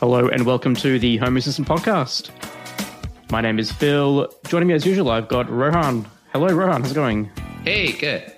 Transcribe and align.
Hello 0.00 0.28
and 0.28 0.46
welcome 0.46 0.74
to 0.76 0.98
the 0.98 1.18
Home 1.18 1.36
Assistant 1.36 1.68
Podcast. 1.68 2.30
My 3.30 3.42
name 3.42 3.58
is 3.58 3.70
Phil. 3.70 4.32
Joining 4.48 4.68
me 4.68 4.72
as 4.72 4.86
usual, 4.86 5.10
I've 5.10 5.28
got 5.28 5.50
Rohan. 5.50 6.06
Hello, 6.32 6.46
Rohan. 6.46 6.80
How's 6.80 6.92
it 6.92 6.94
going? 6.94 7.30
Hey, 7.64 7.92
good. 7.92 8.32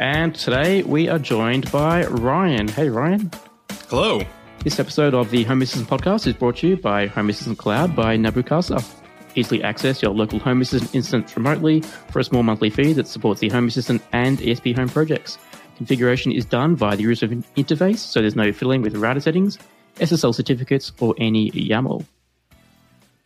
And 0.00 0.34
today 0.34 0.82
we 0.82 1.08
are 1.08 1.20
joined 1.20 1.70
by 1.70 2.06
Ryan. 2.06 2.66
Hey, 2.66 2.88
Ryan. 2.88 3.30
Hello. 3.88 4.22
This 4.64 4.80
episode 4.80 5.14
of 5.14 5.30
the 5.30 5.44
Home 5.44 5.62
Assistant 5.62 5.88
Podcast 5.88 6.26
is 6.26 6.34
brought 6.34 6.56
to 6.56 6.70
you 6.70 6.76
by 6.76 7.06
Home 7.06 7.30
Assistant 7.30 7.56
Cloud 7.56 7.94
by 7.94 8.16
Nabu 8.16 8.42
Casa. 8.42 8.82
Easily 9.36 9.62
access 9.62 10.02
your 10.02 10.10
local 10.10 10.40
Home 10.40 10.60
Assistant 10.60 10.92
instance 10.92 11.36
remotely 11.36 11.82
for 11.82 12.18
a 12.18 12.24
small 12.24 12.42
monthly 12.42 12.70
fee 12.70 12.92
that 12.94 13.06
supports 13.06 13.38
the 13.38 13.48
Home 13.50 13.68
Assistant 13.68 14.02
and 14.12 14.38
ESP 14.38 14.74
Home 14.74 14.88
projects. 14.88 15.38
Configuration 15.76 16.32
is 16.32 16.44
done 16.44 16.74
via 16.74 16.96
the 16.96 17.04
user 17.04 17.28
interface, 17.28 17.98
so 17.98 18.20
there's 18.20 18.34
no 18.34 18.52
fiddling 18.52 18.82
with 18.82 18.96
router 18.96 19.20
settings, 19.20 19.56
SSL 19.96 20.34
certificates, 20.34 20.92
or 21.00 21.14
any 21.18 21.50
YAML. 21.52 22.04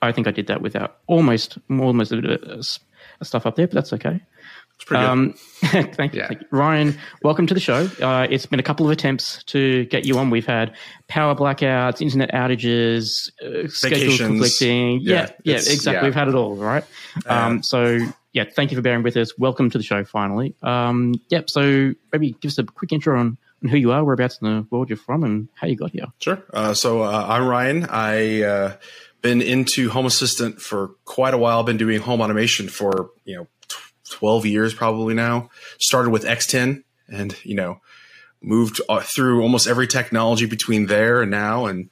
I 0.00 0.12
think 0.12 0.26
I 0.28 0.30
did 0.30 0.46
that 0.46 0.62
without 0.62 0.98
almost 1.06 1.58
almost 1.70 2.12
a 2.12 2.16
bit 2.22 2.42
of 2.44 2.66
stuff 3.22 3.46
up 3.46 3.56
there, 3.56 3.66
but 3.66 3.74
that's 3.74 3.92
okay. 3.92 4.20
It's 4.76 4.84
pretty 4.84 5.02
Um, 5.04 5.34
thank, 5.64 6.14
you, 6.14 6.20
Yeah. 6.20 6.28
thank 6.28 6.40
you. 6.42 6.46
Ryan. 6.52 6.96
Welcome 7.24 7.48
to 7.48 7.54
the 7.54 7.58
show. 7.58 7.90
Uh, 8.00 8.28
it's 8.30 8.46
been 8.46 8.60
a 8.60 8.62
couple 8.62 8.86
of 8.86 8.92
attempts 8.92 9.42
to 9.44 9.86
get 9.86 10.04
you 10.06 10.16
on. 10.18 10.30
We've 10.30 10.46
had 10.46 10.76
power 11.08 11.34
blackouts, 11.34 12.00
internet 12.00 12.30
outages, 12.32 13.28
uh, 13.44 13.66
schedule 13.68 14.16
conflicting. 14.16 15.00
Yeah, 15.00 15.12
Yeah, 15.12 15.30
yeah, 15.42 15.54
exactly. 15.56 15.92
yeah. 15.94 16.04
We've 16.04 16.14
had 16.14 16.28
it 16.28 16.36
all, 16.36 16.54
right? 16.54 16.84
Um, 17.26 17.64
so, 17.64 17.98
yeah, 18.34 18.44
thank 18.54 18.70
you 18.70 18.76
for 18.76 18.82
bearing 18.82 19.02
with 19.02 19.16
us. 19.16 19.36
Welcome 19.36 19.68
to 19.70 19.78
the 19.78 19.84
show, 19.84 20.04
finally. 20.04 20.54
Um, 20.62 21.14
yep. 21.28 21.50
So, 21.50 21.92
maybe 22.12 22.36
give 22.40 22.50
us 22.50 22.58
a 22.58 22.62
quick 22.62 22.92
intro 22.92 23.18
on 23.18 23.36
who 23.62 23.76
you 23.76 23.92
are, 23.92 24.04
whereabouts 24.04 24.38
in 24.40 24.48
the 24.48 24.66
world 24.70 24.88
you're 24.88 24.96
from, 24.96 25.24
and 25.24 25.48
how 25.54 25.66
you 25.66 25.76
got 25.76 25.90
here. 25.90 26.06
Sure. 26.20 26.42
Uh, 26.52 26.74
so 26.74 27.02
uh, 27.02 27.26
I'm 27.28 27.46
Ryan. 27.46 27.86
I 27.88 28.42
uh, 28.42 28.76
been 29.22 29.42
into 29.42 29.90
Home 29.90 30.06
Assistant 30.06 30.60
for 30.60 30.92
quite 31.04 31.34
a 31.34 31.38
while. 31.38 31.62
Been 31.64 31.76
doing 31.76 32.00
home 32.00 32.20
automation 32.20 32.68
for 32.68 33.10
you 33.24 33.36
know 33.36 33.46
tw- 33.68 33.92
12 34.10 34.46
years 34.46 34.74
probably 34.74 35.14
now. 35.14 35.50
Started 35.78 36.10
with 36.10 36.24
X10 36.24 36.82
and 37.08 37.36
you 37.42 37.54
know 37.54 37.80
moved 38.40 38.80
uh, 38.88 39.00
through 39.00 39.42
almost 39.42 39.66
every 39.66 39.86
technology 39.88 40.46
between 40.46 40.86
there 40.86 41.22
and 41.22 41.30
now. 41.30 41.66
And 41.66 41.90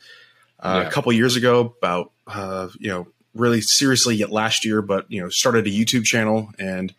uh, 0.60 0.80
Yeah. 0.82 0.88
a 0.88 0.92
couple 0.92 1.12
years 1.12 1.36
ago, 1.36 1.74
about 1.78 2.12
uh, 2.26 2.68
you 2.78 2.88
know 2.90 3.08
really 3.34 3.60
seriously 3.60 4.14
yet 4.16 4.30
last 4.30 4.64
year, 4.64 4.80
but 4.82 5.10
you 5.10 5.20
know 5.20 5.28
started 5.30 5.66
a 5.66 5.70
YouTube 5.70 6.04
channel 6.04 6.50
and 6.58 6.94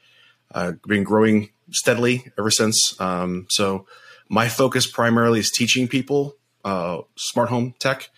uh, 0.54 0.74
been 0.86 1.04
growing 1.04 1.50
steadily 1.72 2.26
ever 2.38 2.52
since. 2.52 3.00
Um, 3.02 3.46
so 3.50 3.86
my 4.30 4.50
focus 4.50 4.88
primarily 4.88 5.40
is 5.40 5.52
teaching 5.52 5.88
people 5.88 6.36
uh, 6.64 7.02
smart 7.16 7.50
home 7.50 7.74
tech. 7.80 8.10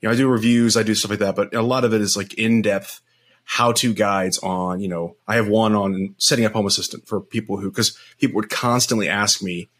You 0.00 0.08
know, 0.08 0.14
I 0.14 0.16
do 0.16 0.28
reviews, 0.28 0.76
I 0.76 0.82
do 0.82 0.94
stuff 0.94 1.10
like 1.10 1.18
that, 1.20 1.36
but 1.36 1.54
a 1.54 1.62
lot 1.62 1.84
of 1.84 1.92
it 1.92 2.00
is 2.00 2.16
like 2.16 2.34
in 2.34 2.62
depth 2.62 3.00
how 3.44 3.72
to 3.72 3.94
guides 3.94 4.38
on, 4.38 4.80
you 4.80 4.88
know, 4.88 5.16
I 5.26 5.36
have 5.36 5.48
one 5.48 5.74
on 5.74 6.14
setting 6.18 6.44
up 6.44 6.52
Home 6.52 6.66
Assistant 6.66 7.08
for 7.08 7.20
people 7.20 7.58
who, 7.58 7.70
because 7.70 7.96
people 8.18 8.36
would 8.36 8.50
constantly 8.50 9.08
ask 9.08 9.42
me, 9.42 9.70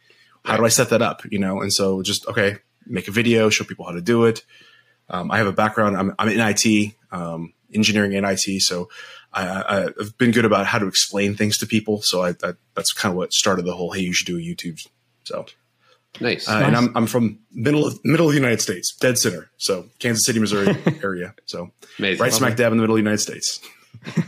how 0.44 0.56
do 0.56 0.64
I 0.64 0.68
set 0.68 0.88
that 0.90 1.02
up? 1.02 1.22
You 1.30 1.38
know, 1.38 1.60
and 1.60 1.72
so 1.72 2.02
just, 2.02 2.26
okay, 2.26 2.56
make 2.86 3.08
a 3.08 3.10
video, 3.10 3.50
show 3.50 3.64
people 3.64 3.84
how 3.84 3.92
to 3.92 4.00
do 4.00 4.24
it. 4.24 4.42
Um, 5.10 5.30
I 5.30 5.36
have 5.36 5.46
a 5.46 5.52
background, 5.52 5.96
I'm, 5.96 6.14
I'm 6.18 6.28
in 6.28 6.40
IT, 6.40 6.94
um, 7.12 7.52
engineering 7.72 8.14
and 8.14 8.26
IT. 8.26 8.62
So 8.62 8.88
I, 9.32 9.46
I, 9.46 9.84
I've 9.86 10.16
been 10.16 10.30
good 10.30 10.46
about 10.46 10.66
how 10.66 10.78
to 10.78 10.86
explain 10.86 11.34
things 11.34 11.58
to 11.58 11.66
people. 11.66 12.00
So 12.00 12.22
I, 12.22 12.32
that, 12.32 12.56
that's 12.74 12.92
kind 12.92 13.12
of 13.12 13.16
what 13.16 13.32
started 13.32 13.66
the 13.66 13.74
whole, 13.74 13.92
hey, 13.92 14.00
you 14.00 14.14
should 14.14 14.26
do 14.26 14.38
a 14.38 14.40
YouTube. 14.40 14.86
So 15.24 15.44
Nice. 16.20 16.48
uh, 16.48 16.62
and 16.64 16.76
I'm 16.76 16.96
I'm 16.96 17.06
from 17.06 17.38
middle 17.52 17.86
of 17.86 17.98
middle 18.04 18.26
of 18.26 18.32
the 18.32 18.38
United 18.38 18.60
States, 18.60 18.94
dead 19.00 19.18
center. 19.18 19.50
So 19.58 19.86
Kansas 19.98 20.24
City, 20.24 20.38
Missouri 20.40 20.76
area. 21.02 21.34
So 21.46 21.70
Amazing. 21.98 22.22
right 22.22 22.32
smack 22.32 22.56
dab 22.56 22.72
in 22.72 22.78
the 22.78 22.82
middle 22.82 22.96
of 22.96 22.98
the 22.98 23.08
United 23.10 23.22
States. 23.22 23.60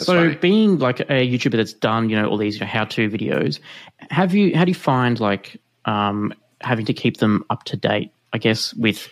So, 0.00 0.14
funny. 0.14 0.36
being 0.36 0.78
like 0.78 1.00
a 1.00 1.26
YouTuber 1.28 1.56
that's 1.56 1.72
done, 1.72 2.08
you 2.08 2.14
know, 2.14 2.28
all 2.28 2.36
these 2.36 2.54
you 2.54 2.60
know, 2.60 2.66
how-to 2.68 3.10
videos, 3.10 3.58
have 4.10 4.32
you? 4.32 4.56
How 4.56 4.64
do 4.64 4.70
you 4.70 4.74
find 4.76 5.18
like 5.18 5.60
um, 5.86 6.32
having 6.60 6.86
to 6.86 6.94
keep 6.94 7.16
them 7.16 7.44
up 7.50 7.64
to 7.64 7.76
date? 7.76 8.12
I 8.32 8.38
guess 8.38 8.72
with, 8.74 9.08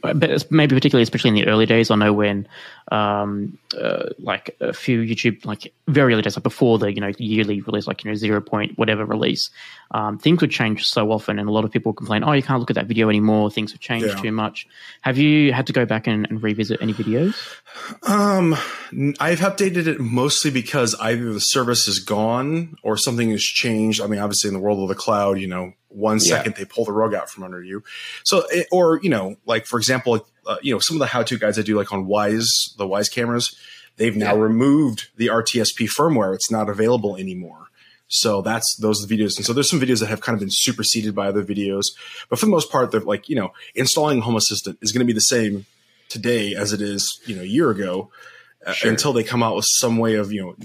but 0.00 0.50
maybe 0.50 0.74
particularly, 0.74 1.02
especially 1.02 1.28
in 1.28 1.34
the 1.34 1.46
early 1.46 1.66
days. 1.66 1.90
I 1.90 1.96
know 1.96 2.14
when, 2.14 2.48
um, 2.90 3.58
uh, 3.80 4.06
like 4.18 4.56
a 4.60 4.72
few 4.72 5.00
YouTube, 5.02 5.44
like 5.44 5.72
very 5.88 6.12
early 6.12 6.22
days, 6.22 6.36
like 6.36 6.42
before 6.42 6.78
the 6.78 6.92
you 6.92 7.00
know 7.00 7.12
yearly 7.18 7.60
release, 7.60 7.86
like 7.86 8.04
you 8.04 8.10
know 8.10 8.14
zero 8.14 8.40
point 8.40 8.76
whatever 8.78 9.04
release, 9.04 9.50
um, 9.92 10.18
things 10.18 10.40
would 10.40 10.50
change 10.50 10.88
so 10.88 11.12
often, 11.12 11.38
and 11.38 11.48
a 11.48 11.52
lot 11.52 11.64
of 11.64 11.70
people 11.70 11.92
complain, 11.92 12.24
oh, 12.24 12.32
you 12.32 12.42
can't 12.42 12.60
look 12.60 12.70
at 12.70 12.74
that 12.76 12.86
video 12.86 13.08
anymore. 13.08 13.50
Things 13.50 13.72
have 13.72 13.80
changed 13.80 14.08
Yeah. 14.16 14.22
too 14.22 14.32
much. 14.32 14.66
Have 15.02 15.18
you 15.18 15.52
had 15.52 15.66
to 15.68 15.72
go 15.72 15.84
back 15.86 16.06
and, 16.06 16.26
and 16.30 16.42
revisit 16.42 16.80
any 16.82 16.92
videos? 16.94 17.34
Um, 18.08 18.54
I've 19.20 19.40
updated 19.40 19.86
it 19.86 20.00
mostly 20.00 20.50
because 20.50 20.94
either 21.00 21.32
the 21.32 21.40
service 21.40 21.86
is 21.88 21.98
gone 22.00 22.76
or 22.82 22.96
something 22.96 23.30
has 23.30 23.42
changed. 23.42 24.00
I 24.00 24.06
mean, 24.06 24.20
obviously 24.20 24.48
in 24.48 24.54
the 24.54 24.60
world 24.60 24.82
of 24.82 24.88
the 24.88 24.94
cloud, 24.94 25.38
you 25.38 25.46
know, 25.46 25.72
one 25.88 26.20
second 26.20 26.52
Yeah. 26.52 26.58
they 26.58 26.64
pull 26.64 26.84
the 26.84 26.92
rug 26.92 27.14
out 27.14 27.28
from 27.30 27.42
under 27.44 27.62
you. 27.62 27.82
So, 28.24 28.44
it, 28.50 28.66
or 28.70 29.00
you 29.02 29.10
know, 29.10 29.36
like 29.44 29.66
for 29.66 29.76
example, 29.78 30.24
uh, 30.46 30.56
you 30.62 30.72
know, 30.72 30.78
some 30.78 30.96
of 30.96 31.00
the 31.00 31.06
how-to 31.06 31.38
guides 31.38 31.58
I 31.58 31.62
do, 31.62 31.76
like 31.76 31.92
on 31.92 32.06
Wyze, 32.06 32.46
the 32.78 32.86
Wyze 32.86 33.10
cameras, 33.10 33.54
they've 33.96 34.16
now 34.16 34.34
Yeah. 34.34 34.40
removed 34.42 35.08
the 35.16 35.28
RTSP 35.28 35.88
firmware. 35.88 36.34
It's 36.34 36.50
not 36.50 36.68
available 36.68 37.16
anymore. 37.16 37.66
So 38.08 38.42
that's 38.42 38.76
those 38.80 39.04
are 39.04 39.06
the 39.06 39.16
videos, 39.16 39.36
and 39.36 39.46
so 39.46 39.52
there's 39.52 39.70
some 39.70 39.80
videos 39.80 40.00
that 40.00 40.08
have 40.08 40.20
kind 40.20 40.34
of 40.34 40.40
been 40.40 40.48
superseded 40.50 41.14
by 41.14 41.28
other 41.28 41.44
videos, 41.44 41.84
but 42.28 42.40
for 42.40 42.46
the 42.46 42.50
most 42.50 42.68
part, 42.70 42.90
they're 42.90 43.00
like 43.00 43.28
you 43.28 43.36
know, 43.36 43.52
installing 43.76 44.20
Home 44.22 44.34
Assistant 44.34 44.78
is 44.82 44.90
going 44.90 44.98
to 44.98 45.04
be 45.06 45.12
the 45.12 45.20
same 45.20 45.64
today 46.08 46.54
as 46.56 46.72
it 46.72 46.80
is 46.80 47.20
you 47.26 47.36
know 47.36 47.42
a 47.42 47.46
year 47.46 47.70
ago 47.70 48.10
uh, 48.66 48.74
until 48.82 49.12
they 49.12 49.22
come 49.22 49.44
out 49.44 49.54
with 49.54 49.64
some 49.68 49.96
way 49.96 50.16
of 50.16 50.32
you 50.32 50.40
know 50.42 50.56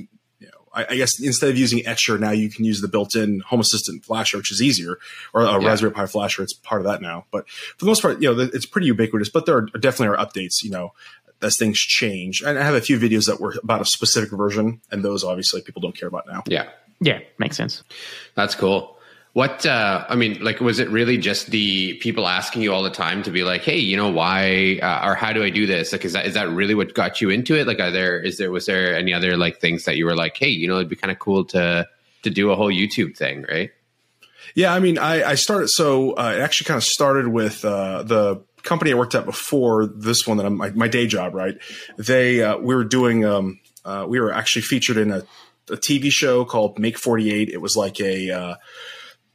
I, 0.75 0.86
I 0.91 0.96
guess 0.97 1.19
instead 1.19 1.50
of 1.50 1.58
using 1.58 1.86
Etcher 1.88 2.18
now 2.18 2.31
you 2.31 2.50
can 2.50 2.66
use 2.66 2.81
the 2.81 2.88
built-in 2.88 3.40
Home 3.47 3.59
Assistant 3.62 4.06
flasher, 4.06 4.38
which 4.38 4.52
is 4.52 4.62
easier, 4.62 4.97
or 5.34 5.41
a 5.44 5.59
Yeah. 5.62 5.68
Raspberry 5.68 5.94
Pi 5.94 6.06
flasher. 6.06 6.44
It's 6.44 6.53
part 6.53 6.81
of 6.81 6.86
that 6.88 7.02
now, 7.02 7.25
but 7.31 7.50
for 7.50 7.86
the 7.86 7.86
most 7.86 8.02
part, 8.02 8.22
you 8.22 8.34
know, 8.36 8.41
it's 8.53 8.66
pretty 8.66 8.88
ubiquitous. 8.88 9.30
But 9.30 9.46
there 9.46 9.58
are 9.58 9.62
definitely 9.80 10.16
are 10.16 10.24
updates, 10.25 10.64
you 10.64 10.69
know. 10.69 10.94
As 11.41 11.58
things 11.58 11.78
change, 11.78 12.41
and 12.41 12.58
I 12.58 12.64
have 12.64 12.75
a 12.75 12.81
few 12.81 12.97
videos 12.97 13.28
that 13.28 13.40
were 13.41 13.53
about 13.62 13.81
a 13.81 13.85
specific 13.85 14.31
version, 14.31 14.81
and 14.90 15.03
those 15.03 15.24
obviously 15.24 15.62
people 15.62 15.81
don't 15.81 15.96
care 15.96 16.08
about 16.08 16.25
now. 16.28 16.44
yeah. 16.47 16.69
Yeah, 17.02 17.19
makes 17.38 17.58
sense. 17.58 17.84
That's 18.35 18.56
cool. 18.56 18.95
What 19.35 19.66
uh, 19.66 20.06
I 20.07 20.16
mean, 20.16 20.41
like, 20.41 20.62
was 20.62 20.79
it 20.79 20.90
really 20.90 21.18
just 21.18 21.47
the 21.47 21.96
people 21.96 22.25
asking 22.25 22.62
you 22.62 22.72
all 22.72 22.84
the 22.84 22.90
time 22.90 23.22
to 23.23 23.31
be 23.31 23.44
like, 23.44 23.63
"Hey, 23.63 23.78
you 23.78 23.97
know, 23.97 24.09
why 24.09 24.79
uh, 24.81 25.06
or 25.06 25.13
how 25.13 25.34
do 25.34 25.44
I 25.44 25.50
do 25.50 25.66
this?" 25.66 25.91
Like, 25.91 26.06
is 26.06 26.13
that 26.13 26.25
is 26.25 26.35
that 26.35 26.47
really 26.47 26.73
what 26.73 26.94
got 26.94 27.19
you 27.19 27.29
into 27.29 27.53
it? 27.53 27.68
Like, 27.68 27.81
are 27.81 27.91
there 27.91 28.18
is 28.18 28.38
there 28.38 28.50
was 28.50 28.66
there 28.66 28.96
any 28.96 29.13
other 29.13 29.35
like 29.35 29.59
things 29.59 29.84
that 29.84 29.97
you 29.97 30.06
were 30.06 30.16
like, 30.16 30.38
"Hey, 30.38 30.47
you 30.47 30.69
know, 30.69 30.75
it'd 30.75 30.88
be 30.88 30.96
kind 30.96 31.12
of 31.12 31.19
cool 31.19 31.44
to 31.47 31.85
to 32.23 32.29
do 32.29 32.50
a 32.50 32.56
whole 32.56 32.72
YouTube 32.72 33.18
thing," 33.18 33.46
right? 33.50 33.72
Yeah, 34.53 34.73
I 34.73 34.79
mean, 34.79 34.97
I, 34.97 35.31
I 35.31 35.35
started. 35.35 35.67
So 35.67 36.13
uh, 36.13 36.35
it 36.38 36.40
actually 36.40 36.67
kind 36.67 36.78
of 36.78 36.85
started 36.85 37.28
with 37.28 37.66
uh, 37.66 38.03
the 38.03 38.41
company 38.63 38.94
I 38.94 38.96
worked 38.96 39.16
at 39.16 39.25
before 39.25 39.85
this 39.85 40.25
one 40.25 40.38
that 40.38 40.46
I'm 40.46 40.56
my, 40.56 40.69
my 40.69 40.88
day 40.88 41.07
job. 41.07 41.35
Right? 41.35 41.57
They 41.97 42.41
uh, 42.41 42.56
we 42.59 42.73
were 42.73 42.85
doing. 42.85 43.25
Um, 43.25 43.59
uh, 43.84 44.06
we 44.07 44.17
were 44.22 44.31
actually 44.31 44.62
featured 44.62 44.96
in 44.96 45.12
a, 45.12 45.23
a 45.69 45.75
TV 45.75 46.09
show 46.09 46.46
called 46.46 46.79
Make 46.79 46.97
Forty 46.97 47.34
Eight. 47.34 47.50
It 47.50 47.59
was 47.59 47.75
like 47.75 48.00
a 48.00 48.57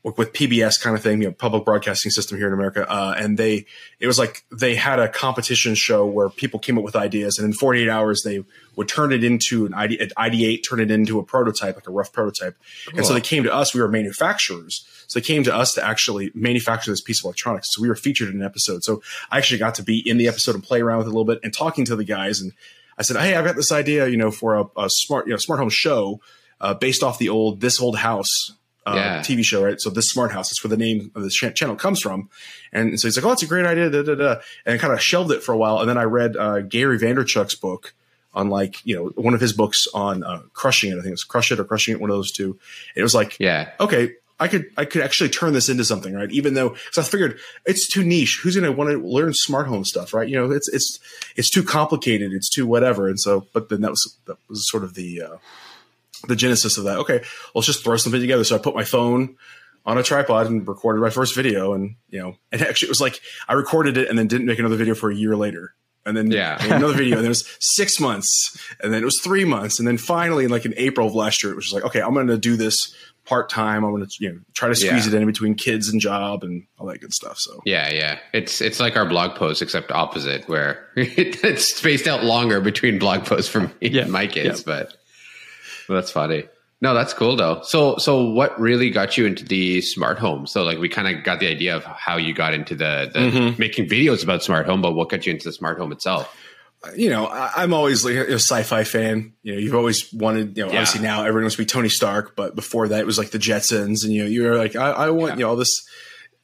with 0.02 0.32
PBS 0.32 0.80
kind 0.80 0.96
of 0.96 1.02
thing, 1.02 1.20
you 1.20 1.28
know, 1.28 1.34
public 1.34 1.64
broadcasting 1.64 2.10
system 2.10 2.38
here 2.38 2.46
in 2.46 2.54
America. 2.54 2.90
Uh, 2.90 3.14
and 3.18 3.36
they, 3.36 3.66
it 3.98 4.06
was 4.06 4.18
like 4.18 4.44
they 4.50 4.74
had 4.74 4.98
a 4.98 5.08
competition 5.08 5.74
show 5.74 6.06
where 6.06 6.30
people 6.30 6.58
came 6.58 6.78
up 6.78 6.84
with 6.84 6.97
ideas, 6.97 7.38
and 7.38 7.44
in 7.44 7.52
48 7.52 7.88
hours 7.88 8.22
they 8.22 8.42
would 8.76 8.88
turn 8.88 9.12
it 9.12 9.22
into 9.22 9.66
an 9.66 9.74
an 9.74 10.10
ideate, 10.16 10.62
turn 10.66 10.80
it 10.80 10.91
into 10.91 11.18
a 11.18 11.22
prototype, 11.22 11.74
like 11.74 11.86
a 11.86 11.91
rough 11.91 12.12
prototype. 12.12 12.56
And 12.94 13.04
so 13.04 13.12
they 13.12 13.20
came 13.20 13.42
to 13.44 13.54
us. 13.54 13.74
We 13.74 13.82
were 13.82 13.88
manufacturers, 13.88 14.86
so 15.06 15.18
they 15.18 15.24
came 15.24 15.44
to 15.44 15.54
us 15.54 15.74
to 15.74 15.84
actually 15.84 16.30
manufacture 16.34 16.91
this 16.91 17.03
piece 17.03 17.20
of 17.20 17.24
electronics. 17.26 17.68
So 17.74 17.82
we 17.82 17.88
were 17.88 17.96
featured 17.96 18.30
in 18.30 18.36
an 18.36 18.42
episode. 18.42 18.84
So 18.84 19.03
I 19.30 19.36
actually 19.36 19.58
got 19.58 19.74
to 19.74 19.82
be 19.82 19.98
in 19.98 20.16
the 20.16 20.28
episode 20.28 20.54
and 20.54 20.64
play 20.64 20.80
around 20.80 20.98
with 20.98 21.08
it 21.08 21.10
a 21.10 21.12
little 21.12 21.26
bit 21.26 21.41
and 21.42 21.53
talking 21.53 21.84
to 21.84 21.96
the 21.96 22.04
guys. 22.04 22.41
And 22.41 22.53
I 22.96 23.03
said, 23.03 23.18
"Hey, 23.18 23.34
I've 23.34 23.44
got 23.44 23.56
this 23.56 23.72
idea, 23.72 24.08
you 24.08 24.16
know, 24.16 24.30
for 24.30 24.56
a, 24.56 24.64
a 24.78 24.88
smart, 24.88 25.26
you 25.26 25.32
know, 25.32 25.38
smart 25.38 25.60
home 25.60 25.70
show." 25.70 26.20
Uh, 26.62 26.74
based 26.74 27.03
off 27.03 27.16
the 27.16 27.30
old 27.30 27.62
this 27.62 27.80
old 27.80 27.96
house 27.96 28.53
uh, 28.86 28.92
Yeah. 28.97 29.21
TV 29.21 29.44
show, 29.44 29.62
right? 29.65 29.80
So 29.80 29.91
this 29.91 30.09
smart 30.09 30.32
house, 30.32 30.48
that's 30.50 30.62
where 30.65 30.68
the 30.71 30.77
name 30.77 31.10
of 31.15 31.22
the 31.22 31.30
ch- 31.30 31.54
channel 31.54 31.77
comes 31.77 32.00
from. 32.00 32.28
And 32.72 32.98
so 33.00 33.09
he's 33.09 33.16
like, 33.16 33.24
"Oh, 33.24 33.28
that's 33.30 33.42
a 33.42 33.47
great 33.47 33.66
idea," 33.66 33.91
da, 33.91 34.03
da, 34.03 34.15
da. 34.15 34.36
and 34.66 34.80
kind 34.80 34.92
of 34.92 35.03
shelved 35.03 35.30
it 35.32 35.42
for 35.42 35.53
a 35.53 35.59
while. 35.59 35.78
And 35.80 35.88
then 35.88 35.98
I 35.98 36.04
read 36.04 36.36
uh, 36.36 36.60
Gary 36.60 36.98
Vaynerchuk's 36.98 37.54
book 37.54 37.92
on 38.32 38.48
like 38.48 38.77
you 38.86 38.94
know 38.97 39.06
one 39.16 39.34
of 39.34 39.41
his 39.41 39.53
books 39.53 39.86
on 39.92 40.22
uh, 40.24 40.41
crushing 40.54 40.92
it. 40.92 40.98
I 40.98 41.03
think 41.03 41.12
it's 41.12 41.24
Crush 41.24 41.50
It 41.53 41.59
or 41.60 41.65
Crushing 41.65 41.94
It, 41.94 42.00
one 42.00 42.10
of 42.10 42.16
those 42.16 42.30
two. 42.32 42.59
It 42.94 43.03
was 43.03 43.15
like, 43.15 43.36
Yeah. 43.41 43.71
okay, 43.80 44.12
I 44.38 44.47
could 44.48 44.66
I 44.78 44.84
could 44.86 45.03
actually 45.03 45.30
turn 45.30 45.53
this 45.53 45.68
into 45.68 45.84
something, 45.84 46.15
right? 46.15 46.30
Even 46.30 46.54
though 46.54 46.71
because 46.71 46.97
I 46.98 47.03
figured 47.03 47.38
it's 47.66 47.88
too 47.88 48.04
niche. 48.04 48.41
Who's 48.42 48.54
going 48.56 48.65
to 48.65 48.72
want 48.72 48.88
to 48.91 48.97
learn 48.98 49.34
smart 49.34 49.66
home 49.66 49.84
stuff, 49.84 50.15
right? 50.15 50.28
You 50.28 50.36
know, 50.36 50.50
it's 50.53 50.68
it's 50.68 50.98
it's 51.36 51.50
too 51.50 51.62
complicated. 51.65 52.32
It's 52.32 52.48
too 52.48 52.66
whatever. 52.66 53.09
And 53.09 53.18
so, 53.21 53.47
but 53.53 53.68
then 53.68 53.80
that 53.82 53.91
was 53.91 54.16
that 54.27 54.36
was 54.48 54.66
sort 54.71 54.84
of 54.84 54.94
the 54.94 55.22
uh, 55.22 55.36
the 56.28 56.36
genesis 56.36 56.78
of 56.78 56.84
that. 56.84 56.98
Okay, 56.98 57.22
let's 57.54 57.66
just 57.66 57.82
throw 57.84 57.96
something 57.96 58.20
together. 58.20 58.44
So 58.44 58.56
I 58.56 58.58
put 58.58 58.74
my 58.74 58.84
phone 58.84 59.36
on 59.86 59.96
a 59.98 60.02
tripod 60.02 60.46
and 60.46 60.66
recorded 60.68 61.00
my 61.00 61.10
first 61.10 61.34
video. 61.34 61.72
And, 61.72 61.96
you 62.10 62.20
know, 62.20 62.36
and 62.52 62.62
actually 62.62 62.86
it 62.86 62.90
was 62.90 63.00
like 63.00 63.20
I 63.48 63.54
recorded 63.54 63.96
it 63.96 64.08
and 64.08 64.18
then 64.18 64.26
didn't 64.28 64.46
make 64.46 64.58
another 64.58 64.76
video 64.76 64.94
for 64.94 65.10
a 65.10 65.14
year 65.14 65.36
later. 65.36 65.74
And 66.06 66.16
then 66.16 66.30
Yeah. 66.30 66.56
another 66.64 66.94
video, 66.94 67.16
and 67.16 67.24
then 67.24 67.26
it 67.26 67.28
was 67.28 67.46
six 67.60 68.00
months, 68.00 68.58
and 68.82 68.90
then 68.92 69.02
it 69.02 69.04
was 69.04 69.20
three 69.22 69.44
months, 69.44 69.78
and 69.78 69.86
then 69.86 69.98
finally, 69.98 70.44
in 70.46 70.50
like 70.50 70.64
in 70.64 70.72
April 70.78 71.06
of 71.06 71.14
last 71.14 71.42
year, 71.42 71.52
it 71.52 71.56
was 71.56 71.66
just 71.66 71.74
like, 71.74 71.84
okay, 71.84 72.00
I'm 72.00 72.14
going 72.14 72.28
to 72.28 72.38
do 72.38 72.56
this 72.56 72.94
part 73.26 73.50
time. 73.50 73.84
I'm 73.84 73.90
going 73.90 74.06
to, 74.06 74.10
you 74.18 74.32
know, 74.32 74.38
try 74.54 74.68
to 74.70 74.74
squeeze 74.74 75.06
Yeah. 75.06 75.12
it 75.14 75.20
in 75.20 75.26
between 75.26 75.56
kids 75.56 75.90
and 75.90 76.00
job 76.00 76.42
and 76.42 76.64
all 76.78 76.86
that 76.86 77.02
good 77.02 77.12
stuff. 77.12 77.36
So 77.38 77.60
Yeah, 77.66 77.90
yeah. 77.90 78.18
It's 78.32 78.62
it's 78.62 78.80
like 78.80 78.96
our 78.96 79.04
blog 79.06 79.36
post, 79.36 79.60
except 79.60 79.92
opposite, 79.92 80.48
where 80.48 80.88
it's 80.96 81.76
spaced 81.76 82.06
out 82.06 82.24
longer 82.24 82.62
between 82.62 82.98
blog 82.98 83.26
posts 83.26 83.50
for 83.50 83.60
me 83.60 83.70
Yeah, 83.82 84.04
and 84.04 84.10
my 84.12 84.26
kids. 84.26 84.62
But 84.62 84.86
well, 84.86 84.96
that's 85.95 86.10
funny. 86.10 86.45
No, 86.83 86.95
that's 86.95 87.13
cool 87.13 87.37
though. 87.37 87.60
So 87.63 87.97
so 87.98 88.31
what 88.31 88.59
really 88.59 88.89
got 88.91 89.19
you 89.19 89.27
into 89.27 89.45
the 89.45 89.81
smart 89.83 90.19
home? 90.19 90.47
So 90.47 90.63
like 90.63 90.78
we 90.78 90.89
kind 90.89 91.15
of 91.15 91.22
got 91.25 91.39
the 91.41 91.47
idea 91.48 91.77
of 91.77 91.84
how 91.84 92.16
you 92.16 92.33
got 92.33 92.54
into 92.54 92.75
the, 92.75 93.10
the 93.13 93.19
Mm-hmm. 93.19 93.60
making 93.60 93.89
videos 93.89 94.22
about 94.25 94.42
smart 94.42 94.65
home, 94.66 94.81
but 94.81 94.92
what 94.92 95.10
got 95.10 95.27
you 95.27 95.33
into 95.33 95.47
the 95.48 95.53
smart 95.53 95.78
home 95.78 95.92
itself? 95.92 96.34
you 96.97 97.10
know, 97.10 97.27
I, 97.27 97.53
I'm 97.57 97.75
always 97.75 98.07
like 98.07 98.15
a 98.15 98.33
sci-fi 98.41 98.84
fan. 98.84 99.34
You 99.42 99.53
know, 99.53 99.59
you've 99.59 99.75
always 99.75 100.10
wanted, 100.15 100.57
you 100.57 100.65
know, 100.65 100.72
Yeah. 100.72 100.78
obviously 100.78 101.03
now 101.03 101.21
everyone 101.25 101.42
wants 101.42 101.57
to 101.57 101.63
be 101.63 101.66
Tony 101.66 101.91
Stark, 101.91 102.34
but 102.34 102.54
before 102.54 102.89
that 102.89 103.01
it 103.01 103.04
was 103.07 103.19
like 103.19 103.28
the 103.33 103.39
Jetsons, 103.39 104.03
and 104.03 104.15
you 104.15 104.22
know, 104.22 104.28
you 104.31 104.45
were 104.45 104.57
like, 104.57 104.77
I, 104.77 104.91
I 104.92 105.10
want, 105.10 105.33
Yeah. 105.33 105.37
you 105.37 105.42
know, 105.42 105.51
all 105.51 105.57
this. 105.57 105.87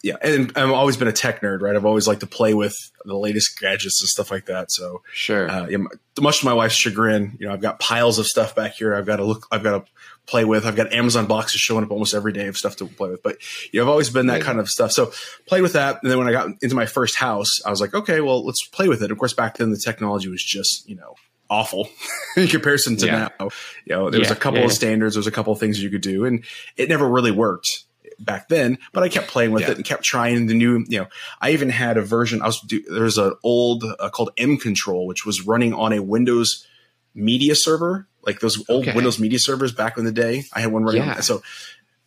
Yeah, 0.03 0.17
and 0.23 0.53
I've 0.57 0.71
always 0.71 0.97
been 0.97 1.09
a 1.09 1.13
tech 1.13 1.41
nerd, 1.41 1.63
right? 1.63 1.75
I've 1.75 1.87
always 1.87 2.07
liked 2.07 2.21
to 2.21 2.27
play 2.29 2.55
with 2.55 2.77
the 3.05 3.17
latest 3.17 3.59
gadgets 3.59 4.01
and 4.03 4.09
stuff 4.09 4.31
like 4.31 4.47
that. 4.47 4.71
So, 4.71 5.03
Sure. 5.13 5.51
uh, 5.51 5.67
yeah, 5.69 5.79
much 6.21 6.41
to 6.41 6.45
my 6.47 6.53
wife's 6.53 6.75
chagrin, 6.77 7.37
you 7.41 7.47
know, 7.47 7.53
I've 7.53 7.61
got 7.63 7.81
piles 7.81 8.19
of 8.19 8.27
stuff 8.27 8.55
back 8.55 8.75
here. 8.75 8.95
I've 8.95 9.07
got 9.07 9.17
to 9.17 9.25
look, 9.25 9.47
I've 9.51 9.63
got 9.65 9.85
to 9.85 9.91
play 10.27 10.45
with. 10.45 10.65
I've 10.67 10.77
got 10.77 10.93
Amazon 10.93 11.27
boxes 11.27 11.61
showing 11.61 11.83
up 11.83 11.91
almost 11.91 12.15
every 12.15 12.33
day 12.33 12.47
of 12.47 12.57
stuff 12.57 12.77
to 12.77 12.87
play 12.87 13.11
with. 13.11 13.23
But 13.23 13.39
you 13.73 13.81
know, 13.81 13.87
I've 13.87 13.91
always 13.91 14.11
been 14.11 14.27
that 14.27 14.35
Amazing. 14.35 14.47
kind 14.47 14.61
of 14.61 14.69
stuff. 14.69 14.93
So 14.93 15.13
played 15.47 15.63
with 15.63 15.73
that, 15.73 15.99
and 16.03 16.11
then 16.11 16.19
when 16.19 16.29
I 16.29 16.33
got 16.33 16.51
into 16.63 16.77
my 16.77 16.87
first 16.87 17.17
house, 17.17 17.51
I 17.65 17.71
was 17.71 17.81
like, 17.81 17.95
okay, 17.95 18.21
well, 18.21 18.45
let's 18.45 18.65
play 18.69 18.89
with 18.89 19.03
it. 19.03 19.11
Of 19.11 19.19
course, 19.19 19.33
back 19.33 19.57
then 19.57 19.71
the 19.71 19.79
technology 19.83 20.29
was 20.29 20.43
just 20.45 20.89
you 20.89 20.95
know 20.97 21.15
awful 21.49 21.89
in 22.37 22.49
comparison 22.49 22.97
to 22.99 23.07
Yeah. 23.07 23.29
now. 23.41 23.49
You 23.87 23.97
know, 23.97 24.11
there 24.11 24.21
was 24.21 24.31
a 24.31 24.37
couple 24.37 24.59
yeah, 24.59 24.67
of 24.67 24.71
yeah. 24.73 24.77
standards, 24.77 25.15
there 25.15 25.21
was 25.21 25.27
a 25.29 25.33
couple 25.33 25.53
of 25.53 25.59
things 25.59 25.83
you 25.83 25.91
could 25.91 26.01
do, 26.03 26.25
and 26.27 26.45
it 26.77 26.89
never 26.89 27.09
really 27.09 27.31
worked 27.31 27.85
back 28.19 28.49
then. 28.49 28.79
But 28.93 29.03
I 29.03 29.09
kept 29.09 29.29
playing 29.29 29.53
with 29.53 29.63
Yeah. 29.63 29.71
it 29.73 29.77
and 29.77 29.85
kept 29.85 30.05
trying 30.05 30.47
the 30.47 30.55
new. 30.55 30.85
You 30.89 31.01
know, 31.01 31.07
I 31.41 31.51
even 31.53 31.69
had 31.69 31.97
a 31.97 32.03
version. 32.03 32.43
I 32.43 32.47
was 32.47 32.65
there's 32.89 33.19
an 33.19 33.35
old 33.43 33.85
uh, 33.85 34.09
called 34.11 34.31
M 34.37 34.57
Control, 34.57 35.07
which 35.07 35.25
was 35.27 35.47
running 35.47 35.73
on 35.75 35.93
a 35.93 36.03
Windows 36.03 36.67
media 37.15 37.55
server, 37.55 38.07
like 38.25 38.41
those 38.41 38.59
old 38.69 38.83
Okay. 38.83 38.95
Windows 38.95 39.19
media 39.19 39.39
servers 39.39 39.73
back 39.73 39.97
in 39.99 40.05
the 40.05 40.13
day. 40.13 40.45
I 40.53 40.61
had 40.61 40.73
one 40.73 40.85
running. 40.85 41.03
Yeah. 41.03 41.21
So 41.21 41.43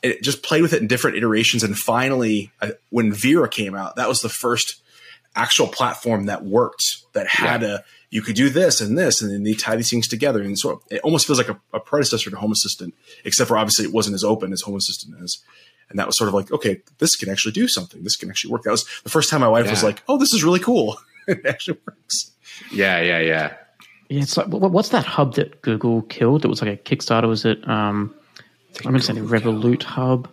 it 0.02 0.22
just 0.24 0.44
played 0.44 0.62
with 0.62 0.74
it 0.74 0.82
in 0.82 0.88
different 0.88 1.18
iterations, 1.18 1.64
and 1.64 1.78
finally, 1.78 2.52
uh, 2.62 2.70
when 2.90 3.12
Vera 3.12 3.50
came 3.50 3.76
out, 3.76 3.96
that 3.98 4.08
was 4.08 4.22
the 4.22 4.30
first 4.30 4.82
actual 5.36 5.68
platform 5.68 6.26
that 6.26 6.44
worked 6.44 6.84
that 7.14 7.28
had 7.28 7.64
a 7.64 7.84
you 8.10 8.22
could 8.24 8.36
do 8.36 8.50
this 8.50 8.82
and 8.82 8.98
this 8.98 9.22
and 9.22 9.30
then 9.32 9.44
they 9.44 9.54
tie 9.54 9.76
these 9.76 9.90
things 9.92 10.08
together 10.08 10.42
and 10.42 10.58
so 10.58 10.82
it 10.90 11.00
almost 11.02 11.28
feels 11.28 11.38
like 11.38 11.50
a, 11.50 11.60
a 11.72 11.80
predecessor 11.80 12.32
to 12.32 12.36
home 12.36 12.52
assistant 12.52 12.96
except 13.24 13.48
for 13.48 13.56
obviously 13.56 13.86
it 13.86 13.94
wasn't 13.94 14.14
as 14.14 14.24
open 14.24 14.52
as 14.52 14.62
home 14.64 14.76
assistant 14.76 15.16
is 15.24 15.44
and 15.90 15.98
that 16.00 16.06
was 16.08 16.18
sort 16.18 16.28
of 16.28 16.34
like 16.34 16.52
okay 16.52 16.82
this 17.00 17.16
can 17.16 17.30
actually 17.30 17.52
do 17.52 17.68
something 17.68 18.04
this 18.04 18.16
can 18.16 18.30
actually 18.30 18.52
work 18.52 18.64
that 18.64 18.72
was 18.72 18.86
the 19.04 19.10
first 19.10 19.30
time 19.30 19.42
my 19.42 19.48
wife 19.48 19.70
was 19.70 19.84
like 19.84 20.02
oh 20.08 20.18
this 20.18 20.34
is 20.34 20.44
really 20.44 20.60
cool 20.60 20.98
it 21.28 21.46
actually 21.46 21.78
works 21.88 22.32
yeah, 22.72 23.00
yeah, 23.00 23.20
yeah. 23.20 23.54
Yeah, 24.10 24.22
it's 24.24 24.36
like 24.36 24.48
what's 24.48 24.90
that 24.90 25.06
hub 25.06 25.36
that 25.36 25.62
Google 25.62 26.02
killed? 26.04 26.44
It 26.44 26.48
was 26.50 26.62
like 26.62 26.72
a 26.74 26.78
Kickstarter. 26.96 27.28
Was 27.28 27.46
it? 27.46 27.66
Um, 27.70 28.14
I'm 28.80 28.92
going 28.92 28.96
to 28.96 29.02
say 29.02 29.14
the 29.14 29.22
Revolv 29.22 29.82
hub. 29.84 30.28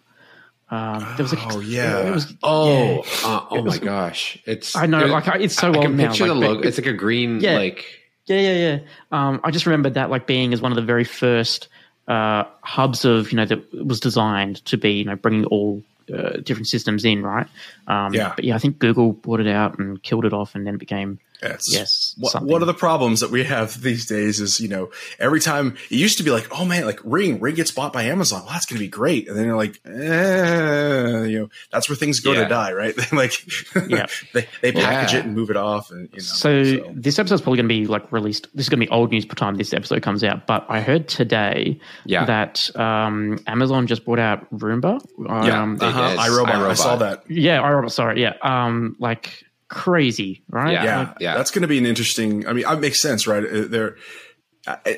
Um, 0.71 1.01
there 1.17 1.23
was 1.23 1.33
a 1.33 1.37
Oh, 1.37 1.41
Kickstarter- 1.41 1.69
yeah. 1.71 2.09
It 2.09 2.11
was, 2.11 2.35
Oh, 2.43 2.95
yeah. 2.95 3.01
uh, 3.25 3.47
oh 3.51 3.57
It 3.57 3.65
was- 3.65 3.81
my 3.81 3.85
gosh! 3.87 4.39
It's 4.47 4.75
I 4.75 4.87
know, 4.87 5.01
it- 5.05 5.09
like 5.11 5.29
it's 5.41 5.55
so 5.55 5.69
I 5.71 5.77
old 5.77 5.85
can 5.85 5.97
now, 5.97 6.09
picture 6.09 6.25
like, 6.27 6.35
the 6.41 6.47
logo. 6.49 6.61
it- 6.63 6.67
It's 6.67 6.79
like 6.79 6.87
a 6.87 6.93
green, 6.95 7.39
Yeah. 7.41 7.55
like 7.59 7.85
Yeah, 8.27 8.41
yeah, 8.41 8.55
yeah. 8.55 8.79
Um, 9.13 9.41
I 9.45 9.51
just 9.53 9.67
remember 9.67 9.91
that 9.91 10.11
like 10.11 10.27
being 10.27 10.53
as 10.53 10.61
one 10.61 10.73
of 10.73 10.77
the 10.77 10.83
very 10.83 11.05
first 11.05 11.69
uh, 12.09 12.45
hubs 12.63 13.05
of 13.05 13.33
you 13.33 13.37
know 13.37 13.45
that 13.47 13.85
was 13.85 14.01
designed 14.01 14.65
to 14.67 14.77
be 14.77 14.93
you 14.93 15.05
know 15.05 15.17
bringing 15.17 15.45
all 15.47 15.83
uh, 16.13 16.37
different 16.39 16.69
systems 16.69 17.05
in, 17.05 17.23
right? 17.23 17.47
Um, 17.89 18.15
Yeah. 18.15 18.33
But 18.37 18.45
yeah, 18.45 18.55
I 18.55 18.59
think 18.59 18.79
Google 18.79 19.13
bought 19.13 19.41
it 19.41 19.49
out 19.49 19.79
and 19.79 20.03
killed 20.03 20.25
it 20.25 20.33
off, 20.33 20.55
and 20.55 20.67
then 20.67 20.75
it 20.75 20.79
became 20.79 21.19
Yes. 21.43 21.63
Yes, 21.73 22.15
One- 22.19 22.31
something. 22.33 22.51
One 22.53 22.63
of 22.63 22.67
the 22.67 22.75
problems 22.75 23.21
that 23.21 23.31
we 23.31 23.45
have 23.45 23.81
these 23.83 24.07
days 24.07 24.41
is, 24.41 24.61
you 24.61 24.69
know, 24.69 24.91
every 25.19 25.41
time 25.41 25.77
it 25.91 25.97
used 25.97 26.19
to 26.19 26.25
be 26.25 26.31
like, 26.31 26.47
oh 26.51 26.65
man, 26.65 26.85
like 26.87 27.01
Ring, 27.05 27.41
Ring 27.41 27.55
gets 27.55 27.71
bought 27.71 27.93
by 27.93 28.05
Amazon. 28.05 28.43
Well, 28.45 28.53
that's 28.53 28.67
going 28.67 28.79
to 28.79 28.85
be 28.85 28.89
great. 28.89 29.29
And 29.29 29.37
then 29.37 29.47
you're 29.47 29.57
like, 29.57 29.81
eh, 29.87 31.25
you 31.25 31.39
know, 31.41 31.49
that's 31.71 31.89
where 31.89 31.97
things 31.97 32.21
go 32.21 32.33
Yeah. 32.33 32.45
to 32.45 32.49
die, 32.49 32.73
right? 32.73 32.95
like, 33.13 33.33
Yeah. 33.89 34.07
they, 34.35 34.47
they 34.63 34.73
package 34.73 35.13
Yeah. 35.15 35.19
it 35.21 35.25
and 35.27 35.35
move 35.35 35.51
it 35.51 35.57
off. 35.57 35.91
And, 35.91 36.09
you 36.13 36.17
know, 36.19 36.23
So, 36.23 36.63
this 36.95 37.19
episode's 37.19 37.43
probably 37.43 37.59
going 37.59 37.69
to 37.69 37.75
be 37.75 37.87
like 37.87 38.11
released. 38.13 38.49
This 38.55 38.67
is 38.67 38.69
going 38.69 38.81
to 38.81 38.87
be 38.87 38.91
old 38.91 39.11
news 39.11 39.25
by 39.25 39.31
the 39.31 39.35
time 39.37 39.55
this 39.57 39.73
episode 39.73 40.03
comes 40.03 40.25
out. 40.25 40.47
But 40.47 40.65
I 40.69 40.81
heard 40.81 41.09
today 41.09 41.79
Yeah. 42.05 42.25
that 42.25 42.75
um, 42.77 43.39
Amazon 43.47 43.87
just 43.87 44.05
brought 44.05 44.19
out 44.19 44.51
Roomba. 44.55 45.01
Yeah, 45.19 45.63
Um, 45.63 45.77
they 45.77 45.87
uh-huh, 45.87 46.17
iRobot, 46.19 46.47
I 46.49 46.55
iRobot. 46.73 46.77
saw 46.77 46.97
that. 46.97 47.23
yeah, 47.31 47.63
iRobot. 47.63 47.91
Sorry, 47.91 48.21
yeah. 48.23 48.35
Um, 48.43 48.97
like 48.99 49.45
crazy, 49.69 50.43
right? 50.49 50.73
Yeah. 50.73 50.85
Yeah, 50.85 50.99
Like, 50.99 51.17
yeah. 51.21 51.37
that's 51.37 51.51
going 51.51 51.63
to 51.63 51.69
be 51.69 51.79
an 51.79 51.87
interesting. 51.87 52.47
I 52.47 52.53
mean, 52.53 52.65
it 52.67 52.81
makes 52.81 53.01
sense, 53.01 53.27
right? 53.27 53.45
Uh, 53.45 53.69
There, 53.69 53.97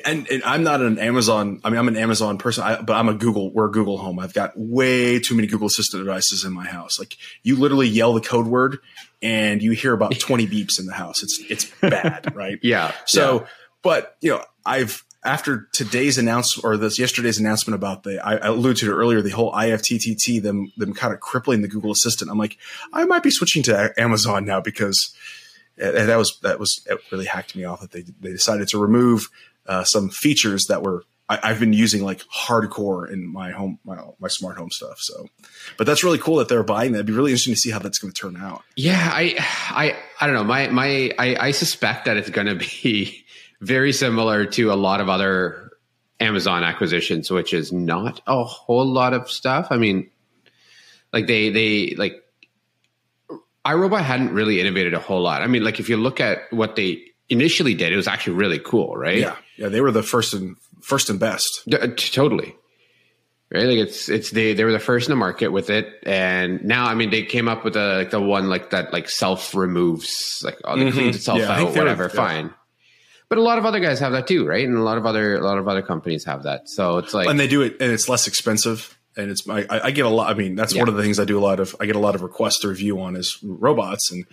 and, 0.05 0.27
and 0.31 0.43
I'm 0.43 0.63
not 0.63 0.81
an 0.81 0.97
Amazon. 0.97 1.61
I 1.63 1.69
mean, 1.69 1.77
I'm 1.77 1.87
an 1.87 1.95
Amazon 1.97 2.37
person, 2.39 2.63
I, 2.63 2.81
but 2.81 2.93
I'm 2.95 3.07
a 3.07 3.13
Google. 3.13 3.53
We're 3.53 3.67
a 3.67 3.71
Google 3.71 3.97
Home. 3.99 4.17
I've 4.19 4.33
got 4.33 4.53
way 4.55 5.19
too 5.19 5.35
many 5.35 5.47
Google 5.47 5.67
Assistant 5.67 6.03
devices 6.03 6.43
in 6.43 6.53
my 6.53 6.65
house. 6.65 6.97
Like, 6.97 7.15
you 7.43 7.55
literally 7.55 7.87
yell 7.87 8.13
the 8.13 8.21
code 8.21 8.47
word, 8.47 8.79
and 9.21 9.61
you 9.61 9.71
hear 9.73 9.93
about 9.93 10.17
20 10.19 10.47
beeps 10.47 10.79
in 10.79 10.85
the 10.87 10.93
house. 10.93 11.21
It's 11.21 11.39
it's 11.49 11.65
bad, 11.81 12.35
right? 12.35 12.57
yeah. 12.63 12.93
So, 13.05 13.45
but 13.83 14.15
you 14.21 14.31
know, 14.31 14.43
I've 14.65 15.03
after 15.23 15.67
today's 15.73 16.17
announcement 16.17 16.63
or 16.63 16.77
this 16.77 16.97
yesterday's 16.97 17.39
announcement 17.39 17.75
about 17.75 18.03
the 18.03 18.25
I, 18.25 18.35
I 18.35 18.47
alluded 18.47 18.77
to 18.77 18.91
earlier, 18.91 19.21
the 19.21 19.31
whole 19.31 19.51
IFTTT, 19.51 20.41
them 20.41 20.71
them 20.77 20.93
kind 20.93 21.13
of 21.13 21.19
crippling 21.19 21.61
the 21.61 21.67
Google 21.67 21.91
Assistant. 21.91 22.31
I'm 22.31 22.37
like, 22.37 22.57
I 22.93 23.05
might 23.05 23.23
be 23.23 23.31
switching 23.31 23.63
to 23.63 23.93
Amazon 23.97 24.45
now 24.45 24.61
because 24.61 25.15
uh, 25.81 25.91
that 25.91 26.17
was 26.17 26.39
that 26.43 26.59
was 26.59 26.85
it 26.89 26.99
really 27.11 27.25
hacked 27.25 27.55
me 27.55 27.65
off 27.65 27.81
that 27.81 27.91
they 27.91 28.03
they 28.19 28.31
decided 28.31 28.67
to 28.69 28.77
remove 28.77 29.27
uh, 29.67 29.83
some 29.83 30.09
features 30.09 30.65
that 30.65 30.83
were. 30.83 31.03
I, 31.27 31.39
I've 31.43 31.59
been 31.59 31.73
using 31.73 32.03
like 32.03 32.23
hardcore 32.35 33.11
in 33.11 33.31
my 33.31 33.51
home, 33.51 33.77
my, 33.83 33.99
my 34.19 34.29
smart 34.29 34.57
home 34.57 34.71
stuff. 34.71 34.97
So, 34.97 35.27
but 35.77 35.85
that's 35.85 36.03
really 36.03 36.17
cool 36.17 36.37
that 36.37 36.47
they're 36.47 36.63
buying 36.63 36.93
that. 36.93 36.99
It'd 36.99 37.05
be 37.05 37.13
really 37.13 37.29
interesting 37.29 37.53
to 37.53 37.59
see 37.59 37.69
how 37.69 37.77
that's 37.77 37.99
going 37.99 38.11
to 38.11 38.19
turn 38.19 38.35
out. 38.35 38.63
Yeah, 38.75 39.11
I, 39.13 39.35
I, 39.69 39.95
I 40.19 40.25
don't 40.25 40.33
know. 40.33 40.43
My, 40.43 40.69
my, 40.69 41.13
I, 41.19 41.35
I 41.39 41.51
suspect 41.51 42.05
that 42.05 42.17
it's 42.17 42.31
going 42.31 42.47
to 42.47 42.55
be 42.55 43.27
very 43.61 43.91
similar 43.93 44.45
to 44.45 44.71
a 44.71 44.75
lot 44.75 45.01
of 45.01 45.09
other 45.09 45.71
Amazon 46.19 46.63
acquisitions, 46.63 47.29
which 47.31 47.53
is 47.53 47.71
not 47.71 48.21
a 48.27 48.43
whole 48.43 48.85
lot 48.85 49.13
of 49.13 49.29
stuff. 49.29 49.67
I 49.71 49.77
mean, 49.77 50.09
like 51.13 51.27
they, 51.27 51.49
they 51.49 51.95
like 51.95 52.23
iRobot 53.65 54.01
hadn't 54.01 54.33
really 54.33 54.59
innovated 54.59 54.93
a 54.93 54.99
whole 54.99 55.21
lot. 55.21 55.41
I 55.41 55.47
mean, 55.47 55.63
like 55.63 55.79
if 55.79 55.89
you 55.89 55.97
look 55.97 56.19
at 56.19 56.51
what 56.51 56.75
they 56.75 57.03
initially 57.29 57.73
did, 57.73 57.93
it 57.93 57.95
was 57.95 58.07
actually 58.07 58.33
really 58.37 58.59
cool, 58.59 58.95
right? 58.95 59.17
Yeah, 59.19 59.35
yeah, 59.57 59.67
they 59.69 59.81
were 59.81 59.91
the 59.91 60.03
first 60.03 60.33
and 60.33 60.55
first 60.81 61.09
and 61.09 61.19
best. 61.19 61.61
D- 61.67 61.77
uh, 61.77 61.87
totally. 61.95 62.55
Right, 63.51 63.63
like 63.65 63.77
it's 63.79 64.09
it's 64.09 64.29
they 64.29 64.53
they 64.53 64.63
were 64.63 64.71
the 64.71 64.77
first 64.79 65.07
in 65.07 65.11
the 65.11 65.15
market 65.15 65.47
with 65.47 65.71
it, 65.71 65.87
and 66.05 66.63
now 66.63 66.85
I 66.85 66.93
mean 66.93 67.09
they 67.09 67.23
came 67.23 67.47
up 67.47 67.63
with 67.63 67.73
the 67.73 67.95
like 67.97 68.11
the 68.11 68.21
one 68.21 68.47
like 68.47 68.69
that 68.69 68.93
like 68.93 69.09
self 69.09 69.55
removes 69.55 70.39
like 70.43 70.59
oh, 70.65 70.75
Mhm. 70.75 70.91
cleans 70.93 71.15
itself 71.15 71.39
Yeah, 71.39 71.51
out 71.53 71.69
were- 71.69 71.79
whatever 71.79 72.03
yeah. 72.03 72.09
fine. 72.09 72.53
But 73.29 73.37
a 73.37 73.41
lot 73.43 73.57
of 73.59 73.65
other 73.65 73.79
guys 73.79 73.99
have 73.99 74.11
that 74.13 74.27
too, 74.27 74.45
right? 74.45 74.65
And 74.67 74.75
a 74.77 74.81
lot 74.81 74.97
of 74.97 75.05
other 75.05 75.35
a 75.35 75.41
lot 75.43 75.57
of 75.59 75.67
other 75.67 75.81
companies 75.83 76.25
have 76.25 76.43
that. 76.43 76.67
So 76.67 76.97
it's 76.97 77.13
like 77.13 77.27
and 77.27 77.39
they 77.39 77.47
do 77.47 77.61
it 77.61 77.77
and 77.79 77.91
it's 77.91 78.09
less 78.09 78.27
expensive 78.27 78.97
and 79.17 79.31
it's 79.31 79.47
I, 79.49 79.65
I 79.69 79.91
get 79.91 80.05
a 80.05 80.09
lot 80.09 80.29
i 80.29 80.35
mean 80.35 80.55
that's 80.55 80.73
Yeah. 80.73 80.81
one 80.81 80.87
of 80.89 80.95
the 80.95 81.01
things 81.01 81.19
i 81.19 81.25
do 81.25 81.37
a 81.37 81.41
lot 81.41 81.59
of 81.59 81.75
i 81.79 81.87
get 81.87 81.95
a 81.95 81.99
lot 81.99 82.13
of 82.13 82.21
requests 82.21 82.59
to 82.59 82.67
review 82.67 83.01
on 83.01 83.15
is 83.15 83.39
robots 83.43 84.11
and 84.11 84.23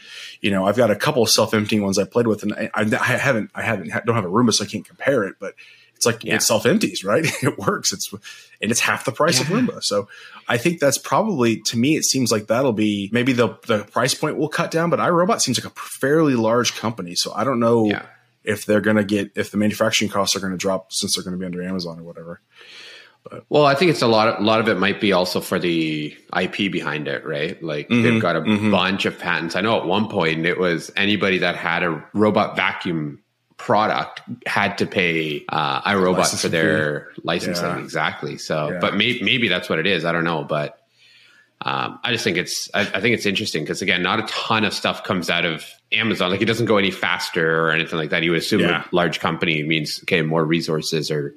you 0.42 0.50
know 0.50 0.66
i've 0.66 0.76
got 0.76 0.90
a 0.90 0.94
couple 0.96 1.22
of 1.22 1.30
self-emptying 1.30 1.82
ones 1.82 1.98
i 1.98 2.04
played 2.04 2.26
with 2.26 2.42
and 2.42 2.52
i, 2.52 2.68
I, 2.74 2.82
I 2.82 3.16
haven't 3.16 3.50
i 3.54 3.62
haven't 3.62 3.90
don't 4.04 4.14
have 4.14 4.26
a 4.26 4.28
roomba 4.28 4.52
so 4.52 4.64
i 4.64 4.66
can't 4.66 4.84
compare 4.84 5.24
it 5.24 5.36
but 5.40 5.54
it's 5.96 6.04
like 6.04 6.22
Yeah. 6.24 6.34
it 6.34 6.42
self-empties 6.42 7.04
right 7.04 7.24
it 7.42 7.58
works 7.58 7.90
it's 7.94 8.12
and 8.60 8.70
it's 8.70 8.80
half 8.80 9.06
the 9.06 9.12
price 9.12 9.40
of 9.40 9.48
Yeah. 9.48 9.56
roomba 9.56 9.82
so 9.82 10.08
i 10.46 10.58
think 10.58 10.78
that's 10.78 10.98
probably 10.98 11.56
to 11.62 11.78
me 11.78 11.96
it 11.96 12.04
seems 12.04 12.30
like 12.30 12.46
that'll 12.48 12.74
be 12.74 13.08
maybe 13.12 13.32
the 13.32 13.56
the 13.66 13.84
price 13.84 14.12
point 14.14 14.36
will 14.36 14.50
cut 14.50 14.70
down 14.70 14.90
but 14.90 14.98
irobot 14.98 15.40
seems 15.40 15.58
like 15.58 15.72
a 15.72 15.74
fairly 15.80 16.34
large 16.36 16.74
company 16.76 17.14
so 17.14 17.32
i 17.34 17.44
don't 17.44 17.60
know 17.60 17.86
Yeah. 17.86 18.04
If 18.46 18.64
they're 18.66 18.80
going 18.80 18.96
to 18.96 19.04
get 19.04 19.32
if 19.34 19.50
the 19.50 19.56
manufacturing 19.56 20.10
costs 20.10 20.34
are 20.36 20.40
going 20.40 20.52
to 20.52 20.56
drop 20.58 20.92
since 20.92 21.14
they're 21.16 21.24
going 21.24 21.32
to 21.34 21.38
be 21.38 21.46
under 21.46 21.62
amazon 21.62 21.98
or 22.00 22.02
whatever 22.02 22.40
Well, 23.48 23.66
I 23.66 23.74
think 23.74 23.90
it's 23.90 24.02
a 24.02 24.06
lot. 24.06 24.28
Of, 24.28 24.38
a 24.40 24.44
lot 24.46 24.60
of 24.60 24.68
it 24.68 24.78
might 24.78 25.00
be 25.00 25.12
also 25.12 25.40
for 25.40 25.58
the 25.58 26.16
IP 26.40 26.70
behind 26.70 27.08
it, 27.08 27.26
right? 27.26 27.60
Like 27.60 27.88
Mhm, 27.88 28.02
they've 28.04 28.22
got 28.22 28.36
a 28.36 28.40
mhm. 28.40 28.70
bunch 28.70 29.04
of 29.04 29.18
patents. 29.18 29.56
I 29.56 29.62
know 29.62 29.76
at 29.80 29.84
one 29.84 30.08
point 30.08 30.46
it 30.46 30.60
was 30.60 30.92
anybody 30.94 31.38
that 31.38 31.56
had 31.56 31.82
a 31.82 32.04
robot 32.14 32.54
vacuum 32.54 33.20
product 33.56 34.20
had 34.46 34.78
to 34.78 34.86
pay 34.86 35.44
uh, 35.48 35.80
iRobot 35.82 36.40
for 36.40 36.48
their 36.48 37.08
licensing. 37.24 37.64
Yeah. 37.64 37.78
Exactly. 37.78 38.38
So, 38.38 38.70
Yeah. 38.70 38.78
but 38.80 38.94
maybe 38.94 39.20
maybe 39.24 39.48
that's 39.48 39.68
what 39.68 39.80
it 39.80 39.88
is. 39.88 40.04
I 40.04 40.12
don't 40.12 40.22
know, 40.24 40.44
but 40.44 40.78
um, 41.62 41.98
I 42.04 42.12
just 42.12 42.22
think 42.25 42.36
it's 42.36 42.68
I, 42.75 42.80
I 42.82 43.00
think 43.00 43.14
it's 43.14 43.26
interesting 43.26 43.62
because 43.64 43.82
again, 43.82 44.02
not 44.02 44.18
a 44.20 44.22
ton 44.25 44.64
of 44.64 44.75
stuff 44.75 45.04
comes 45.04 45.30
out 45.30 45.44
of 45.44 45.64
Amazon. 45.92 46.30
Like 46.30 46.42
it 46.42 46.46
doesn't 46.46 46.66
go 46.66 46.76
any 46.76 46.90
faster 46.90 47.64
or 47.64 47.70
anything 47.70 47.98
like 47.98 48.10
that. 48.10 48.22
You 48.22 48.32
would 48.32 48.40
assume 48.40 48.60
Yeah. 48.60 48.84
a 48.90 48.94
large 48.94 49.20
company 49.20 49.62
means 49.62 49.98
okay, 50.04 50.22
more 50.22 50.44
resources 50.44 51.10
or 51.10 51.34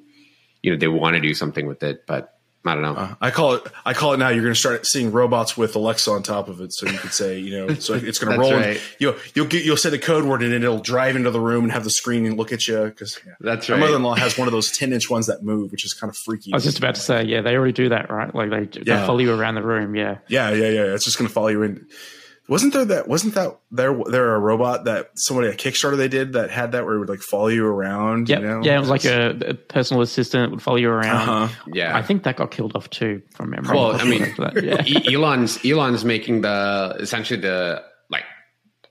you 0.62 0.70
know 0.70 0.76
they 0.78 0.88
want 0.88 1.14
to 1.14 1.20
do 1.20 1.32
something 1.34 1.66
with 1.66 1.82
it, 1.82 2.06
but 2.06 2.34
I 2.62 2.74
don't 2.74 2.82
know. 2.82 2.94
Uh, 2.94 3.14
I 3.22 3.30
call 3.30 3.54
it. 3.54 3.62
I 3.86 3.94
call 3.94 4.12
it 4.12 4.18
now. 4.18 4.28
You're 4.28 4.42
going 4.42 4.52
to 4.52 4.58
start 4.60 4.84
seeing 4.84 5.12
robots 5.12 5.56
with 5.56 5.74
Alexa 5.76 6.10
on 6.10 6.22
top 6.22 6.48
of 6.48 6.60
it, 6.60 6.74
so 6.74 6.86
you 6.86 6.98
could 6.98 7.12
say, 7.12 7.38
you 7.38 7.58
know, 7.58 7.74
so 7.78 7.94
it's 7.94 8.18
going 8.18 8.34
to 8.34 8.38
roll. 8.38 8.52
right. 8.52 8.66
And 8.76 8.80
you'll 8.98 9.16
you'll 9.34 9.46
get, 9.46 9.64
you'll 9.64 9.78
say 9.78 9.88
the 9.88 9.98
code 9.98 10.24
word, 10.24 10.42
and 10.42 10.52
it'll 10.52 10.78
drive 10.78 11.16
into 11.16 11.30
the 11.30 11.40
room 11.40 11.64
and 11.64 11.72
have 11.72 11.84
the 11.84 11.90
screen 11.90 12.26
and 12.26 12.36
look 12.36 12.52
at 12.52 12.68
you. 12.68 12.84
Because 12.84 13.18
That's 13.40 13.66
my 13.68 13.76
right. 13.76 13.80
mother-in-law 13.80 14.16
has 14.16 14.36
one 14.36 14.46
of 14.46 14.52
those 14.52 14.70
10 14.76 14.92
inch 14.92 15.08
ones 15.08 15.26
that 15.26 15.42
move, 15.42 15.72
which 15.72 15.86
is 15.86 15.94
kind 15.94 16.10
of 16.10 16.18
freaky. 16.18 16.52
I 16.52 16.56
was 16.56 16.64
just 16.64 16.76
about 16.76 16.96
to 16.96 17.00
say, 17.00 17.24
yeah, 17.24 17.40
they 17.40 17.56
already 17.56 17.72
do 17.72 17.88
that, 17.88 18.10
right? 18.10 18.34
Like 18.34 18.50
they, 18.50 18.82
they 18.82 18.92
follow 19.06 19.20
you 19.20 19.32
around 19.32 19.54
the 19.54 19.62
room. 19.62 19.94
Yeah. 19.94 20.18
Yeah, 20.28 20.50
yeah, 20.50 20.68
yeah. 20.68 20.94
It's 20.94 21.04
just 21.04 21.16
going 21.16 21.28
to 21.28 21.32
follow 21.32 21.48
you 21.48 21.62
in. 21.62 21.86
Wasn't 22.48 22.72
there 22.72 22.84
that? 22.86 23.06
Wasn't 23.06 23.34
that 23.34 23.58
there? 23.70 23.96
There 24.08 24.34
a 24.34 24.38
robot 24.40 24.84
that 24.86 25.10
somebody 25.14 25.48
a 25.48 25.54
Kickstarter 25.54 25.96
they 25.96 26.08
did 26.08 26.32
that 26.32 26.50
had 26.50 26.72
that 26.72 26.84
where 26.84 26.96
it 26.96 26.98
would 26.98 27.08
like 27.08 27.20
follow 27.20 27.46
you 27.46 27.64
around. 27.64 28.28
Yep. 28.28 28.40
You 28.40 28.46
know? 28.46 28.60
Yeah, 28.64 28.76
it 28.76 28.80
was 28.80 28.88
like 28.88 29.04
a, 29.04 29.30
a 29.46 29.54
personal 29.54 30.02
assistant 30.02 30.50
would 30.50 30.60
follow 30.62 30.76
you 30.78 30.90
around. 30.90 31.28
Uh-huh. 31.28 31.64
yeah, 31.72 31.96
I 31.96 32.02
think 32.02 32.24
that 32.24 32.36
got 32.36 32.50
killed 32.50 32.74
off 32.74 32.90
too 32.90 33.22
from 33.36 33.50
memory. 33.50 33.76
Well, 33.76 33.92
I 33.92 34.04
mean, 34.04 34.34
yeah. 34.62 34.82
Elon's 35.12 35.64
Elon's 35.64 36.04
making 36.04 36.40
the 36.40 36.96
essentially 36.98 37.40
the 37.40 37.84
like 38.08 38.24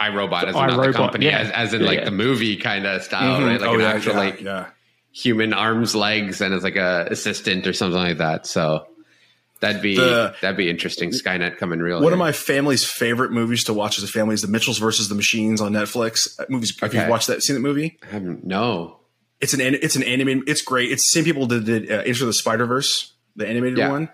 iRobot 0.01 0.45
as 0.45 0.55
another 0.55 0.93
iRobot, 0.93 0.95
company, 0.95 1.25
yeah. 1.25 1.39
as, 1.39 1.51
as 1.51 1.73
in 1.73 1.81
Yeah, 1.81 1.87
like 1.87 1.99
yeah. 1.99 2.05
the 2.05 2.11
movie 2.11 2.55
kind 2.55 2.85
of 2.87 3.03
style, 3.03 3.41
Mhm. 3.41 3.45
right? 3.47 3.59
Like 3.61 3.69
oh 3.69 3.73
an 3.73 3.79
yeah, 3.81 3.87
actual 3.89 4.13
yeah, 4.13 4.19
like 4.19 4.41
yeah. 4.41 4.65
human 5.11 5.51
arms, 5.53 5.95
legs, 5.95 6.39
and 6.39 6.53
it's 6.53 6.63
like 6.63 6.77
a 6.77 7.07
assistant 7.11 7.67
or 7.67 7.73
something 7.73 7.99
like 7.99 8.19
that. 8.19 8.45
So 8.47 8.85
that'd 9.59 9.81
be 9.81 9.95
The- 9.95 10.35
that'd 10.41 10.57
be 10.57 10.69
interesting. 10.69 11.11
Skynet 11.11 11.57
coming 11.57 11.79
real. 11.79 11.97
One 11.97 12.03
here. 12.05 12.13
of 12.13 12.19
my 12.19 12.31
family's 12.31 12.85
favorite 12.85 13.31
movies 13.31 13.63
to 13.65 13.73
watch 13.73 13.97
as 13.97 14.03
a 14.03 14.07
family 14.07 14.33
is 14.33 14.41
The 14.41 14.47
Mitchells 14.47 14.77
versus 14.77 15.09
the 15.09 15.15
Machines 15.15 15.61
on 15.61 15.73
Netflix. 15.73 16.35
That 16.37 16.49
movie's, 16.49 16.77
Have 16.79 16.89
Okay. 16.91 17.03
you 17.03 17.09
watched 17.09 17.27
that? 17.27 17.41
Seen 17.43 17.55
that 17.55 17.61
movie? 17.61 17.97
I 18.03 18.07
haven't 18.07 18.45
no. 18.45 18.99
It's 19.41 19.53
an 19.53 19.61
it's 19.61 19.95
an 19.95 20.03
anime. 20.03 20.43
It's 20.47 20.61
great. 20.61 20.91
It's 20.91 21.01
the 21.13 21.17
same 21.19 21.23
people 21.25 21.47
that 21.47 21.63
did 21.65 21.91
uh, 21.91 22.03
Into 22.05 22.25
the 22.25 22.33
Spider 22.33 22.65
Verse, 22.65 23.13
the 23.35 23.47
animated 23.47 23.77
Yeah. 23.77 23.89
one. 23.89 24.09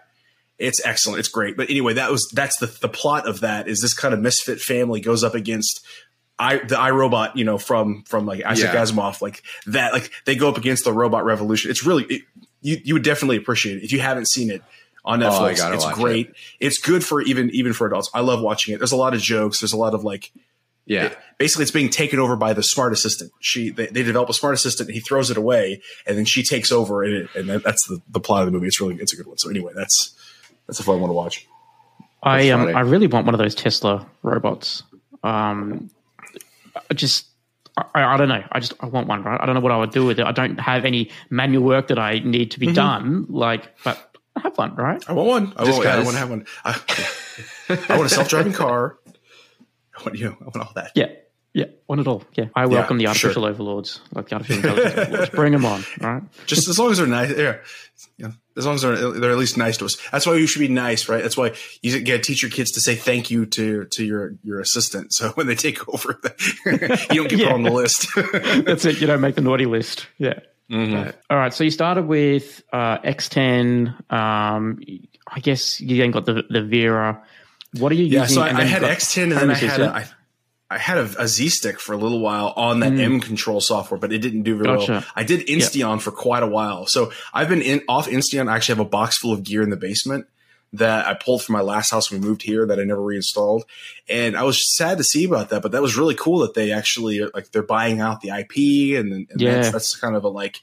It's 0.59 0.79
excellent. 0.85 1.19
It's 1.19 1.27
great. 1.29 1.57
But 1.57 1.69
anyway, 1.69 1.93
that 1.93 2.11
was 2.11 2.29
that's 2.33 2.57
the 2.59 2.67
the 2.81 2.87
plot 2.89 3.27
of 3.27 3.39
that 3.41 3.67
is 3.67 3.81
this 3.81 3.93
kind 3.93 4.13
of 4.13 4.19
misfit 4.19 4.59
family 4.61 5.01
goes 5.01 5.23
up 5.23 5.33
against 5.35 5.85
I 6.37 6.57
the 6.57 6.75
iRobot, 6.75 7.35
you 7.35 7.43
know, 7.43 7.57
from 7.57 8.03
from 8.03 8.25
like 8.25 8.43
Isaac 8.45 8.71
Yeah. 8.73 8.81
Asimov, 8.81 9.21
like 9.21 9.41
that. 9.67 9.93
Like 9.93 10.11
they 10.25 10.35
go 10.35 10.47
up 10.49 10.57
against 10.57 10.83
the 10.85 10.93
robot 10.93 11.25
revolution. 11.25 11.71
It's 11.71 11.85
really 11.85 12.03
it, 12.05 12.21
you 12.61 12.77
you 12.83 12.93
would 12.93 13.03
definitely 13.03 13.37
appreciate 13.37 13.77
it 13.77 13.83
if 13.83 13.91
you 13.91 13.99
haven't 13.99 14.27
seen 14.29 14.49
it 14.51 14.61
on 15.05 15.23
Oh, 15.23 15.27
I 15.27 15.53
Netflix. 15.53 15.57
gotta 15.57 15.75
it's 15.75 15.85
watch 15.85 15.95
great. 15.95 16.33
It's 16.59 16.77
good 16.79 17.03
for 17.05 17.21
even 17.21 17.49
even 17.51 17.71
for 17.73 17.87
adults. 17.87 18.09
I 18.13 18.19
love 18.21 18.41
watching 18.41 18.73
it. 18.73 18.79
There's 18.79 18.91
a 18.91 18.97
lot 18.97 19.13
of 19.13 19.21
jokes. 19.21 19.59
There's 19.61 19.73
a 19.73 19.77
lot 19.77 19.93
of 19.93 20.03
like 20.03 20.31
Yeah, 20.85 21.13
basically 21.37 21.63
it's 21.63 21.71
being 21.71 21.89
taken 21.89 22.19
over 22.19 22.35
by 22.35 22.53
the 22.53 22.61
smart 22.63 22.91
assistant. 22.93 23.31
She 23.39 23.69
they, 23.69 23.85
they 23.87 24.03
develop 24.03 24.29
a 24.29 24.33
smart 24.33 24.53
assistant, 24.55 24.89
and 24.89 24.93
he 24.95 24.99
throws 25.01 25.29
it 25.31 25.37
away, 25.37 25.81
and 26.05 26.17
then 26.17 26.25
she 26.25 26.43
takes 26.43 26.71
over, 26.71 27.03
and, 27.03 27.13
it, 27.13 27.29
and 27.35 27.49
that's 27.63 27.87
the, 27.87 28.01
the 28.09 28.19
plot 28.19 28.41
of 28.41 28.45
the 28.47 28.51
movie. 28.51 28.67
It's 28.67 28.81
really 28.81 28.95
it's 28.95 29.13
a 29.13 29.15
good 29.15 29.27
one. 29.27 29.37
So 29.37 29.49
anyway, 29.49 29.73
that's 29.75 30.13
that's 30.67 30.79
a 30.79 30.83
fun 30.83 30.99
one 30.99 31.09
to 31.09 31.13
watch. 31.13 31.47
I 32.23 32.49
um. 32.49 32.75
I 32.75 32.81
really 32.81 33.07
want 33.07 33.25
one 33.27 33.35
of 33.35 33.39
those 33.39 33.53
Tesla 33.55 34.07
robots. 34.23 34.81
Um, 35.23 35.89
I 36.89 36.93
just 36.95 37.27
I, 37.77 38.03
I 38.03 38.17
don't 38.17 38.29
know. 38.29 38.43
I 38.51 38.59
just 38.59 38.73
I 38.79 38.87
want 38.87 39.07
one. 39.07 39.23
Right. 39.23 39.39
I 39.39 39.45
don't 39.45 39.53
know 39.55 39.61
what 39.61 39.71
I 39.71 39.77
would 39.77 39.91
do 39.91 40.05
with 40.05 40.19
it. 40.19 40.25
I 40.25 40.31
don't 40.31 40.59
have 40.59 40.85
any 40.85 41.11
manual 41.29 41.63
work 41.63 41.87
that 41.89 41.99
I 41.99 42.19
need 42.19 42.51
to 42.51 42.59
be 42.59 42.71
done. 42.73 43.25
Like, 43.29 43.69
but 43.83 43.97
I 43.97 44.14
have 44.45 44.57
one. 44.57 44.75
Right. 44.75 45.03
I 45.07 45.13
want 45.13 45.27
one. 45.29 45.53
I 45.57 45.65
Just 45.65 45.77
want, 45.77 45.83
yeah, 45.85 45.93
I 45.93 45.95
'cause. 45.97 46.05
want 46.05 46.15
to 46.15 46.19
have 46.19 46.29
one. 46.29 46.45
I, 46.63 47.93
I 47.93 47.97
want 47.97 48.11
a 48.11 48.13
self 48.15 48.29
driving 48.29 48.53
car. 48.53 48.97
I 49.97 50.03
want 50.03 50.17
you. 50.17 50.25
know, 50.29 50.37
I 50.41 50.43
want 50.45 50.57
all 50.57 50.71
that. 50.75 50.91
Yeah. 50.95 51.07
Yeah. 51.53 51.65
Want 51.87 52.01
it 52.01 52.07
all. 52.07 52.21
Yeah. 52.33 52.45
I 52.53 52.65
welcome 52.65 52.97
the 52.97 53.03
sure. 53.05 53.09
artificial 53.11 53.45
overlords, 53.45 54.01
like 54.13 54.27
the 54.27 54.35
artificial 54.35 54.69
intelligence 54.71 54.97
overlords. 55.07 55.29
Bring 55.29 55.51
them 55.53 55.65
on. 55.65 55.83
Right. 56.01 56.21
Just 56.47 56.67
as 56.67 56.77
long 56.77 56.91
as 56.91 56.97
they're 56.97 57.07
nice. 57.07 57.29
Yeah. 57.37 57.57
Yeah. 58.17 58.31
As 58.57 58.65
long 58.65 58.75
as 58.75 58.81
they're, 58.81 59.11
they're 59.11 59.31
at 59.31 59.37
least 59.37 59.57
nice 59.57 59.77
to 59.77 59.85
us. 59.85 59.95
That's 60.11 60.25
why 60.25 60.35
you 60.35 60.47
should 60.47 60.59
be 60.59 60.67
nice, 60.67 61.07
right? 61.07 61.21
That's 61.21 61.37
why 61.37 61.53
you 61.81 61.97
got 62.01 62.13
to 62.13 62.19
teach 62.19 62.41
your 62.41 62.51
kids 62.51 62.71
to 62.71 62.81
say 62.81 62.95
thank 62.95 63.31
you 63.31 63.45
to 63.45 63.85
to 63.85 64.03
your 64.03 64.35
your 64.43 64.59
assistant. 64.59 65.13
So 65.13 65.29
when 65.29 65.47
they 65.47 65.55
take 65.55 65.87
over, 65.87 66.19
you 66.65 66.77
don't 66.77 67.29
get 67.29 67.39
Yeah. 67.39 67.45
put 67.47 67.53
on 67.53 67.63
the 67.63 67.71
list. 67.71 68.07
That's 68.65 68.83
it. 68.83 68.99
You 68.99 69.07
don't 69.07 69.21
make 69.21 69.35
the 69.35 69.41
naughty 69.41 69.65
list. 69.65 70.07
Yeah. 70.17 70.39
Right. 70.69 71.15
All 71.29 71.37
right. 71.37 71.53
So 71.53 71.63
you 71.63 71.69
started 71.71 72.07
with 72.07 72.63
uh, 72.73 72.97
X10. 72.99 74.11
Um, 74.11 74.79
I 75.27 75.39
guess 75.39 75.79
you 75.79 75.97
then 75.97 76.11
got 76.11 76.25
the 76.25 76.43
the 76.49 76.63
Vera. 76.63 77.23
What 77.77 77.91
are 77.91 77.95
you 77.95 78.05
Yeah, 78.05 78.21
using? 78.21 78.37
Yeah. 78.39 78.51
So 78.51 78.57
I, 78.57 78.61
I 78.61 78.63
had 78.63 78.81
X10 78.81 79.23
and 79.23 79.31
then 79.33 79.51
I 79.51 79.53
had 79.55 79.81
a? 79.81 79.95
I, 79.95 80.05
I 80.67 80.77
had 80.79 80.97
a, 80.97 81.09
a 81.19 81.27
Z 81.27 81.49
stick 81.49 81.79
for 81.79 81.93
a 81.93 81.97
little 81.97 82.19
while 82.19 82.51
on 82.55 82.79
that 82.79 82.93
M 82.93 83.19
control 83.19 83.61
software, 83.61 83.99
but 83.99 84.11
it 84.11 84.19
didn't 84.19 84.43
do 84.43 84.57
very 84.57 84.77
well. 84.77 85.03
I 85.15 85.23
did 85.23 85.45
Insteon 85.47 86.01
for 86.01 86.11
quite 86.11 86.41
a 86.41 86.47
while. 86.47 86.87
So 86.87 87.11
I've 87.33 87.49
been 87.49 87.61
in 87.61 87.81
off 87.87 88.07
Insteon. 88.07 88.49
I 88.49 88.55
actually 88.55 88.77
have 88.77 88.85
a 88.85 88.89
box 88.89 89.17
full 89.19 89.31
of 89.31 89.43
gear 89.43 89.61
in 89.61 89.69
the 89.69 89.77
basement 89.77 90.25
that 90.73 91.07
I 91.07 91.13
pulled 91.13 91.43
from 91.43 91.53
my 91.53 91.61
last 91.61 91.91
house 91.91 92.11
when 92.11 92.19
we 92.21 92.27
moved 92.27 92.41
here 92.41 92.65
that 92.65 92.79
I 92.79 92.83
never 92.83 93.01
reinstalled. 93.01 93.63
And 94.09 94.35
I 94.35 94.43
was 94.43 94.75
sad 94.75 94.97
to 94.97 95.03
see 95.03 95.23
about 95.25 95.49
that, 95.49 95.61
but 95.61 95.71
that 95.71 95.81
was 95.81 95.95
really 95.97 96.15
cool 96.15 96.39
that 96.39 96.53
they 96.53 96.71
actually 96.71 97.21
like 97.33 97.51
they're 97.51 97.63
buying 97.63 98.01
out 98.01 98.21
the 98.21 98.29
IP 98.29 98.99
and, 98.99 99.13
and 99.13 99.41
Yeah. 99.41 99.55
that's, 99.55 99.71
that's 99.71 99.95
kind 99.95 100.15
of 100.15 100.23
a 100.23 100.29
like 100.29 100.61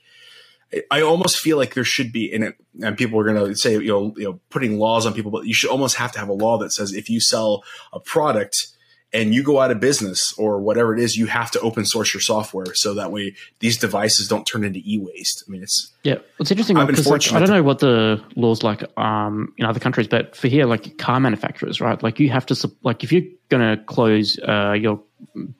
I 0.91 1.03
almost 1.03 1.39
feel 1.39 1.59
like 1.59 1.75
there 1.75 1.85
should 1.85 2.13
be 2.13 2.33
in 2.33 2.43
it, 2.43 2.57
and 2.83 2.97
people 2.97 3.21
are 3.21 3.25
going 3.25 3.47
to 3.47 3.55
say, 3.55 3.73
you 3.75 3.89
know, 3.89 4.15
you 4.17 4.25
know, 4.25 4.41
putting 4.49 4.79
laws 4.79 5.05
on 5.05 5.13
people, 5.13 5.31
but 5.31 5.45
you 5.45 5.53
should 5.53 5.71
almost 5.71 5.97
have 5.97 6.13
to 6.13 6.19
have 6.19 6.31
a 6.31 6.33
law 6.35 6.57
that 6.59 6.73
says 6.73 6.95
if 6.95 7.11
you 7.11 7.21
sell 7.21 7.63
a 7.93 8.01
product 8.01 8.69
and 9.15 9.35
you 9.35 9.43
go 9.43 9.61
out 9.61 9.71
of 9.71 9.79
business 9.81 10.33
or 10.39 10.61
whatever 10.61 10.95
it 10.95 11.01
is, 11.01 11.17
you 11.17 11.27
have 11.27 11.51
to 11.51 11.61
open 11.61 11.85
source 11.85 12.15
your 12.15 12.21
software 12.21 12.75
so 12.75 12.95
that 12.95 13.13
way 13.13 13.35
these 13.61 13.77
devices 13.77 14.27
don't 14.27 14.45
turn 14.45 14.65
into 14.65 14.81
e-waste. 14.85 15.45
I 15.47 15.51
mean, 15.51 15.63
it's 15.63 15.93
Yeah, 16.03 16.17
it's 16.39 16.51
interesting 16.51 16.77
I've 16.77 16.87
been 16.87 16.95
because 16.95 17.07
like, 17.07 17.13
fortunate 17.13 17.37
I 17.37 17.41
don't 17.47 17.57
know 17.57 17.63
what 17.63 17.81
the 17.81 18.23
laws 18.37 18.63
like 18.63 18.85
um, 18.99 19.53
in 19.59 19.67
other 19.67 19.81
countries, 19.81 20.09
but 20.09 20.35
for 20.35 20.49
here, 20.49 20.65
like 20.65 20.97
car 20.99 21.21
manufacturers, 21.21 21.81
right? 21.81 22.03
Like 22.03 22.19
you 22.19 22.31
have 22.31 22.47
to 22.47 22.71
like 22.83 23.05
if 23.05 23.13
you're 23.13 23.23
going 23.51 23.77
to 23.77 23.83
close 23.85 24.39
uh, 24.49 24.73
your 24.73 25.03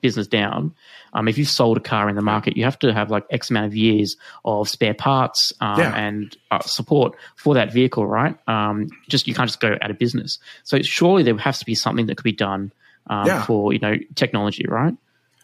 business 0.01 0.27
down, 0.27 0.73
um, 1.13 1.27
if 1.27 1.37
you've 1.37 1.47
sold 1.47 1.77
a 1.77 1.79
car 1.79 2.09
in 2.09 2.15
the 2.15 2.21
market, 2.21 2.57
you 2.57 2.63
have 2.63 2.79
to 2.79 2.91
have 2.91 3.11
like 3.11 3.23
X 3.29 3.51
amount 3.51 3.67
of 3.67 3.75
years 3.75 4.17
of 4.45 4.67
spare 4.67 4.95
parts 4.95 5.53
um, 5.61 5.79
Yeah. 5.79 5.95
and 5.95 6.35
uh, 6.49 6.59
support 6.61 7.15
for 7.35 7.53
that 7.53 7.71
vehicle, 7.71 8.07
right? 8.07 8.35
Um, 8.47 8.89
just 9.09 9.27
you 9.27 9.35
can't 9.35 9.47
just 9.47 9.59
go 9.59 9.77
out 9.79 9.91
of 9.91 9.99
business. 9.99 10.39
So 10.63 10.81
surely 10.81 11.21
there 11.21 11.37
has 11.37 11.59
to 11.59 11.65
be 11.65 11.75
something 11.75 12.07
that 12.07 12.17
could 12.17 12.23
be 12.23 12.31
done 12.31 12.71
um, 13.07 13.27
Yeah. 13.27 13.43
for 13.43 13.73
you 13.73 13.79
know 13.79 13.95
technology, 14.15 14.65
right? 14.67 14.93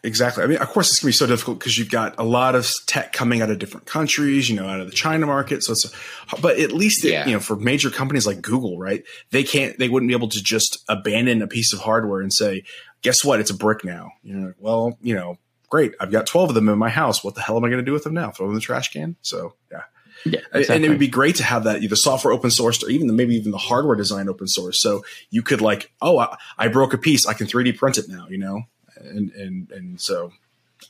Exactly. 0.02 0.42
I 0.42 0.46
mean, 0.46 0.56
of 0.56 0.68
course, 0.68 0.88
it's 0.88 1.00
going 1.00 1.12
to 1.12 1.14
be 1.14 1.18
so 1.18 1.26
difficult 1.26 1.58
because 1.58 1.76
you've 1.76 1.90
got 1.90 2.14
a 2.18 2.24
lot 2.24 2.54
of 2.54 2.66
tech 2.86 3.12
coming 3.12 3.42
out 3.42 3.50
of 3.50 3.58
different 3.58 3.84
countries, 3.84 4.48
you 4.48 4.56
know, 4.56 4.66
out 4.66 4.80
of 4.80 4.86
the 4.86 4.94
China 4.96 5.26
market. 5.26 5.62
So 5.62 5.72
it's, 5.72 5.92
but 6.40 6.58
at 6.58 6.72
least, 6.72 7.04
it, 7.04 7.12
you 7.26 7.34
know, 7.34 7.38
for 7.38 7.54
major 7.54 7.90
companies 7.90 8.26
like 8.26 8.40
Google, 8.40 8.78
right? 8.78 9.04
They 9.30 9.42
can't, 9.42 9.78
they 9.78 9.90
wouldn't 9.90 10.08
be 10.08 10.14
able 10.14 10.30
to 10.30 10.42
just 10.42 10.82
abandon 10.88 11.42
a 11.42 11.46
piece 11.46 11.74
of 11.74 11.80
hardware 11.80 12.22
and 12.22 12.32
say, 12.32 12.64
guess 13.02 13.22
what? 13.22 13.40
It's 13.40 13.50
a 13.50 13.54
brick 13.54 13.84
now. 13.84 14.12
You 14.22 14.36
know, 14.36 14.52
well, 14.58 14.96
you 15.02 15.14
know, 15.14 15.36
great. 15.68 15.92
I've 16.00 16.10
got 16.10 16.26
12 16.26 16.48
of 16.48 16.54
them 16.54 16.70
in 16.70 16.78
my 16.78 16.88
house. 16.88 17.22
What 17.22 17.34
the 17.34 17.42
hell 17.42 17.58
am 17.58 17.64
I 17.66 17.68
going 17.68 17.84
to 17.84 17.84
do 17.84 17.92
with 17.92 18.04
them 18.04 18.14
now? 18.14 18.30
Throw 18.30 18.46
them 18.46 18.52
in 18.52 18.54
the 18.54 18.62
trash 18.62 18.90
can? 18.90 19.16
So, 19.20 19.52
yeah. 19.70 19.82
Yeah, 20.24 20.40
And 20.52 20.84
it 20.84 20.88
would 20.88 20.98
be 20.98 21.08
great 21.08 21.36
to 21.36 21.44
have 21.44 21.64
that 21.64 21.80
the 21.80 21.96
software 21.96 22.32
open 22.32 22.50
sourced 22.50 22.84
or 22.84 22.90
even 22.90 23.06
the, 23.06 23.12
maybe 23.12 23.34
even 23.36 23.52
the 23.52 23.58
hardware 23.58 23.96
design 23.96 24.28
open 24.28 24.46
source. 24.46 24.80
So 24.80 25.02
you 25.30 25.42
could 25.42 25.60
like, 25.60 25.92
oh, 26.02 26.18
I, 26.18 26.36
I 26.58 26.68
broke 26.68 26.92
a 26.92 26.98
piece. 26.98 27.26
I 27.26 27.32
can 27.32 27.46
3D 27.46 27.76
print 27.78 27.98
it 27.98 28.08
now, 28.08 28.26
you 28.28 28.38
know? 28.38 28.62
And, 28.96 29.30
and, 29.32 29.70
and 29.70 30.00
so, 30.00 30.32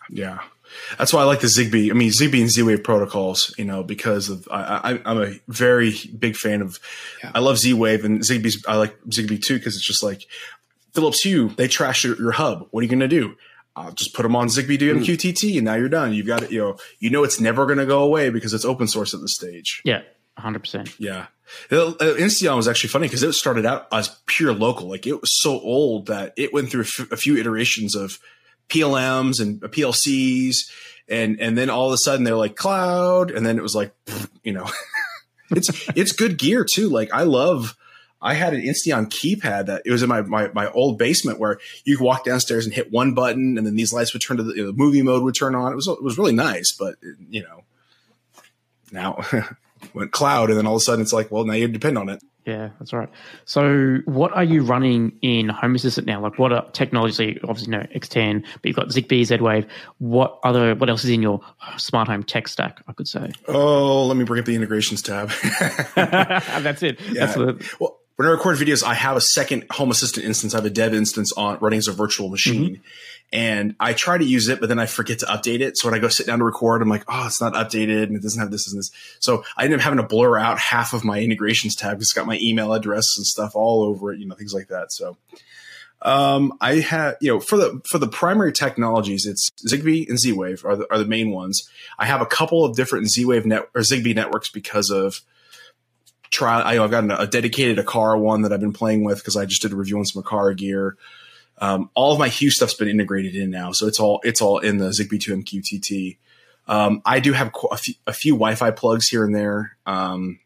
yeah, 0.09 0.41
that's 0.99 1.13
why 1.13 1.21
I 1.21 1.25
like 1.25 1.41
the 1.41 1.47
Zigbee. 1.47 1.91
I 1.91 1.95
mean, 1.95 2.11
Zigbee 2.11 2.41
and 2.41 2.51
Z-Wave 2.51 2.83
protocols, 2.83 3.55
you 3.59 3.65
know, 3.65 3.83
because 3.83 4.29
of 4.29 4.49
I, 4.51 4.63
I, 4.93 5.01
I'm 5.05 5.23
a 5.23 5.35
very 5.49 5.95
big 6.19 6.37
fan 6.37 6.63
of. 6.63 6.79
Yeah. 7.23 7.33
I 7.35 7.41
love 7.41 7.59
Z-Wave 7.59 8.05
and 8.05 8.21
Zigbee's. 8.21 8.65
I 8.67 8.77
like 8.77 9.01
Zigbee 9.05 9.43
too 9.43 9.59
because 9.59 9.77
it's 9.77 9.87
just 9.87 10.03
like 10.03 10.27
Philips 10.95 11.21
Hue. 11.23 11.51
They 11.51 11.69
trash 11.69 12.05
your, 12.05 12.17
your 12.17 12.33
hub. 12.33 12.67
What 12.71 12.81
are 12.81 12.85
you 12.85 12.91
going 12.91 13.01
to 13.01 13.09
do? 13.09 13.37
I'll 13.77 13.93
just 13.93 14.15
put 14.15 14.25
them 14.25 14.37
on 14.37 14.49
Zigbee 14.49 14.79
to 14.79 14.95
MQTT, 14.95 15.57
and 15.57 15.65
now 15.65 15.75
you're 15.75 15.89
done. 15.89 16.13
You've 16.13 16.27
got 16.27 16.43
it. 16.43 16.51
You 16.51 16.61
know, 16.61 16.77
you 16.99 17.11
know 17.11 17.25
it's 17.25 17.41
never 17.41 17.67
going 17.67 17.79
to 17.79 17.87
go 17.87 18.03
away 18.03 18.31
because 18.31 18.53
it's 18.53 18.65
open 18.65 18.89
source 18.89 19.15
at 19.15 19.21
this 19.21 19.35
stage. 19.35 19.81
yeah, 19.85 20.03
hundred 20.37 20.61
percent. 20.61 20.99
Yeah. 20.99 21.27
Uh, 21.71 21.89
uh, 21.89 22.15
Insteon 22.15 22.57
was 22.57 22.69
actually 22.69 22.91
funny 22.91 23.07
because 23.07 23.23
it 23.23 23.33
started 23.33 23.67
out 23.67 23.89
as 23.93 24.21
pure 24.27 24.53
local. 24.53 24.89
Like 24.89 25.07
it 25.07 25.21
was 25.21 25.41
so 25.41 25.61
old 25.61 26.07
that 26.07 26.33
it 26.37 26.53
went 26.53 26.71
through 26.71 26.83
a 26.83 26.85
f- 26.85 27.13
a 27.13 27.17
few 27.17 27.37
iterations 27.37 27.95
of 27.97 28.19
PLMs 28.69 29.41
and 29.41 29.61
PLCs. 29.61 30.55
And, 31.09 31.41
and 31.41 31.59
then 31.59 31.71
all 31.71 31.89
of 31.89 31.93
a 31.93 31.99
sudden 31.99 32.25
they're 32.25 32.37
like 32.37 32.55
cloud. 32.57 33.31
And 33.33 33.45
then 33.45 33.59
it 33.59 33.63
was 33.63 33.75
like, 33.75 33.93
you 34.45 34.53
know, 34.53 34.71
it's, 35.51 35.89
it's 35.97 36.13
good 36.13 36.39
gear 36.39 36.65
too. 36.65 36.89
Like 36.89 37.13
I 37.13 37.25
love, 37.25 37.77
I 38.23 38.35
had 38.35 38.53
an 38.53 38.61
Insteon 38.61 39.07
keypad 39.07 39.67
that 39.67 39.83
it 39.85 39.91
was 39.91 40.03
in 40.03 40.09
my, 40.09 40.23
my, 40.23 40.51
my 40.53 40.71
old 40.73 40.99
basement 40.99 41.39
where 41.39 41.59
you 41.85 41.97
could 41.97 42.05
walk 42.05 42.25
downstairs 42.25 42.67
and 42.67 42.75
hit 42.75 42.93
one 42.93 43.15
button 43.15 43.57
and 43.57 43.67
then 43.67 43.77
these 43.77 43.93
lights 43.93 44.13
would 44.13 44.23
turn 44.23 44.37
to 44.37 44.43
the, 44.43 44.55
you 44.55 44.63
know, 44.63 44.73
the 44.73 44.77
movie 44.77 45.03
mode 45.03 45.23
would 45.23 45.35
turn 45.35 45.55
on. 45.55 45.73
It 45.73 45.77
was, 45.77 45.89
it 45.89 46.03
was 46.03 46.19
really 46.19 46.35
nice, 46.35 46.73
but 46.73 46.97
you 47.31 47.43
know, 47.43 47.65
now 48.93 49.25
went 49.95 50.13
cloud 50.13 50.51
and 50.51 50.59
then 50.59 50.67
all 50.67 50.75
of 50.75 50.81
a 50.81 50.85
sudden 50.85 51.03
it's 51.03 51.13
like 51.13 51.31
well 51.31 51.45
now 51.45 51.55
you 51.55 51.69
depend 51.69 51.97
on 51.97 52.09
it 52.09 52.23
Yeah, 52.47 52.71
that's 52.79 52.93
right. 52.93 53.09
So, 53.45 53.99
what 54.07 54.33
are 54.33 54.43
you 54.43 54.63
running 54.63 55.13
in 55.21 55.49
Home 55.51 55.75
Assistant 55.75 56.07
now? 56.07 56.21
Like, 56.21 56.39
what 56.39 56.53
are 56.53 56.69
technology? 56.71 57.39
Obviously, 57.45 57.71
no 57.71 57.81
X10, 57.95 58.43
but 58.55 58.65
you've 58.65 58.77
got 58.77 58.89
Zigbee, 58.89 59.25
Z 59.25 59.37
Wave. 59.37 59.67
What 59.99 60.39
other? 60.43 60.75
What 60.75 60.89
else 60.89 61.05
is 61.05 61.11
in 61.11 61.21
your 61.21 61.41
smart 61.77 62.09
home 62.09 62.23
tech 62.23 62.49
stack? 62.49 62.83
I 62.89 62.93
could 62.95 63.07
say. 63.07 63.31
Oh, 63.47 64.07
let 64.07 64.17
me 64.17 64.25
bring 64.25 64.41
up 64.41 64.47
the 64.47 64.55
integrations 64.55 65.03
tab. 65.03 65.31
that's 65.95 66.83
it. 66.83 66.99
Yeah. 67.13 67.27
That's 67.27 67.35
the, 67.35 67.77
well, 67.79 68.00
when 68.21 68.29
I 68.29 68.33
record 68.33 68.59
videos, 68.59 68.85
I 68.85 68.93
have 68.93 69.17
a 69.17 69.21
second 69.23 69.65
Home 69.71 69.91
Assistant 69.91 70.27
instance. 70.27 70.53
I 70.53 70.59
have 70.59 70.67
a 70.67 70.71
dev 70.71 70.93
instance 70.93 71.33
on 71.39 71.57
running 71.61 71.79
as 71.79 71.89
a 71.89 71.93
virtual 71.93 72.29
machine. 72.29 72.75
Mm-hmm. 72.75 72.83
And 73.33 73.77
I 73.81 73.95
try 73.95 74.19
to 74.19 74.25
use 74.27 74.51
it, 74.51 74.61
but 74.61 74.69
then 74.69 74.79
I 74.79 74.85
forget 74.85 75.21
to 75.21 75.25
update 75.25 75.61
it. 75.61 75.79
So 75.79 75.89
when 75.89 75.99
I 75.99 76.03
go 76.03 76.09
sit 76.09 76.27
down 76.27 76.41
to 76.41 76.45
record, 76.45 76.83
I'm 76.83 76.91
like, 76.91 77.05
oh, 77.09 77.25
it's 77.27 77.41
not 77.41 77.55
updated 77.55 78.03
and 78.03 78.17
it 78.17 78.23
doesn't 78.23 78.39
have 78.39 78.51
this 78.51 78.71
and 78.71 78.79
this. 78.79 78.91
So 79.21 79.43
I 79.57 79.65
end 79.65 79.73
up 79.73 79.81
having 79.81 79.97
to 79.97 80.03
blur 80.03 80.37
out 80.37 80.59
half 80.59 80.93
of 80.93 81.03
my 81.03 81.19
integrations 81.19 81.75
tab 81.75 81.93
because 81.93 82.09
it's 82.09 82.13
got 82.13 82.27
my 82.27 82.39
email 82.43 82.75
address 82.75 83.07
and 83.17 83.25
stuff 83.25 83.53
all 83.57 83.85
over 83.85 84.13
it, 84.13 84.21
you 84.21 84.27
know, 84.27 84.35
things 84.35 84.53
like 84.53 84.69
that. 84.69 84.93
So 84.93 85.17
um, 86.03 86.53
I 86.61 86.75
have, 86.81 87.17
you 87.23 87.33
know, 87.33 87.41
for 87.41 87.57
the 87.57 87.81
for 87.89 87.97
the 87.97 88.07
primary 88.07 88.53
technologies, 88.53 89.25
it's 89.25 89.49
Zigbee 89.67 90.11
and 90.11 90.19
Z 90.19 90.33
Wave 90.33 90.63
are 90.67 90.77
the, 90.77 90.93
are 90.93 90.99
the 90.99 91.07
main 91.07 91.31
ones. 91.31 91.67
I 91.99 92.05
have 92.05 92.21
a 92.21 92.27
couple 92.27 92.67
of 92.67 92.77
different 92.77 93.09
Z 93.09 93.25
Wave 93.25 93.47
net 93.47 93.71
or 93.75 93.81
Zigbee 93.81 94.15
networks 94.15 94.51
because 94.51 94.91
of 94.91 95.23
try. 96.31 96.63
I, 96.63 96.75
have 96.75 96.91
got 96.91 97.21
a 97.21 97.27
dedicated 97.27 97.85
Aqara 97.85 98.19
one 98.19 98.43
that 98.43 98.53
I've 98.53 98.61
been 98.61 98.73
playing 98.73 99.05
with 99.05 99.19
because 99.19 99.37
I 99.37 99.47
just 99.47 99.63
did 99.63 99.73
a 99.73 99.77
review 99.77 99.99
on 99.99 100.07
some 100.07 100.23
Aqara 100.23 100.57
gear. 100.57 100.97
Um, 101.59 101.91
all 101.95 102.13
of 102.13 102.19
my 102.19 102.29
Hue 102.29 102.51
stuff's 102.51 102.75
been 102.75 102.89
integrated 102.89 103.37
in 103.37 103.51
now, 103.51 103.73
so 103.73 103.87
it's 103.87 104.01
all 104.01 104.21
it's 104.25 104.41
all 104.41 104.59
in 104.59 104.79
the 104.79 104.89
Zigbee 104.89 105.21
2 105.21 105.37
MQTT. 105.37 106.17
Um, 106.67 107.03
I 107.05 107.21
do 107.21 107.33
have 107.33 107.53
a 107.71 107.77
few, 107.77 107.95
a 108.07 108.13
few, 108.13 108.35
Wi-Fi 108.35 108.71
plugs 108.71 109.09
here 109.09 109.25
and 109.25 109.35
there. 109.35 109.77
Um, 109.87 110.39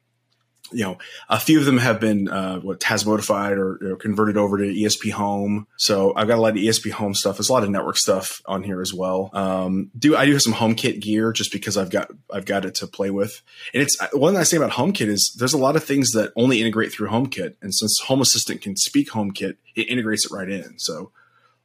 you 0.74 0.84
know, 0.84 0.98
a 1.28 1.38
few 1.38 1.58
of 1.58 1.64
them 1.64 1.78
have 1.78 2.00
been 2.00 2.28
uh, 2.28 2.58
what 2.60 2.80
Tasmodified 2.80 3.56
or 3.56 3.78
you 3.80 3.88
know, 3.90 3.96
converted 3.96 4.36
over 4.36 4.58
to 4.58 4.64
ESP 4.64 5.12
Home. 5.12 5.66
So 5.76 6.12
I've 6.16 6.28
got 6.28 6.38
a 6.38 6.40
lot 6.40 6.50
of 6.50 6.56
ESP 6.56 6.90
Home 6.92 7.14
stuff. 7.14 7.36
There's 7.36 7.48
a 7.48 7.52
lot 7.52 7.62
of 7.62 7.70
network 7.70 7.96
stuff 7.96 8.42
on 8.46 8.62
here 8.62 8.80
as 8.80 8.92
well. 8.92 9.30
Um, 9.32 9.90
do 9.98 10.16
I 10.16 10.26
do 10.26 10.32
have 10.32 10.42
some 10.42 10.54
HomeKit 10.54 11.00
gear 11.00 11.32
just 11.32 11.52
because 11.52 11.76
I've 11.76 11.90
got 11.90 12.10
I've 12.32 12.44
got 12.44 12.64
it 12.64 12.74
to 12.76 12.86
play 12.86 13.10
with. 13.10 13.42
And 13.72 13.82
it's 13.82 13.96
one 14.12 14.34
thing 14.34 14.40
I 14.40 14.44
say 14.44 14.56
about 14.56 14.72
HomeKit 14.72 15.06
is 15.06 15.34
there's 15.38 15.54
a 15.54 15.58
lot 15.58 15.76
of 15.76 15.84
things 15.84 16.10
that 16.12 16.32
only 16.36 16.60
integrate 16.60 16.92
through 16.92 17.08
HomeKit, 17.08 17.56
and 17.62 17.74
since 17.74 17.98
Home 18.06 18.20
Assistant 18.20 18.60
can 18.60 18.76
speak 18.76 19.10
HomeKit, 19.10 19.56
it 19.74 19.88
integrates 19.88 20.26
it 20.26 20.32
right 20.34 20.48
in. 20.48 20.78
So 20.78 21.12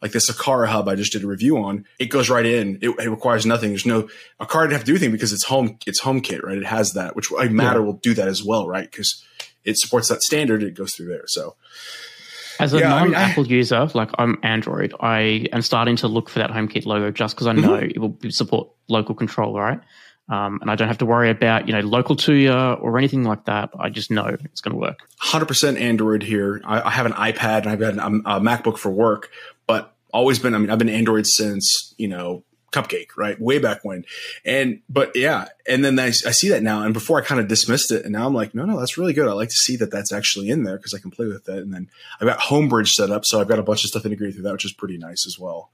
like 0.02 0.12
the 0.12 0.20
Aqara 0.20 0.68
hub 0.68 0.88
I 0.88 0.96
just 0.96 1.12
did 1.12 1.24
a 1.24 1.28
review 1.28 1.58
on, 1.58 1.86
it 1.98 2.06
goes 2.06 2.30
right 2.30 2.46
in. 2.46 2.80
It, 2.82 2.90
it 2.90 3.10
requires 3.10 3.46
nothing. 3.46 3.70
There's 3.70 3.86
no 3.86 4.08
Aqara 4.40 4.64
didn't 4.64 4.74
have 4.74 4.82
to 4.82 4.86
do 4.86 4.92
anything 4.94 5.12
because 5.12 5.34
it's 5.34 5.46
home. 5.46 5.78
It's 5.86 6.02
HomeKit, 6.02 6.44
right? 6.44 6.58
It 6.58 6.66
has 6.66 6.94
that, 6.94 7.16
which 7.16 7.32
like, 7.32 7.52
Matter 7.52 7.80
yeah. 7.80 7.86
will 7.86 7.94
do 7.94 8.14
that 8.14 8.28
as 8.28 8.44
well, 8.44 8.68
right? 8.68 8.90
Because 8.90 9.24
it 9.64 9.78
supports 9.78 10.08
that 10.10 10.22
standard. 10.22 10.64
It 10.64 10.76
goes 10.76 10.94
through 10.96 11.08
there. 11.08 11.26
So. 11.28 11.56
As 12.60 12.74
a 12.74 12.80
yeah, 12.80 12.90
non-Apple 12.90 13.46
I 13.46 13.48
mean, 13.48 13.56
user, 13.56 13.90
like 13.94 14.10
I'm 14.18 14.38
Android, 14.44 14.94
I 15.00 15.48
am 15.54 15.62
starting 15.62 15.96
to 15.98 16.10
look 16.10 16.28
for 16.28 16.40
that 16.40 16.50
HomeKit 16.50 16.86
logo 16.86 17.10
just 17.10 17.34
because 17.34 17.48
I 17.48 17.54
know 17.54 17.72
mm-hmm. 17.72 17.92
it 17.92 17.98
will 18.00 18.18
support 18.32 18.68
local 18.90 19.16
control, 19.16 19.58
right? 19.58 19.80
Um, 20.30 20.60
and 20.62 20.70
I 20.70 20.76
don't 20.76 20.88
have 20.88 21.00
to 21.00 21.08
worry 21.08 21.32
about 21.32 21.68
you 21.68 21.74
know 21.74 21.80
local 21.80 22.16
to 22.18 22.34
you 22.34 22.54
or 22.54 22.98
anything 23.00 23.24
like 23.24 23.46
that. 23.46 23.72
I 23.80 23.90
just 23.90 24.12
know 24.12 24.26
it's 24.28 24.62
going 24.62 24.74
to 24.74 24.80
work. 24.80 25.00
Hundred 25.18 25.48
percent 25.48 25.80
Android 25.80 26.22
here. 26.22 26.62
I, 26.66 26.82
I, 26.82 26.90
have 26.92 27.08
an 27.08 27.14
iPad 27.14 27.60
and 27.62 27.70
I've 27.70 27.80
got 27.80 27.94
a 27.94 28.40
MacBook 28.40 28.78
for 28.78 28.92
work, 28.92 29.32
but 29.70 29.96
always 30.12 30.40
been, 30.40 30.56
I 30.56 30.58
mean, 30.58 30.72
I've 30.72 30.80
been 30.80 30.90
Android 30.90 31.28
since, 31.28 31.94
you 32.00 32.08
know, 32.08 32.44
Cupcake, 32.74 33.10
right? 33.16 33.40
Way 33.40 33.60
back 33.60 33.86
when. 33.86 34.04
And, 34.44 34.82
but 34.90 35.16
yeah. 35.16 35.46
And 35.68 35.86
then 35.86 36.00
I, 36.00 36.08
I 36.08 36.12
see 36.12 36.50
that 36.50 36.64
now. 36.64 36.82
And 36.82 36.92
before 36.92 37.22
I 37.22 37.24
kind 37.24 37.40
of 37.40 37.48
dismissed 37.48 37.92
it. 37.92 38.04
And 38.04 38.14
now 38.14 38.26
I'm 38.26 38.34
like, 38.34 38.56
no, 38.56 38.66
no, 38.66 38.80
that's 38.80 38.98
really 38.98 39.14
good. 39.14 39.28
I 39.28 39.34
like 39.34 39.50
to 39.50 39.56
see 39.56 39.76
that 39.76 39.92
that's 39.92 40.12
actually 40.12 40.50
in 40.50 40.64
there 40.64 40.78
because 40.78 40.96
I 40.96 40.98
can 40.98 41.12
play 41.12 41.28
with 41.28 41.48
it. 41.48 41.58
And 41.58 41.72
then 41.72 41.88
I've 42.20 42.28
got 42.28 42.40
Homebridge 42.40 42.90
set 42.90 43.12
up. 43.12 43.26
So 43.26 43.40
I've 43.40 43.48
got 43.48 43.60
a 43.60 43.64
bunch 43.64 43.84
of 43.84 43.92
stuff 43.92 44.08
integrated 44.08 44.36
through 44.36 44.44
that, 44.46 44.54
which 44.54 44.66
is 44.66 44.74
pretty 44.74 44.98
nice 44.98 45.28
as 45.28 45.38
well. 45.38 45.70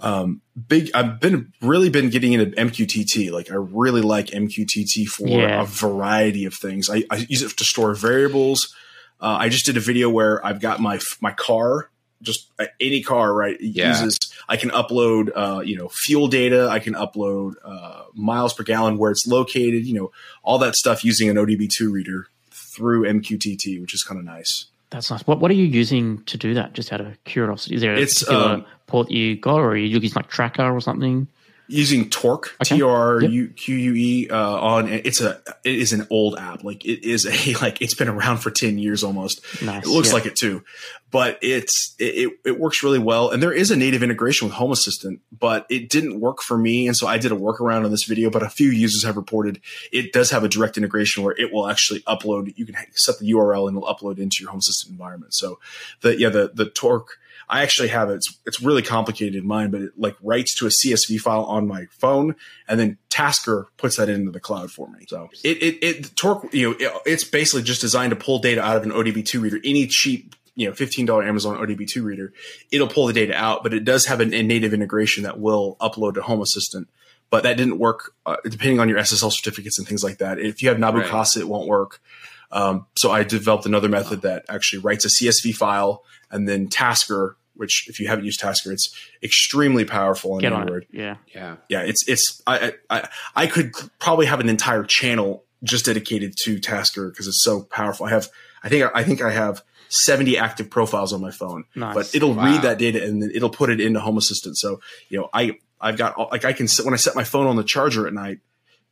Um, 0.00 0.42
big, 0.68 0.90
I've 0.92 1.18
been 1.18 1.54
really 1.62 1.88
been 1.88 2.10
getting 2.10 2.34
into 2.34 2.50
MQTT. 2.60 3.30
Like 3.30 3.50
I 3.50 3.54
really 3.54 4.02
like 4.02 4.26
MQTT 4.26 5.06
for 5.06 5.26
yeah. 5.26 5.62
a 5.62 5.64
variety 5.64 6.44
of 6.44 6.52
things. 6.52 6.90
I, 6.90 7.04
I 7.10 7.24
use 7.26 7.40
it 7.40 7.56
to 7.56 7.64
store 7.64 7.94
variables. 7.94 8.74
Uh, 9.18 9.38
I 9.40 9.48
just 9.48 9.64
did 9.64 9.78
a 9.78 9.80
video 9.80 10.10
where 10.10 10.44
I've 10.44 10.60
got 10.60 10.78
my, 10.78 11.00
my 11.22 11.32
car 11.32 11.88
just 12.22 12.50
any 12.80 13.02
car, 13.02 13.32
right? 13.32 13.60
Yeah. 13.60 13.90
Uses 13.90 14.18
I 14.48 14.56
can 14.56 14.70
upload 14.70 15.30
uh, 15.34 15.60
you 15.60 15.76
know 15.76 15.88
fuel 15.88 16.28
data, 16.28 16.68
I 16.68 16.78
can 16.78 16.94
upload 16.94 17.54
uh, 17.64 18.04
miles 18.14 18.54
per 18.54 18.62
gallon 18.62 18.98
where 18.98 19.10
it's 19.10 19.26
located, 19.26 19.86
you 19.86 19.94
know 19.94 20.10
all 20.42 20.58
that 20.58 20.74
stuff 20.74 21.04
using 21.04 21.28
an 21.28 21.36
ODB2 21.36 21.90
reader 21.90 22.28
through 22.50 23.04
MQTT, 23.04 23.80
which 23.80 23.94
is 23.94 24.02
kind 24.02 24.18
of 24.18 24.24
nice. 24.24 24.66
That's 24.90 25.10
nice. 25.10 25.26
What 25.26 25.40
what 25.40 25.50
are 25.50 25.54
you 25.54 25.66
using 25.66 26.22
to 26.24 26.38
do 26.38 26.54
that? 26.54 26.72
Just 26.72 26.92
out 26.92 27.00
of 27.00 27.22
curiosity, 27.24 27.74
is 27.74 27.80
there 27.82 27.94
a 27.94 28.00
it's, 28.00 28.20
particular 28.20 28.54
um, 28.54 28.66
port 28.86 29.10
you 29.10 29.36
got, 29.36 29.56
or 29.56 29.70
are 29.70 29.76
you 29.76 29.86
using 29.86 30.10
like 30.16 30.28
Tracker 30.28 30.70
or 30.70 30.80
something? 30.80 31.28
Using 31.68 32.08
Torque 32.08 32.56
T 32.64 32.82
R 32.82 33.20
U 33.22 33.48
Q 33.48 33.76
U 33.76 33.94
E 33.94 34.28
uh, 34.30 34.36
on 34.36 34.88
it's 34.88 35.20
a 35.20 35.40
it 35.64 35.74
is 35.74 35.92
an 35.92 36.06
old 36.10 36.36
app. 36.36 36.64
Like 36.64 36.84
it 36.84 37.06
is 37.06 37.26
a 37.26 37.54
like 37.60 37.80
it's 37.80 37.94
been 37.94 38.08
around 38.08 38.38
for 38.38 38.50
10 38.50 38.78
years 38.78 39.04
almost. 39.04 39.42
Nice. 39.62 39.86
it 39.86 39.90
looks 39.90 40.08
yeah. 40.08 40.14
like 40.14 40.26
it 40.26 40.36
too. 40.36 40.64
But 41.10 41.38
it's 41.40 41.94
it, 41.98 42.32
it 42.44 42.58
works 42.58 42.82
really 42.82 42.98
well. 42.98 43.30
And 43.30 43.42
there 43.42 43.52
is 43.52 43.70
a 43.70 43.76
native 43.76 44.02
integration 44.02 44.48
with 44.48 44.54
home 44.54 44.72
assistant 44.72 45.20
but 45.30 45.66
it 45.70 45.88
didn't 45.88 46.20
work 46.20 46.42
for 46.42 46.58
me. 46.58 46.86
And 46.88 46.96
so 46.96 47.06
i 47.06 47.18
did 47.18 47.32
a 47.32 47.36
workaround 47.36 47.84
on 47.84 47.90
this 47.90 48.04
video 48.04 48.30
but 48.30 48.42
a 48.42 48.48
few 48.48 48.70
users 48.70 49.04
have 49.04 49.16
reported 49.16 49.60
it 49.92 50.12
does 50.12 50.30
have 50.30 50.44
a 50.44 50.48
direct 50.48 50.76
integration 50.76 51.22
where 51.22 51.34
it 51.38 51.52
will 51.52 51.68
actually 51.68 52.00
upload 52.00 52.52
you 52.56 52.66
can 52.66 52.74
set 52.92 53.18
the 53.18 53.30
url 53.32 53.68
and 53.68 53.76
it'll 53.76 53.94
upload 53.94 54.18
into 54.18 54.42
your 54.42 54.50
home 54.50 54.58
assistant 54.58 54.92
environment. 54.92 55.34
So 55.34 55.58
the 56.00 56.18
yeah 56.18 56.30
the 56.30 56.50
the 56.52 56.68
torque 56.68 57.18
I 57.48 57.62
actually 57.62 57.88
have 57.88 58.10
it. 58.10 58.16
It's, 58.16 58.38
it's 58.46 58.62
really 58.62 58.82
complicated 58.82 59.34
in 59.34 59.46
mine, 59.46 59.70
but 59.70 59.82
it 59.82 59.92
like 59.96 60.16
writes 60.22 60.54
to 60.56 60.66
a 60.66 60.70
CSV 60.70 61.18
file 61.18 61.44
on 61.44 61.66
my 61.66 61.86
phone 61.90 62.36
and 62.68 62.78
then 62.78 62.98
Tasker 63.08 63.68
puts 63.76 63.96
that 63.96 64.08
into 64.08 64.30
the 64.30 64.40
cloud 64.40 64.70
for 64.70 64.88
me. 64.88 65.04
So 65.08 65.30
it, 65.44 65.62
it, 65.62 65.78
it 65.82 66.16
Torque, 66.16 66.52
you 66.52 66.70
know, 66.70 66.76
it, 66.78 66.92
it's 67.06 67.24
basically 67.24 67.62
just 67.62 67.80
designed 67.80 68.10
to 68.10 68.16
pull 68.16 68.38
data 68.38 68.62
out 68.62 68.76
of 68.76 68.82
an 68.82 68.90
ODB2 68.90 69.40
reader. 69.40 69.58
Any 69.64 69.86
cheap, 69.86 70.34
you 70.54 70.68
know, 70.68 70.72
$15 70.72 71.26
Amazon 71.26 71.56
ODB2 71.56 72.02
reader, 72.02 72.32
it'll 72.70 72.88
pull 72.88 73.06
the 73.06 73.12
data 73.12 73.34
out, 73.34 73.62
but 73.62 73.74
it 73.74 73.84
does 73.84 74.06
have 74.06 74.20
a, 74.20 74.24
a 74.24 74.42
native 74.42 74.74
integration 74.74 75.24
that 75.24 75.38
will 75.38 75.76
upload 75.80 76.14
to 76.14 76.22
Home 76.22 76.40
Assistant 76.40 76.88
but 77.30 77.42
that 77.42 77.56
didn't 77.56 77.78
work 77.78 78.14
uh, 78.26 78.36
depending 78.44 78.80
on 78.80 78.88
your 78.88 78.98
SSL 78.98 79.30
certificates 79.30 79.78
and 79.78 79.86
things 79.86 80.02
like 80.02 80.18
that. 80.18 80.38
If 80.38 80.62
you 80.62 80.70
have 80.70 80.78
Nabu 80.78 81.00
right. 81.00 81.06
Casa, 81.06 81.40
it 81.40 81.48
won't 81.48 81.68
work. 81.68 82.00
Um, 82.50 82.86
so 82.96 83.10
I 83.10 83.24
developed 83.24 83.66
another 83.66 83.88
method 83.88 84.22
that 84.22 84.44
actually 84.48 84.80
writes 84.80 85.04
a 85.04 85.08
CSV 85.08 85.54
file 85.54 86.02
and 86.30 86.48
then 86.48 86.68
Tasker, 86.68 87.36
which 87.54 87.88
if 87.88 88.00
you 88.00 88.08
haven't 88.08 88.24
used 88.24 88.40
Tasker, 88.40 88.72
it's 88.72 88.94
extremely 89.22 89.84
powerful 89.84 90.32
on 90.32 90.40
Get 90.40 90.52
Android. 90.52 90.86
On 90.94 91.00
yeah, 91.00 91.16
yeah, 91.34 91.56
yeah. 91.68 91.80
It's 91.82 92.08
it's 92.08 92.40
I, 92.46 92.74
I 92.88 93.08
I 93.34 93.46
could 93.46 93.72
probably 93.98 94.26
have 94.26 94.40
an 94.40 94.48
entire 94.48 94.84
channel 94.84 95.44
just 95.64 95.86
dedicated 95.86 96.34
to 96.44 96.58
Tasker 96.58 97.10
because 97.10 97.26
it's 97.26 97.42
so 97.42 97.62
powerful. 97.64 98.06
I 98.06 98.10
have 98.10 98.28
I 98.62 98.68
think 98.68 98.90
I 98.94 99.04
think 99.04 99.22
I 99.22 99.30
have 99.30 99.62
70 99.88 100.38
active 100.38 100.70
profiles 100.70 101.12
on 101.12 101.20
my 101.20 101.30
phone, 101.30 101.64
nice. 101.74 101.94
but 101.94 102.14
it'll 102.14 102.34
wow. 102.34 102.44
read 102.44 102.62
that 102.62 102.78
data 102.78 103.02
and 103.04 103.22
then 103.22 103.30
it'll 103.34 103.50
put 103.50 103.70
it 103.70 103.80
into 103.80 104.00
Home 104.00 104.18
Assistant. 104.18 104.56
So 104.56 104.80
you 105.08 105.18
know 105.18 105.28
I 105.32 105.58
I've 105.80 105.96
got 105.96 106.18
like 106.30 106.44
I 106.44 106.52
can 106.52 106.68
sit 106.68 106.84
when 106.84 106.94
I 106.94 106.98
set 106.98 107.14
my 107.14 107.24
phone 107.24 107.46
on 107.46 107.56
the 107.56 107.64
charger 107.64 108.06
at 108.06 108.12
night. 108.12 108.38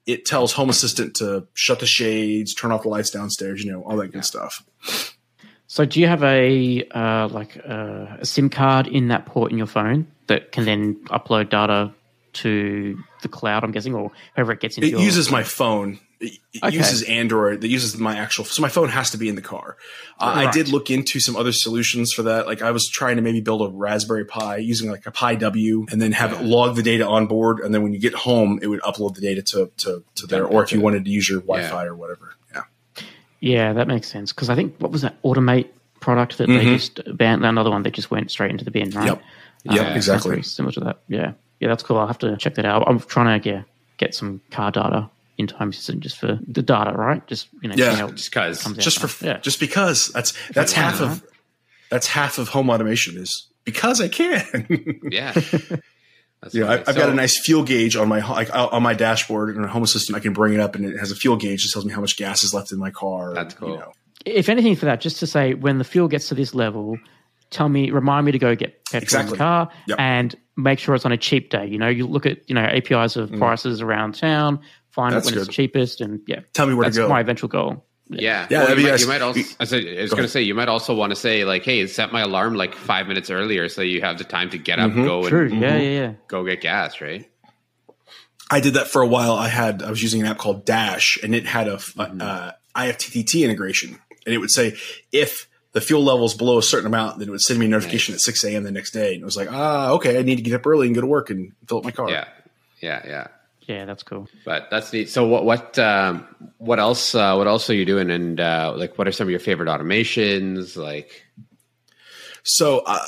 It 0.07 0.25
tells 0.25 0.53
Home 0.53 0.71
Assistant 0.71 1.17
to 1.17 1.47
shut 1.55 1.81
the 1.81 1.87
shades, 1.87 2.55
turn 2.55 2.71
off 2.71 2.83
the 2.83 2.89
lights 2.89 3.11
downstairs, 3.11 3.65
you 3.65 3.73
know, 3.73 3.83
all 3.83 3.97
that 3.97 4.09
good 4.09 4.17
yeah. 4.17 4.21
stuff. 4.21 4.65
So, 5.67 5.85
do 5.85 6.01
you 6.01 6.07
have 6.07 6.23
a 6.23 6.87
uh, 6.93 7.29
like 7.29 7.59
uh, 7.69 8.17
a 8.21 8.25
SIM 8.25 8.49
card 8.49 8.87
in 8.87 9.09
that 9.09 9.27
port 9.27 9.51
in 9.51 9.59
your 9.59 9.67
phone 9.67 10.07
that 10.29 10.53
can 10.53 10.65
then 10.65 10.95
upload 11.07 11.51
data 11.51 11.93
to 12.35 12.99
the 13.23 13.29
cloud? 13.29 13.65
I'm 13.65 13.73
guessing, 13.73 13.95
or 13.95 14.13
whoever 14.37 14.53
it 14.53 14.61
gets 14.61 14.77
into. 14.77 14.87
It 14.87 14.93
your- 14.93 15.01
uses 15.01 15.31
my 15.31 15.43
phone. 15.43 15.99
It 16.19 16.39
okay. 16.65 16.75
uses 16.75 17.03
Android. 17.03 17.61
That 17.61 17.69
uses 17.69 17.99
my 17.99 18.17
actual. 18.17 18.45
So 18.47 18.63
my 18.63 18.71
phone 18.71 18.89
has 18.89 19.11
to 19.11 19.19
be 19.19 19.29
in 19.29 19.35
the 19.35 19.43
car. 19.43 19.77
Uh, 20.19 20.33
right. 20.35 20.49
I 20.49 20.51
did 20.51 20.69
look 20.69 20.91
into 20.91 21.21
some 21.21 21.37
other 21.37 21.53
solutions 21.53 22.13
for 22.13 22.23
that. 22.23 22.47
Like 22.47 22.63
I 22.63 22.71
was 22.71 22.89
trying 22.89 23.17
to 23.17 23.23
maybe 23.23 23.43
build 23.43 23.61
a 23.61 23.69
Raspberry 23.69 24.25
Pi 24.25 24.57
using 24.57 24.91
like 24.91 25.07
a 25.07 25.11
Pi 25.11 25.35
W, 25.35 25.87
and 25.91 26.01
then 26.01 26.13
have 26.13 26.33
it 26.33 26.43
log 26.43 26.75
the 26.75 26.83
data 26.83 27.07
on 27.07 27.27
board, 27.27 27.61
and 27.61 27.75
then 27.75 27.83
when 27.83 27.93
you 27.93 27.99
get 27.99 28.15
home, 28.15 28.59
it 28.63 28.69
would 28.69 28.81
upload 28.81 29.15
the 29.15 29.21
data 29.21 29.43
to 29.43 29.71
to, 29.79 30.05
to 30.15 30.27
there. 30.27 30.47
Or 30.47 30.63
if 30.63 30.73
you 30.73 30.81
wanted 30.81 31.05
to 31.05 31.11
use 31.11 31.29
your 31.29 31.41
Wi-Fi 31.41 31.85
yeah. 31.85 31.91
or 31.91 31.95
whatever. 31.95 32.35
Yeah. 32.55 32.63
Yeah, 33.41 33.73
that 33.75 33.87
makes 33.87 34.09
sense. 34.09 34.33
Because 34.33 34.49
I 34.49 34.55
think 34.55 34.77
what 34.79 34.91
was 34.91 35.03
that 35.03 35.21
Automate 35.23 35.69
product 36.01 36.39
that 36.39 36.49
mm-hmm. 36.49 36.65
they 36.67 36.77
just 36.77 37.01
banned? 37.17 37.45
Another 37.45 37.71
one 37.71 37.83
that 37.83 37.93
just 37.93 38.11
went 38.11 38.31
straight 38.31 38.51
into 38.51 38.65
the 38.65 38.71
bin, 38.71 38.91
right? 38.91 39.07
Yep. 39.07 39.23
Yeah, 39.65 39.83
uh, 39.83 39.95
exactly. 39.95 40.43
Similar 40.43 40.73
to 40.73 40.81
that. 40.81 40.99
Yeah. 41.09 41.33
Yeah, 41.61 41.69
that's 41.69 41.83
cool. 41.83 41.99
I'll 41.99 42.07
have 42.07 42.19
to 42.19 42.37
check 42.37 42.55
that 42.55 42.65
out. 42.65 42.85
I'm 42.87 43.01
trying 43.01 43.41
to 43.41 43.49
yeah, 43.49 43.63
get 43.97 44.15
some 44.15 44.41
car 44.51 44.71
data 44.71 45.11
into 45.39 45.55
Home 45.57 45.71
Assistant 45.71 46.01
just 46.01 46.19
for 46.19 46.39
the 46.47 46.63
data, 46.63 46.93
right? 46.93 47.27
Just 47.27 47.49
you 47.63 47.69
know, 47.69 47.75
yeah, 47.77 48.09
just 48.11 48.31
because, 48.31 48.65
just 48.77 48.99
for 48.99 49.25
yeah. 49.25 49.39
just 49.39 49.61
because 49.61 50.09
that's 50.09 50.33
that's 50.51 50.73
half 50.73 51.01
of 51.01 51.25
that's 51.91 52.07
half 52.07 52.39
of 52.39 52.49
home 52.49 52.71
automation 52.71 53.17
is 53.17 53.49
because 53.65 54.01
I 54.01 54.09
can. 54.09 55.01
yeah. 55.11 55.35
That's 56.43 56.55
yeah, 56.55 56.71
I, 56.71 56.77
have 56.77 56.97
got 56.97 57.09
a 57.09 57.15
nice 57.15 57.39
fuel 57.39 57.63
gauge 57.63 57.97
on 57.97 58.09
my 58.09 58.21
like, 58.21 58.55
on 58.55 58.83
my 58.83 58.93
dashboard 58.93 59.57
in 59.57 59.65
a 59.65 59.67
home 59.67 59.83
assistant. 59.83 60.17
I 60.17 60.21
can 60.21 60.35
bring 60.35 60.53
it 60.53 60.61
up 60.61 60.75
and 60.75 60.85
it 60.85 60.99
has 60.99 61.11
a 61.11 61.17
fuel 61.17 61.37
gauge 61.37 61.65
that 61.65 61.73
tells 61.73 61.87
me 61.87 61.93
how 61.95 62.03
much 62.03 62.19
gas 62.19 62.43
is 62.43 62.53
left 62.53 62.73
in 62.73 62.79
my 62.79 62.91
car. 62.91 63.33
That's 63.33 63.55
cool. 63.55 63.71
You 63.71 63.79
know. 63.79 63.93
if 64.27 64.51
anything 64.51 64.77
for 64.77 64.85
that, 64.85 65.01
just 65.01 65.19
to 65.21 65.27
say 65.27 65.55
when 65.55 65.79
the 65.79 65.85
fuel 65.85 66.09
gets 66.09 66.29
to 66.29 66.35
this 66.35 66.55
level, 66.55 66.99
tell 67.49 67.71
me, 67.71 67.91
remind 67.91 68.27
me 68.27 68.33
to 68.33 68.39
go 68.39 68.55
get 68.55 68.85
petrol 68.85 68.99
in 68.99 69.03
Exactly. 69.03 69.31
the 69.33 69.37
car 69.39 69.71
Yep. 69.89 69.99
and 69.99 70.37
make 70.57 70.79
sure 70.79 70.95
it's 70.95 71.07
on 71.07 71.13
a 71.13 71.17
cheap 71.17 71.49
day. 71.49 71.67
You 71.67 71.79
know, 71.79 71.89
you 71.89 72.07
look 72.07 72.27
at 72.27 72.49
you 72.49 72.55
know 72.55 72.63
APIs 72.63 73.17
of 73.17 73.31
mm. 73.31 73.39
prices 73.39 73.81
around 73.81 74.15
town, 74.15 74.61
find. 74.97 75.15
That's 75.15 75.29
it 75.29 75.35
when 75.35 75.45
it's 75.45 75.55
cheapest, 75.55 76.01
and 76.01 76.21
yeah, 76.27 76.41
Tell 76.55 76.67
me 76.67 76.75
where 76.75 76.85
to 76.85 76.91
that's 76.91 76.99
go. 76.99 77.09
my 77.09 77.21
eventual 77.21 77.49
goal. 77.49 77.85
Yeah, 78.09 78.47
Yeah, 78.51 78.65
Well, 78.65 78.77
you, 78.79 78.85
might, 78.85 78.91
nice. 78.91 79.01
you 79.03 79.09
might 79.09 79.23
also. 79.23 79.41
I, 79.61 79.65
said, 79.65 79.85
I 79.87 80.01
was 80.03 80.11
Go 80.11 80.17
going 80.17 80.17
to 80.17 80.17
ahead. 80.19 80.31
say 80.31 80.43
you 80.43 80.55
might 80.55 80.69
also 80.69 80.95
want 80.95 81.11
to 81.11 81.17
say 81.17 81.45
like, 81.45 81.65
"Hey, 81.65 81.87
set 81.89 82.13
my 82.13 82.23
alarm 82.23 82.55
like 82.55 82.75
five 82.75 83.07
minutes 83.09 83.31
earlier, 83.31 83.69
so 83.69 83.83
you 83.83 84.01
have 84.01 84.17
the 84.19 84.25
time 84.25 84.51
to 84.51 84.59
get 84.59 84.79
up, 84.79 84.91
Mm-hmm. 84.91 85.05
go, 85.05 85.29
True. 85.29 85.47
and 85.51 85.61
Yeah, 85.61 85.77
yeah, 85.77 86.01
yeah. 86.01 86.13
go 86.29 86.45
get 86.45 86.61
gas." 86.61 87.01
Right? 87.01 87.29
I 88.51 88.61
did 88.61 88.75
that 88.75 88.87
for 88.89 89.03
a 89.03 89.07
while. 89.09 89.33
I 89.35 89.49
had 89.49 89.83
I 89.83 89.91
was 89.91 90.03
using 90.03 90.21
an 90.21 90.27
app 90.29 90.39
called 90.39 90.65
Dash, 90.65 91.19
and 91.23 91.35
it 91.35 91.47
had 91.47 91.69
a 91.69 91.77
Mm-hmm. 91.79 92.21
uh, 92.21 92.53
IFTTT 92.77 93.43
integration, 93.43 93.99
and 94.25 94.35
it 94.35 94.39
would 94.39 94.51
say 94.51 94.75
if 95.13 95.49
the 95.73 95.81
fuel 95.81 96.05
level 96.05 96.25
is 96.27 96.35
below 96.35 96.59
a 96.59 96.63
certain 96.63 96.87
amount, 96.87 97.19
then 97.19 97.29
it 97.29 97.31
would 97.33 97.41
send 97.41 97.59
me 97.59 97.67
a 97.67 97.69
notification 97.69 98.15
at 98.15 98.21
6 98.21 98.45
a.m. 98.45 98.63
the 98.65 98.71
next 98.71 98.93
day, 98.93 99.15
and 99.15 99.23
it 99.23 99.25
was 99.25 99.37
like, 99.37 99.49
ah, 99.51 99.91
okay, 99.93 100.19
I 100.19 100.23
need 100.23 100.37
to 100.37 100.43
get 100.43 100.55
up 100.55 100.67
early 100.67 100.87
and 100.87 100.95
go 100.95 101.01
to 101.01 101.07
work 101.07 101.29
and 101.31 101.53
fill 101.69 101.79
up 101.79 101.85
my 101.85 101.91
car. 101.91 102.09
Yeah, 102.09 102.25
yeah, 102.81 103.03
yeah. 103.05 103.27
Yeah, 103.67 103.85
that's 103.85 104.03
cool. 104.05 104.29
But 104.45 104.69
that's 104.71 104.93
neat. 104.93 105.09
So 105.11 105.27
what 105.27 105.45
what 105.45 105.79
um, 105.79 106.27
what 106.59 106.79
else 106.79 107.15
uh, 107.15 107.35
what 107.35 107.47
else 107.49 107.69
are 107.69 107.75
you 107.75 107.85
doing? 107.85 108.11
And 108.11 108.39
uh, 108.41 108.73
like, 108.77 108.97
what 108.97 109.09
are 109.09 109.13
some 109.13 109.27
of 109.27 109.31
your 109.31 109.41
favorite 109.41 109.69
automations? 109.69 110.77
Like, 110.77 111.25
So 112.45 112.83
I 112.87 113.01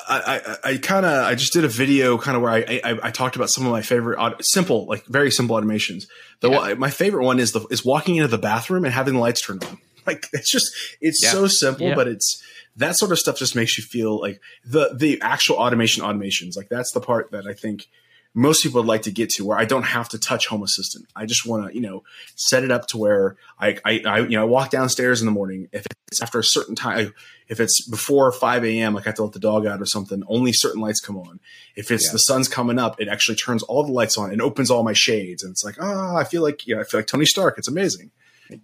I, 0.64 0.70
I 0.72 0.76
kind 0.78 1.06
of 1.06 1.12
I 1.26 1.34
just 1.36 1.52
did 1.52 1.64
a 1.64 1.68
video 1.68 2.18
kind 2.18 2.36
of 2.36 2.42
where 2.42 2.50
I, 2.50 2.80
I 2.84 2.98
I 3.04 3.10
talked 3.12 3.36
about 3.36 3.50
some 3.50 3.64
of 3.66 3.70
my 3.70 3.82
favorite 3.82 4.18
aut- 4.18 4.44
simple 4.44 4.86
like 4.86 5.06
very 5.06 5.30
simple 5.30 5.56
automations. 5.56 6.06
The 6.40 6.50
Yeah. 6.50 6.74
my 6.74 6.90
favorite 6.90 7.24
one 7.24 7.38
is 7.38 7.52
the 7.52 7.64
is 7.70 7.84
walking 7.84 8.16
into 8.16 8.28
the 8.28 8.38
bathroom 8.38 8.84
and 8.84 8.92
having 8.92 9.14
the 9.14 9.20
lights 9.20 9.40
turned 9.40 9.64
on. 9.64 9.78
Like 10.08 10.26
it's 10.32 10.50
just 10.50 10.66
it's 11.02 11.22
Yeah. 11.22 11.32
so 11.32 11.46
simple, 11.48 11.88
Yeah. 11.88 11.94
but 11.94 12.08
it's 12.08 12.42
that 12.76 12.96
sort 12.96 13.12
of 13.12 13.18
stuff 13.18 13.36
just 13.38 13.54
makes 13.54 13.76
you 13.76 13.84
feel 13.84 14.18
like 14.18 14.40
the 14.64 14.90
the 14.96 15.20
actual 15.20 15.56
automation 15.56 16.02
automations. 16.02 16.56
Like 16.56 16.68
that's 16.70 16.92
the 16.92 17.00
part 17.00 17.30
that 17.32 17.46
I 17.46 17.52
think 17.52 17.86
most 18.34 18.62
people 18.62 18.80
would 18.82 18.86
like 18.88 19.02
to 19.02 19.10
get 19.10 19.30
to 19.30 19.44
where 19.44 19.58
I 19.58 19.64
don't 19.64 19.82
have 19.84 20.08
to 20.10 20.18
touch 20.18 20.46
Home 20.48 20.62
Assistant. 20.62 21.06
I 21.16 21.26
just 21.26 21.44
want 21.46 21.66
to, 21.68 21.74
you 21.74 21.80
know, 21.80 22.04
set 22.36 22.62
it 22.62 22.70
up 22.70 22.86
to 22.88 22.98
where 22.98 23.36
I, 23.58 23.78
I, 23.84 24.02
I, 24.06 24.18
you 24.20 24.30
know, 24.36 24.42
I 24.42 24.44
walk 24.44 24.70
downstairs 24.70 25.20
in 25.20 25.26
the 25.26 25.32
morning. 25.32 25.68
If 25.72 25.86
it's 26.08 26.22
after 26.22 26.38
a 26.38 26.44
certain 26.44 26.74
time, 26.76 27.14
if 27.48 27.58
it's 27.58 27.88
before 27.88 28.30
5 28.30 28.64
a.m., 28.64 28.94
like 28.94 29.06
I 29.06 29.08
have 29.10 29.16
to 29.16 29.24
let 29.24 29.32
the 29.32 29.40
dog 29.40 29.66
out 29.66 29.80
or 29.80 29.86
something, 29.86 30.22
only 30.28 30.52
certain 30.52 30.80
lights 30.80 31.00
come 31.00 31.16
on. 31.16 31.40
If 31.74 31.90
it's 31.90 32.06
Yeah. 32.06 32.12
the 32.12 32.18
sun's 32.20 32.48
coming 32.48 32.78
up, 32.78 33.00
it 33.00 33.08
actually 33.08 33.36
turns 33.36 33.62
all 33.64 33.82
the 33.84 33.92
lights 33.92 34.16
on 34.16 34.30
and 34.30 34.40
opens 34.40 34.70
all 34.70 34.82
my 34.84 34.92
shades. 34.92 35.42
And 35.42 35.50
it's 35.50 35.64
like, 35.64 35.76
ah, 35.80 36.14
I 36.16 36.24
feel 36.24 36.42
like, 36.42 36.66
you 36.66 36.74
know, 36.76 36.80
I 36.82 36.84
feel 36.84 37.00
like 37.00 37.06
Tony 37.08 37.24
Stark. 37.24 37.58
It's 37.58 37.68
amazing. 37.68 38.10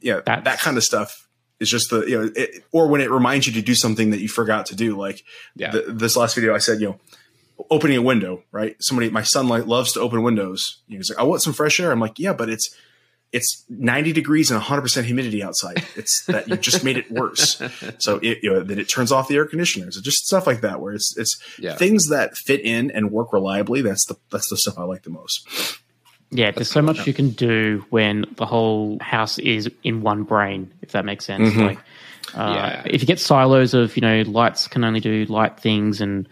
Yeah. 0.01 0.21
That's- 0.25 0.45
that 0.45 0.61
kind 0.61 0.77
of 0.77 0.85
stuff 0.85 1.27
is 1.59 1.71
just 1.71 1.91
the, 1.91 2.01
you 2.03 2.21
know, 2.21 2.31
it, 2.37 2.65
or 2.73 2.89
when 2.89 3.01
it 3.01 3.11
reminds 3.11 3.47
you 3.47 3.53
to 3.55 3.63
do 3.63 3.75
something 3.75 4.11
that 4.11 4.21
you 4.21 4.29
forgot 4.29 4.67
to 4.67 4.77
do. 4.77 4.97
Like 4.97 5.25
Yeah. 5.57 5.71
the, 5.73 5.83
this 5.93 6.17
last 6.17 6.35
video, 6.35 6.55
I 6.55 6.59
said, 6.59 6.81
you 6.81 6.89
know, 6.91 7.01
opening 7.71 7.97
a 7.97 8.03
window, 8.03 8.43
right? 8.53 8.77
Somebody, 8.81 9.11
my 9.11 9.23
son 9.23 9.49
like 9.49 9.67
loves 9.67 9.93
to 9.93 10.01
open 10.01 10.23
windows. 10.23 10.83
You 10.89 10.95
know, 10.95 10.99
he's 10.99 11.11
like, 11.11 11.19
I 11.19 11.23
want 11.23 11.43
some 11.43 11.53
fresh 11.53 11.79
air. 11.81 11.91
I'm 11.93 12.01
like, 12.01 12.19
yeah, 12.19 12.33
but 12.33 12.49
it's, 12.49 12.75
it's 13.33 13.65
90 13.69 14.13
degrees 14.13 14.51
and 14.51 14.61
100% 14.61 15.05
humidity 15.05 15.43
outside. 15.43 15.83
It's 15.97 16.25
that 16.27 16.47
you 16.49 16.57
just 16.57 16.85
made 16.85 16.97
it 16.97 17.11
worse. 17.11 17.61
So 17.99 18.19
it, 18.23 18.39
you 18.43 18.53
know, 18.53 18.63
that 18.63 18.79
it 18.79 18.85
turns 18.89 19.11
off 19.13 19.29
the 19.29 19.37
air 19.37 19.45
conditioners, 19.47 19.97
It's 19.97 20.05
just 20.05 20.27
stuff 20.27 20.47
like 20.47 20.61
that, 20.61 20.81
where 20.81 20.95
it's, 20.95 21.17
it's 21.17 21.37
Yeah. 21.59 21.75
things 21.75 22.09
that 22.09 22.37
fit 22.37 22.61
in 22.61 22.91
and 22.91 23.11
work 23.11 23.33
reliably. 23.33 23.83
That's 23.83 24.05
the, 24.07 24.17
that's 24.31 24.49
the 24.51 24.57
stuff 24.57 24.79
I 24.79 24.85
like 24.85 25.03
the 25.03 25.11
most. 25.11 25.81
Yeah, 26.31 26.51
there's 26.51 26.71
so 26.71 26.83
much 26.83 27.07
you 27.07 27.15
can 27.15 27.31
do 27.31 27.85
when 27.91 28.25
the 28.37 28.47
whole 28.47 28.99
house 29.01 29.39
is 29.39 29.71
in 29.85 30.03
one 30.03 30.25
brain, 30.25 30.73
if 30.83 30.93
that 30.93 31.05
makes 31.05 31.25
sense. 31.25 31.51
Mm-hmm. 31.51 31.61
Like, 31.61 31.79
uh, 32.35 32.55
Yeah. 32.57 32.83
if 32.87 33.01
you 33.03 33.07
get 33.07 33.21
silos 33.21 33.75
of 33.75 33.97
you 33.97 34.01
know 34.01 34.23
lights 34.23 34.67
can 34.67 34.83
only 34.83 34.99
do 35.01 35.25
light 35.27 35.61
things 35.61 36.01
and 36.01 36.29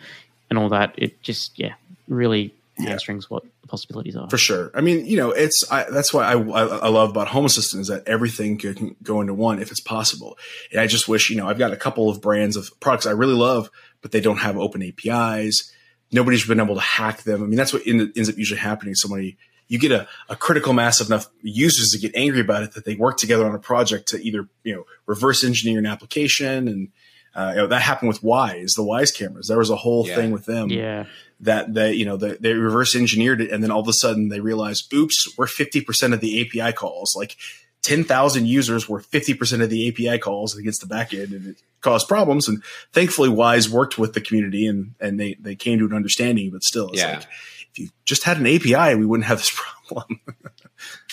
and 0.53 0.59
all 0.59 0.69
that, 0.69 0.95
it 0.99 1.23
just 1.23 1.59
yeah 1.59 1.73
really 2.09 2.55
hamstrings 2.77 3.31
what 3.31 3.43
the 3.63 3.69
possibilities 3.69 4.17
are. 4.17 4.29
For 4.29 4.37
sure. 4.37 4.71
I 4.75 4.83
mean, 4.83 5.07
you 5.07 5.17
know, 5.17 5.31
it's 5.31 5.65
I, 5.71 5.87
that's 5.91 6.13
why 6.13 6.25
I, 6.25 6.35
I 6.35 6.63
I 6.65 6.89
love 6.89 7.09
about 7.09 7.29
Home 7.29 7.47
Assistant 7.47 7.81
is 7.81 7.89
that 7.89 8.07
everything 8.07 8.59
can, 8.59 8.75
can 8.75 8.97
go 9.03 9.23
into 9.23 9.33
one 9.33 9.61
if 9.63 9.71
it's 9.71 9.81
possible. 9.81 10.37
And 10.71 10.79
I 10.79 10.87
just 10.87 11.09
wish, 11.09 11.31
you 11.31 11.37
know, 11.37 11.49
I've 11.49 11.59
got 11.59 11.73
a 11.73 11.77
couple 11.77 12.11
of 12.11 12.21
brands 12.21 12.57
of 12.57 12.71
products 12.81 13.07
I 13.07 13.13
really 13.13 13.35
love, 13.35 13.71
but 14.03 14.13
they 14.13 14.21
don't 14.21 14.37
have 14.39 14.59
open 14.59 14.83
APIs. 14.83 15.73
Nobody's 16.13 16.47
been 16.47 16.61
able 16.61 16.75
to 16.75 16.83
hack 16.83 17.23
them. 17.23 17.43
I 17.43 17.47
mean, 17.47 17.57
that's 17.57 17.73
what 17.73 17.87
in, 17.87 18.13
ends 18.15 18.29
up 18.29 18.37
usually 18.37 18.61
happening. 18.61 18.95
Somebody 18.95 19.39
you 19.69 19.79
get 19.79 19.93
a, 19.93 20.07
a 20.29 20.37
critical 20.37 20.75
mass 20.75 21.01
of 21.01 21.07
enough 21.07 21.29
users 21.41 21.89
to 21.91 21.99
get 21.99 22.15
angry 22.15 22.41
about 22.41 22.63
it 22.63 22.73
that 22.73 22.85
they 22.85 22.95
work 22.95 23.17
together 23.17 23.47
on 23.47 23.55
a 23.55 23.59
project 23.59 24.09
to 24.09 24.23
either 24.23 24.47
you 24.65 24.75
know 24.75 24.85
reverse 25.07 25.45
engineer 25.45 25.79
an 25.79 25.87
application 25.87 26.69
and. 26.69 26.89
Uh, 27.35 27.51
you 27.55 27.57
know, 27.63 27.67
that 27.67 27.81
happened 27.83 28.09
with 28.09 28.21
Wyze, 28.23 28.75
the 28.77 28.83
Wyze 28.83 29.17
cameras. 29.17 29.49
There 29.49 29.59
was 29.59 29.71
a 29.71 29.77
whole 29.77 30.07
Yeah. 30.07 30.15
thing 30.17 30.31
with 30.33 30.45
them 30.45 30.69
Yeah, 30.71 31.07
that 31.41 31.73
they 31.75 31.95
you 31.95 32.05
know 32.05 32.17
they, 32.17 32.35
they 32.37 32.53
reverse 32.53 32.95
engineered 32.95 33.41
it 33.41 33.51
and 33.51 33.63
then 33.63 33.71
all 33.71 33.81
of 33.81 33.89
a 33.89 33.93
sudden 33.93 34.29
they 34.29 34.41
realized 34.41 34.93
oops 34.95 35.27
we're 35.39 35.47
50% 35.47 36.13
of 36.13 36.21
the 36.21 36.41
api 36.43 36.73
calls 36.75 37.15
like 37.17 37.37
10,000 37.83 38.47
users 38.47 38.89
were 38.89 39.01
50% 39.01 39.61
of 39.63 39.69
the 39.71 39.89
api 39.89 40.19
calls 40.19 40.57
against 40.57 40.81
the 40.83 40.87
back 40.87 41.13
end 41.13 41.33
and 41.33 41.47
it 41.49 41.57
caused 41.81 42.07
problems 42.07 42.47
and 42.49 42.63
thankfully 42.93 43.29
Wyze 43.29 43.69
worked 43.69 43.99
with 43.99 44.13
the 44.13 44.21
community 44.21 44.67
and 44.67 44.95
and 45.01 45.19
they 45.19 45.35
they 45.41 45.57
came 45.57 45.79
to 45.81 45.87
an 45.87 45.93
understanding 45.95 46.51
but 46.51 46.63
still 46.63 46.91
it's 46.91 46.99
Yeah. 47.01 47.15
like 47.17 47.27
if 47.73 47.79
you 47.79 47.89
just 48.05 48.23
had 48.25 48.37
an 48.39 48.47
api 48.47 48.95
we 48.95 49.05
wouldn't 49.07 49.27
have 49.27 49.39
this 49.39 49.51
problem 49.89 50.21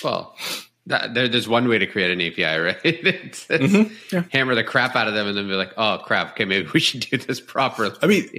well, 0.04 0.36
that, 0.90 1.14
there, 1.14 1.28
there's 1.28 1.48
one 1.48 1.68
way 1.68 1.78
to 1.80 1.88
create 1.88 2.12
an 2.12 2.22
API, 2.22 2.60
right? 2.62 2.78
it's, 2.84 3.48
it's 3.50 3.74
Mhm. 3.74 3.92
Yeah. 4.12 4.24
hammer 4.32 4.54
the 4.54 4.64
crap 4.64 4.96
out 4.96 5.08
of 5.08 5.14
them, 5.16 5.28
and 5.28 5.36
then 5.38 5.48
be 5.48 5.54
like, 5.54 5.74
"Oh 5.78 6.02
crap! 6.06 6.32
Okay, 6.32 6.46
maybe 6.46 6.70
we 6.74 6.80
should 6.80 7.02
do 7.02 7.18
this 7.18 7.40
properly." 7.56 7.96
i 8.04 8.08
mean 8.08 8.30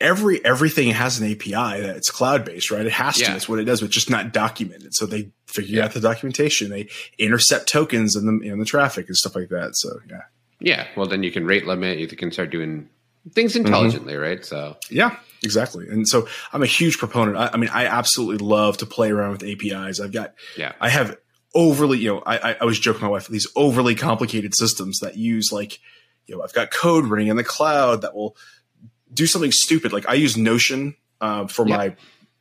every 0.00 0.44
everything 0.44 0.88
has 0.90 1.20
an 1.20 1.30
api 1.30 1.52
that's 1.52 2.10
cloud 2.10 2.44
based 2.44 2.72
right 2.72 2.84
it 2.86 2.90
has 2.92 3.16
to 3.18 3.22
Yeah. 3.22 3.36
it's 3.36 3.48
what 3.48 3.60
it 3.60 3.64
does 3.64 3.80
but 3.82 3.90
just 3.90 4.10
not 4.10 4.32
documented 4.32 4.94
so 4.94 5.06
they 5.06 5.30
figure 5.46 5.78
Yeah. 5.78 5.84
out 5.84 5.92
the 5.92 6.00
documentation 6.00 6.70
they 6.70 6.88
intercept 7.18 7.68
tokens 7.68 8.16
in 8.16 8.26
the 8.26 8.48
in 8.50 8.58
the 8.58 8.64
traffic 8.64 9.06
and 9.06 9.16
stuff 9.16 9.36
like 9.36 9.50
that 9.50 9.76
so 9.76 10.00
yeah 10.10 10.22
yeah. 10.64 10.86
Well, 10.96 11.06
then 11.08 11.24
you 11.24 11.32
can 11.32 11.44
rate 11.44 11.66
limit. 11.66 11.98
You 11.98 12.06
can 12.06 12.30
start 12.30 12.50
doing 12.50 12.88
things 13.32 13.54
Mm-hmm. 13.54 13.66
intelligently, 13.66 14.14
right? 14.16 14.44
So 14.44 14.76
Yeah, 14.90 15.16
exactly. 15.42 15.88
And 15.88 16.06
so 16.06 16.28
I'm 16.52 16.62
a 16.62 16.66
huge 16.66 16.98
proponent. 16.98 17.36
I, 17.36 17.50
I 17.52 17.56
mean, 17.56 17.70
I 17.72 17.86
absolutely 17.86 18.46
love 18.46 18.76
to 18.78 18.86
play 18.86 19.10
around 19.10 19.32
with 19.32 19.42
APIs. 19.42 19.98
I've 19.98 20.12
got, 20.12 20.34
yeah, 20.56 20.70
I 20.80 20.88
have 20.88 21.16
overly, 21.54 21.98
you 21.98 22.14
know, 22.14 22.22
I, 22.24 22.56
I, 22.60 22.64
was 22.64 22.78
joking 22.78 23.00
with 23.00 23.02
my 23.02 23.08
wife, 23.08 23.28
these 23.28 23.46
overly 23.56 23.94
complicated 23.94 24.54
systems 24.54 25.00
that 25.00 25.16
use 25.16 25.52
like, 25.52 25.80
you 26.26 26.36
know, 26.36 26.42
I've 26.42 26.52
got 26.52 26.70
code 26.70 27.06
running 27.06 27.28
in 27.28 27.36
the 27.36 27.44
cloud 27.44 28.02
that 28.02 28.14
will 28.14 28.36
do 29.12 29.26
something 29.26 29.52
stupid. 29.52 29.92
Like 29.92 30.08
I 30.08 30.14
use 30.14 30.36
Notion 30.36 30.96
uh, 31.20 31.46
for 31.46 31.66
Yeah. 31.68 31.76
my, 31.76 31.96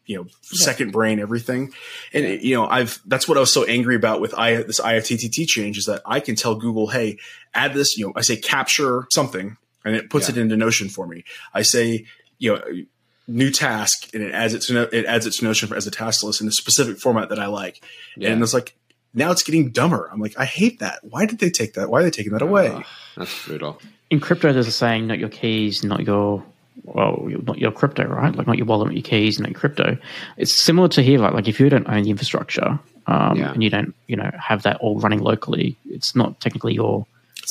you 0.05 0.17
know, 0.17 0.27
second 0.41 0.91
brain 0.91 1.19
everything. 1.19 1.73
And 2.13 2.41
you 2.41 2.55
know, 2.55 2.67
I've 2.67 2.99
that's 3.05 3.27
what 3.27 3.37
I 3.37 3.39
was 3.39 3.53
so 3.53 3.63
angry 3.65 3.95
about 3.95 4.21
with 4.21 4.33
I 4.37 4.63
this 4.63 4.79
IFTTT 4.79 5.45
change 5.47 5.77
is 5.77 5.85
that 5.85 6.01
I 6.05 6.19
can 6.19 6.35
tell 6.35 6.55
Google, 6.55 6.87
hey, 6.87 7.17
add 7.53 7.73
this. 7.73 7.97
You 7.97 8.07
know, 8.07 8.13
I 8.15 8.21
say 8.21 8.35
capture 8.35 9.05
something, 9.11 9.57
and 9.85 9.95
it 9.95 10.09
puts 10.09 10.27
it 10.29 10.37
into 10.37 10.57
Notion 10.57 10.89
for 10.89 11.07
me. 11.07 11.23
I 11.53 11.61
say, 11.61 12.05
you 12.39 12.53
know, 12.53 12.61
new 13.27 13.51
task, 13.51 14.13
and 14.13 14.23
it 14.23 14.33
adds 14.33 14.53
it 14.53 14.61
to 14.63 14.73
no, 14.73 14.81
it 14.91 15.05
adds 15.05 15.25
it 15.25 15.33
to 15.33 15.45
Notion 15.45 15.71
as 15.73 15.87
a 15.87 15.91
task 15.91 16.23
list 16.23 16.41
in 16.41 16.47
a 16.47 16.51
specific 16.51 16.97
format 16.97 17.29
that 17.29 17.39
I 17.39 17.47
like. 17.47 17.83
Yeah. 18.17 18.31
And 18.31 18.41
it's 18.41 18.53
like 18.53 18.75
now 19.13 19.31
it's 19.31 19.43
getting 19.43 19.71
dumber. 19.71 20.09
I'm 20.11 20.19
like, 20.19 20.37
I 20.37 20.45
hate 20.45 20.79
that. 20.79 20.99
Why 21.03 21.25
did 21.25 21.39
they 21.39 21.49
take 21.49 21.73
that? 21.73 21.89
Why 21.89 21.99
are 21.99 22.03
they 22.03 22.11
taking 22.11 22.33
that 22.33 22.41
away? 22.41 22.71
Oh, 22.73 22.83
that's 23.17 23.45
brutal. 23.45 23.79
in 24.09 24.19
crypto, 24.19 24.53
there's 24.53 24.67
a 24.67 24.71
saying: 24.71 25.07
"Not 25.07 25.19
your 25.19 25.29
keys, 25.29 25.83
not 25.83 26.01
your 26.05 26.43
well, 26.83 27.21
not 27.43 27.59
your 27.59 27.71
crypto, 27.71 28.05
right? 28.05 28.33
Like 28.35 28.47
not 28.47 28.57
your 28.57 28.65
wallet, 28.65 28.87
not 28.87 28.95
your 28.95 29.03
keys, 29.03 29.39
not 29.39 29.49
your 29.49 29.59
crypto." 29.59 29.97
It's 30.37 30.53
similar 30.53 30.87
to 30.89 31.01
here, 31.03 31.19
like 31.19 31.33
like 31.33 31.47
if 31.47 31.59
you 31.59 31.69
don't 31.69 31.87
own 31.87 32.03
the 32.03 32.09
infrastructure 32.09 32.79
um, 33.07 33.37
Yeah. 33.37 33.51
and 33.51 33.61
you 33.63 33.69
don't, 33.69 33.93
you 34.07 34.15
know, 34.15 34.31
have 34.39 34.63
that 34.63 34.77
all 34.77 34.99
running 34.99 35.19
locally, 35.19 35.75
it's 35.89 36.15
not 36.15 36.39
technically 36.39 36.73
your 36.73 37.05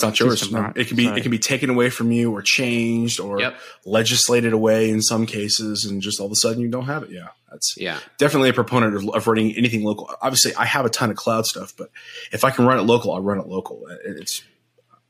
It's 0.08 0.20
not 0.20 0.20
yours. 0.20 0.50
No. 0.52 0.72
It 0.76 0.88
can 0.88 0.96
be 0.96 1.04
So- 1.06 1.14
it 1.14 1.22
can 1.22 1.30
be 1.30 1.38
taken 1.38 1.70
away 1.70 1.90
from 1.90 2.10
you 2.12 2.30
or 2.32 2.42
changed 2.42 3.20
or 3.20 3.40
Yep. 3.40 3.58
legislated 3.84 4.52
away 4.52 4.90
in 4.90 5.02
some 5.02 5.26
cases, 5.26 5.84
and 5.84 6.00
just 6.02 6.20
all 6.20 6.26
of 6.26 6.32
a 6.32 6.36
sudden 6.36 6.60
you 6.62 6.68
don't 6.68 6.86
have 6.86 7.02
it. 7.02 7.10
Yeah, 7.10 7.28
that's 7.50 7.74
Yeah, 7.76 7.98
definitely 8.18 8.48
a 8.48 8.52
proponent 8.52 8.94
of, 8.96 9.08
of 9.10 9.26
running 9.26 9.54
anything 9.56 9.84
local. 9.84 10.10
Obviously, 10.22 10.54
I 10.56 10.64
have 10.64 10.84
a 10.84 10.90
ton 10.90 11.10
of 11.10 11.16
cloud 11.16 11.46
stuff, 11.46 11.72
but 11.76 11.90
if 12.32 12.44
I 12.44 12.50
can 12.50 12.66
run 12.66 12.78
it 12.78 12.82
local, 12.82 13.12
I'll 13.12 13.22
run 13.22 13.38
it 13.38 13.46
local. 13.46 13.86
It's 14.04 14.42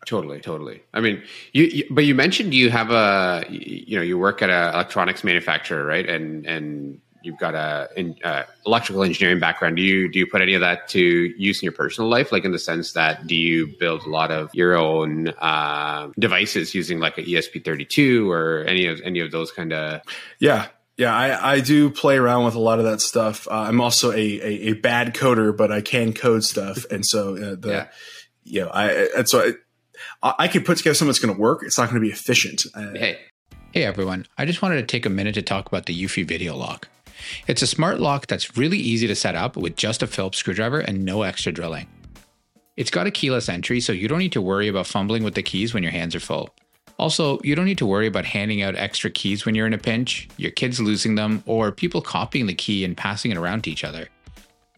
totally, 0.06 0.40
totally. 0.40 0.82
I 0.94 1.00
mean, 1.00 1.22
you, 1.52 1.64
you 1.64 1.84
but 1.90 2.04
you 2.04 2.14
mentioned 2.14 2.54
you 2.54 2.70
have 2.70 2.90
a 2.90 3.44
you 3.48 3.84
you 3.88 3.96
know 3.96 4.02
you 4.02 4.18
work 4.18 4.42
at 4.42 4.50
an 4.50 4.74
electronics 4.74 5.22
manufacturer, 5.24 5.84
right? 5.84 6.08
And 6.08 6.46
and 6.46 7.00
you've 7.22 7.38
got 7.38 7.54
a 7.54 7.88
in, 7.96 8.16
uh, 8.24 8.44
electrical 8.66 9.02
engineering 9.02 9.40
background. 9.40 9.76
Do 9.76 9.82
you 9.82 10.10
do 10.10 10.18
you 10.18 10.26
put 10.26 10.40
any 10.42 10.54
of 10.54 10.60
that 10.60 10.88
to 10.88 11.00
use 11.00 11.60
in 11.60 11.66
your 11.66 11.72
personal 11.72 12.08
life? 12.10 12.32
Like 12.32 12.44
in 12.44 12.52
the 12.52 12.58
sense 12.58 12.92
that 12.92 13.26
do 13.26 13.34
you 13.34 13.66
build 13.78 14.02
a 14.04 14.08
lot 14.08 14.30
of 14.30 14.50
your 14.54 14.76
own 14.76 15.28
uh, 15.38 16.08
devices 16.18 16.74
using 16.74 16.98
like 17.00 17.18
a 17.18 17.22
ESP32 17.22 18.28
or 18.28 18.64
any 18.64 18.86
of 18.86 19.00
any 19.04 19.20
of 19.20 19.30
those 19.30 19.52
kind 19.52 19.72
of 19.72 20.00
yeah. 20.38 20.68
Yeah, 20.96 21.14
I, 21.16 21.54
I 21.54 21.60
do 21.60 21.88
play 21.88 22.18
around 22.18 22.44
with 22.44 22.54
a 22.56 22.60
lot 22.60 22.78
of 22.78 22.84
that 22.84 23.00
stuff. 23.00 23.48
Uh, 23.50 23.54
I'm 23.54 23.80
also 23.80 24.12
a, 24.12 24.16
a, 24.16 24.68
a 24.68 24.72
bad 24.74 25.14
coder, 25.14 25.56
but 25.56 25.72
I 25.72 25.80
can 25.80 26.12
code 26.12 26.44
stuff, 26.44 26.84
and 26.90 27.06
so 27.06 27.36
uh, 27.36 27.56
the 27.58 27.68
Yeah. 27.68 27.86
you 28.44 28.60
know 28.62 28.68
I 28.68 29.08
and 29.16 29.26
so 29.26 29.40
I, 30.22 30.28
I, 30.28 30.34
I 30.40 30.48
could 30.48 30.66
put 30.66 30.76
together 30.76 30.92
something 30.94 31.08
that's 31.08 31.18
going 31.18 31.34
to 31.34 31.40
work. 31.40 31.62
It's 31.64 31.78
not 31.78 31.88
going 31.88 32.02
to 32.02 32.06
be 32.06 32.12
efficient. 32.12 32.66
Uh, 32.74 32.92
Hey, 32.92 33.18
Hey 33.72 33.84
everyone, 33.84 34.26
I 34.36 34.44
just 34.44 34.60
wanted 34.62 34.76
to 34.80 34.86
take 34.86 35.06
a 35.06 35.10
minute 35.10 35.34
to 35.36 35.42
talk 35.42 35.68
about 35.68 35.86
the 35.86 35.94
Eufy 36.04 36.26
Video 36.26 36.54
Lock. 36.56 36.88
It's 37.46 37.62
a 37.62 37.66
smart 37.66 38.00
lock 38.00 38.26
that's 38.26 38.56
really 38.56 38.78
easy 38.78 39.06
to 39.06 39.14
set 39.14 39.34
up 39.34 39.56
with 39.56 39.76
just 39.76 40.02
a 40.02 40.06
Phillips 40.06 40.38
screwdriver 40.38 40.80
and 40.80 41.04
no 41.04 41.22
extra 41.22 41.52
drilling. 41.52 41.86
It's 42.76 42.90
got 42.90 43.06
a 43.06 43.10
keyless 43.10 43.48
entry, 43.48 43.80
so 43.80 43.92
you 43.92 44.08
don't 44.08 44.18
need 44.18 44.32
to 44.32 44.40
worry 44.40 44.68
about 44.68 44.86
fumbling 44.86 45.22
with 45.22 45.34
the 45.34 45.42
keys 45.42 45.74
when 45.74 45.82
your 45.82 45.92
hands 45.92 46.14
are 46.14 46.20
full. 46.20 46.50
Also, 46.98 47.38
you 47.42 47.54
don't 47.54 47.64
need 47.64 47.78
to 47.78 47.86
worry 47.86 48.06
about 48.06 48.24
handing 48.24 48.62
out 48.62 48.76
extra 48.76 49.10
keys 49.10 49.44
when 49.44 49.54
you're 49.54 49.66
in 49.66 49.72
a 49.72 49.78
pinch, 49.78 50.28
your 50.36 50.50
kids 50.50 50.80
losing 50.80 51.14
them, 51.14 51.42
or 51.46 51.72
people 51.72 52.02
copying 52.02 52.46
the 52.46 52.54
key 52.54 52.84
and 52.84 52.96
passing 52.96 53.30
it 53.30 53.38
around 53.38 53.64
to 53.64 53.70
each 53.70 53.84
other. 53.84 54.08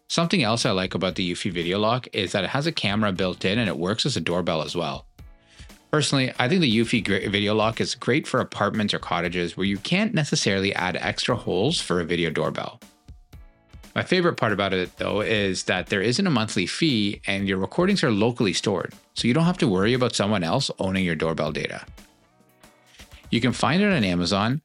Something 0.09 0.43
else 0.43 0.67
I 0.67 0.73
like 0.73 0.95
about 0.95 1.15
the 1.15 1.33
Eufy 1.33 1.51
Video 1.51 1.79
Lock 1.79 2.07
is 2.13 2.33
that 2.33 2.45
it 2.45 2.51
has 2.51 2.67
a 2.67 2.73
camera 2.73 3.13
built 3.13 3.45
in 3.45 3.59
and 3.59 3.69
it 3.69 3.79
works 3.79 4.05
as 4.05 4.17
a 4.17 4.21
doorbell 4.21 4.63
as 4.63 4.77
well. 4.77 5.07
Personally, 5.93 6.33
I 6.39 6.49
think 6.49 6.63
the 6.63 6.79
Eufy 6.79 7.07
Video 7.31 7.55
Lock 7.55 7.79
is 7.79 7.95
great 7.95 8.27
for 8.27 8.41
apartments 8.41 8.95
or 8.95 8.99
cottages 8.99 9.59
where 9.59 9.67
you 9.67 9.77
can't 9.77 10.15
necessarily 10.15 10.75
add 10.75 10.97
extra 10.97 11.37
holes 11.37 11.83
for 11.83 12.01
a 12.01 12.05
video 12.05 12.31
doorbell. 12.31 12.81
My 13.95 14.03
favorite 14.03 14.39
part 14.39 14.55
about 14.55 14.73
it, 14.73 14.97
though, 14.97 15.21
is 15.21 15.65
that 15.65 15.89
there 15.89 16.01
isn't 16.01 16.27
a 16.27 16.31
monthly 16.31 16.65
fee 16.65 17.21
and 17.27 17.47
your 17.47 17.59
recordings 17.59 18.03
are 18.03 18.11
locally 18.11 18.55
stored, 18.55 18.95
so 19.13 19.29
you 19.29 19.35
don't 19.35 19.45
have 19.45 19.59
to 19.59 19.69
worry 19.69 19.93
about 19.93 20.17
someone 20.17 20.43
else 20.43 20.71
owning 20.79 21.05
your 21.05 21.15
doorbell 21.15 21.53
data. 21.53 21.85
You 23.31 23.43
can 23.43 23.53
find 23.53 23.83
it 23.83 23.93
on 23.93 24.03
Amazon, 24.03 24.63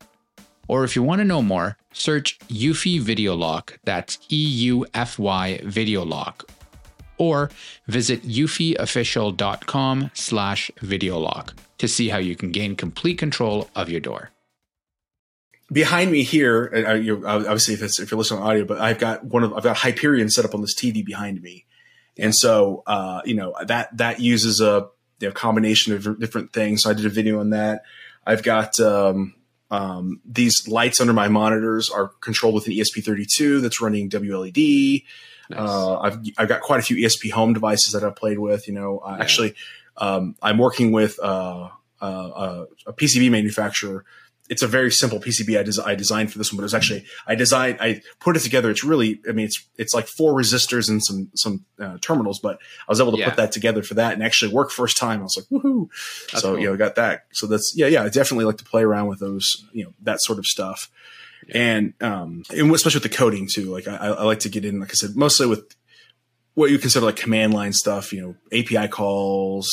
or 0.70 0.86
if 0.86 0.96
you 0.96 1.04
want 1.04 1.20
to 1.20 1.26
know 1.26 1.42
more, 1.42 1.76
search 1.92 2.40
Eufy 2.48 3.02
Video 3.02 3.36
Lock, 3.36 3.78
that's 3.84 4.18
E 4.32 4.48
U 4.72 4.86
F 4.94 5.20
Y 5.20 5.60
Video 5.66 6.06
Lock, 6.06 6.50
or 7.18 7.50
visit 7.88 8.24
eufyofficial.com 8.24 10.12
slash 10.14 10.72
videolock 10.82 11.54
to 11.78 11.88
see 11.88 12.10
how 12.10 12.18
you 12.18 12.36
can 12.36 12.52
gain 12.52 12.76
complete 12.76 13.18
control 13.18 13.70
of 13.76 13.90
your 13.90 14.02
door. 14.02 14.32
behind 15.72 16.12
me 16.12 16.24
here, 16.24 16.72
uh, 16.88 16.94
you 16.94 17.26
obviously 17.28 17.74
if, 17.74 18.00
if 18.00 18.12
you're 18.12 18.18
listening 18.18 18.42
on 18.42 18.48
audio, 18.48 18.66
but 18.66 18.80
I've 18.80 19.00
got 19.00 19.26
one 19.26 19.44
of 19.44 19.54
I've 19.54 19.64
got 19.64 19.78
Hyperion 19.78 20.30
set 20.30 20.46
up 20.46 20.54
on 20.56 20.62
this 20.62 20.76
TV 20.76 21.06
behind 21.06 21.42
me, 21.42 21.66
and 22.18 22.34
so 22.34 22.84
uh, 22.88 23.22
you 23.26 23.36
know 23.36 23.56
that 23.66 23.96
that 23.98 24.20
uses 24.20 24.62
a 24.62 24.88
you 25.20 25.28
know, 25.28 25.34
combination 25.34 25.94
of 25.94 26.20
different 26.20 26.54
things. 26.54 26.84
So 26.84 26.90
I 26.90 26.94
did 26.94 27.06
a 27.06 27.10
video 27.10 27.40
on 27.40 27.52
that. 27.52 27.84
I've 28.26 28.44
got 28.44 28.80
um, 28.80 29.36
um, 29.72 30.22
these 30.26 30.68
lights 30.68 31.02
under 31.02 31.14
my 31.14 31.28
monitors 31.28 31.90
are 31.90 32.10
controlled 32.22 32.56
with 32.56 32.68
an 32.68 32.74
ESP32 32.74 33.62
that's 33.62 33.82
running 33.82 34.10
WLED. 34.10 35.04
Nice. 35.50 35.60
Uh, 35.60 36.00
I've 36.00 36.20
I've 36.38 36.48
got 36.48 36.62
quite 36.62 36.80
a 36.80 36.84
few 36.84 36.98
ESP 36.98 37.32
home 37.32 37.54
devices 37.54 37.94
that 37.94 38.04
I've 38.04 38.16
played 38.16 38.40
with. 38.40 38.68
You 38.68 38.74
know, 38.74 39.00
uh, 39.00 39.16
Yeah. 39.16 39.22
actually, 39.24 39.54
um, 39.98 40.36
I'm 40.42 40.58
working 40.58 40.92
with 40.92 41.20
uh, 41.22 41.70
uh, 42.02 42.06
uh, 42.06 42.66
a 42.86 42.94
PCB 42.94 43.32
manufacturer. 43.32 44.06
It's 44.50 44.62
a 44.62 44.68
very 44.68 44.92
simple 44.92 45.20
PCB 45.20 45.60
I, 45.60 45.64
des- 45.64 45.82
I 45.86 45.96
designed 45.96 46.32
for 46.32 46.38
this 46.38 46.54
one, 46.54 46.56
but 46.58 46.62
it 46.62 46.72
was 46.72 46.74
actually 46.74 47.04
I 47.28 47.36
designed 47.36 47.80
I 47.82 48.02
put 48.22 48.38
it 48.38 48.40
together. 48.40 48.70
It's 48.70 48.82
really 48.82 49.20
I 49.28 49.34
mean 49.34 49.46
it's 49.46 49.62
it's 49.78 49.94
like 49.94 50.08
four 50.08 50.34
resistors 50.34 50.90
and 50.90 51.04
some 51.04 51.30
some 51.36 51.66
uh, 51.82 51.98
terminals, 52.00 52.40
but 52.40 52.58
I 52.88 52.92
was 52.92 53.02
able 53.02 53.12
to 53.12 53.18
Yeah. 53.18 53.26
put 53.28 53.36
that 53.36 53.52
together 53.52 53.84
for 53.84 53.96
that 53.96 54.14
and 54.14 54.24
actually 54.24 54.54
work 54.54 54.72
first 54.72 54.96
time. 54.96 55.20
I 55.20 55.24
was 55.24 55.36
like 55.36 55.48
woohoo! 55.62 55.90
That's 56.32 56.44
so 56.44 56.52
cool. 56.54 56.60
you 56.62 56.70
know 56.70 56.78
got 56.78 56.96
that. 56.96 57.26
So 57.34 57.46
that's 57.46 57.74
yeah 57.76 57.88
yeah 57.88 58.04
I 58.04 58.10
definitely 58.10 58.46
like 58.46 58.58
to 58.60 58.64
play 58.64 58.84
around 58.84 59.08
with 59.08 59.20
those 59.20 59.66
you 59.74 59.84
know 59.84 59.94
that 60.04 60.22
sort 60.22 60.40
of 60.40 60.46
stuff 60.46 60.90
and 61.54 61.94
um 62.02 62.44
and 62.56 62.72
especially 62.74 63.00
with 63.02 63.12
the 63.12 63.18
coding 63.18 63.48
too 63.52 63.72
like 63.72 63.88
I, 63.88 63.96
I 63.96 64.24
like 64.24 64.40
to 64.40 64.50
get 64.50 64.66
in 64.66 64.80
like 64.80 64.90
i 64.92 64.94
said 64.94 65.16
mostly 65.16 65.48
with 65.48 65.76
what 66.56 66.72
you 66.72 66.78
consider 66.80 67.06
like 67.06 67.16
command 67.16 67.54
line 67.54 67.74
stuff 67.74 68.12
you 68.12 68.22
know 68.22 68.36
api 68.58 68.88
calls 68.90 69.70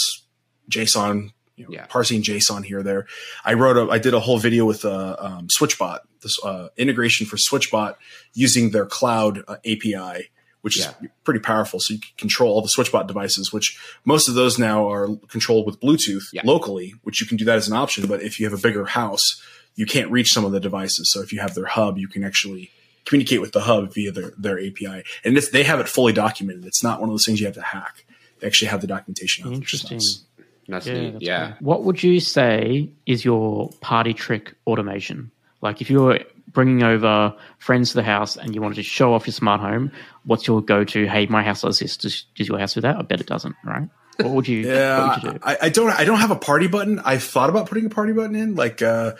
json 0.70 1.30
you 1.56 1.64
know, 1.64 1.70
Yeah. 1.70 1.86
parsing 1.86 2.22
json 2.22 2.64
here 2.64 2.80
or 2.80 2.82
there. 2.82 3.06
I 3.44 3.54
wrote 3.54 3.76
a 3.76 3.90
i 3.92 3.98
did 3.98 4.12
a 4.14 4.20
whole 4.20 4.38
video 4.38 4.64
with 4.64 4.84
uh, 4.84 5.16
um, 5.18 5.48
switchbot 5.48 6.00
this 6.22 6.36
uh, 6.44 6.68
integration 6.76 7.26
for 7.26 7.36
switchbot 7.36 7.94
using 8.34 8.70
their 8.70 8.86
cloud 8.86 9.42
uh, 9.46 9.56
api 9.64 10.30
which 10.62 10.78
is 10.78 10.88
pretty 11.24 11.40
powerful. 11.40 11.78
So 11.78 11.92
you 11.92 12.00
can 12.00 12.08
control 12.16 12.54
all 12.54 12.62
the 12.62 12.72
switchbot 12.74 13.06
devices 13.06 13.52
which 13.52 13.78
most 14.06 14.28
of 14.28 14.34
those 14.34 14.58
now 14.58 14.90
are 14.90 15.14
controlled 15.28 15.66
with 15.66 15.78
bluetooth 15.78 16.22
Yeah. 16.32 16.40
locally 16.44 16.94
which 17.02 17.20
you 17.20 17.26
can 17.26 17.36
do 17.36 17.44
that 17.44 17.56
as 17.56 17.68
an 17.68 17.74
option. 17.74 18.06
But 18.06 18.22
if 18.22 18.40
you 18.40 18.46
have 18.48 18.58
a 18.58 18.62
bigger 18.62 18.86
house 18.86 19.42
you 19.76 19.86
can't 19.86 20.10
reach 20.10 20.32
some 20.32 20.44
of 20.44 20.52
the 20.52 20.60
devices. 20.60 21.10
So 21.10 21.20
if 21.22 21.32
you 21.32 21.40
have 21.40 21.54
their 21.54 21.66
hub, 21.66 21.98
you 21.98 22.08
can 22.08 22.24
actually 22.24 22.70
communicate 23.04 23.40
with 23.40 23.52
the 23.52 23.60
hub 23.62 23.92
via 23.92 24.10
their, 24.12 24.32
their 24.38 24.58
API. 24.58 25.04
And 25.24 25.36
it's, 25.36 25.50
they 25.50 25.62
have 25.64 25.80
it 25.80 25.88
fully 25.88 26.12
documented. 26.12 26.64
It's 26.66 26.82
not 26.82 27.00
one 27.00 27.08
of 27.08 27.12
those 27.12 27.24
things 27.26 27.40
you 27.40 27.46
have 27.46 27.54
to 27.56 27.62
hack. 27.62 28.04
They 28.40 28.46
actually 28.46 28.68
have 28.68 28.80
the 28.80 28.86
documentation. 28.86 29.44
out 29.44 29.48
there, 29.50 29.56
Interesting. 29.56 29.96
nice. 29.98 30.22
That's 30.68 30.86
Yeah, 30.86 30.94
neat. 30.94 31.12
that's 31.14 31.24
Yeah. 31.24 31.46
cool. 31.48 31.56
What 31.60 31.84
would 31.84 32.02
you 32.02 32.20
say 32.20 32.88
is 33.06 33.24
your 33.24 33.70
party 33.80 34.14
trick 34.14 34.54
automation? 34.66 35.30
Like 35.60 35.80
if 35.80 35.90
you're 35.90 36.20
bringing 36.52 36.82
over 36.82 37.34
friends 37.58 37.90
to 37.90 37.96
the 37.96 38.02
house 38.02 38.36
and 38.36 38.54
you 38.54 38.62
wanted 38.62 38.76
to 38.76 38.82
show 38.82 39.12
off 39.12 39.26
your 39.26 39.32
smart 39.34 39.60
home, 39.60 39.90
what's 40.24 40.46
your 40.46 40.62
go-to? 40.62 41.06
Hey, 41.06 41.26
my 41.26 41.42
house 41.42 41.62
does 41.62 41.78
this. 41.80 41.96
Does, 41.96 42.24
does 42.36 42.48
your 42.48 42.58
house 42.58 42.74
do 42.74 42.80
that? 42.82 42.96
I 42.96 43.02
bet 43.02 43.20
it 43.20 43.26
doesn't, 43.26 43.56
right? 43.64 43.88
What 44.18 44.30
would 44.30 44.48
you? 44.48 44.58
Yeah, 44.60 44.98
what 45.08 45.22
would 45.22 45.32
you 45.32 45.38
do? 45.38 45.38
I, 45.42 45.58
I 45.62 45.68
don't. 45.70 45.90
I 45.90 46.04
don't 46.04 46.18
have 46.20 46.30
a 46.30 46.36
party 46.36 46.68
button. 46.68 47.00
I've 47.00 47.24
thought 47.24 47.50
about 47.50 47.68
putting 47.68 47.86
a 47.86 47.90
party 47.90 48.12
button 48.12 48.36
in, 48.36 48.54
like 48.54 48.80
uh, 48.80 49.14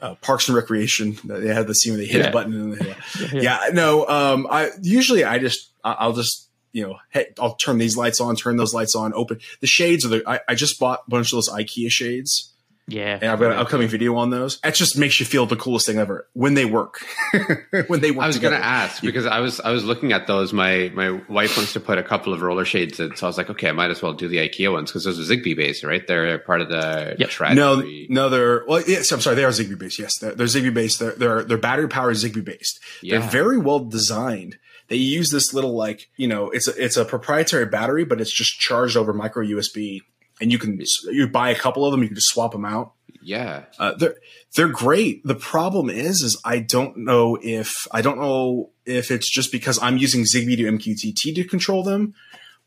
uh, 0.00 0.14
Parks 0.16 0.48
and 0.48 0.56
Recreation. 0.56 1.16
They 1.24 1.52
had 1.54 1.66
the 1.66 1.74
scene 1.74 1.92
where 1.94 1.98
they 2.00 2.06
hit 2.06 2.20
Yeah. 2.22 2.28
a 2.28 2.32
button 2.32 2.54
and 2.54 2.72
they, 2.74 2.86
Yeah. 3.32 3.40
yeah. 3.42 3.60
No. 3.72 4.06
Um. 4.06 4.46
I 4.50 4.70
usually 4.82 5.24
I 5.24 5.38
just 5.38 5.70
I'll 5.84 6.12
just 6.12 6.48
you 6.72 6.86
know 6.86 6.96
hey 7.10 7.32
I'll 7.38 7.54
turn 7.54 7.78
these 7.78 7.96
lights 7.96 8.20
on, 8.20 8.36
turn 8.36 8.56
those 8.56 8.74
lights 8.74 8.94
on, 8.94 9.12
open 9.14 9.40
the 9.60 9.66
shades. 9.66 10.04
Are 10.04 10.08
the 10.08 10.22
I, 10.26 10.40
I 10.48 10.54
just 10.54 10.78
bought 10.78 11.04
a 11.06 11.10
bunch 11.10 11.28
of 11.32 11.36
those 11.36 11.48
IKEA 11.48 11.90
shades. 11.90 12.52
Yeah, 12.88 13.18
and 13.20 13.24
I've 13.30 13.40
got 13.40 13.50
an 13.50 13.58
upcoming 13.58 13.88
video 13.88 14.14
on 14.16 14.30
those. 14.30 14.60
It 14.62 14.74
just 14.74 14.96
makes 14.96 15.18
you 15.18 15.26
feel 15.26 15.44
the 15.44 15.56
coolest 15.56 15.86
thing 15.86 15.98
ever 15.98 16.28
when 16.34 16.54
they 16.54 16.64
work. 16.64 17.04
when 17.88 18.00
they 18.00 18.12
work. 18.12 18.22
I 18.22 18.26
was 18.28 18.38
going 18.38 18.54
to 18.54 18.64
ask 18.64 19.02
because 19.02 19.26
I 19.26 19.40
was 19.40 19.58
I 19.60 19.72
was 19.72 19.84
looking 19.84 20.12
at 20.12 20.28
those. 20.28 20.52
My 20.52 20.92
my 20.94 21.10
wife 21.28 21.56
wants 21.56 21.72
to 21.72 21.80
put 21.80 21.98
a 21.98 22.04
couple 22.04 22.32
of 22.32 22.42
roller 22.42 22.64
shades 22.64 23.00
in, 23.00 23.16
so 23.16 23.26
I 23.26 23.28
was 23.28 23.38
like, 23.38 23.50
okay, 23.50 23.68
I 23.68 23.72
might 23.72 23.90
as 23.90 24.02
well 24.02 24.12
do 24.12 24.28
the 24.28 24.36
IKEA 24.36 24.72
ones 24.72 24.90
because 24.92 25.02
those 25.04 25.18
are 25.18 25.34
Zigbee 25.34 25.56
based, 25.56 25.82
right? 25.82 26.06
They're 26.06 26.38
part 26.38 26.60
of 26.60 26.68
the 26.68 27.16
Yep. 27.18 27.30
Thread. 27.30 27.56
No, 27.56 27.82
no, 28.08 28.28
they're 28.28 28.64
well. 28.66 28.82
Yes, 28.86 29.10
I'm 29.10 29.20
sorry. 29.20 29.34
They 29.34 29.44
are 29.44 29.50
Zigbee 29.50 29.78
based. 29.78 29.98
Yes, 29.98 30.18
they're, 30.20 30.34
they're 30.36 30.46
Zigbee 30.46 30.72
based. 30.72 31.00
They're, 31.00 31.12
they're 31.16 31.42
they're 31.42 31.58
battery 31.58 31.88
powered 31.88 32.14
Zigbee 32.16 32.44
based. 32.44 32.78
Yeah. 33.02 33.18
They're 33.18 33.28
very 33.28 33.58
well 33.58 33.80
designed. 33.80 34.58
They 34.88 34.96
use 34.96 35.30
this 35.30 35.52
little 35.52 35.74
like 35.74 36.08
you 36.16 36.28
know 36.28 36.50
it's 36.50 36.68
a 36.68 36.84
it's 36.84 36.96
a 36.96 37.04
proprietary 37.04 37.66
battery, 37.66 38.04
but 38.04 38.20
it's 38.20 38.32
just 38.32 38.60
charged 38.60 38.96
over 38.96 39.12
micro 39.12 39.44
USB, 39.44 40.02
and 40.40 40.52
you 40.52 40.58
can 40.58 40.80
you 41.10 41.28
buy 41.28 41.50
a 41.50 41.54
couple 41.54 41.84
of 41.84 41.92
them. 41.92 42.02
You 42.02 42.08
can 42.08 42.16
just 42.16 42.28
swap 42.28 42.52
them 42.52 42.64
out. 42.64 42.92
Yeah, 43.22 43.64
Uh, 43.78 43.92
they're 43.94 44.14
they're 44.54 44.68
great. 44.68 45.24
The 45.26 45.34
problem 45.34 45.90
is, 45.90 46.22
is 46.22 46.40
I 46.44 46.60
don't 46.60 46.98
know 46.98 47.36
if 47.42 47.72
I 47.90 48.00
don't 48.00 48.18
know 48.18 48.70
if 48.84 49.10
it's 49.10 49.28
just 49.28 49.50
because 49.50 49.80
I'm 49.82 49.96
using 49.98 50.22
Zigbee 50.22 50.56
to 50.58 50.64
MQTT 50.64 51.34
to 51.34 51.44
control 51.44 51.82
them, 51.82 52.14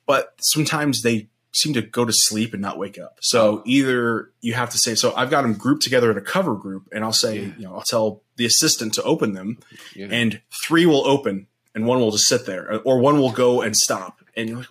but 0.06 0.34
sometimes 0.42 1.02
they 1.02 1.30
seem 1.54 1.74
to 1.74 1.82
go 1.82 2.04
to 2.06 2.12
sleep 2.14 2.52
and 2.54 2.62
not 2.62 2.78
wake 2.78 3.00
up. 3.00 3.18
So 3.22 3.64
either 3.66 4.32
you 4.42 4.54
have 4.54 4.70
to 4.72 4.78
say, 4.78 4.96
so 4.96 5.14
I've 5.16 5.30
got 5.32 5.42
them 5.44 5.54
grouped 5.54 5.82
together 5.82 6.12
in 6.12 6.18
a 6.18 6.22
cover 6.22 6.56
group, 6.56 6.90
and 6.92 7.04
I'll 7.06 7.14
say, 7.14 7.40
Yeah. 7.40 7.52
you 7.58 7.64
know, 7.64 7.74
I'll 7.76 7.82
tell 7.82 8.22
the 8.36 8.46
assistant 8.46 8.94
to 8.96 9.04
open 9.04 9.34
them, 9.34 9.60
yeah. 9.96 10.08
and 10.12 10.42
three 10.68 10.86
will 10.86 11.08
open, 11.08 11.48
and 11.74 11.88
one 11.88 12.00
will 12.02 12.12
just 12.12 12.28
sit 12.28 12.46
there, 12.46 12.82
or 12.84 13.00
one 13.00 13.18
will 13.20 13.32
go 13.32 13.62
and 13.62 13.76
stop, 13.78 14.20
and 14.36 14.48
you're 14.50 14.58
like, 14.60 14.68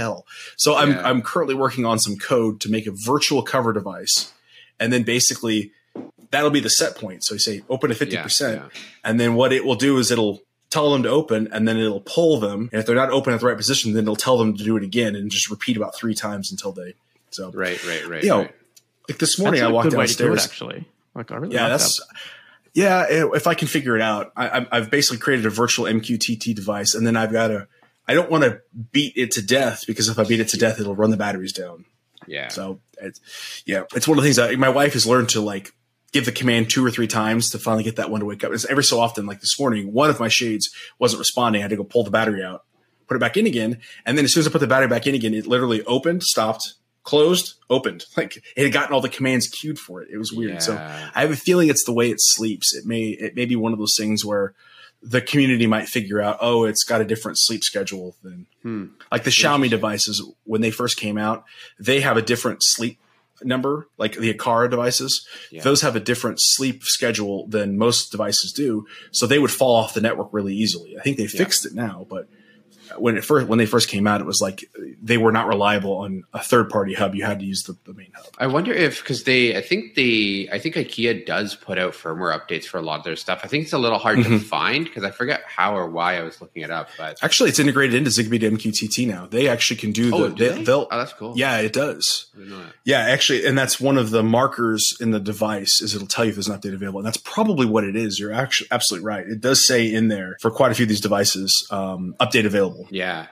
hell? 0.00 0.26
So 0.56 0.74
I'm 0.76 0.98
I'm 0.98 1.22
currently 1.22 1.54
working 1.54 1.84
on 1.86 1.98
some 1.98 2.16
code 2.16 2.60
to 2.62 2.70
make 2.70 2.86
a 2.86 2.92
virtual 2.92 3.42
cover 3.42 3.72
device, 3.72 4.32
and 4.78 4.92
then 4.92 5.02
basically 5.04 5.72
that'll 6.30 6.50
be 6.50 6.60
the 6.60 6.70
set 6.70 6.96
point. 6.96 7.24
So 7.24 7.34
you 7.34 7.38
say 7.40 7.62
open 7.68 7.90
at 7.90 7.96
fifty 7.96 8.14
Yeah, 8.16 8.22
percent, 8.22 8.62
yeah. 8.62 8.80
and 9.04 9.18
then 9.20 9.34
what 9.34 9.52
it 9.52 9.64
will 9.64 9.74
do 9.76 9.98
is 9.98 10.10
it'll 10.10 10.40
tell 10.70 10.92
them 10.92 11.02
to 11.02 11.08
open, 11.08 11.48
and 11.52 11.66
then 11.66 11.76
it'll 11.76 12.00
pull 12.02 12.38
them, 12.38 12.68
and 12.72 12.80
if 12.80 12.86
they're 12.86 12.94
not 12.94 13.10
open 13.10 13.34
at 13.34 13.40
the 13.40 13.46
right 13.46 13.56
position, 13.56 13.92
then 13.92 14.04
it'll 14.04 14.14
tell 14.16 14.38
them 14.38 14.56
to 14.56 14.62
do 14.64 14.76
it 14.76 14.82
again, 14.84 15.16
and 15.16 15.30
just 15.30 15.50
repeat 15.50 15.76
about 15.76 15.96
three 15.96 16.14
times 16.14 16.50
until 16.52 16.70
they. 16.72 16.94
So 17.30 17.50
right, 17.52 17.82
right, 17.86 18.06
right. 18.08 18.22
you 18.22 18.28
know, 18.30 18.38
right. 18.42 18.54
like 19.08 19.18
this 19.18 19.38
morning, 19.38 19.62
a 19.62 19.68
I 19.68 19.72
walked 19.72 19.86
to 19.86 19.90
do 19.90 19.96
downstairs. 19.96 20.44
actually. 20.44 20.84
Like 21.14 21.30
I 21.32 21.36
really 21.36 21.54
Yeah, 21.54 21.62
like 21.62 21.70
that's 21.72 21.98
that. 21.98 22.06
yeah. 22.74 23.06
If 23.34 23.46
I 23.48 23.54
can 23.54 23.66
figure 23.66 23.96
it 23.96 24.02
out, 24.02 24.32
I, 24.36 24.48
I've- 24.58 24.66
I've 24.70 24.90
basically 24.90 25.18
created 25.18 25.44
a 25.46 25.50
virtual 25.50 25.86
MQTT 25.86 26.54
device, 26.54 26.94
and 26.94 27.04
then 27.06 27.16
I've 27.16 27.32
got 27.32 27.48
to. 27.48 27.66
I 28.10 28.14
don't 28.14 28.28
want 28.28 28.42
to 28.42 28.60
beat 28.90 29.12
it 29.16 29.30
to 29.32 29.42
death 29.42 29.84
because 29.86 30.08
if 30.08 30.18
I 30.18 30.24
beat 30.24 30.40
it 30.40 30.48
to 30.48 30.56
death, 30.58 30.80
it'll 30.80 30.96
run 30.96 31.10
the 31.10 31.16
batteries 31.16 31.52
down. 31.52 31.84
yeah. 32.26 32.48
So 32.48 32.80
it's 33.00 33.20
yeah, 33.64 33.84
it's 33.94 34.08
one 34.08 34.18
of 34.18 34.24
the 34.24 34.26
things 34.26 34.34
that 34.36 34.58
my 34.58 34.68
wife 34.68 34.94
has 34.94 35.06
learned 35.06 35.28
to 35.28 35.40
like 35.40 35.70
give 36.10 36.24
the 36.24 36.32
command 36.32 36.68
two 36.68 36.84
or 36.84 36.90
three 36.90 37.06
times 37.06 37.50
to 37.50 37.58
finally 37.60 37.84
get 37.84 37.94
that 37.96 38.10
one 38.10 38.18
to 38.18 38.26
wake 38.26 38.42
up. 38.42 38.52
It's 38.52 38.64
every 38.64 38.82
so 38.82 38.98
often, 38.98 39.26
like 39.26 39.40
this 39.40 39.60
morning, 39.60 39.92
one 39.92 40.10
of 40.10 40.18
my 40.18 40.26
shades 40.26 40.68
wasn't 40.98 41.20
responding. 41.20 41.60
I 41.60 41.62
had 41.62 41.70
to 41.70 41.76
go 41.76 41.84
pull 41.84 42.02
the 42.02 42.10
battery 42.10 42.42
out, 42.42 42.64
put 43.06 43.16
it 43.16 43.20
back 43.20 43.36
in 43.36 43.46
again, 43.46 43.78
and 44.04 44.18
then 44.18 44.24
as 44.24 44.32
soon 44.32 44.40
as 44.40 44.48
I 44.48 44.50
put 44.50 44.60
the 44.60 44.66
battery 44.66 44.88
back 44.88 45.06
in 45.06 45.14
again, 45.14 45.32
it 45.32 45.46
literally 45.46 45.84
opened, 45.84 46.24
stopped, 46.24 46.74
closed, 47.04 47.54
opened. 47.70 48.06
Like 48.16 48.38
it 48.56 48.64
had 48.64 48.72
gotten 48.72 48.92
all 48.92 49.00
the 49.00 49.08
commands 49.08 49.46
queued 49.46 49.78
for 49.78 50.02
it. 50.02 50.08
It 50.12 50.18
was 50.18 50.32
weird. 50.32 50.62
So 50.62 50.74
I 51.14 51.20
have 51.20 51.30
a 51.30 51.36
feeling 51.36 51.68
it's 51.68 51.84
the 51.84 51.92
way 51.92 52.10
it 52.10 52.18
sleeps. 52.18 52.74
It 52.74 52.84
may 52.86 53.10
it 53.10 53.36
may 53.36 53.44
be 53.46 53.54
one 53.54 53.72
of 53.72 53.78
those 53.78 53.94
things 53.96 54.24
where 54.24 54.52
the 55.02 55.20
community 55.20 55.66
might 55.66 55.88
figure 55.88 56.20
out, 56.20 56.36
oh, 56.40 56.64
it's 56.64 56.84
got 56.84 57.00
a 57.00 57.04
different 57.04 57.38
sleep 57.38 57.64
schedule 57.64 58.16
than 58.22 58.46
Hmm. 58.62 58.86
like 59.10 59.24
the 59.24 59.30
Xiaomi 59.30 59.70
devices 59.70 60.22
when 60.44 60.60
they 60.60 60.70
first 60.70 60.96
came 60.98 61.16
out. 61.16 61.44
They 61.78 62.00
have 62.00 62.16
a 62.18 62.22
different 62.22 62.58
sleep 62.62 62.98
number, 63.42 63.88
like 63.96 64.16
the 64.16 64.32
Aqara 64.34 64.68
devices, 64.68 65.26
Yeah. 65.50 65.62
those 65.62 65.80
have 65.80 65.96
a 65.96 66.00
different 66.00 66.36
sleep 66.40 66.82
schedule 66.84 67.46
than 67.46 67.78
most 67.78 68.10
devices 68.10 68.52
do. 68.52 68.86
So 69.12 69.26
they 69.26 69.38
would 69.38 69.50
fall 69.50 69.76
off 69.76 69.94
the 69.94 70.02
network 70.02 70.28
really 70.32 70.54
easily. 70.54 70.98
I 70.98 71.02
think 71.02 71.16
they 71.16 71.26
fixed 71.26 71.64
it 71.64 71.74
now, 71.74 72.06
but 72.10 72.28
when 72.98 73.16
it 73.16 73.24
first 73.24 73.46
when 73.48 73.58
they 73.58 73.66
first 73.66 73.88
came 73.88 74.06
out, 74.06 74.20
it 74.20 74.26
was 74.26 74.40
like 74.40 74.64
they 75.02 75.16
were 75.18 75.32
not 75.32 75.46
reliable 75.48 75.98
on 75.98 76.24
a 76.32 76.42
third 76.42 76.68
party 76.70 76.94
hub. 76.94 77.14
You 77.14 77.24
had 77.24 77.40
to 77.40 77.44
use 77.44 77.62
the, 77.64 77.76
the 77.84 77.92
main 77.94 78.12
hub. 78.14 78.26
I 78.38 78.46
wonder 78.46 78.72
if 78.72 79.00
because 79.02 79.24
they, 79.24 79.56
I 79.56 79.60
think 79.60 79.94
they, 79.94 80.48
I 80.52 80.58
think 80.58 80.74
IKEA 80.76 81.26
does 81.26 81.54
put 81.54 81.78
out 81.78 81.92
firmware 81.94 82.38
updates 82.38 82.64
for 82.64 82.78
a 82.78 82.82
lot 82.82 82.98
of 82.98 83.04
their 83.04 83.16
stuff. 83.16 83.40
I 83.44 83.48
think 83.48 83.64
it's 83.64 83.72
a 83.72 83.78
little 83.78 83.98
hard 83.98 84.18
to 84.18 84.24
Mhm. 84.24 84.40
find 84.42 84.84
because 84.84 85.04
I 85.04 85.10
forget 85.10 85.42
how 85.46 85.76
or 85.76 85.88
why 85.88 86.18
I 86.18 86.22
was 86.22 86.40
looking 86.40 86.62
it 86.62 86.70
up. 86.70 86.88
But 86.98 87.18
Actually, 87.22 87.50
it's 87.50 87.58
integrated 87.58 87.94
into 87.94 88.10
Zigbee 88.10 88.40
to 88.40 88.50
MQTT 88.50 89.06
now. 89.06 89.26
They 89.26 89.48
actually 89.48 89.76
can 89.78 89.92
do 89.92 90.14
oh, 90.14 90.28
the. 90.28 90.34
do 90.34 90.48
they, 90.48 90.54
they? 90.56 90.64
They'll, 90.64 90.88
oh, 90.90 90.98
that's 90.98 91.12
cool. 91.12 91.34
yeah, 91.36 91.58
it 91.58 91.72
does. 91.72 92.26
I 92.34 92.38
didn't 92.38 92.50
know 92.50 92.58
that. 92.64 92.72
Yeah, 92.84 93.00
actually, 93.00 93.46
and 93.46 93.56
that's 93.56 93.80
one 93.80 93.98
of 93.98 94.10
the 94.10 94.22
markers 94.22 94.96
in 95.00 95.10
the 95.10 95.20
device 95.20 95.80
is 95.82 95.94
it'll 95.94 96.06
tell 96.06 96.24
you 96.24 96.30
if 96.30 96.36
there's 96.36 96.48
an 96.48 96.58
update 96.58 96.74
available, 96.74 97.00
and 97.00 97.06
that's 97.06 97.16
probably 97.18 97.66
what 97.66 97.84
it 97.84 97.96
is. 97.96 98.18
You're 98.18 98.32
actually 98.32 98.68
absolutely 98.70 99.06
right. 99.06 99.26
It 99.26 99.40
does 99.40 99.66
say 99.66 99.92
in 99.92 100.08
there 100.08 100.36
for 100.40 100.50
quite 100.50 100.72
a 100.72 100.74
few 100.74 100.84
of 100.84 100.88
these 100.88 101.00
devices, 101.00 101.66
um, 101.70 102.14
update 102.20 102.46
available. 102.46 102.79
Yeah. 102.90 103.26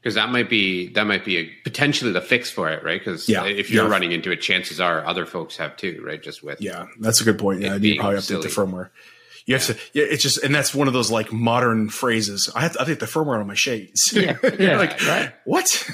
Because 0.00 0.14
that 0.16 0.30
might 0.30 0.50
be 0.50 0.88
that 0.94 1.06
might 1.06 1.24
be 1.24 1.36
a, 1.38 1.44
potentially 1.62 2.10
the 2.12 2.20
fix 2.20 2.50
for 2.50 2.68
it, 2.70 2.82
right? 2.82 2.98
Because 3.00 3.28
Yeah, 3.28 3.44
if 3.44 3.70
you're 3.70 3.84
yeah. 3.84 3.90
running 3.90 4.10
into 4.12 4.32
it, 4.32 4.38
chances 4.40 4.80
are 4.80 5.04
other 5.06 5.24
folks 5.26 5.56
have 5.58 5.76
too, 5.76 6.02
right? 6.04 6.20
Just 6.20 6.42
with 6.42 6.60
Yeah, 6.60 6.86
that's 6.98 7.20
a 7.20 7.24
good 7.24 7.38
point. 7.38 7.60
Yeah, 7.60 7.68
It 7.70 7.74
you 7.74 7.80
being 7.80 8.00
probably 8.00 8.18
update 8.18 8.22
silly. 8.22 8.42
the 8.42 8.48
firmware. 8.48 8.90
You 9.46 9.54
have 9.54 9.64
to. 9.66 9.74
Yeah, 9.92 10.04
it's 10.04 10.22
just, 10.22 10.38
and 10.42 10.54
that's 10.54 10.72
one 10.74 10.86
of 10.88 10.92
those 10.92 11.10
like 11.10 11.32
modern 11.32 11.88
phrases. 11.88 12.50
I 12.54 12.60
have 12.62 12.72
to 12.72 12.78
update 12.80 12.98
the 13.00 13.06
firmware 13.06 13.40
on 13.40 13.46
my 13.46 13.54
shades. 13.54 14.12
Yeah, 14.12 14.36
yeah, 14.58 14.76
like 14.76 15.00
right. 15.06 15.32
what? 15.44 15.88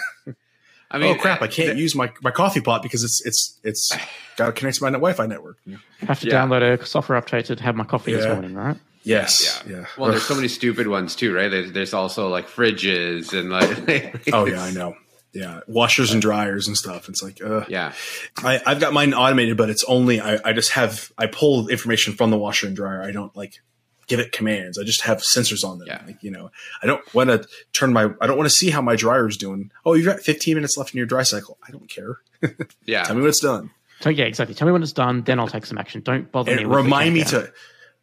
I 0.91 0.97
mean, 0.99 1.15
oh 1.17 1.21
crap! 1.21 1.43
I 1.43 1.47
can't 1.49 1.77
use 1.77 1.95
my, 1.95 2.11
my 2.23 2.31
coffee 2.31 2.61
pot 2.63 2.83
because 2.83 3.05
it's 3.05 3.21
it's 3.27 3.59
it's 3.63 3.91
got 4.37 4.47
to 4.47 4.53
connect 4.53 4.79
to 4.79 4.85
my 4.85 4.91
Wi-Fi 4.91 5.27
network. 5.27 5.59
have 6.01 6.21
to 6.21 6.27
Yeah. 6.29 6.35
download 6.47 6.81
a 6.81 6.85
software 6.87 7.21
update 7.21 7.45
to 7.55 7.63
have 7.63 7.75
my 7.77 7.85
coffee 7.85 8.13
this 8.15 8.27
morning, 8.27 8.55
right? 8.55 8.77
Yes. 9.09 9.63
Yeah. 9.67 9.79
Yeah. 9.79 9.87
Well, 9.97 10.11
there's 10.11 10.25
so 10.25 10.35
many 10.35 10.49
stupid 10.49 10.87
ones 10.87 11.17
too, 11.17 11.35
right? 11.35 11.49
There's, 11.51 11.73
there's 11.73 11.95
also 11.95 12.29
like 12.29 12.49
fridges 12.49 13.33
and 13.39 13.51
like. 13.51 14.29
oh 14.33 14.47
yeah, 14.47 14.63
I 14.63 14.71
know. 14.71 14.95
Yeah, 15.33 15.61
washers 15.67 16.13
and 16.13 16.23
dryers 16.23 16.69
and 16.69 16.77
stuff. 16.77 17.09
It's 17.09 17.23
like, 17.23 17.43
uh, 17.43 17.65
Yeah. 17.69 17.93
I, 18.39 18.61
I've 18.67 18.81
got 18.81 18.93
mine 18.93 19.13
automated, 19.15 19.57
but 19.57 19.69
it's 19.71 19.85
only 19.85 20.21
I, 20.21 20.39
I 20.45 20.53
just 20.53 20.73
have 20.73 21.13
I 21.19 21.27
pull 21.27 21.69
information 21.69 22.15
from 22.15 22.31
the 22.31 22.39
washer 22.39 22.67
and 22.67 22.75
dryer. 22.75 23.03
I 23.03 23.11
don't 23.13 23.35
like 23.37 23.61
give 24.09 24.21
it 24.21 24.33
commands. 24.33 24.79
I 24.79 24.85
just 24.85 25.03
have 25.03 25.19
sensors 25.19 25.65
on 25.65 25.79
them. 25.79 25.87
Yeah. 25.89 26.03
Like, 26.07 26.23
you 26.23 26.31
know, 26.31 26.51
I 26.83 26.87
don't 26.87 27.15
want 27.15 27.29
to 27.29 27.47
turn 27.73 27.93
my 27.93 28.11
I 28.21 28.27
don't 28.27 28.39
want 28.39 28.49
to 28.49 28.55
see 28.55 28.71
how 28.71 28.81
my 28.81 28.97
dryer 28.97 29.29
is 29.29 29.37
doing. 29.37 29.71
Oh, 29.85 29.93
you've 29.95 30.07
got 30.07 30.21
15 30.21 30.55
minutes 30.55 30.77
left 30.79 30.95
in 30.95 30.99
your 30.99 31.07
dry 31.07 31.23
cycle. 31.25 31.59
I 31.67 31.71
don't 31.71 31.89
care. 31.89 32.19
Yeah. 32.87 33.05
Tell 33.05 33.15
me 33.15 33.21
when 33.23 33.29
it's 33.29 33.41
done. 33.41 33.71
So 34.01 34.11
yeah, 34.11 34.25
exactly. 34.25 34.55
Tell 34.55 34.67
me 34.67 34.73
when 34.73 34.83
it's 34.83 34.93
done, 34.93 35.23
then 35.23 35.39
I'll 35.39 35.49
take 35.49 35.67
some 35.67 35.77
action. 35.77 36.01
Don't 36.01 36.31
bother 36.33 36.53
me. 36.55 36.63
And 36.63 36.69
with 36.69 36.79
the 36.79 36.83
remind 36.83 37.15
me 37.15 37.21
countdown. 37.23 37.43
to. 37.47 37.53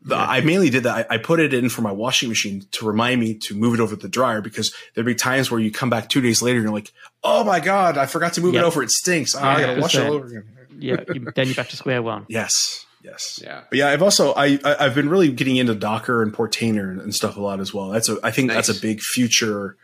The, 0.08 0.16
I 0.16 0.42
mainly 0.42 0.70
did 0.70 0.84
that. 0.84 1.08
I, 1.10 1.16
I 1.16 1.18
put 1.18 1.40
it 1.40 1.52
in 1.54 1.68
for 1.70 1.82
my 1.82 1.92
washing 1.92 2.30
machine 2.30 2.64
to 2.74 2.86
remind 2.86 3.20
me 3.20 3.34
to 3.40 3.56
move 3.56 3.74
it 3.74 3.80
over 3.80 3.96
to 3.96 4.02
the 4.02 4.08
dryer 4.08 4.40
because 4.40 4.72
there'd 4.94 5.06
be 5.06 5.16
times 5.16 5.50
where 5.50 5.60
you 5.60 5.72
come 5.72 5.90
back 5.90 6.10
two 6.10 6.22
days 6.22 6.44
later 6.44 6.58
and 6.58 6.66
you're 6.66 6.74
like, 6.74 6.94
"Oh 7.24 7.44
my 7.44 7.60
god, 7.60 7.98
I 7.98 8.06
forgot 8.06 8.34
to 8.34 8.42
move 8.42 8.54
Yep. 8.54 8.64
it 8.64 8.68
over. 8.68 8.84
It 8.84 8.92
stinks. 8.92 9.34
Oh, 9.36 9.40
I 9.40 9.60
gotta 9.62 9.82
wash 9.82 9.96
it 9.96 10.06
all 10.06 10.14
over 10.14 10.28
again." 10.28 10.44
Yeah, 10.78 10.98
you, 11.14 11.32
then 11.36 11.48
you're 11.48 11.56
back 11.56 11.70
to 11.70 11.76
square 11.78 12.04
one. 12.04 12.26
Yes, 12.30 12.86
yes. 13.02 13.40
Yeah. 13.44 13.62
But 13.70 13.80
yeah, 13.80 13.90
I've 13.90 14.04
also 14.04 14.34
I, 14.34 14.60
I 14.64 14.76
I've 14.86 14.94
been 14.96 15.10
really 15.10 15.32
getting 15.32 15.56
into 15.56 15.74
Docker 15.74 16.22
and 16.22 16.32
Portainer 16.32 16.92
and, 16.92 17.02
and 17.02 17.16
stuff 17.16 17.36
a 17.38 17.42
lot 17.42 17.60
as 17.60 17.74
well. 17.74 17.90
That's 17.90 18.08
a 18.08 18.18
I 18.22 18.30
think 18.30 18.52
that's 18.52 18.70
a 18.70 18.80
big 18.80 19.02
future. 19.02 19.76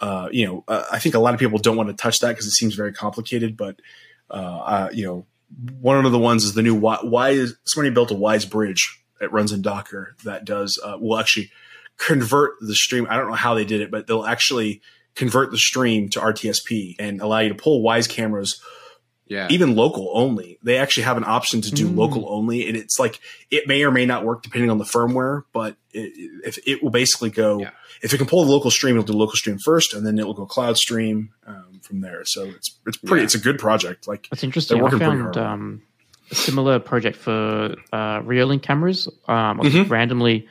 Uh, 0.00 0.28
you 0.32 0.46
know, 0.46 0.64
uh, 0.66 0.82
I 0.90 0.98
think 0.98 1.14
a 1.14 1.20
lot 1.20 1.32
of 1.34 1.40
people 1.40 1.58
don't 1.58 1.76
want 1.76 1.90
to 1.90 1.94
touch 1.94 2.18
that 2.20 2.30
because 2.30 2.46
it 2.46 2.52
seems 2.52 2.74
very 2.74 2.92
complicated. 2.92 3.56
But 3.56 3.76
uh, 4.30 4.34
uh, 4.34 4.88
you 4.92 5.06
know, 5.06 5.26
one 5.80 6.04
of 6.04 6.10
the 6.10 6.18
ones 6.18 6.42
is 6.44 6.54
the 6.54 6.62
new 6.62 6.74
why, 6.74 6.98
why 7.02 7.30
is 7.30 7.56
somebody 7.64 7.94
built 7.94 8.10
a 8.10 8.14
Wyze 8.14 8.50
bridge 8.50 9.00
that 9.20 9.32
runs 9.32 9.52
in 9.52 9.62
Docker 9.62 10.14
that 10.24 10.44
does 10.44 10.78
uh, 10.84 10.96
will 11.00 11.18
actually 11.18 11.50
convert 11.98 12.54
the 12.60 12.74
stream. 12.74 13.06
I 13.08 13.16
don't 13.16 13.28
know 13.28 13.34
how 13.36 13.54
they 13.54 13.64
did 13.64 13.80
it, 13.80 13.90
but 13.90 14.06
they'll 14.06 14.24
actually 14.24 14.80
convert 15.14 15.50
the 15.50 15.58
stream 15.58 16.08
to 16.10 16.20
RTSP 16.20 16.96
and 16.98 17.20
allow 17.20 17.38
you 17.38 17.48
to 17.50 17.54
pull 17.54 17.82
Wyze 17.84 18.08
cameras 18.08 18.60
Yeah. 19.26 19.46
even 19.48 19.76
local 19.76 20.10
only. 20.12 20.58
They 20.62 20.76
actually 20.76 21.04
have 21.04 21.16
an 21.16 21.24
option 21.24 21.60
to 21.62 21.70
do 21.70 21.88
Mm. 21.88 21.96
local 21.96 22.26
only, 22.28 22.66
and 22.66 22.76
it's 22.76 22.98
like 22.98 23.20
it 23.50 23.68
may 23.68 23.84
or 23.84 23.90
may 23.92 24.04
not 24.06 24.24
work 24.24 24.42
depending 24.42 24.70
on 24.70 24.78
the 24.78 24.84
firmware, 24.84 25.44
but 25.52 25.76
it, 25.92 26.12
if 26.44 26.58
it 26.66 26.82
will 26.82 26.90
basically 26.90 27.30
go, 27.30 27.60
Yeah. 27.60 27.70
if 28.02 28.12
it 28.12 28.18
can 28.18 28.26
pull 28.26 28.44
the 28.44 28.50
local 28.50 28.70
stream, 28.72 28.96
it'll 28.96 29.04
do 29.06 29.12
local 29.12 29.36
stream 29.36 29.58
first, 29.64 29.94
and 29.94 30.04
then 30.04 30.18
it 30.18 30.26
will 30.26 30.34
go 30.34 30.46
cloud 30.46 30.76
stream 30.76 31.30
um, 31.46 31.80
from 31.82 32.00
there. 32.00 32.22
So 32.24 32.44
it's 32.44 32.76
it's 32.86 32.96
pretty. 32.96 33.20
Yeah. 33.20 33.24
It's 33.24 33.34
a 33.36 33.38
good 33.38 33.58
project. 33.60 34.08
Like 34.08 34.26
That's 34.30 34.42
interesting. 34.42 34.76
They're 34.78 34.82
I 34.82 34.90
working 34.90 34.98
pretty 34.98 35.22
hard. 35.22 35.36
um, 35.36 35.82
a 36.30 36.34
similar 36.34 36.78
project 36.78 37.16
for 37.16 37.74
uh, 37.92 38.20
Reolink 38.20 38.62
cameras. 38.62 39.08
Um, 39.28 39.60
I 39.60 39.64
Mhm. 39.64 39.90
randomly, 39.90 40.48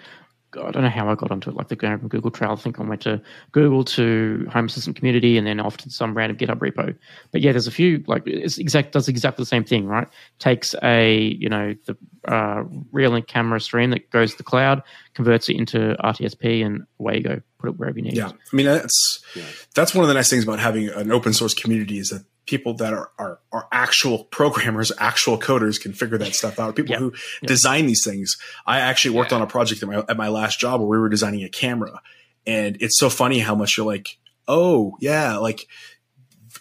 I 0.56 0.70
don't 0.70 0.84
know 0.84 0.90
how 0.90 1.10
I 1.10 1.16
got 1.16 1.32
onto 1.32 1.50
it, 1.50 1.56
like 1.56 1.70
the 1.70 1.76
Google 1.76 2.30
Trail. 2.30 2.52
I 2.52 2.56
think 2.56 2.80
I 2.80 2.84
went 2.84 3.02
to 3.02 3.20
Google 3.54 3.84
to 3.86 4.48
Home 4.54 4.66
Assistant 4.66 4.96
Community 4.96 5.36
and 5.40 5.48
then 5.48 5.60
off 5.60 5.78
to 5.78 5.90
some 5.90 6.16
random 6.16 6.38
GitHub 6.38 6.60
repo. 6.60 6.96
But 7.32 7.42
yeah, 7.42 7.52
there's 7.54 7.66
a 7.66 7.72
few 7.72 8.04
like 8.06 8.22
it's 8.28 8.60
exact 8.60 8.92
does 8.92 9.08
exactly 9.08 9.42
the 9.42 9.48
same 9.48 9.64
thing, 9.64 9.88
right? 9.88 10.08
Takes 10.38 10.76
a 10.84 11.20
you 11.40 11.50
know 11.50 11.74
the 11.88 11.98
uh, 12.28 12.66
Reolink 12.94 13.26
camera 13.26 13.60
stream 13.60 13.90
that 13.90 14.12
goes 14.12 14.34
to 14.34 14.38
the 14.38 14.44
cloud, 14.44 14.84
converts 15.16 15.50
it 15.50 15.56
into 15.56 15.96
RTSP, 16.04 16.64
and 16.64 16.84
away 17.00 17.18
you 17.18 17.24
go. 17.24 17.42
Put 17.58 17.70
it 17.72 17.78
wherever 17.80 17.98
you 17.98 18.04
need. 18.04 18.14
yeah. 18.18 18.30
I 18.30 18.56
mean 18.56 18.68
that's 18.68 19.24
Yeah. 19.36 19.42
that's 19.74 19.96
one 19.96 20.04
of 20.04 20.08
the 20.08 20.14
nice 20.14 20.30
things 20.30 20.44
about 20.44 20.60
having 20.60 20.88
an 20.90 21.12
open 21.12 21.34
source 21.34 21.56
community 21.56 21.98
is 21.98 22.10
that 22.10 22.26
people 22.46 22.74
that 22.76 22.94
are 22.94 23.10
are, 23.18 23.40
are 23.52 23.68
actual 23.72 24.26
programmers, 24.26 24.92
actual 25.00 25.38
coders 25.40 25.80
can 25.80 25.94
figure 25.94 26.18
that 26.18 26.36
stuff 26.36 26.60
out. 26.60 26.76
People 26.76 26.92
Yeah. 26.94 27.00
who 27.00 27.14
Yeah. 27.42 27.48
design 27.48 27.88
these 27.88 28.04
things. 28.04 28.38
I 28.66 28.80
actually 28.80 29.16
worked 29.16 29.32
Yeah. 29.32 29.38
on 29.38 29.44
a 29.44 29.48
project 29.48 29.82
at 29.84 29.90
my 29.90 30.04
at 30.10 30.18
my 30.18 30.28
last 30.30 30.60
job 30.60 30.80
where 30.82 30.90
we 30.90 30.98
were 31.00 31.10
designing 31.10 31.44
a 31.44 31.50
camera, 31.50 32.02
and 32.46 32.78
it's 32.82 33.00
so 33.00 33.10
funny 33.10 33.40
how 33.40 33.56
much 33.56 33.78
you're 33.78 33.86
like, 33.86 34.18
oh 34.48 34.98
yeah, 35.00 35.38
like 35.38 35.68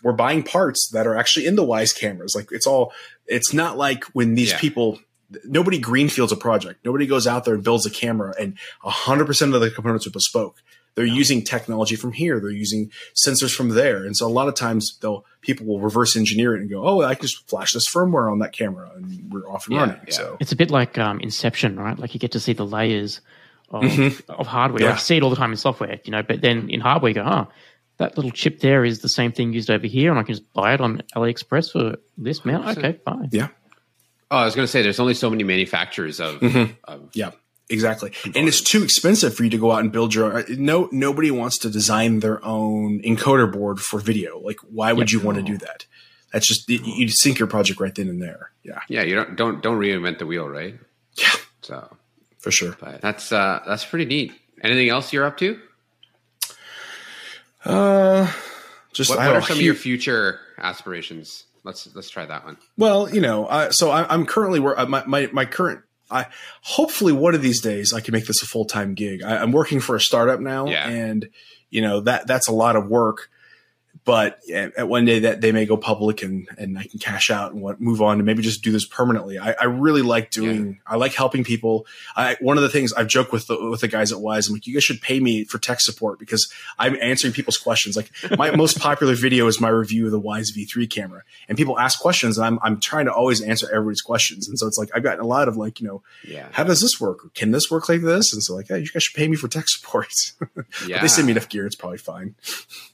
we're 0.02 0.12
buying 0.12 0.42
parts 0.42 0.88
that 0.92 1.06
are 1.06 1.16
actually 1.16 1.46
in 1.46 1.54
the 1.56 1.64
Wyze 1.64 1.96
cameras. 1.98 2.34
Like 2.34 2.48
it's 2.52 2.66
all. 2.66 2.92
It's 3.26 3.52
not 3.52 3.76
like 3.78 4.04
when 4.14 4.34
these 4.34 4.50
Yeah. 4.50 4.58
people. 4.58 4.98
Nobody 5.46 5.78
greenfields 5.78 6.30
a 6.30 6.36
project. 6.36 6.84
Nobody 6.84 7.06
goes 7.06 7.26
out 7.26 7.46
there 7.46 7.54
and 7.54 7.64
builds 7.64 7.86
a 7.86 7.90
camera, 7.90 8.34
and 8.38 8.58
hundred 8.82 9.24
percent 9.24 9.54
of 9.54 9.62
the 9.62 9.70
components 9.70 10.06
are 10.06 10.10
bespoke. 10.10 10.56
They're 10.94 11.06
using 11.06 11.42
technology 11.42 11.96
from 11.96 12.12
here. 12.12 12.38
They're 12.38 12.50
using 12.50 12.90
sensors 13.14 13.54
from 13.54 13.70
there, 13.70 14.04
and 14.04 14.14
so 14.16 14.26
a 14.26 14.28
lot 14.28 14.48
of 14.48 14.54
times 14.54 14.98
they'll 15.00 15.24
people 15.40 15.64
will 15.66 15.80
reverse 15.80 16.16
engineer 16.16 16.54
it 16.54 16.60
and 16.60 16.68
go, 16.70 16.86
"Oh, 16.86 17.02
I 17.02 17.14
can 17.14 17.22
just 17.22 17.48
flash 17.48 17.72
this 17.72 17.88
firmware 17.88 18.30
on 18.30 18.40
that 18.40 18.52
camera, 18.52 18.90
and 18.94 19.32
we're 19.32 19.48
off 19.48 19.66
and 19.66 19.74
Yeah, 19.74 19.80
running." 19.80 20.00
yeah. 20.08 20.12
So 20.14 20.36
It's 20.40 20.52
a 20.52 20.56
bit 20.56 20.70
like 20.70 20.98
um, 20.98 21.18
Inception, 21.20 21.76
right? 21.80 21.98
Like 21.98 22.12
you 22.14 22.20
get 22.20 22.32
to 22.32 22.40
see 22.40 22.52
the 22.52 22.66
layers 22.66 23.20
of, 23.70 23.82
Mhm. 23.84 24.20
of 24.28 24.46
hardware. 24.46 24.82
Yeah. 24.82 24.88
Like 24.90 24.96
you 24.98 25.00
see 25.04 25.16
it 25.16 25.22
all 25.22 25.30
the 25.30 25.36
time 25.36 25.50
in 25.50 25.56
software, 25.56 25.98
you 26.04 26.10
know, 26.12 26.22
but 26.22 26.42
then 26.42 26.68
in 26.68 26.80
hardware, 26.80 27.08
you 27.08 27.14
go, 27.14 27.22
oh, 27.24 27.48
that 27.96 28.16
little 28.16 28.30
chip 28.30 28.60
there 28.60 28.84
is 28.84 29.00
the 29.00 29.08
same 29.08 29.32
thing 29.32 29.54
used 29.54 29.70
over 29.70 29.86
here, 29.86 30.10
and 30.10 30.18
I 30.20 30.24
can 30.24 30.34
just 30.34 30.52
buy 30.52 30.74
it 30.74 30.80
on 30.82 31.02
AliExpress 31.16 31.72
for 31.72 31.96
this 32.18 32.40
amount. 32.44 32.76
Okay, 32.76 32.98
fine. 33.04 33.30
yeah, 33.32 33.48
Oh, 34.30 34.36
I 34.38 34.44
was 34.44 34.54
going 34.54 34.64
to 34.66 34.70
say 34.70 34.80
there's 34.82 35.00
only 35.00 35.14
so 35.14 35.28
many 35.30 35.42
manufacturers 35.44 36.18
of, 36.20 36.40
Mhm. 36.40 36.76
of 36.84 37.08
yeah, 37.14 37.30
exactly. 37.70 38.12
And 38.24 38.48
it's 38.48 38.60
too 38.60 38.82
expensive 38.82 39.34
for 39.34 39.44
you 39.44 39.50
to 39.50 39.58
go 39.58 39.72
out 39.72 39.80
and 39.80 39.90
build 39.92 40.14
your 40.14 40.32
own. 40.38 40.44
No, 40.50 40.88
nobody 40.92 41.30
wants 41.30 41.58
to 41.58 41.70
design 41.70 42.20
their 42.20 42.44
own 42.44 43.00
encoder 43.02 43.50
board 43.50 43.80
for 43.80 43.98
video. 44.00 44.38
Like, 44.40 44.58
why 44.60 44.92
would 44.92 45.10
Yep. 45.12 45.20
you 45.20 45.26
want 45.26 45.36
to 45.38 45.42
do 45.42 45.56
that? 45.58 45.86
That's 46.32 46.46
just 46.46 46.68
you, 46.68 47.08
sink 47.08 47.38
your 47.38 47.48
project 47.48 47.78
right 47.80 47.94
then 47.94 48.08
and 48.08 48.20
there. 48.22 48.50
Yeah, 48.62 48.80
yeah. 48.88 49.02
You 49.02 49.14
don't 49.14 49.36
don't 49.36 49.62
don't 49.62 49.78
reinvent 49.78 50.18
the 50.18 50.26
wheel, 50.26 50.48
right? 50.48 50.76
yeah, 51.16 51.28
So, 51.60 51.94
for 52.38 52.50
sure. 52.50 52.74
but 52.80 53.00
that's 53.02 53.32
uh 53.32 53.60
that's 53.66 53.84
pretty 53.84 54.06
neat. 54.06 54.32
Anything 54.62 54.88
else 54.88 55.12
you're 55.12 55.24
up 55.26 55.36
to? 55.38 55.58
Uh, 57.64 58.30
just 58.92 59.10
What, 59.10 59.18
I 59.18 59.28
what 59.28 59.36
are 59.36 59.42
some 59.42 59.58
of 59.58 59.62
your 59.62 59.74
future 59.74 60.40
aspirations? 60.58 61.44
Let's 61.64 61.88
let's 61.94 62.10
try 62.10 62.26
that 62.26 62.44
one. 62.44 62.56
Well, 62.76 63.12
you 63.14 63.20
know, 63.20 63.46
I, 63.46 63.68
so 63.70 63.90
I, 63.90 64.12
I'm 64.12 64.26
currently 64.26 64.58
where 64.58 64.78
uh, 64.78 64.86
my, 64.86 65.04
my 65.06 65.28
my 65.32 65.44
current. 65.44 65.80
I 66.12 66.26
hopefully 66.62 67.12
one 67.12 67.34
of 67.34 67.42
these 67.42 67.60
days 67.60 67.92
I 67.92 68.00
can 68.00 68.12
make 68.12 68.26
this 68.26 68.42
a 68.42 68.46
full 68.46 68.64
time 68.66 68.94
gig. 68.94 69.22
I, 69.22 69.38
I'm 69.38 69.52
working 69.52 69.80
for 69.80 69.96
a 69.96 70.00
startup 70.00 70.40
now, 70.40 70.66
Yeah. 70.66 70.88
and 70.88 71.28
you 71.70 71.80
know 71.80 72.00
that 72.00 72.26
that's 72.26 72.48
a 72.48 72.52
lot 72.52 72.76
of 72.76 72.86
work. 72.88 73.30
But 74.04 74.40
at 74.52 74.76
at 74.76 74.88
one 74.88 75.04
day 75.04 75.20
that 75.20 75.40
they 75.40 75.52
may 75.52 75.64
go 75.64 75.76
public 75.76 76.22
and 76.22 76.48
and 76.58 76.76
I 76.76 76.84
can 76.84 76.98
cash 76.98 77.30
out 77.30 77.52
and 77.52 77.62
what 77.62 77.80
move 77.80 78.02
on 78.02 78.16
and 78.16 78.26
maybe 78.26 78.42
just 78.42 78.62
do 78.62 78.72
this 78.72 78.84
permanently. 78.84 79.38
I, 79.38 79.52
I 79.52 79.64
really 79.64 80.02
like 80.02 80.30
doing. 80.30 80.80
I 80.86 80.96
like 80.96 81.14
helping 81.14 81.44
people. 81.44 81.86
I 82.16 82.36
one 82.40 82.56
of 82.56 82.64
the 82.64 82.68
things 82.68 82.92
I've 82.92 83.06
joked 83.06 83.30
with 83.32 83.46
the, 83.46 83.70
with 83.70 83.80
the 83.80 83.88
guys 83.88 84.10
at 84.10 84.18
Wyze. 84.18 84.48
I'm 84.48 84.54
like, 84.54 84.66
you 84.66 84.74
guys 84.74 84.82
should 84.82 85.00
pay 85.00 85.20
me 85.20 85.44
for 85.44 85.58
tech 85.58 85.80
support 85.80 86.18
because 86.18 86.52
I'm 86.78 86.96
answering 87.00 87.32
people's 87.32 87.58
questions. 87.58 87.96
Like 87.96 88.10
my 88.36 88.50
most 88.56 88.80
popular 88.80 89.14
video 89.14 89.46
is 89.46 89.60
my 89.60 89.68
review 89.68 90.06
of 90.06 90.12
the 90.12 90.20
Wyze 90.20 90.52
V3 90.52 90.90
camera, 90.90 91.22
and 91.48 91.56
people 91.56 91.78
ask 91.78 92.00
questions, 92.00 92.38
and 92.38 92.46
I'm 92.46 92.58
I'm 92.62 92.80
trying 92.80 93.06
to 93.06 93.12
always 93.12 93.40
answer 93.40 93.68
everybody's 93.72 94.02
questions. 94.02 94.48
And 94.48 94.58
so 94.58 94.66
it's 94.66 94.78
like 94.78 94.90
I've 94.94 95.04
gotten 95.04 95.20
a 95.20 95.26
lot 95.26 95.46
of 95.46 95.56
like, 95.56 95.80
you 95.80 95.86
know, 95.86 96.02
Yeah, 96.26 96.48
how 96.50 96.64
does 96.64 96.80
this 96.80 97.00
work? 97.00 97.24
Or 97.24 97.28
can 97.30 97.52
this 97.52 97.70
work 97.70 97.88
like 97.88 98.00
this? 98.02 98.32
And 98.32 98.42
so 98.42 98.54
like, 98.54 98.66
hey, 98.68 98.80
you 98.80 98.88
guys 98.88 99.04
should 99.04 99.16
pay 99.16 99.28
me 99.28 99.36
for 99.36 99.46
tech 99.46 99.68
support. 99.68 100.12
yeah. 100.86 101.00
they 101.00 101.08
send 101.08 101.26
me 101.26 101.32
enough 101.32 101.48
gear, 101.48 101.66
it's 101.66 101.76
probably 101.76 101.98
fine. 101.98 102.34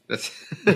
That's, 0.09 0.31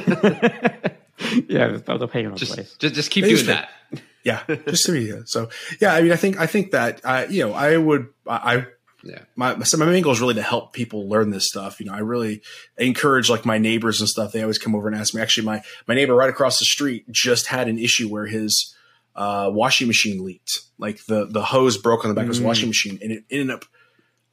yeah, 1.49 1.77
they'll 1.79 1.99
they'll 1.99 2.09
pay 2.09 2.23
you 2.23 2.31
in 2.31 2.37
just, 2.37 2.57
ways. 2.57 2.75
just 2.79 2.95
just 2.95 3.11
keep 3.11 3.25
It 3.25 3.33
is 3.33 3.43
doing 3.45 3.57
fair. 3.57 3.69
that. 3.91 4.03
Yeah, 4.25 4.45
just 4.69 4.87
to 4.87 4.93
be 4.93 5.01
yeah. 5.07 5.23
so. 5.25 5.49
Yeah, 5.81 5.95
I 5.95 6.01
mean, 6.01 6.13
I 6.13 6.17
think 6.17 6.39
I 6.39 6.47
think 6.47 6.71
that 6.71 7.01
I 7.05 7.27
you 7.27 7.45
know 7.45 7.53
I 7.55 7.77
would 7.77 8.07
I 8.25 8.67
Yeah. 9.03 9.23
my 9.35 9.59
so 9.65 9.77
my 9.79 9.87
main 9.87 10.01
goal 10.05 10.13
is 10.13 10.21
really 10.21 10.35
to 10.35 10.43
help 10.43 10.73
people 10.73 11.09
learn 11.09 11.31
this 11.31 11.49
stuff. 11.49 11.81
You 11.81 11.87
know, 11.87 11.93
I 11.93 11.99
really 11.99 12.41
encourage 12.79 13.29
like 13.29 13.45
my 13.45 13.59
neighbors 13.59 13.99
and 13.99 14.09
stuff. 14.09 14.31
They 14.31 14.43
always 14.43 14.59
come 14.59 14.77
over 14.77 14.87
and 14.87 14.97
ask 14.97 15.13
me. 15.13 15.21
Actually, 15.21 15.47
my 15.47 15.63
my 15.89 15.97
neighbor 15.97 16.15
right 16.15 16.31
across 16.31 16.61
the 16.61 16.65
street 16.65 17.11
just 17.11 17.47
had 17.49 17.67
an 17.67 17.81
issue 17.81 18.09
where 18.09 18.27
his 18.27 18.73
uh, 19.17 19.51
washing 19.53 19.89
machine 19.89 20.25
leaked. 20.25 20.61
Like 20.79 21.05
the 21.07 21.27
the 21.27 21.43
hose 21.43 21.77
broke 21.77 22.05
on 22.05 22.09
the 22.09 22.15
back 22.15 22.27
of 22.27 22.29
his 22.29 22.39
Mm. 22.41 22.45
washing 22.45 22.69
machine, 22.69 23.01
and 23.03 23.11
it 23.11 23.25
ended 23.29 23.51
up 23.51 23.65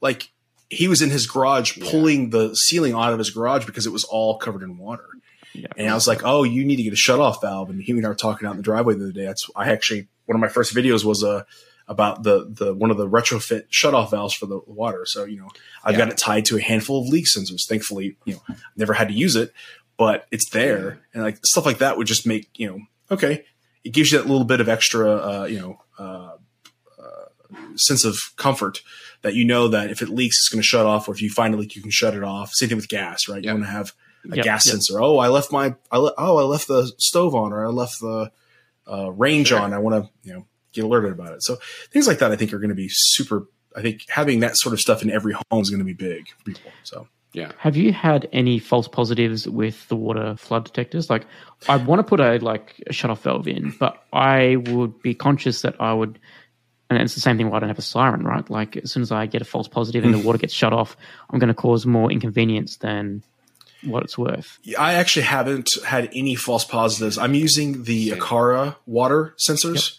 like 0.00 0.30
he 0.70 0.88
was 0.88 1.02
in 1.02 1.10
his 1.10 1.26
garage 1.26 1.78
pulling 1.80 2.30
the 2.30 2.54
ceiling 2.54 2.94
out 2.94 3.12
of 3.12 3.18
his 3.18 3.30
garage 3.30 3.66
because 3.66 3.86
it 3.86 3.92
was 3.92 4.04
all 4.04 4.38
covered 4.38 4.62
in 4.62 4.78
water. 4.78 5.06
Yeah. 5.52 5.66
And 5.76 5.90
I 5.90 5.94
was 5.94 6.06
like, 6.06 6.22
"Oh, 6.24 6.44
you 6.44 6.64
need 6.64 6.76
to 6.76 6.84
get 6.84 6.92
a 6.92 6.96
shut 6.96 7.18
off 7.18 7.42
valve." 7.42 7.70
And 7.70 7.82
he 7.82 7.92
and 7.92 8.06
I 8.06 8.08
were 8.08 8.14
talking 8.14 8.46
out 8.46 8.52
in 8.52 8.56
the 8.56 8.62
driveway 8.62 8.94
the 8.94 9.04
other 9.04 9.12
day. 9.12 9.24
That's 9.26 9.50
I 9.56 9.70
actually 9.70 10.08
one 10.26 10.36
of 10.36 10.40
my 10.40 10.48
first 10.48 10.74
videos 10.74 11.04
was 11.04 11.24
uh, 11.24 11.42
about 11.88 12.22
the 12.22 12.46
the 12.48 12.72
one 12.72 12.92
of 12.92 12.96
the 12.96 13.08
retrofit 13.08 13.64
shut 13.68 13.92
off 13.92 14.12
valves 14.12 14.32
for 14.32 14.46
the 14.46 14.60
water. 14.66 15.04
So 15.06 15.24
you 15.24 15.38
know, 15.40 15.48
I've 15.84 15.96
got 15.96 16.08
it 16.08 16.16
tied 16.16 16.44
to 16.46 16.56
a 16.56 16.60
handful 16.60 17.02
of 17.02 17.08
leak 17.08 17.26
sensors. 17.26 17.66
Thankfully, 17.66 18.16
you 18.24 18.34
know, 18.34 18.54
never 18.76 18.92
had 18.92 19.08
to 19.08 19.14
use 19.14 19.34
it, 19.34 19.52
but 19.96 20.26
it's 20.30 20.50
there, 20.50 21.00
and 21.12 21.24
like 21.24 21.44
stuff 21.44 21.66
like 21.66 21.78
that 21.78 21.98
would 21.98 22.06
just 22.06 22.28
make 22.28 22.48
you 22.54 22.68
know, 22.68 22.78
okay, 23.10 23.44
it 23.82 23.90
gives 23.92 24.12
you 24.12 24.18
that 24.18 24.28
little 24.28 24.44
bit 24.44 24.60
of 24.60 24.68
extra, 24.68 25.16
uh, 25.16 25.44
you 25.50 25.58
know. 25.58 25.80
Uh, 25.98 26.36
sense 27.76 28.04
of 28.04 28.18
comfort 28.36 28.80
that 29.22 29.34
you 29.34 29.44
know 29.44 29.68
that 29.68 29.90
if 29.90 30.02
it 30.02 30.08
leaks, 30.08 30.36
it's 30.40 30.48
going 30.48 30.62
to 30.62 30.66
shut 30.66 30.86
off, 30.86 31.08
or 31.08 31.12
if 31.14 31.20
you 31.22 31.30
find 31.30 31.54
a 31.54 31.56
leak, 31.56 31.76
you 31.76 31.82
can 31.82 31.90
shut 31.90 32.14
it 32.14 32.22
off. 32.24 32.52
Same 32.52 32.68
thing 32.70 32.76
with 32.76 32.88
gas, 32.88 33.28
right? 33.28 33.42
Yeah. 33.42 33.50
You 33.52 33.56
want 33.58 33.66
to 33.66 33.72
have 33.72 33.92
a 34.30 34.36
Yep, 34.36 34.44
gas 34.44 34.66
yep. 34.66 34.72
sensor. 34.72 35.00
Oh, 35.00 35.18
I 35.18 35.28
left 35.28 35.50
my, 35.52 35.74
I 35.90 35.96
le- 35.98 36.14
oh, 36.18 36.38
I 36.38 36.42
left 36.42 36.68
the 36.68 36.92
stove 36.98 37.34
on, 37.34 37.52
or 37.52 37.66
I 37.66 37.70
left 37.70 38.00
the 38.00 38.30
uh, 38.90 39.10
range 39.12 39.48
Sure. 39.48 39.60
on. 39.60 39.72
I 39.72 39.78
want 39.78 40.04
to, 40.04 40.10
you 40.22 40.34
know, 40.34 40.46
get 40.72 40.84
alerted 40.84 41.12
about 41.12 41.32
it. 41.32 41.42
So 41.42 41.56
things 41.90 42.06
like 42.06 42.18
that, 42.18 42.30
I 42.32 42.36
think, 42.36 42.52
are 42.52 42.58
going 42.58 42.68
to 42.70 42.74
be 42.74 42.88
super. 42.90 43.46
I 43.76 43.82
think 43.82 44.04
having 44.08 44.40
that 44.40 44.56
sort 44.56 44.72
of 44.72 44.80
stuff 44.80 45.02
in 45.02 45.10
every 45.10 45.32
home 45.32 45.60
is 45.62 45.70
going 45.70 45.78
to 45.78 45.84
be 45.84 45.92
big 45.94 46.28
for 46.28 46.44
people. 46.44 46.70
So 46.82 47.06
Yeah. 47.32 47.52
Have 47.58 47.76
you 47.76 47.92
had 47.92 48.28
any 48.32 48.58
false 48.58 48.88
positives 48.88 49.48
with 49.48 49.86
the 49.88 49.96
water 49.96 50.34
flood 50.36 50.64
detectors? 50.64 51.08
Like, 51.08 51.24
I 51.68 51.76
want 51.76 52.00
to 52.00 52.02
put 52.02 52.18
a 52.20 52.38
like 52.44 52.82
a 52.88 52.92
shut 52.92 53.10
off 53.10 53.22
valve 53.22 53.46
in, 53.46 53.72
but 53.78 54.02
I 54.12 54.56
would 54.56 55.00
be 55.02 55.14
conscious 55.14 55.62
that 55.62 55.80
I 55.80 55.92
would, 55.92 56.18
and 56.90 57.00
it's 57.00 57.14
the 57.14 57.20
same 57.20 57.36
thing. 57.36 57.48
Why 57.48 57.56
I 57.56 57.60
don't 57.60 57.68
have 57.68 57.78
a 57.78 57.82
siren, 57.82 58.24
right? 58.24 58.48
Like, 58.50 58.76
as 58.76 58.92
soon 58.92 59.02
as 59.02 59.12
I 59.12 59.26
get 59.26 59.40
a 59.40 59.44
false 59.44 59.68
positive 59.68 60.04
and 60.04 60.12
the 60.12 60.18
mm. 60.18 60.24
water 60.24 60.38
gets 60.38 60.52
shut 60.52 60.72
off, 60.72 60.96
I'm 61.30 61.38
going 61.38 61.48
to 61.48 61.54
cause 61.54 61.86
more 61.86 62.10
inconvenience 62.10 62.76
than 62.76 63.22
what 63.84 64.02
it's 64.02 64.18
worth. 64.18 64.58
I 64.78 64.94
actually 64.94 65.22
haven't 65.22 65.70
had 65.86 66.10
any 66.12 66.34
false 66.34 66.64
positives. 66.64 67.16
I'm 67.16 67.34
using 67.34 67.84
the 67.84 68.10
Aqara 68.10 68.76
water 68.86 69.34
sensors, 69.38 69.98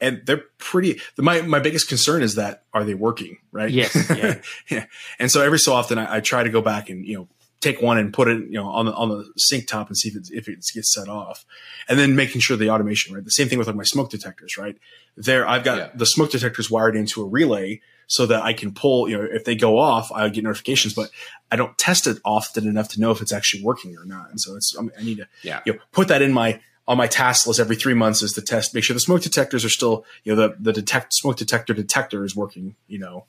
and 0.00 0.22
they're 0.24 0.44
pretty. 0.58 1.00
The, 1.16 1.22
my 1.22 1.42
my 1.42 1.60
biggest 1.60 1.88
concern 1.88 2.22
is 2.22 2.36
that 2.36 2.64
are 2.72 2.84
they 2.84 2.94
working 2.94 3.36
right? 3.52 3.70
Yes, 3.70 3.94
yeah. 4.10 4.40
yeah. 4.70 4.84
And 5.18 5.30
so 5.30 5.42
every 5.42 5.58
so 5.58 5.72
often 5.72 5.98
I, 5.98 6.16
I 6.16 6.20
try 6.20 6.42
to 6.42 6.50
go 6.50 6.62
back 6.62 6.90
and 6.90 7.06
you 7.06 7.18
know 7.18 7.28
take 7.60 7.82
one 7.82 7.98
and 7.98 8.12
put 8.12 8.26
it 8.28 8.38
you 8.44 8.52
know 8.58 8.66
on 8.68 8.86
the 8.86 8.94
on 8.94 9.08
the 9.10 9.30
sink 9.36 9.66
top 9.66 9.88
and 9.88 9.96
see 9.96 10.08
if 10.08 10.16
it 10.16 10.28
if 10.32 10.48
it 10.48 10.64
gets 10.74 10.92
set 10.92 11.08
off, 11.08 11.44
and 11.88 11.98
then 11.98 12.16
making 12.16 12.40
sure 12.40 12.56
the 12.56 12.70
automation 12.70 13.14
right. 13.14 13.24
The 13.24 13.30
same 13.30 13.48
thing 13.48 13.58
with 13.58 13.66
like 13.66 13.76
my 13.76 13.84
smoke 13.84 14.10
detectors 14.10 14.56
right. 14.56 14.76
There 15.16 15.46
I've 15.48 15.64
got 15.64 15.78
Yeah. 15.78 15.88
the 15.94 16.06
smoke 16.06 16.30
detectors 16.30 16.70
wired 16.70 16.96
into 16.96 17.22
a 17.22 17.26
relay 17.26 17.80
so 18.06 18.26
that 18.26 18.42
I 18.42 18.52
can 18.54 18.72
pull 18.72 19.08
you 19.08 19.16
know 19.18 19.24
if 19.30 19.44
they 19.44 19.54
go 19.54 19.78
off 19.78 20.10
I 20.12 20.28
get 20.30 20.44
notifications, 20.44 20.94
but 20.94 21.10
I 21.52 21.56
don't 21.56 21.76
test 21.78 22.06
it 22.06 22.18
often 22.24 22.66
enough 22.66 22.88
to 22.90 23.00
know 23.00 23.10
if 23.10 23.20
it's 23.20 23.32
actually 23.32 23.62
working 23.62 23.96
or 23.96 24.04
not. 24.04 24.30
And 24.30 24.40
so 24.40 24.56
it's 24.56 24.74
I, 24.78 24.82
mean, 24.82 24.90
I 24.98 25.02
need 25.02 25.18
to 25.18 25.28
Yeah. 25.42 25.60
you 25.66 25.74
know 25.74 25.78
put 25.92 26.08
that 26.08 26.22
in 26.22 26.32
my 26.32 26.60
on 26.88 26.96
my 26.96 27.06
task 27.06 27.46
list 27.46 27.60
every 27.60 27.76
three 27.76 27.94
months 27.94 28.20
is 28.22 28.32
to 28.32 28.42
test 28.42 28.74
make 28.74 28.82
sure 28.82 28.94
the 28.94 29.00
smoke 29.00 29.20
detectors 29.22 29.64
are 29.64 29.68
still 29.68 30.04
you 30.24 30.34
know 30.34 30.48
the 30.48 30.56
the 30.58 30.72
detect 30.72 31.12
smoke 31.14 31.36
detector 31.36 31.74
detector 31.74 32.24
is 32.24 32.34
working 32.34 32.74
you 32.88 32.98
know 32.98 33.26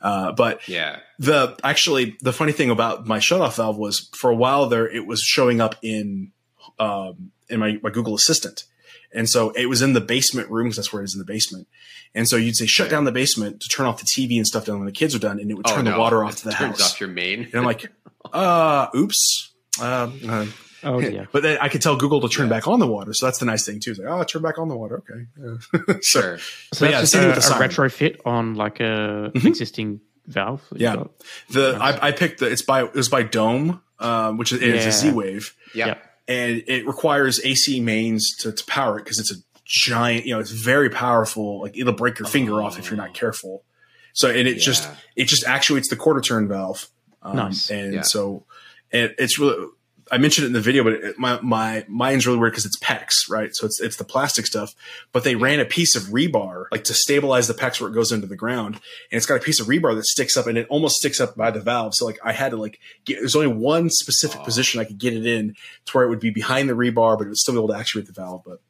uh, 0.00 0.32
but 0.32 0.66
Yeah. 0.68 1.00
the 1.18 1.56
actually 1.64 2.16
the 2.20 2.32
funny 2.32 2.52
thing 2.52 2.70
about 2.70 3.06
my 3.06 3.18
shutoff 3.18 3.56
valve 3.56 3.76
was 3.78 4.08
for 4.16 4.30
a 4.30 4.34
while 4.36 4.66
there 4.66 4.88
it 4.88 5.06
was 5.06 5.20
showing 5.22 5.60
up 5.60 5.76
in 5.82 6.32
um, 6.78 7.32
in 7.48 7.60
my, 7.60 7.78
my 7.82 7.90
Google 7.90 8.14
Assistant, 8.14 8.64
and 9.12 9.28
so 9.28 9.50
it 9.50 9.66
was 9.66 9.82
in 9.82 9.92
the 9.92 10.00
basement 10.00 10.48
room 10.50 10.66
because 10.66 10.76
that's 10.76 10.92
where 10.92 11.02
it 11.02 11.06
is 11.06 11.14
in 11.14 11.18
the 11.18 11.24
basement. 11.24 11.66
And 12.14 12.28
so 12.28 12.36
you'd 12.36 12.56
say 12.56 12.66
shut 12.66 12.84
Right. 12.86 12.90
down 12.92 13.04
the 13.04 13.12
basement 13.12 13.60
to 13.60 13.68
turn 13.68 13.86
off 13.86 13.98
the 14.00 14.06
TV 14.06 14.36
and 14.36 14.46
stuff 14.46 14.66
down 14.66 14.78
when 14.78 14.86
the 14.86 14.92
kids 14.92 15.14
are 15.14 15.18
done, 15.20 15.38
and 15.40 15.50
it 15.50 15.54
would 15.54 15.66
turn 15.66 15.84
the 15.84 15.90
Oh, 15.92 15.94
no. 15.94 16.00
water 16.00 16.24
off 16.24 16.32
It 16.34 16.36
to 16.38 16.44
the 16.46 16.50
turns 16.52 16.80
house. 16.80 16.92
off 16.92 17.00
your 17.00 17.08
main. 17.08 17.44
and 17.44 17.54
I'm 17.54 17.64
like, 17.64 17.90
uh, 18.32 18.86
oops. 18.96 19.52
Um, 19.80 20.18
uh, 20.28 20.46
Oh 20.82 20.98
yeah. 21.00 21.26
but 21.32 21.42
then 21.42 21.58
I 21.60 21.68
could 21.68 21.82
tell 21.82 21.96
Google 21.96 22.20
to 22.22 22.28
turn 22.28 22.48
back 22.48 22.66
on 22.68 22.78
the 22.80 22.86
water, 22.86 23.12
so 23.12 23.26
that's 23.26 23.38
the 23.38 23.46
nice 23.46 23.64
thing 23.66 23.80
too. 23.80 23.90
It's 23.92 24.00
like, 24.00 24.08
oh, 24.08 24.22
turn 24.24 24.42
back 24.42 24.58
on 24.58 24.68
the 24.68 24.76
water, 24.76 25.02
okay. 25.08 25.26
Yeah. 25.38 25.94
so, 26.00 26.20
Sure. 26.20 26.38
So 26.72 26.84
that's 26.86 27.14
yeah, 27.14 27.32
just 27.34 27.50
a, 27.50 27.54
a 27.56 27.58
retrofit 27.68 28.20
on 28.24 28.54
like 28.54 28.80
a 28.80 29.30
an 29.34 29.46
existing 29.46 30.00
valve. 30.26 30.62
Yeah. 30.74 31.04
The 31.50 31.76
I, 31.80 32.08
I 32.08 32.12
picked 32.12 32.40
the 32.40 32.50
it's 32.50 32.62
by 32.62 32.84
it 32.84 32.94
was 32.94 33.08
by 33.08 33.22
Dome, 33.22 33.82
um, 33.98 34.36
which 34.38 34.52
is 34.52 34.62
it's 34.62 34.84
a 34.84 34.86
Yeah. 34.86 34.90
Z 34.90 35.12
Wave, 35.12 35.54
Yeah. 35.74 35.86
Yep. 35.86 36.02
and 36.28 36.62
it 36.66 36.86
requires 36.86 37.44
AC 37.44 37.80
mains 37.80 38.36
to, 38.38 38.52
to 38.52 38.64
power 38.66 38.98
it 38.98 39.04
because 39.04 39.18
it's 39.18 39.32
a 39.32 39.36
giant. 39.64 40.24
You 40.26 40.34
know, 40.34 40.40
it's 40.40 40.50
very 40.52 40.88
powerful. 40.90 41.60
Like 41.62 41.76
it'll 41.76 41.92
break 41.92 42.18
your 42.18 42.28
finger 42.28 42.62
off 42.62 42.78
if 42.78 42.90
you're 42.90 42.96
not 42.96 43.14
careful. 43.14 43.64
So 44.12 44.28
and 44.28 44.46
it 44.48 44.56
just 44.58 44.88
it 45.16 45.26
just 45.28 45.44
actuates 45.46 45.88
the 45.88 45.96
quarter 45.96 46.20
turn 46.20 46.48
valve. 46.48 46.88
Um, 47.22 47.36
Nice. 47.36 47.70
And 47.70 47.92
Yeah. 47.94 48.02
so 48.02 48.44
it, 48.90 49.14
it's 49.18 49.38
really. 49.38 49.66
I 50.12 50.18
mentioned 50.18 50.44
it 50.44 50.48
in 50.48 50.52
the 50.54 50.60
video, 50.60 50.82
but 50.82 50.92
it, 50.94 51.18
my 51.18 51.38
my 51.40 51.84
mine's 51.88 52.26
really 52.26 52.38
weird 52.38 52.52
because 52.52 52.66
it's 52.66 52.78
PEX, 52.78 53.30
right? 53.30 53.50
So 53.54 53.64
it's 53.66 53.80
it's 53.80 53.96
the 53.96 54.04
plastic 54.04 54.44
stuff, 54.46 54.74
but 55.12 55.22
they 55.24 55.36
ran 55.36 55.60
a 55.60 55.64
piece 55.64 55.94
of 55.94 56.04
rebar 56.04 56.64
like 56.72 56.84
to 56.84 56.94
stabilize 56.94 57.46
the 57.48 57.54
PEX 57.54 57.80
where 57.80 57.88
it 57.90 57.94
goes 57.94 58.10
into 58.10 58.26
the 58.26 58.36
ground, 58.36 58.74
and 58.74 59.16
it's 59.16 59.26
got 59.26 59.36
a 59.36 59.44
piece 59.44 59.60
of 59.60 59.68
rebar 59.68 59.94
that 59.94 60.04
sticks 60.06 60.36
up, 60.36 60.46
and 60.46 60.58
it 60.58 60.66
almost 60.68 60.96
sticks 60.96 61.20
up 61.20 61.36
by 61.36 61.50
the 61.50 61.60
valve. 61.60 61.94
So 61.94 62.06
like 62.06 62.18
I 62.24 62.32
had 62.32 62.50
to 62.50 62.56
like 62.56 62.80
get 63.04 63.18
there's 63.20 63.36
only 63.36 63.48
one 63.54 63.88
specific 63.90 64.40
Oh. 64.40 64.44
position 64.44 64.80
I 64.80 64.84
could 64.84 64.98
get 64.98 65.12
it 65.14 65.24
in 65.26 65.54
to 65.86 65.92
where 65.92 66.04
it 66.04 66.08
would 66.08 66.20
be 66.20 66.30
behind 66.30 66.68
the 66.68 66.74
rebar, 66.74 67.16
but 67.16 67.26
it 67.26 67.28
would 67.30 67.36
still 67.38 67.54
be 67.54 67.58
able 67.58 67.68
to 67.68 67.76
actuate 67.76 68.06
the 68.06 68.12
valve. 68.12 68.42
But 68.44 68.60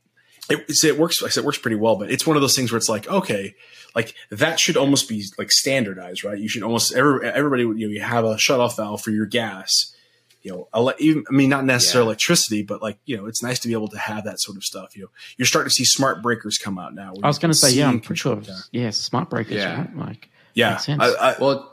it, 0.51 0.59
it's- 0.61 0.85
it 0.85 0.99
works. 0.99 1.23
Like 1.23 1.31
I 1.31 1.33
said, 1.33 1.41
it 1.43 1.47
works 1.47 1.59
pretty 1.59 1.77
well. 1.77 1.97
But 1.97 2.11
it's 2.11 2.27
one 2.27 2.37
of 2.37 2.43
those 2.43 2.55
things 2.57 2.71
where 2.71 2.77
it's 2.77 2.89
like 2.89 3.09
okay, 3.09 3.55
like 3.95 4.15
that 4.31 4.61
should 4.61 4.77
almost 4.77 5.09
be 5.09 5.25
like 5.39 5.51
standardized, 5.51 6.23
right? 6.23 6.39
You 6.39 6.49
should 6.49 6.63
almost 6.65 6.93
every, 6.95 7.27
everybody 7.27 7.63
you 7.63 7.73
know 7.75 7.89
you 7.95 8.01
have 8.03 8.25
a 8.25 8.37
shut 8.37 8.61
off 8.61 8.77
valve 8.77 9.01
for 9.01 9.11
your 9.11 9.27
gas 9.27 9.95
you 10.43 10.51
know, 10.53 10.69
ele- 10.75 10.95
even 10.99 11.25
I 11.29 11.33
mean, 11.33 11.51
not 11.51 11.65
necessarily 11.65 12.07
Yeah. 12.07 12.11
electricity, 12.11 12.63
but 12.63 12.81
like 12.83 12.99
you 13.05 13.17
know, 13.17 13.27
it's 13.27 13.43
nice 13.43 13.59
to 13.61 13.69
be 13.69 13.75
able 13.75 13.89
to 13.89 13.99
have 13.99 14.25
that 14.25 14.41
sort 14.41 14.57
of 14.57 14.65
stuff. 14.65 14.97
You 14.97 15.03
know, 15.03 15.09
you're 15.37 15.47
starting 15.47 15.69
to 15.69 15.75
see 15.75 15.85
smart 15.85 16.23
breakers 16.23 16.59
come 16.59 16.79
out 16.79 16.95
now. 16.95 17.13
I 17.23 17.27
was 17.27 17.39
going 17.39 17.53
to 17.53 17.59
say, 17.59 17.73
yeah, 17.73 17.89
I'm 17.89 18.01
pretty 18.01 18.19
sure. 18.21 18.37
control 18.37 18.57
that. 18.57 18.65
Yeah, 18.73 18.91
smart 18.91 19.29
breakers, 19.31 19.57
Yeah. 19.57 19.79
right? 19.79 19.97
Like, 19.97 20.29
Yeah, 20.55 20.77
sense. 20.79 21.03
I, 21.03 21.09
I, 21.33 21.37
Well, 21.39 21.67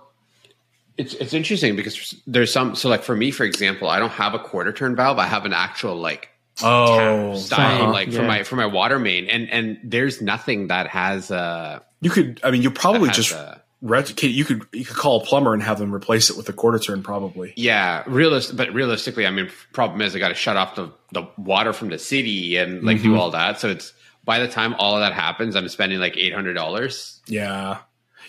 it's 0.98 1.14
it's 1.16 1.34
interesting 1.34 1.76
because 1.76 2.16
there's 2.26 2.52
some. 2.52 2.76
So, 2.76 2.90
like 2.90 3.04
for 3.04 3.16
me, 3.16 3.32
for 3.32 3.44
example, 3.44 3.88
I 3.88 4.00
don't 4.00 4.12
have 4.12 4.34
a 4.34 4.40
quarter 4.40 4.72
turn 4.74 4.96
valve. 4.96 5.20
I 5.20 5.28
have 5.28 5.46
an 5.46 5.54
actual 5.54 5.96
like 5.96 6.30
oh, 6.64 7.36
style, 7.38 7.84
uh-huh, 7.84 7.92
like 7.92 8.10
for 8.12 8.22
yeah. 8.22 8.28
my 8.28 8.44
for 8.44 8.56
my 8.56 8.66
water 8.66 8.98
main, 9.00 9.28
and 9.28 9.50
and 9.52 9.78
there's 9.84 10.22
nothing 10.22 10.68
that 10.68 10.88
has 10.88 11.30
uh 11.32 11.80
you 12.02 12.10
could. 12.10 12.40
I 12.44 12.50
mean, 12.52 12.64
you 12.64 12.72
probably 12.72 13.10
just 13.12 13.32
a- 13.32 13.36
ret- 13.36 13.64
you 13.82 14.44
could 14.46 14.66
you 14.74 14.86
could 14.86 14.96
call 14.98 15.22
a 15.22 15.26
plumber 15.26 15.54
and 15.54 15.62
have 15.64 15.78
them 15.80 15.94
replace 15.94 16.30
it 16.30 16.38
with 16.38 16.50
a 16.50 16.54
quarter 16.54 16.80
turn, 16.80 17.04
probably. 17.04 17.54
yeah, 17.56 18.04
realist. 18.08 18.56
But 18.58 18.74
realistically, 18.74 19.26
I 19.28 19.32
mean, 19.32 19.50
problem 19.74 20.02
is 20.02 20.16
I 20.16 20.20
got 20.20 20.30
to 20.30 20.36
shut 20.36 20.58
off 20.58 20.76
the 20.76 20.92
the 21.12 21.28
water 21.38 21.74
from 21.74 21.90
the 21.90 22.00
city 22.00 22.58
and 22.58 22.84
like 22.84 22.98
Mm-hmm. 22.98 23.14
do 23.14 23.20
all 23.20 23.32
that. 23.32 23.60
So 23.60 23.70
it's 23.70 23.94
by 24.26 24.40
the 24.40 24.48
time 24.48 24.74
all 24.80 24.96
of 24.96 25.02
that 25.02 25.14
happens, 25.14 25.56
I'm 25.56 25.68
spending 25.70 26.00
like 26.00 26.18
eight 26.18 26.34
hundred 26.34 26.54
dollars. 26.54 27.22
Yeah. 27.28 27.78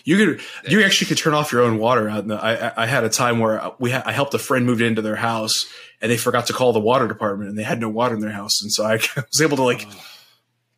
You 0.05 0.15
could, 0.15 0.41
you 0.71 0.81
actually 0.83 1.07
could 1.07 1.17
turn 1.17 1.33
off 1.33 1.51
your 1.51 1.61
own 1.61 1.77
water. 1.77 2.07
Out 2.07 2.19
in 2.23 2.29
the, 2.29 2.35
I, 2.41 2.83
I- 2.83 2.85
had 2.85 3.03
a 3.03 3.09
time 3.09 3.39
where 3.39 3.71
we, 3.79 3.91
ha- 3.91 4.01
I 4.05 4.13
helped 4.13 4.33
a 4.33 4.39
friend 4.39 4.65
move 4.65 4.81
into 4.81 5.01
their 5.01 5.17
house, 5.17 5.67
and 6.01 6.09
they 6.09 6.15
forgot 6.15 6.45
to 6.47 6.53
call 6.53 6.71
the 6.71 6.79
water 6.79 7.05
department, 7.05 7.49
and 7.49 7.59
they 7.59 7.63
had 7.63 7.81
no 7.81 7.89
water 7.89 8.15
in 8.15 8.21
their 8.21 8.31
house, 8.31 8.61
and 8.61 8.71
so 8.71 8.85
I 8.85 8.93
was 9.17 9.41
able 9.41 9.57
to 9.57 9.63
like 9.63 9.85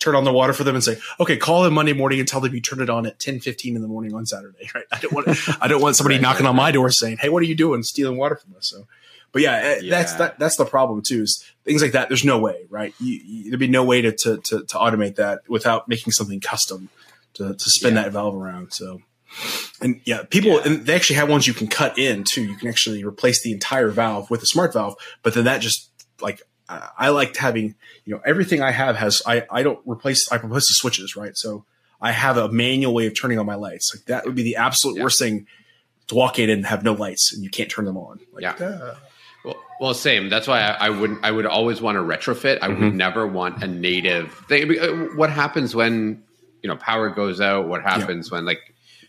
turn 0.02 0.16
on 0.16 0.24
the 0.26 0.34
water 0.34 0.52
for 0.52 0.64
them 0.66 0.76
and 0.76 0.84
say, 0.84 0.98
"Okay, 1.20 1.38
call 1.38 1.64
them 1.64 1.74
Monday 1.74 1.94
morning 1.94 2.20
and 2.20 2.28
tell 2.28 2.42
them 2.42 2.54
you 2.54 2.60
turn 2.60 2.82
it 2.82 2.90
on 2.90 3.06
at 3.06 3.20
ten 3.20 3.40
fifteen 3.40 3.76
in 3.76 3.82
the 3.82 3.88
morning 3.88 4.14
on 4.14 4.26
Saturday." 4.26 4.70
Right? 4.76 4.86
I 4.92 5.00
don't 5.00 5.14
want, 5.14 5.28
I 5.62 5.68
don't 5.68 5.82
want 5.82 5.96
somebody 5.96 6.16
Right, 6.16 6.22
knocking 6.22 6.44
right, 6.46 6.50
on 6.50 6.56
my 6.56 6.72
door 6.72 6.90
saying, 6.92 7.18
"Hey, 7.18 7.30
what 7.30 7.42
are 7.42 7.46
you 7.46 7.56
doing, 7.56 7.84
stealing 7.84 8.18
water 8.18 8.36
from 8.36 8.56
us?" 8.58 8.68
So, 8.70 8.88
but 9.32 9.42
yeah, 9.42 9.56
eh, 9.56 9.82
that's 9.90 10.14
that, 10.16 10.40
that's 10.40 10.58
the 10.58 10.66
problem 10.66 11.02
too. 11.02 11.22
Is 11.22 11.46
things 11.64 11.82
like 11.82 11.94
that. 11.94 12.10
There's 12.10 12.26
no 12.26 12.40
way, 12.40 12.66
right? 12.70 12.94
You, 13.00 13.22
you, 13.24 13.50
there'd 13.52 13.60
be 13.60 13.68
no 13.68 13.84
way 13.86 14.02
to, 14.02 14.12
to 14.12 14.38
to 14.38 14.64
to 14.66 14.76
automate 14.78 15.16
that 15.16 15.42
without 15.48 15.88
making 15.88 16.12
something 16.12 16.40
custom 16.42 16.90
to 17.36 17.54
to 17.54 17.70
spin 17.70 17.96
Yeah. 17.96 18.04
that 18.04 18.12
valve 18.12 18.36
around. 18.36 18.74
So. 18.74 19.00
And 19.80 20.02
yeah, 20.04 20.24
people, 20.24 20.52
Yeah. 20.52 20.62
and 20.66 20.86
they 20.86 20.94
actually 20.94 21.16
have 21.16 21.30
ones 21.30 21.48
you 21.48 21.54
can 21.54 21.68
cut 21.68 21.98
in 21.98 22.26
too. 22.26 22.44
You 22.44 22.58
can 22.58 22.68
actually 22.68 23.06
replace 23.06 23.42
the 23.42 23.54
entire 23.54 23.88
valve 23.88 24.30
with 24.30 24.44
a 24.44 24.46
smart 24.46 24.74
valve, 24.74 24.96
but 25.24 25.34
then 25.34 25.46
that 25.46 25.62
just 25.62 25.90
like, 26.20 26.42
I, 26.72 26.90
I 26.98 27.10
liked 27.10 27.38
having, 27.38 27.76
you 28.06 28.16
know, 28.16 28.22
everything 28.26 28.62
I 28.62 28.72
have 28.72 28.96
has, 28.96 29.22
I, 29.26 29.46
I 29.50 29.64
don't 29.64 29.80
replace, 29.86 30.32
I 30.32 30.36
replace 30.38 30.68
the 30.68 30.74
switches, 30.76 31.16
right? 31.16 31.36
So 31.36 31.66
I 32.00 32.12
have 32.12 32.38
a 32.38 32.50
manual 32.52 32.94
way 32.94 33.08
of 33.08 33.20
turning 33.20 33.40
on 33.40 33.46
my 33.46 33.56
lights. 33.56 33.94
Like 33.96 34.06
that 34.06 34.26
would 34.26 34.36
be 34.36 34.44
the 34.44 34.56
absolute 34.56 34.98
Yeah. 34.98 35.04
worst 35.04 35.20
thing 35.20 35.48
to 36.08 36.16
walk 36.16 36.40
in 36.40 36.50
and 36.50 36.66
have 36.66 36.84
no 36.84 36.94
lights 36.94 37.34
and 37.34 37.44
you 37.44 37.50
can't 37.50 37.70
turn 37.70 37.86
them 37.86 37.98
on. 37.98 38.20
Like, 38.34 38.44
Yeah. 38.44 38.66
uh, 38.66 38.96
Well, 39.44 39.56
well, 39.80 39.94
same. 39.96 40.30
That's 40.30 40.48
why 40.48 40.62
I, 40.62 40.88
I 40.88 40.90
wouldn't. 40.92 41.24
I 41.24 41.32
would 41.32 41.48
always 41.48 41.82
want 41.82 41.96
to 41.98 42.02
retrofit. 42.02 42.60
I 42.62 42.68
Mm-hmm. 42.70 42.84
would 42.86 42.94
never 42.96 43.26
want 43.28 43.64
a 43.64 43.68
native 43.68 44.32
thing. 44.48 44.80
Uh, 44.80 44.88
What 45.16 45.32
happens 45.32 45.74
when 45.76 46.24
you 46.62 46.68
know 46.70 46.76
power 46.76 47.10
goes 47.10 47.42
out? 47.42 47.68
What 47.68 47.82
happens 47.82 48.30
when 48.30 48.46
like 48.46 48.62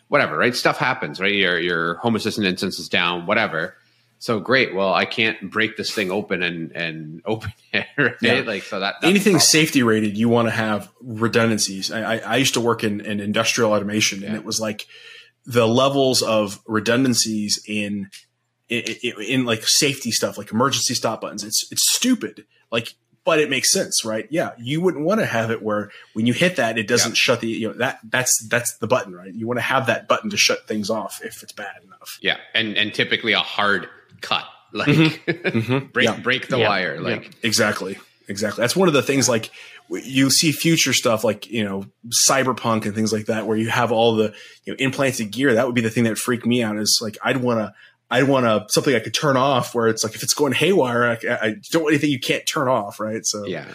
whatever? 0.08 0.38
Right, 0.38 0.56
stuff 0.56 0.78
happens. 0.78 1.20
Right, 1.20 1.34
your 1.34 1.58
your 1.60 1.96
home 1.96 2.16
assistant 2.16 2.46
instance 2.46 2.78
is 2.78 2.88
down. 2.88 3.26
Whatever. 3.26 3.74
So 4.22 4.38
great. 4.38 4.72
Well, 4.72 4.94
I 4.94 5.04
can't 5.04 5.50
break 5.50 5.76
this 5.76 5.92
thing 5.92 6.12
open 6.12 6.44
and 6.44 6.70
and 6.76 7.22
open 7.26 7.52
it. 7.72 7.86
Right, 7.98 8.14
Yeah. 8.22 8.42
like 8.46 8.62
so 8.62 8.78
that 8.78 8.94
Anything 9.02 9.40
safety 9.40 9.82
rated, 9.82 10.16
you 10.16 10.28
want 10.28 10.46
to 10.46 10.52
have 10.52 10.88
redundancies. 11.00 11.90
I, 11.90 12.14
I, 12.14 12.16
I 12.18 12.36
used 12.36 12.54
to 12.54 12.60
work 12.60 12.84
in, 12.84 13.00
in 13.00 13.18
industrial 13.18 13.72
automation, 13.72 14.22
and 14.22 14.34
Yeah. 14.34 14.38
it 14.38 14.44
was 14.44 14.60
like 14.60 14.86
the 15.44 15.66
levels 15.66 16.22
of 16.22 16.60
redundancies 16.68 17.60
in, 17.66 18.10
in 18.68 18.84
in 19.26 19.44
like 19.44 19.62
safety 19.66 20.12
stuff, 20.12 20.38
like 20.38 20.52
emergency 20.52 20.94
stop 20.94 21.20
buttons. 21.22 21.42
It's 21.42 21.66
it's 21.72 21.82
stupid. 21.96 22.44
Like, 22.70 22.94
but 23.24 23.40
it 23.40 23.50
makes 23.50 23.72
sense, 23.72 24.04
right? 24.04 24.28
Yeah, 24.30 24.50
you 24.56 24.80
wouldn't 24.80 25.04
want 25.04 25.18
to 25.18 25.26
have 25.26 25.50
it 25.50 25.62
where 25.62 25.90
when 26.14 26.26
you 26.26 26.32
hit 26.32 26.56
that, 26.56 26.78
it 26.78 26.86
doesn't 26.86 27.12
Yeah. 27.12 27.24
shut 27.26 27.40
the 27.40 27.48
you 27.48 27.66
know 27.68 27.74
that 27.74 27.98
that's 28.08 28.46
that's 28.48 28.76
the 28.78 28.86
button, 28.86 29.14
right? 29.16 29.34
You 29.34 29.48
want 29.48 29.58
to 29.58 29.62
have 29.62 29.86
that 29.88 30.06
button 30.06 30.30
to 30.30 30.36
shut 30.36 30.68
things 30.68 30.90
off 30.90 31.20
if 31.24 31.42
it's 31.42 31.52
bad 31.52 31.82
enough. 31.84 32.18
Yeah, 32.22 32.36
and 32.54 32.76
and 32.76 32.94
typically 32.94 33.32
a 33.32 33.40
hard 33.40 33.88
cut, 34.22 34.44
like 34.72 34.88
Mhm. 34.88 35.92
break 35.92 36.06
Yeah. 36.08 36.16
break 36.20 36.48
the 36.48 36.58
Yeah. 36.58 36.68
wire, 36.68 36.94
Yeah. 36.96 37.00
like 37.00 37.30
Exactly. 37.42 37.98
Exactly. 38.28 38.62
That's 38.62 38.76
one 38.76 38.88
of 38.88 38.94
the 38.94 39.02
things 39.02 39.28
like 39.28 39.50
you 39.90 40.30
see 40.30 40.52
future 40.52 40.92
stuff 40.94 41.22
like, 41.24 41.50
you 41.50 41.64
know, 41.64 41.84
cyberpunk 42.26 42.86
and 42.86 42.94
things 42.94 43.12
like 43.12 43.26
that, 43.26 43.46
where 43.46 43.56
you 43.58 43.68
have 43.68 43.92
all 43.92 44.14
the, 44.16 44.32
you 44.64 44.72
know, 44.72 44.76
implanted 44.78 45.30
gear. 45.32 45.52
That 45.54 45.66
would 45.66 45.74
be 45.74 45.80
the 45.82 45.90
thing 45.90 46.04
that 46.04 46.16
freaked 46.16 46.46
me 46.46 46.62
out 46.62 46.78
is 46.78 47.00
like, 47.02 47.18
I'd 47.22 47.38
want 47.38 47.58
to, 47.60 47.74
I'd 48.10 48.22
want 48.28 48.46
to 48.46 48.64
something 48.72 48.94
I 48.94 49.00
could 49.00 49.12
turn 49.12 49.36
off 49.36 49.74
where 49.74 49.88
it's 49.88 50.02
like, 50.04 50.14
if 50.14 50.22
it's 50.22 50.32
going 50.34 50.52
haywire, 50.54 51.04
I, 51.04 51.18
I 51.48 51.54
don't 51.72 51.82
want 51.82 51.92
anything 51.94 52.10
you 52.10 52.20
can't 52.20 52.46
turn 52.46 52.68
off. 52.68 53.00
Right. 53.00 53.26
So 53.26 53.44
yeah. 53.44 53.66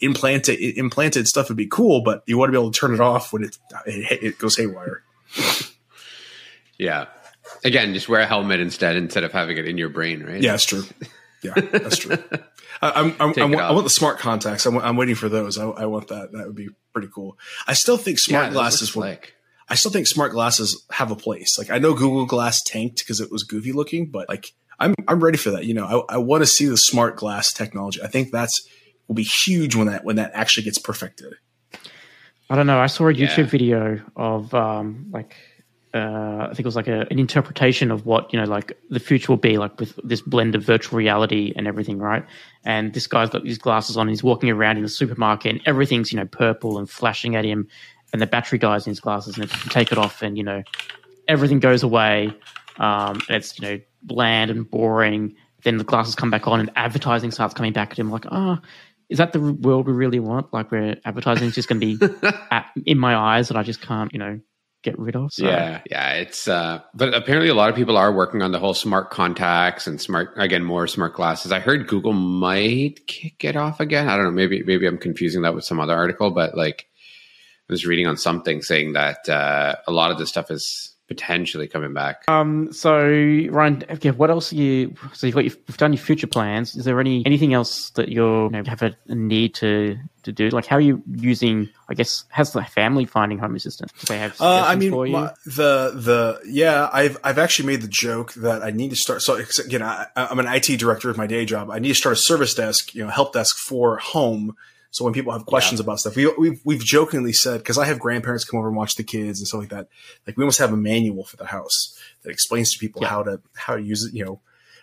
implanted, 0.00 0.58
implanted 0.58 1.28
stuff 1.28 1.48
would 1.48 1.58
be 1.58 1.68
cool, 1.68 2.02
but 2.02 2.22
you 2.26 2.36
want 2.38 2.48
to 2.48 2.52
be 2.52 2.58
able 2.60 2.72
to 2.72 2.80
turn 2.80 2.94
it 2.94 3.00
off 3.00 3.32
when 3.32 3.44
it, 3.44 3.58
it, 3.86 4.22
it 4.22 4.38
goes 4.38 4.56
haywire. 4.56 5.02
Yeah. 6.78 7.06
Again, 7.64 7.92
just 7.94 8.08
wear 8.08 8.20
a 8.20 8.26
helmet 8.26 8.60
instead 8.60 8.96
instead 8.96 9.24
of 9.24 9.32
having 9.32 9.56
it 9.58 9.66
in 9.66 9.76
your 9.78 9.88
brain, 9.90 10.22
right? 10.22 10.40
Yeah, 10.40 10.52
that's 10.52 10.64
true. 10.64 10.84
Yeah, 11.42 11.54
that's 11.54 11.98
true. 11.98 12.16
I, 12.82 12.90
I'm, 12.92 13.14
I'm, 13.20 13.28
I, 13.30 13.32
it 13.32 13.50
want, 13.50 13.60
I 13.60 13.72
want 13.72 13.84
the 13.84 13.90
smart 13.90 14.18
contacts. 14.18 14.64
I'm, 14.66 14.76
I'm 14.78 14.96
waiting 14.96 15.14
for 15.14 15.28
those. 15.28 15.58
I, 15.58 15.64
I 15.68 15.86
want 15.86 16.08
that. 16.08 16.32
That 16.32 16.46
would 16.46 16.54
be 16.56 16.68
pretty 16.92 17.08
cool. 17.14 17.38
I 17.66 17.74
still 17.74 17.96
think 17.96 18.18
smart 18.18 18.46
Yeah, 18.46 18.52
glasses 18.52 18.94
look 18.96 19.04
will. 19.04 19.10
slick. 19.12 19.34
I 19.68 19.74
still 19.74 19.90
think 19.90 20.06
smart 20.06 20.32
glasses 20.32 20.84
have 20.90 21.10
a 21.10 21.16
place. 21.16 21.56
Like 21.58 21.70
I 21.70 21.78
know 21.78 21.92
Google 21.94 22.26
Glass 22.26 22.60
tanked 22.62 22.98
because 22.98 23.20
it 23.20 23.30
was 23.30 23.42
goofy 23.44 23.72
looking, 23.72 24.10
but 24.10 24.28
like 24.28 24.52
I'm 24.78 24.94
I'm 25.06 25.20
ready 25.22 25.36
for 25.38 25.50
that. 25.52 25.64
You 25.66 25.74
know, 25.74 26.04
I, 26.08 26.14
I 26.14 26.16
want 26.18 26.42
to 26.42 26.46
see 26.46 26.66
the 26.66 26.76
smart 26.76 27.16
glass 27.16 27.52
technology. 27.52 28.00
I 28.02 28.06
think 28.08 28.32
that's 28.32 28.66
will 29.08 29.14
be 29.14 29.22
huge 29.22 29.74
when 29.76 29.86
that 29.86 30.04
when 30.04 30.16
that 30.16 30.30
actually 30.34 30.64
gets 30.64 30.78
perfected. 30.78 31.34
I 32.48 32.56
don't 32.56 32.66
know. 32.66 32.80
I 32.80 32.86
saw 32.86 33.08
a 33.08 33.14
YouTube 33.14 33.36
Yeah. 33.38 33.44
video 33.44 34.00
of 34.16 34.52
um, 34.54 35.06
like 35.12 35.36
uh, 35.92 36.42
I 36.42 36.46
think 36.48 36.60
it 36.60 36.66
was 36.66 36.76
like 36.76 36.86
a, 36.86 37.06
an 37.10 37.18
interpretation 37.18 37.90
of 37.90 38.06
what 38.06 38.32
you 38.32 38.38
know 38.38 38.46
like 38.46 38.78
the 38.90 39.00
future 39.00 39.32
will 39.32 39.38
be 39.38 39.58
like 39.58 39.78
with 39.80 39.98
this 40.04 40.20
blend 40.20 40.54
of 40.54 40.62
virtual 40.62 40.96
reality 40.96 41.52
and 41.56 41.66
everything, 41.66 41.98
right? 41.98 42.24
And 42.64 42.92
this 42.92 43.08
guy's 43.08 43.30
got 43.30 43.42
these 43.42 43.58
glasses 43.58 43.96
on. 43.96 44.06
He's 44.06 44.22
walking 44.22 44.50
around 44.50 44.76
in 44.76 44.84
the 44.84 44.88
supermarket, 44.88 45.50
and 45.50 45.60
everything's 45.66 46.12
you 46.12 46.18
know 46.18 46.26
purple 46.26 46.78
and 46.78 46.88
flashing 46.88 47.34
at 47.34 47.44
him, 47.44 47.66
and 48.12 48.22
the 48.22 48.26
battery 48.26 48.58
dies 48.58 48.86
in 48.86 48.92
his 48.92 49.00
glasses, 49.00 49.36
and 49.36 49.50
you 49.50 49.70
take 49.70 49.90
it 49.90 49.98
off, 49.98 50.22
and 50.22 50.36
you 50.38 50.44
know 50.44 50.62
everything 51.26 51.58
goes 51.58 51.82
away, 51.82 52.32
um, 52.78 53.20
and 53.28 53.36
it's 53.36 53.58
you 53.58 53.68
know 53.68 53.80
bland 54.02 54.50
and 54.50 54.70
boring. 54.70 55.34
Then 55.64 55.76
the 55.76 55.84
glasses 55.84 56.14
come 56.14 56.30
back 56.30 56.46
on, 56.46 56.60
and 56.60 56.70
advertising 56.76 57.32
starts 57.32 57.52
coming 57.52 57.72
back 57.72 57.90
at 57.90 57.98
him, 57.98 58.10
like, 58.10 58.26
ah, 58.30 58.60
is 59.08 59.18
that 59.18 59.32
the 59.32 59.40
world 59.40 59.86
we 59.86 59.92
really 59.92 60.20
want? 60.20 60.52
Like, 60.52 60.70
where 60.70 60.96
advertising 61.04 61.48
is 61.48 61.54
just 61.54 61.68
going 61.68 61.80
to 61.80 61.98
be 61.98 62.28
at, 62.50 62.66
in 62.86 62.96
my 62.96 63.16
eyes 63.16 63.48
that 63.48 63.56
I 63.56 63.62
just 63.62 63.82
can't, 63.82 64.10
you 64.12 64.18
know, 64.20 64.40
get 64.82 64.98
rid 64.98 65.16
of. 65.16 65.32
So, 65.32 65.44
Yeah, 65.46 65.80
yeah, 65.90 66.12
it's 66.14 66.48
uh 66.48 66.80
but 66.94 67.14
apparently 67.14 67.50
a 67.50 67.54
lot 67.54 67.70
of 67.70 67.76
people 67.76 67.96
are 67.96 68.12
working 68.12 68.42
on 68.42 68.52
the 68.52 68.58
whole 68.58 68.74
smart 68.74 69.10
contacts 69.10 69.86
and 69.86 70.00
smart 70.00 70.32
again 70.36 70.64
more 70.64 70.86
smart 70.86 71.14
glasses. 71.14 71.52
I 71.52 71.60
heard 71.60 71.86
Google 71.86 72.12
might 72.12 73.06
kick 73.06 73.44
it 73.44 73.56
off 73.56 73.80
again. 73.80 74.08
I 74.08 74.16
don't 74.16 74.24
know, 74.24 74.30
maybe 74.30 74.62
maybe 74.62 74.86
I'm 74.86 74.98
confusing 74.98 75.42
that 75.42 75.54
with 75.54 75.64
some 75.64 75.80
other 75.80 75.94
article, 75.94 76.30
but 76.30 76.56
like 76.56 76.86
I 77.68 77.72
was 77.72 77.86
reading 77.86 78.06
on 78.06 78.16
something 78.16 78.62
saying 78.62 78.94
that 78.94 79.28
uh 79.28 79.76
a 79.86 79.92
lot 79.92 80.10
of 80.10 80.18
this 80.18 80.30
stuff 80.30 80.50
is 80.50 80.89
potentially 81.10 81.66
coming 81.66 81.92
back. 81.92 82.22
Um. 82.28 82.72
So, 82.72 83.02
Ryan, 83.50 83.84
okay, 83.90 84.12
what 84.12 84.30
else 84.30 84.52
are 84.52 84.56
you? 84.56 84.94
So 85.12 85.26
you've 85.26 85.34
got 85.34 85.44
your, 85.44 85.54
you've 85.66 85.76
done 85.76 85.92
your 85.92 86.00
future 86.00 86.28
plans. 86.28 86.76
Is 86.76 86.84
there 86.84 87.00
any 87.00 87.26
anything 87.26 87.52
else 87.52 87.90
that 87.90 88.10
you're 88.10 88.44
you 88.44 88.50
know, 88.50 88.62
have 88.64 88.80
a, 88.82 88.96
a 89.08 89.14
need 89.16 89.54
to 89.56 89.98
to 90.22 90.32
do? 90.32 90.50
Like, 90.50 90.66
how 90.66 90.76
are 90.76 90.80
you 90.80 91.02
using? 91.10 91.68
I 91.88 91.94
guess 91.94 92.24
has 92.28 92.52
the 92.52 92.62
family 92.62 93.04
finding 93.04 93.38
home 93.38 93.56
assistant? 93.56 93.92
Do 93.98 94.06
they 94.06 94.18
have? 94.18 94.40
Uh, 94.40 94.64
I 94.66 94.76
mean, 94.76 94.92
for 94.92 95.04
you? 95.04 95.12
my, 95.14 95.32
the 95.44 95.90
the 95.94 96.40
yeah, 96.46 96.88
I've 96.92 97.18
I've 97.24 97.38
actually 97.38 97.66
made 97.66 97.82
the 97.82 97.88
joke 97.88 98.32
that 98.34 98.62
I 98.62 98.70
need 98.70 98.90
to 98.90 98.96
start. 98.96 99.20
So 99.22 99.34
ex- 99.34 99.58
again, 99.58 99.82
I, 99.82 100.06
I'm 100.14 100.38
an 100.38 100.46
IT 100.46 100.78
director 100.78 101.10
of 101.10 101.16
my 101.16 101.26
day 101.26 101.44
job. 101.44 101.70
I 101.70 101.80
need 101.80 101.88
to 101.88 101.94
start 101.96 102.12
a 102.12 102.20
service 102.20 102.54
desk, 102.54 102.94
you 102.94 103.04
know, 103.04 103.10
help 103.10 103.32
desk 103.32 103.56
for 103.58 103.98
home. 103.98 104.56
So 104.92 105.04
when 105.04 105.14
people 105.14 105.32
have 105.32 105.46
questions 105.46 105.78
about 105.80 106.00
stuff, 106.00 106.16
we, 106.16 106.26
we've 106.36 106.60
we've 106.64 106.84
jokingly 106.84 107.32
said 107.32 107.58
because 107.58 107.78
I 107.78 107.84
have 107.86 107.98
grandparents 108.00 108.44
come 108.44 108.58
over 108.58 108.68
and 108.68 108.76
watch 108.76 108.96
the 108.96 109.04
kids 109.04 109.38
and 109.40 109.46
stuff 109.46 109.60
like 109.60 109.68
that. 109.70 109.88
Like 110.26 110.36
we 110.36 110.42
almost 110.42 110.58
have 110.58 110.72
a 110.72 110.76
manual 110.76 111.24
for 111.24 111.36
the 111.36 111.46
house 111.46 111.96
that 112.22 112.30
explains 112.30 112.72
to 112.72 112.78
people 112.78 113.02
Yeah. 113.02 113.08
how 113.08 113.22
to 113.22 113.40
how 113.54 113.76
to 113.76 113.82
use 113.82 114.04
it. 114.04 114.14
You 114.14 114.24
know, 114.24 114.40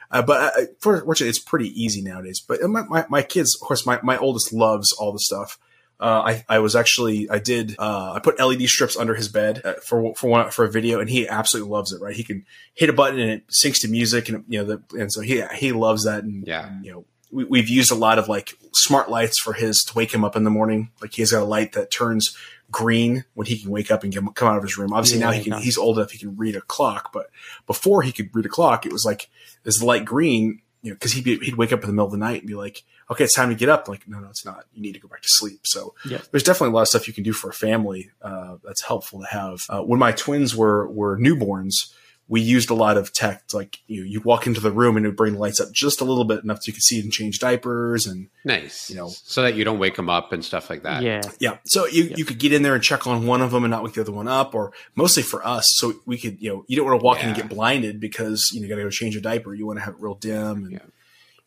uh, 0.10 0.22
but 0.22 0.58
uh, 0.58 0.66
for, 0.80 1.02
fortunately, 1.02 1.30
it's 1.30 1.40
pretty 1.40 1.70
easy 1.84 2.02
nowadays. 2.02 2.40
But 2.40 2.62
my, 2.64 2.84
my, 2.84 3.06
my 3.10 3.22
kids, 3.22 3.54
of 3.56 3.68
course, 3.68 3.86
my, 3.86 4.00
my 4.02 4.18
oldest 4.18 4.54
loves 4.54 4.94
all 4.94 5.12
the 5.12 5.20
stuff. 5.20 5.60
Uh, 6.00 6.22
I, 6.26 6.46
I 6.48 6.60
was 6.60 6.76
actually, 6.76 7.28
I 7.30 7.40
did, 7.40 7.76
uh, 7.80 8.14
I 8.14 8.20
put 8.20 8.40
LED 8.40 8.70
strips 8.70 8.96
under 8.96 9.16
his 9.16 9.28
bed 9.30 9.62
uh, 9.66 9.74
for, 9.84 10.14
for 10.16 10.30
one, 10.30 10.52
for 10.52 10.64
a 10.64 10.72
video 10.72 11.00
and 11.02 11.10
he 11.10 11.28
absolutely 11.28 11.72
loves 11.72 11.92
it, 11.92 12.00
right? 12.00 12.16
He 12.16 12.24
can 12.24 12.46
hit 12.76 12.88
a 12.90 12.94
button 12.94 13.20
and 13.20 13.32
it 13.32 13.48
syncs 13.48 13.82
to 13.82 13.88
music 13.88 14.30
and, 14.30 14.46
you 14.48 14.60
know, 14.64 14.78
the, 14.78 14.98
and 15.02 15.12
so 15.12 15.22
he, 15.22 15.44
he 15.56 15.72
loves 15.74 16.06
that. 16.06 16.24
And, 16.24 16.46
Yeah. 16.48 16.70
you 16.84 16.92
know, 16.92 17.06
we, 17.32 17.44
we've 17.46 17.70
used 17.70 17.92
a 17.92 17.96
lot 17.96 18.20
of 18.20 18.28
like 18.28 18.54
smart 18.74 19.10
lights 19.10 19.40
for 19.40 19.54
his 19.54 19.84
to 19.88 19.94
wake 19.96 20.14
him 20.14 20.24
up 20.24 20.36
in 20.36 20.44
the 20.44 20.50
morning. 20.50 20.92
Like 21.02 21.14
he's 21.14 21.32
got 21.32 21.42
a 21.42 21.46
light 21.46 21.74
that 21.74 21.92
turns 21.92 22.36
green 22.70 23.24
when 23.34 23.48
he 23.48 23.58
can 23.58 23.72
wake 23.72 23.92
up 23.92 24.04
and 24.04 24.12
get, 24.12 24.24
come 24.36 24.48
out 24.48 24.58
of 24.58 24.64
his 24.64 24.78
room. 24.78 24.92
Obviously 24.94 25.20
now 25.20 25.32
he 25.32 25.44
can, 25.44 25.62
he's 25.62 25.78
old 25.78 25.98
enough 25.98 26.12
he 26.12 26.18
can 26.18 26.36
read 26.36 26.56
a 26.56 26.62
clock, 26.62 27.12
but 27.14 27.30
before 27.66 28.02
he 28.02 28.12
could 28.12 28.30
read 28.34 28.46
a 28.46 28.50
clock, 28.50 28.86
it 28.86 28.92
was 28.92 29.06
like, 29.06 29.30
is 29.66 29.80
the 29.80 29.86
light 29.86 30.06
green? 30.06 30.62
You 30.84 30.92
know, 30.92 30.96
because 30.96 31.14
he'd 31.14 31.24
be, 31.24 31.38
he'd 31.40 31.56
wake 31.56 31.74
up 31.74 31.82
in 31.82 31.88
the 31.88 31.94
middle 31.94 32.06
of 32.06 32.12
the 32.12 32.18
night 32.18 32.42
and 32.42 32.48
be 32.48 32.54
like, 32.54 32.84
"Okay, 33.10 33.24
it's 33.24 33.34
time 33.34 33.50
to 33.50 33.56
get 33.56 33.68
up." 33.68 33.88
Like, 33.90 34.08
no, 34.08 34.20
no, 34.20 34.30
it's 34.30 34.46
not. 34.46 34.66
You 34.74 34.82
need 34.82 34.94
to 34.94 35.00
go 35.00 35.08
back 35.08 35.22
to 35.24 35.28
sleep. 35.28 35.62
So 35.66 35.96
Yeah. 36.06 36.20
there's 36.32 36.44
definitely 36.44 36.72
a 36.72 36.76
lot 36.76 36.84
of 36.84 36.88
stuff 36.88 37.08
you 37.08 37.14
can 37.16 37.24
do 37.24 37.34
for 37.34 37.50
a 37.50 37.54
family 37.54 38.12
uh, 38.22 38.58
that's 38.64 38.84
helpful 38.84 39.20
to 39.22 39.26
have. 39.26 39.62
Uh, 39.70 39.82
when 39.82 40.00
my 40.00 40.12
twins 40.12 40.56
were 40.56 40.88
were 40.88 41.18
newborns, 41.18 41.92
we 42.30 42.42
used 42.42 42.70
a 42.70 42.74
lot 42.74 42.98
of 42.98 43.14
tech. 43.14 43.44
Like 43.54 43.80
you, 43.88 44.04
you 44.04 44.20
walk 44.22 44.48
into 44.48 44.60
the 44.60 44.72
room 44.72 44.98
and 44.98 45.06
it 45.06 45.10
would 45.10 45.16
bring 45.16 45.34
the 45.34 45.40
lights 45.40 45.60
up 45.62 45.72
just 45.72 46.02
a 46.02 46.04
little 46.04 46.26
bit 46.26 46.44
enough 46.44 46.58
so 46.62 46.70
you 46.70 46.74
could 46.74 46.84
see 46.84 47.00
and 47.00 47.12
change 47.12 47.40
diapers 47.40 48.06
and 48.06 48.28
Nice. 48.44 48.90
You 48.90 48.98
know. 48.98 49.08
so 49.10 49.42
that 49.44 49.56
you 49.56 49.64
don't 49.64 49.80
wake 49.80 49.96
them 49.96 50.10
up 50.10 50.34
and 50.34 50.44
stuff 50.44 50.70
like 50.70 50.84
that. 50.84 51.04
yeah. 51.04 51.22
yeah. 51.40 51.58
So 51.66 51.86
you, 51.88 52.14
you 52.16 52.26
could 52.26 52.38
get 52.40 52.52
in 52.54 52.64
there 52.64 52.76
and 52.76 52.84
check 52.84 53.08
on 53.08 53.26
one 53.26 53.42
of 53.42 53.52
them 53.52 53.64
and 53.64 53.72
not 53.72 53.84
wake 53.84 53.94
the 53.94 54.02
other 54.02 54.12
one 54.12 54.28
up, 54.28 54.54
or 54.56 54.74
mostly 54.96 55.24
for 55.24 55.46
us, 55.48 55.64
so 55.78 55.94
we 56.06 56.18
could 56.18 56.42
you 56.42 56.50
know 56.50 56.66
you 56.68 56.76
don't 56.78 56.86
want 56.86 57.00
to 57.00 57.04
walk 57.06 57.22
in 57.22 57.28
and 57.30 57.36
get 57.36 57.50
blinded 57.50 58.00
because 58.00 58.50
you 58.54 58.60
know 58.60 58.66
you 58.66 58.70
got 58.70 58.78
to 58.78 58.84
go 58.84 58.90
change 58.90 59.16
a 59.16 59.22
diaper. 59.22 59.54
You 59.54 59.66
want 59.66 59.80
to 59.80 59.86
have 59.86 59.94
it 59.96 60.00
real 60.02 60.16
dim 60.16 60.64
and 60.66 60.72
Yeah. 60.74 60.80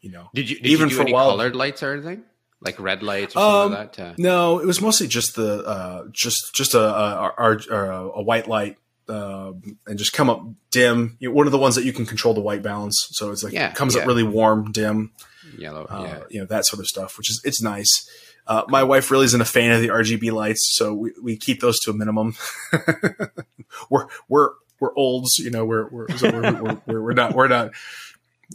you 0.00 0.10
know. 0.10 0.30
Did 0.34 0.48
you 0.50 0.56
did 0.56 0.66
Even 0.66 0.88
you 0.88 0.90
do 0.90 0.96
for 0.96 1.02
a 1.02 1.04
any 1.04 1.12
while- 1.12 1.30
colored 1.30 1.54
lights 1.56 1.82
or 1.82 1.92
anything? 1.92 2.22
Like 2.62 2.78
red 2.78 3.02
lights 3.02 3.34
or 3.36 3.38
Um, 3.38 3.44
something 3.72 3.78
like 3.78 3.96
that? 3.96 4.06
Uh, 4.12 4.14
No, 4.18 4.58
it 4.58 4.66
was 4.66 4.80
mostly 4.82 5.06
just 5.08 5.34
the 5.34 5.62
uh, 5.64 6.04
just 6.12 6.54
just 6.54 6.74
a 6.74 6.80
a, 6.80 7.32
a, 7.38 7.56
a, 7.70 8.10
a 8.16 8.22
white 8.22 8.46
light 8.48 8.76
um, 9.10 9.78
and 9.86 9.98
just 9.98 10.12
come 10.12 10.30
up 10.30 10.42
dim. 10.70 11.16
You 11.20 11.28
know, 11.28 11.34
one 11.34 11.46
of 11.46 11.52
the 11.52 11.58
ones 11.58 11.74
that 11.74 11.84
you 11.84 11.92
can 11.92 12.06
control 12.06 12.32
the 12.34 12.40
white 12.40 12.62
balance, 12.62 13.08
so 13.12 13.30
it's 13.30 13.42
like 13.42 13.52
Yeah, 13.52 13.70
it 13.70 13.74
comes 13.74 13.94
yeah. 13.94 14.02
up 14.02 14.06
really 14.06 14.22
warm, 14.22 14.70
dim, 14.72 15.12
yellow. 15.58 15.84
uh, 15.90 16.02
yeah. 16.06 16.18
you 16.30 16.40
know 16.40 16.46
that 16.46 16.64
sort 16.66 16.80
of 16.80 16.86
stuff, 16.86 17.18
which 17.18 17.28
is 17.30 17.40
it's 17.44 17.60
nice. 17.62 18.08
Uh, 18.46 18.62
my 18.68 18.82
wife 18.82 19.10
really 19.10 19.26
isn't 19.26 19.40
a 19.40 19.44
fan 19.44 19.70
of 19.72 19.80
the 19.80 19.88
RGB 19.88 20.32
lights, 20.32 20.74
so 20.76 20.94
we, 20.94 21.12
we 21.22 21.36
keep 21.36 21.60
those 21.60 21.78
to 21.80 21.90
a 21.90 21.94
minimum. 21.94 22.34
we're 23.90 24.06
we're 24.28 24.50
we're 24.80 24.94
olds, 24.96 25.38
you 25.38 25.50
know. 25.50 25.64
We're 25.64 25.88
we're 25.88 26.08
so 26.16 26.30
we're, 26.30 26.42
we're, 26.62 26.80
we're, 26.86 27.02
we're 27.02 27.12
not 27.12 27.34
we're 27.34 27.48
not. 27.48 27.72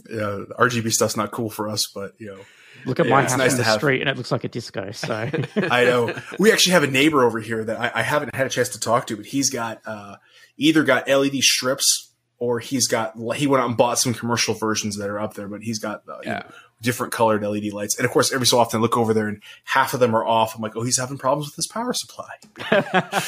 Yeah, 0.10 0.42
RGB 0.60 0.92
stuff's 0.92 1.16
not 1.16 1.32
cool 1.32 1.50
for 1.50 1.70
us, 1.70 1.88
but 1.94 2.14
you 2.18 2.28
know. 2.28 2.40
Look 2.86 3.00
at 3.00 3.06
Yeah, 3.08 3.14
my 3.14 3.24
it's 3.24 3.32
house 3.32 3.40
nice 3.40 3.52
in 3.52 3.58
to 3.58 3.64
the 3.64 3.70
have- 3.70 3.80
street, 3.80 4.02
and 4.02 4.10
it 4.10 4.18
looks 4.18 4.32
like 4.32 4.44
a 4.44 4.48
disco. 4.50 4.92
So 4.92 5.14
I 5.56 5.86
know. 5.86 6.14
We 6.38 6.52
actually 6.52 6.74
have 6.74 6.84
a 6.84 6.88
neighbor 6.88 7.24
over 7.24 7.40
here 7.40 7.64
that 7.64 7.80
I, 7.80 7.92
I 7.96 8.02
haven't 8.04 8.36
had 8.36 8.46
a 8.46 8.50
chance 8.50 8.70
to 8.70 8.80
talk 8.80 9.08
to, 9.08 9.16
but 9.16 9.26
he's 9.26 9.50
got 9.50 9.82
uh, 9.86 10.18
either 10.58 10.84
got 10.84 11.08
LED 11.08 11.36
strips 11.42 12.12
or 12.38 12.60
he's 12.60 12.88
got 12.88 13.14
he 13.36 13.48
went 13.48 13.62
out 13.64 13.68
and 13.70 13.78
bought 13.78 13.98
some 14.00 14.14
commercial 14.14 14.54
versions 14.54 14.98
that 14.98 15.10
are 15.10 15.20
up 15.20 15.34
there, 15.36 15.48
but 15.48 15.62
he's 15.62 15.80
got 15.80 16.04
uh, 16.10 16.18
Yeah. 16.24 16.40
know, 16.40 16.46
different 16.82 17.14
colored 17.14 17.42
LED 17.44 17.72
lights. 17.72 17.98
And 17.98 18.06
of 18.06 18.12
course, 18.12 18.34
every 18.34 18.46
so 18.46 18.60
often 18.60 18.80
I 18.80 18.82
look 18.82 18.98
over 18.98 19.14
there 19.14 19.28
and 19.30 19.42
half 19.64 19.94
of 19.94 20.00
them 20.02 20.14
are 20.16 20.26
off. 20.26 20.54
I'm 20.56 20.62
like, 20.62 20.76
oh, 20.76 20.84
he's 20.84 21.00
having 21.00 21.18
problems 21.18 21.48
with 21.48 21.56
his 21.56 21.68
power 21.68 21.94
supply. 21.94 22.28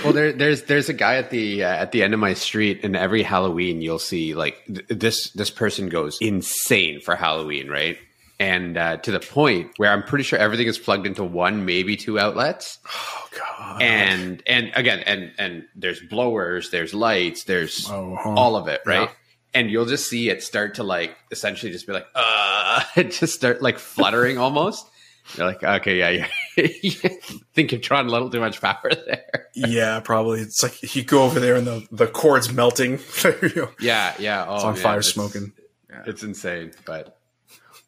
well, 0.04 0.12
there, 0.12 0.32
there's 0.32 0.62
there's 0.62 0.88
a 0.88 0.92
guy 0.94 1.16
at 1.16 1.30
the 1.30 1.64
uh, 1.64 1.68
at 1.68 1.92
the 1.92 2.02
end 2.02 2.14
of 2.14 2.20
my 2.20 2.34
street, 2.34 2.80
and 2.84 2.96
every 2.96 3.22
Halloween 3.22 3.80
you'll 3.82 3.98
see 3.98 4.34
like 4.34 4.56
th- 4.66 4.86
this 4.88 5.30
this 5.32 5.50
person 5.50 5.88
goes 5.88 6.18
insane 6.20 7.00
for 7.00 7.16
Halloween, 7.16 7.68
right? 7.68 7.98
And 8.38 8.76
uh, 8.76 8.98
to 8.98 9.10
the 9.10 9.20
point 9.20 9.70
where 9.78 9.90
I'm 9.90 10.02
pretty 10.02 10.22
sure 10.24 10.38
everything 10.38 10.66
is 10.66 10.78
plugged 10.78 11.06
into 11.06 11.24
one, 11.24 11.64
maybe 11.64 11.96
two 11.96 12.18
outlets, 12.18 12.78
Oh 12.86 13.28
God. 13.38 13.80
and 13.82 14.42
and 14.46 14.70
again, 14.74 15.00
and 15.06 15.32
and 15.38 15.64
there's 15.74 16.00
blowers, 16.00 16.68
there's 16.70 16.92
lights, 16.92 17.44
there's 17.44 17.88
Oh, 17.90 18.14
huh. 18.20 18.34
all 18.34 18.56
of 18.56 18.68
it, 18.68 18.82
right? 18.84 19.08
Yeah. 19.08 19.14
And 19.54 19.70
you'll 19.70 19.86
just 19.86 20.10
see 20.10 20.28
it 20.28 20.42
start 20.42 20.74
to 20.74 20.82
like 20.82 21.16
essentially 21.30 21.72
just 21.72 21.86
be 21.86 21.94
like, 21.94 22.04
uh, 22.14 22.82
just 23.04 23.32
start 23.34 23.62
like 23.62 23.78
fluttering 23.78 24.36
almost. 24.36 24.86
You're 25.34 25.46
like, 25.46 25.64
okay, 25.64 25.98
yeah, 25.98 26.10
you 26.10 26.24
you 26.82 26.90
think 27.54 27.72
you're 27.72 27.80
trying 27.80 28.06
a 28.06 28.10
little 28.10 28.28
too 28.28 28.38
much 28.40 28.60
power 28.60 28.90
there. 29.06 29.46
yeah, 29.54 29.98
probably. 30.00 30.40
It's 30.40 30.62
like 30.62 30.94
you 30.94 31.02
go 31.04 31.22
over 31.22 31.40
there 31.40 31.54
and 31.56 31.66
the 31.66 31.86
the 31.90 32.06
cord's 32.06 32.52
melting. 32.52 32.98
You 33.24 33.52
know, 33.56 33.70
Yeah, 33.80 34.14
yeah. 34.18 34.44
Oh, 34.46 34.54
it's 34.56 34.64
on 34.64 34.74
man, 34.74 34.82
fire, 34.82 34.98
it's- 34.98 35.12
smoking. 35.14 35.52
It's 36.06 36.22
insane, 36.22 36.72
but 36.84 37.18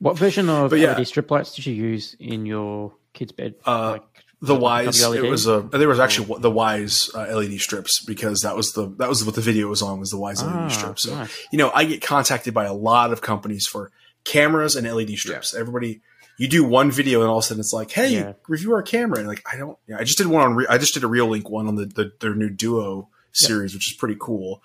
What 0.01 0.16
version 0.18 0.49
of 0.49 0.70
But 0.70 0.78
yeah. 0.78 0.96
LED 0.96 1.07
strip 1.09 1.30
lights 1.30 1.55
did 1.55 1.66
you 1.66 1.74
use 1.74 2.16
in 2.20 2.46
your 2.46 2.92
kid's 3.12 3.32
bed? 3.32 3.55
Uh, 3.66 3.92
Like, 3.92 4.03
the 4.40 4.55
Wyze 4.55 5.16
it 5.16 5.28
was 5.28 5.49
a 5.49 5.62
there 5.72 5.88
was 5.88 5.99
actually 5.99 6.38
the 6.40 6.51
Wyze 6.51 7.12
uh, 7.12 7.36
led 7.36 7.59
strips 7.61 8.05
because 8.05 8.42
that 8.42 8.55
was 8.55 8.70
the 8.72 8.86
that 8.99 9.09
was 9.09 9.24
what 9.24 9.34
the 9.34 9.40
video 9.40 9.66
was 9.66 9.82
on 9.82 9.99
was 9.99 10.11
the 10.11 10.16
Wyze 10.16 10.40
Ah, 10.44 10.62
led 10.62 10.70
strips 10.70 11.03
so 11.03 11.14
nice. 11.16 11.36
you 11.51 11.59
know 11.59 11.72
i 11.74 11.82
get 11.84 12.03
contacted 12.03 12.55
by 12.55 12.64
a 12.66 12.72
lot 12.72 13.12
of 13.12 13.20
companies 13.20 13.66
for 13.66 13.90
cameras 14.24 14.76
and 14.76 14.86
led 14.88 15.11
strips 15.18 15.55
everybody 15.55 16.03
you 16.38 16.46
do 16.46 16.62
one 16.62 16.92
video 16.92 17.20
and 17.22 17.28
all 17.28 17.38
of 17.38 17.42
a 17.44 17.46
sudden 17.49 17.59
it's 17.61 17.72
like 17.72 17.90
hey 17.90 18.14
Yeah. 18.14 18.32
review 18.46 18.72
our 18.74 18.82
camera 18.82 19.18
and 19.18 19.26
like 19.26 19.42
i 19.53 19.57
don't 19.57 19.76
yeah, 19.88 19.96
i 19.99 20.05
just 20.05 20.18
did 20.18 20.28
one 20.28 20.44
on 20.44 20.55
Re- 20.55 20.66
i 20.70 20.78
just 20.78 20.94
did 20.94 21.03
a 21.03 21.09
Reolink 21.09 21.51
one 21.51 21.66
on 21.66 21.74
the, 21.74 21.86
the 21.86 22.12
their 22.20 22.36
new 22.36 22.49
duo 22.49 23.09
series 23.32 23.74
which 23.74 23.90
is 23.90 23.96
pretty 23.96 24.16
cool 24.20 24.62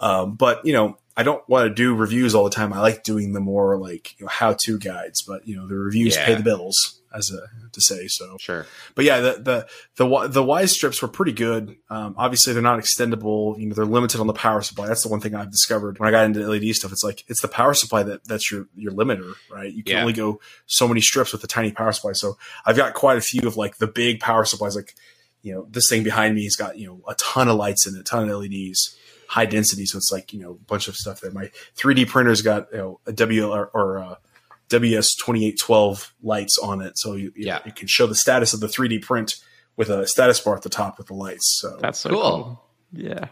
um, 0.00 0.34
but 0.34 0.64
you 0.64 0.72
know 0.72 0.98
i 1.16 1.22
don't 1.22 1.46
want 1.48 1.68
to 1.68 1.74
do 1.74 1.94
reviews 1.94 2.34
all 2.34 2.44
the 2.44 2.50
time 2.50 2.72
i 2.72 2.80
like 2.80 3.02
doing 3.02 3.32
the 3.32 3.40
more 3.40 3.76
like 3.78 4.18
you 4.18 4.24
know, 4.24 4.30
how-to 4.30 4.78
guides 4.78 5.22
but 5.22 5.46
you 5.46 5.56
know 5.56 5.66
the 5.66 5.74
reviews 5.76 6.16
Yeah. 6.16 6.26
pay 6.26 6.34
the 6.34 6.42
bills 6.42 6.96
as 7.12 7.30
a 7.32 7.40
to 7.72 7.80
say 7.80 8.06
so 8.06 8.36
sure. 8.38 8.66
but 8.94 9.04
yeah, 9.04 9.18
the 9.18 9.32
the 9.32 9.66
the 9.96 10.28
the 10.28 10.42
Wyze 10.44 10.68
strips 10.70 11.02
were 11.02 11.08
pretty 11.08 11.32
good. 11.32 11.76
Um, 11.88 12.14
obviously, 12.16 12.52
they're 12.52 12.62
not 12.62 12.78
extendable. 12.78 13.58
You 13.58 13.66
know, 13.66 13.74
they're 13.74 13.84
limited 13.84 14.20
on 14.20 14.28
the 14.28 14.32
power 14.32 14.62
supply. 14.62 14.86
That's 14.86 15.02
the 15.02 15.08
one 15.08 15.20
thing 15.20 15.34
I've 15.34 15.50
discovered 15.50 15.98
when 15.98 16.08
I 16.08 16.12
got 16.12 16.24
into 16.24 16.40
LED 16.48 16.72
stuff. 16.76 16.92
It's 16.92 17.02
like 17.02 17.24
it's 17.26 17.42
the 17.42 17.48
power 17.48 17.74
supply 17.74 18.04
that 18.04 18.24
that's 18.28 18.50
your 18.52 18.68
your 18.76 18.92
limiter, 18.92 19.34
right? 19.52 19.72
You 19.72 19.82
can 19.82 19.94
Yeah. 19.96 20.00
only 20.02 20.12
go 20.12 20.40
so 20.66 20.86
many 20.86 21.00
strips 21.00 21.32
with 21.32 21.42
a 21.42 21.48
tiny 21.48 21.72
power 21.72 21.90
supply. 21.90 22.12
So 22.12 22.38
I've 22.64 22.76
got 22.76 22.94
quite 22.94 23.18
a 23.18 23.20
few 23.20 23.46
of 23.46 23.56
like 23.56 23.78
the 23.78 23.88
big 23.88 24.20
power 24.20 24.44
supplies. 24.44 24.76
Like 24.76 24.94
you 25.42 25.52
know, 25.52 25.66
this 25.68 25.88
thing 25.90 26.04
behind 26.04 26.36
me 26.36 26.44
has 26.44 26.54
got 26.54 26.78
you 26.78 26.86
know 26.86 27.00
a 27.08 27.14
ton 27.16 27.48
of 27.48 27.56
lights 27.56 27.88
in 27.88 27.96
it, 27.96 28.00
a 28.00 28.04
ton 28.04 28.28
of 28.28 28.38
LEDs, 28.40 28.96
high 29.30 29.46
density. 29.46 29.86
So 29.86 29.96
it's 29.96 30.10
like 30.12 30.32
you 30.32 30.40
know 30.40 30.50
a 30.52 30.64
bunch 30.66 30.88
of 30.88 30.96
stuff 30.96 31.20
there. 31.20 31.30
My 31.30 31.50
3D 31.76 32.08
printer's 32.08 32.42
got 32.42 32.66
you 32.72 32.78
know 32.78 33.00
a 33.06 33.12
W 33.12 33.48
or, 33.50 33.66
or 33.72 33.98
uh, 33.98 34.14
WS2812 34.68 36.10
lights 36.22 36.58
on 36.62 36.80
it, 36.80 36.92
so 36.98 37.14
you, 37.14 37.32
you, 37.36 37.46
Yeah. 37.46 37.60
you 37.64 37.72
can 37.72 37.88
show 37.88 38.06
the 38.06 38.14
status 38.14 38.52
of 38.54 38.60
the 38.60 38.66
3D 38.68 39.02
print 39.02 39.34
with 39.76 39.88
a 39.90 40.06
status 40.06 40.40
bar 40.40 40.56
at 40.56 40.62
the 40.62 40.68
top 40.68 40.98
with 40.98 41.06
the 41.08 41.14
lights. 41.14 41.58
So 41.60 41.76
That's 41.80 41.98
so 41.98 42.10
Cool. 42.10 42.20
cool. 42.20 42.64
Yeah. 42.92 43.26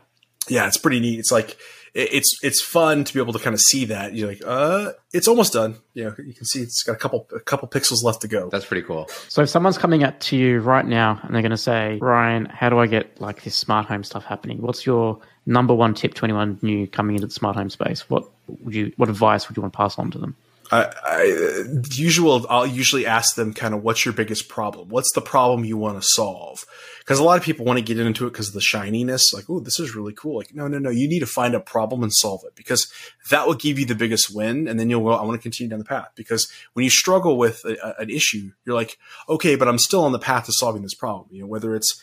yeah, 0.49 0.67
it's 0.67 0.77
pretty 0.79 1.01
neat. 1.01 1.19
It's 1.19 1.33
like 1.33 1.51
it, 1.95 2.09
it's 2.13 2.39
it's 2.43 2.63
fun 2.63 3.05
to 3.05 3.13
be 3.15 3.21
able 3.21 3.33
to 3.33 3.39
kind 3.39 3.55
of 3.55 3.61
see 3.61 3.87
that. 3.87 4.15
You're 4.15 4.29
like, 4.29 4.43
uh, 4.47 4.93
it's 5.13 5.27
almost 5.29 5.53
done. 5.53 5.77
You 5.95 6.05
know, 6.05 6.15
you 6.25 6.33
can 6.35 6.45
see 6.45 6.61
it's 6.61 6.83
got 6.85 6.93
a 6.93 6.97
couple 6.97 7.27
a 7.35 7.41
couple 7.41 7.69
pixels 7.69 8.03
left 8.05 8.21
to 8.23 8.29
go. 8.29 8.49
That's 8.51 8.65
pretty 8.65 8.87
cool. 8.87 9.09
So 9.29 9.43
if 9.43 9.49
someone's 9.49 9.79
coming 9.79 10.05
up 10.05 10.19
to 10.21 10.37
you 10.37 10.61
right 10.61 10.87
now 10.87 11.19
and 11.23 11.35
they're 11.35 11.43
going 11.43 11.51
to 11.51 11.57
say, 11.57 11.99
Ryan, 12.01 12.45
how 12.47 12.69
do 12.71 12.79
I 12.79 12.87
get 12.87 13.21
like 13.21 13.43
this 13.43 13.55
smart 13.57 13.87
home 13.87 14.05
stuff 14.05 14.25
happening? 14.25 14.63
What's 14.63 14.87
your 14.87 15.19
number 15.49 15.75
one 15.75 15.95
tip 15.95 16.15
to 16.15 16.25
anyone 16.25 16.59
new 16.63 16.87
coming 16.87 17.17
into 17.17 17.27
the 17.27 17.33
smart 17.33 17.57
home 17.57 17.71
space? 17.71 18.09
What 18.09 18.29
would 18.47 18.75
you, 18.75 18.93
what 18.97 19.09
advice 19.09 19.49
would 19.49 19.57
you 19.57 19.63
want 19.63 19.73
to 19.73 19.77
pass 19.77 19.99
on 19.99 20.11
to 20.13 20.19
them? 20.19 20.37
I, 20.71 20.93
I 21.03 21.63
usual 21.95 22.45
I'll 22.51 22.67
usually 22.67 23.07
ask 23.07 23.35
them 23.37 23.55
kind 23.55 23.73
of 23.73 23.83
what's 23.83 24.05
your 24.05 24.13
biggest 24.13 24.51
problem? 24.51 24.91
What's 24.91 25.11
the 25.15 25.23
problem 25.23 25.65
you 25.65 25.79
want 25.79 26.01
to 26.01 26.07
solve? 26.07 26.67
Because 26.99 27.19
a 27.19 27.25
lot 27.25 27.39
of 27.39 27.43
people 27.43 27.65
want 27.65 27.79
to 27.79 27.83
get 27.83 27.99
into 27.99 28.27
it 28.27 28.33
because 28.33 28.49
of 28.49 28.55
the 28.55 28.61
shininess, 28.61 29.33
like, 29.33 29.49
oh, 29.49 29.61
this 29.61 29.81
is 29.81 29.95
really 29.95 30.13
cool. 30.13 30.37
Like, 30.37 30.55
no, 30.55 30.69
no, 30.69 30.79
no, 30.79 30.91
you 30.91 31.09
need 31.09 31.21
to 31.21 31.27
find 31.27 31.55
a 31.55 31.61
problem 31.61 32.03
and 32.03 32.13
solve 32.13 32.43
it 32.45 32.55
because 32.55 32.93
that 33.31 33.47
will 33.47 33.55
give 33.55 33.79
you 33.79 33.87
the 33.87 33.95
biggest 33.95 34.35
win, 34.35 34.69
and 34.69 34.79
then 34.79 34.91
you'll 34.91 35.03
go, 35.05 35.13
I 35.13 35.23
want 35.25 35.39
to 35.39 35.43
continue 35.43 35.71
down 35.71 35.79
the 35.79 35.87
path. 35.87 36.11
Because 36.15 36.53
when 36.75 36.85
you 36.85 36.91
struggle 36.91 37.39
with 37.39 37.65
a, 37.65 37.79
a- 37.83 38.03
an 38.03 38.11
issue, 38.11 38.51
you're 38.67 38.75
like, 38.75 38.99
okay, 39.27 39.57
but 39.57 39.69
I'm 39.69 39.79
still 39.79 40.05
on 40.05 40.13
the 40.13 40.19
path 40.19 40.45
to 40.47 40.53
solving 40.53 40.83
this 40.83 40.93
problem. 40.95 41.29
You 41.31 41.43
know, 41.43 41.49
whether 41.49 41.75
it's 41.75 41.99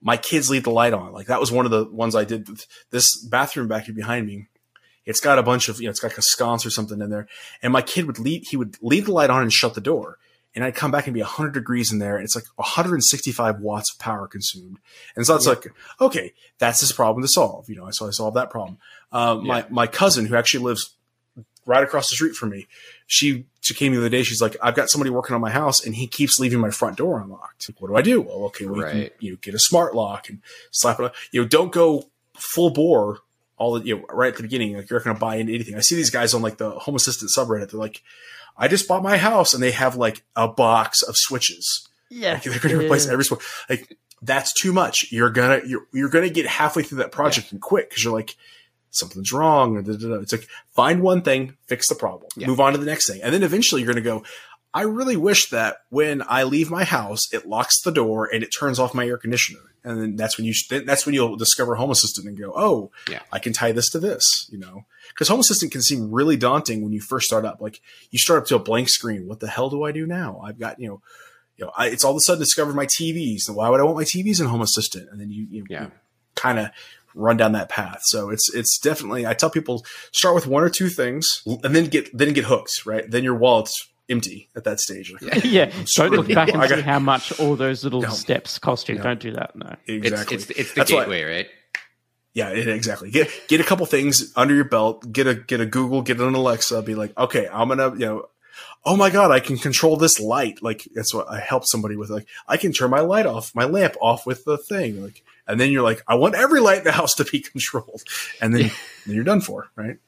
my 0.00 0.16
kids 0.16 0.50
leave 0.50 0.64
the 0.64 0.70
light 0.70 0.92
on, 0.92 1.12
like 1.12 1.26
that 1.26 1.40
was 1.40 1.52
one 1.52 1.64
of 1.64 1.70
the 1.70 1.84
ones 1.84 2.14
I 2.14 2.24
did 2.24 2.48
this 2.90 3.16
bathroom 3.16 3.68
back 3.68 3.84
here 3.84 3.94
behind 3.94 4.26
me. 4.26 4.48
It's 5.04 5.20
got 5.20 5.38
a 5.38 5.42
bunch 5.42 5.68
of 5.68 5.80
you 5.80 5.86
know 5.86 5.90
it's 5.90 6.00
got 6.00 6.12
like 6.12 6.18
a 6.18 6.22
sconce 6.22 6.64
or 6.64 6.70
something 6.70 7.00
in 7.00 7.10
there. 7.10 7.26
And 7.62 7.72
my 7.72 7.82
kid 7.82 8.06
would 8.06 8.18
leave 8.18 8.46
he 8.48 8.56
would 8.56 8.76
leave 8.80 9.06
the 9.06 9.12
light 9.12 9.30
on 9.30 9.42
and 9.42 9.52
shut 9.52 9.74
the 9.74 9.80
door. 9.80 10.18
And 10.52 10.64
i'd 10.64 10.74
come 10.74 10.90
back 10.90 11.06
and 11.06 11.14
be 11.14 11.20
100 11.20 11.52
degrees 11.52 11.92
in 11.92 12.00
there 12.00 12.16
and 12.16 12.24
it's 12.24 12.34
like 12.34 12.44
165 12.56 13.60
watts 13.60 13.92
of 13.92 13.98
power 13.98 14.26
consumed. 14.26 14.78
And 15.16 15.26
so 15.26 15.36
it's 15.36 15.46
like 15.46 15.66
okay 16.00 16.32
that's 16.58 16.80
his 16.80 16.92
problem 16.92 17.22
to 17.22 17.28
solve. 17.28 17.68
You 17.68 17.76
know 17.76 17.90
so 17.90 18.06
i 18.06 18.10
solved 18.10 18.36
that 18.36 18.50
problem. 18.50 18.78
Um, 19.12 19.46
my 19.46 19.66
my 19.70 19.86
cousin 19.86 20.26
who 20.26 20.36
actually 20.36 20.64
lives 20.64 20.94
right 21.66 21.82
across 21.82 22.08
the 22.08 22.16
street 22.16 22.34
from 22.34 22.50
me 22.50 22.66
she 23.10 23.44
she 23.60 23.74
came 23.74 23.92
the 23.92 23.98
other 23.98 24.08
day 24.08 24.22
she's 24.22 24.40
like 24.40 24.56
i've 24.62 24.76
got 24.76 24.88
somebody 24.88 25.10
working 25.10 25.34
on 25.34 25.40
my 25.40 25.50
house 25.50 25.84
and 25.84 25.96
he 25.96 26.06
keeps 26.06 26.38
leaving 26.38 26.60
my 26.60 26.70
front 26.70 26.96
door 26.96 27.20
unlocked 27.20 27.68
what 27.78 27.88
do 27.88 27.96
i 27.96 28.02
do 28.02 28.20
well 28.20 28.44
okay 28.44 28.66
well 28.66 28.76
you 28.76 28.84
can 28.84 29.10
you 29.18 29.30
know, 29.32 29.38
get 29.40 29.52
a 29.52 29.58
smart 29.58 29.96
lock 29.96 30.28
and 30.28 30.40
slap 30.70 31.00
it 31.00 31.04
on. 31.06 31.10
you 31.32 31.42
know 31.42 31.48
don't 31.48 31.72
go 31.72 32.04
full 32.34 32.70
bore 32.70 33.18
all 33.56 33.74
the, 33.74 33.86
you 33.86 33.96
know, 33.96 34.04
right 34.10 34.28
at 34.28 34.36
the 34.36 34.42
beginning, 34.42 34.74
like 34.74 34.88
you're 34.88 34.98
not 34.98 35.04
going 35.04 35.16
to 35.16 35.20
buy 35.20 35.36
into 35.36 35.52
anything. 35.52 35.74
I 35.74 35.80
see 35.80 35.94
these 35.94 36.08
guys 36.08 36.32
on 36.32 36.40
like 36.40 36.56
the 36.56 36.70
home 36.70 36.96
assistant 36.96 37.30
subreddit. 37.36 37.70
They're 37.70 37.78
like, 37.78 38.02
I 38.56 38.68
just 38.68 38.88
bought 38.88 39.02
my 39.02 39.18
house 39.18 39.52
and 39.52 39.62
they 39.62 39.72
have 39.72 39.96
like 39.96 40.24
a 40.34 40.48
box 40.48 41.02
of 41.02 41.14
switches. 41.14 41.86
Yeah. 42.08 42.32
Like 42.32 42.44
they're 42.44 42.58
going 42.58 42.78
to 42.78 42.84
replace 42.84 43.06
every 43.06 43.24
switch. 43.24 43.40
Like 43.68 43.98
that's 44.22 44.54
too 44.54 44.72
much. 44.72 45.12
You're 45.12 45.28
gonna, 45.28 45.60
you're, 45.66 45.86
you're 45.92 46.08
going 46.08 46.26
to 46.26 46.32
get 46.32 46.46
halfway 46.46 46.84
through 46.84 46.98
that 46.98 47.12
project 47.12 47.52
and 47.52 47.60
quit 47.60 47.90
because 47.90 48.02
you're 48.02 48.14
like, 48.14 48.34
something's 48.90 49.32
wrong. 49.32 49.76
Or 49.76 49.82
da, 49.82 49.92
da, 49.94 50.08
da. 50.08 50.14
It's 50.16 50.32
like, 50.32 50.48
find 50.74 51.02
one 51.02 51.22
thing, 51.22 51.56
fix 51.66 51.88
the 51.88 51.94
problem, 51.94 52.28
Yeah. 52.36 52.46
move 52.46 52.60
on 52.60 52.72
to 52.72 52.78
the 52.78 52.86
next 52.86 53.08
thing. 53.08 53.20
And 53.22 53.32
then 53.34 53.42
eventually 53.42 53.82
you're 53.82 53.92
going 53.92 54.02
to 54.04 54.08
go, 54.10 54.22
I 54.72 54.82
really 54.82 55.16
wish 55.16 55.50
that 55.50 55.78
when 55.88 56.22
I 56.28 56.44
leave 56.44 56.70
my 56.70 56.84
house, 56.84 57.32
it 57.32 57.46
locks 57.48 57.80
the 57.80 57.90
door 57.90 58.28
and 58.32 58.42
it 58.44 58.48
turns 58.56 58.78
off 58.78 58.94
my 58.94 59.04
air 59.06 59.16
conditioner. 59.18 59.58
And 59.82 60.00
then 60.00 60.14
that's 60.16 60.36
when 60.36 60.44
you 60.46 60.52
that's 60.84 61.06
when 61.06 61.14
you'll 61.14 61.36
discover 61.36 61.74
Home 61.74 61.90
Assistant 61.90 62.28
and 62.28 62.38
go, 62.38 62.52
oh, 62.54 62.92
Yeah. 63.08 63.20
I 63.32 63.38
can 63.38 63.52
tie 63.52 63.72
this 63.72 63.88
to 63.90 63.98
this, 63.98 64.46
you 64.52 64.58
know, 64.58 64.84
because 65.08 65.26
Home 65.28 65.40
Assistant 65.40 65.72
can 65.72 65.80
seem 65.82 66.12
really 66.12 66.36
daunting 66.36 66.82
when 66.82 66.92
you 66.92 67.00
first 67.00 67.26
start 67.26 67.44
up. 67.44 67.60
Like 67.60 67.80
you 68.10 68.18
start 68.18 68.42
up 68.42 68.46
to 68.48 68.56
a 68.56 68.58
blank 68.60 68.90
screen. 68.90 69.26
What 69.26 69.40
the 69.40 69.48
hell 69.48 69.70
do 69.70 69.82
I 69.82 69.90
do 69.90 70.06
now? 70.06 70.40
I've 70.44 70.58
got 70.58 70.78
you 70.78 70.88
know, 70.88 71.02
you 71.56 71.64
know, 71.64 71.72
I, 71.76 71.86
it's 71.88 72.04
all 72.04 72.12
of 72.12 72.16
a 72.18 72.20
sudden 72.20 72.40
discovered 72.40 72.74
my 72.76 72.86
TVs. 72.86 73.48
And 73.48 73.56
why 73.56 73.70
would 73.70 73.80
I 73.80 73.84
want 73.84 73.96
my 73.96 74.04
TVs 74.04 74.38
in 74.40 74.46
Home 74.46 74.60
Assistant? 74.62 75.08
And 75.10 75.20
then 75.20 75.30
you, 75.30 75.46
you, 75.50 75.64
Yeah. 75.68 75.84
you 75.84 75.92
kind 76.36 76.58
of 76.60 76.70
run 77.14 77.36
down 77.36 77.52
that 77.52 77.68
path. 77.68 78.00
So 78.04 78.30
it's 78.30 78.52
it's 78.54 78.78
definitely 78.78 79.26
I 79.26 79.34
tell 79.34 79.50
people 79.50 79.84
start 80.12 80.34
with 80.34 80.46
one 80.46 80.62
or 80.62 80.70
two 80.70 80.88
things 80.88 81.42
and 81.46 81.74
then 81.74 81.86
get 81.86 82.16
then 82.16 82.32
get 82.32 82.44
hooked, 82.44 82.84
right? 82.86 83.10
Then 83.10 83.24
your 83.24 83.34
wallet's 83.34 83.74
empty 84.08 84.50
at 84.56 84.64
that 84.64 84.80
stage. 84.80 85.12
Like, 85.20 85.44
yeah. 85.44 85.70
Don't 85.94 86.10
look 86.12 86.28
back 86.28 86.48
and 86.52 86.60
I 86.62 86.66
see 86.66 86.80
how 86.80 86.98
much 86.98 87.38
all 87.38 87.54
those 87.56 87.84
little 87.84 88.02
No. 88.02 88.08
steps 88.10 88.58
cost 88.58 88.88
you. 88.88 88.96
No. 88.96 89.02
Don't 89.04 89.20
do 89.20 89.32
that. 89.32 89.54
No. 89.54 89.76
exactly. 89.86 90.36
It's, 90.36 90.50
it's, 90.50 90.58
it's 90.60 90.68
the 90.70 90.74
That's 90.80 90.92
why- 90.92 91.00
gateway, 91.02 91.22
right? 91.24 91.46
Yeah, 92.32 92.50
it, 92.50 92.68
exactly. 92.68 93.10
Get 93.10 93.28
get 93.48 93.60
a 93.60 93.64
couple 93.64 93.84
things 93.86 94.32
under 94.36 94.54
your 94.54 94.64
belt. 94.64 95.10
Get 95.12 95.26
a 95.26 95.34
get 95.34 95.60
a 95.60 95.66
Google. 95.66 96.02
Get 96.02 96.20
an 96.20 96.32
Alexa. 96.34 96.80
Be 96.82 96.94
like, 96.94 97.16
okay, 97.18 97.48
I'm 97.52 97.66
gonna 97.68 97.90
you 97.92 98.06
know. 98.06 98.26
Oh 98.84 98.96
my 98.96 99.10
god, 99.10 99.30
I 99.32 99.40
can 99.40 99.58
control 99.58 99.96
this 99.96 100.20
light. 100.20 100.62
Like 100.62 100.86
that's 100.94 101.12
what 101.12 101.28
I 101.28 101.40
help 101.40 101.64
somebody 101.66 101.96
with. 101.96 102.08
Like 102.08 102.26
I 102.46 102.56
can 102.56 102.72
turn 102.72 102.88
my 102.90 103.00
light 103.00 103.26
off, 103.26 103.52
my 103.54 103.64
lamp 103.64 103.94
off 104.00 104.26
with 104.26 104.44
the 104.44 104.56
thing. 104.58 105.02
Like, 105.02 105.24
and 105.46 105.60
then 105.60 105.70
you're 105.70 105.82
like, 105.82 106.02
I 106.08 106.14
want 106.14 106.34
every 106.34 106.60
light 106.60 106.78
in 106.78 106.84
the 106.84 106.92
house 106.92 107.14
to 107.16 107.24
be 107.24 107.40
controlled, 107.52 108.02
and 108.40 108.54
then 108.54 108.70
then 109.06 109.14
you're 109.14 109.24
done 109.24 109.40
for, 109.40 109.70
right? 109.76 109.98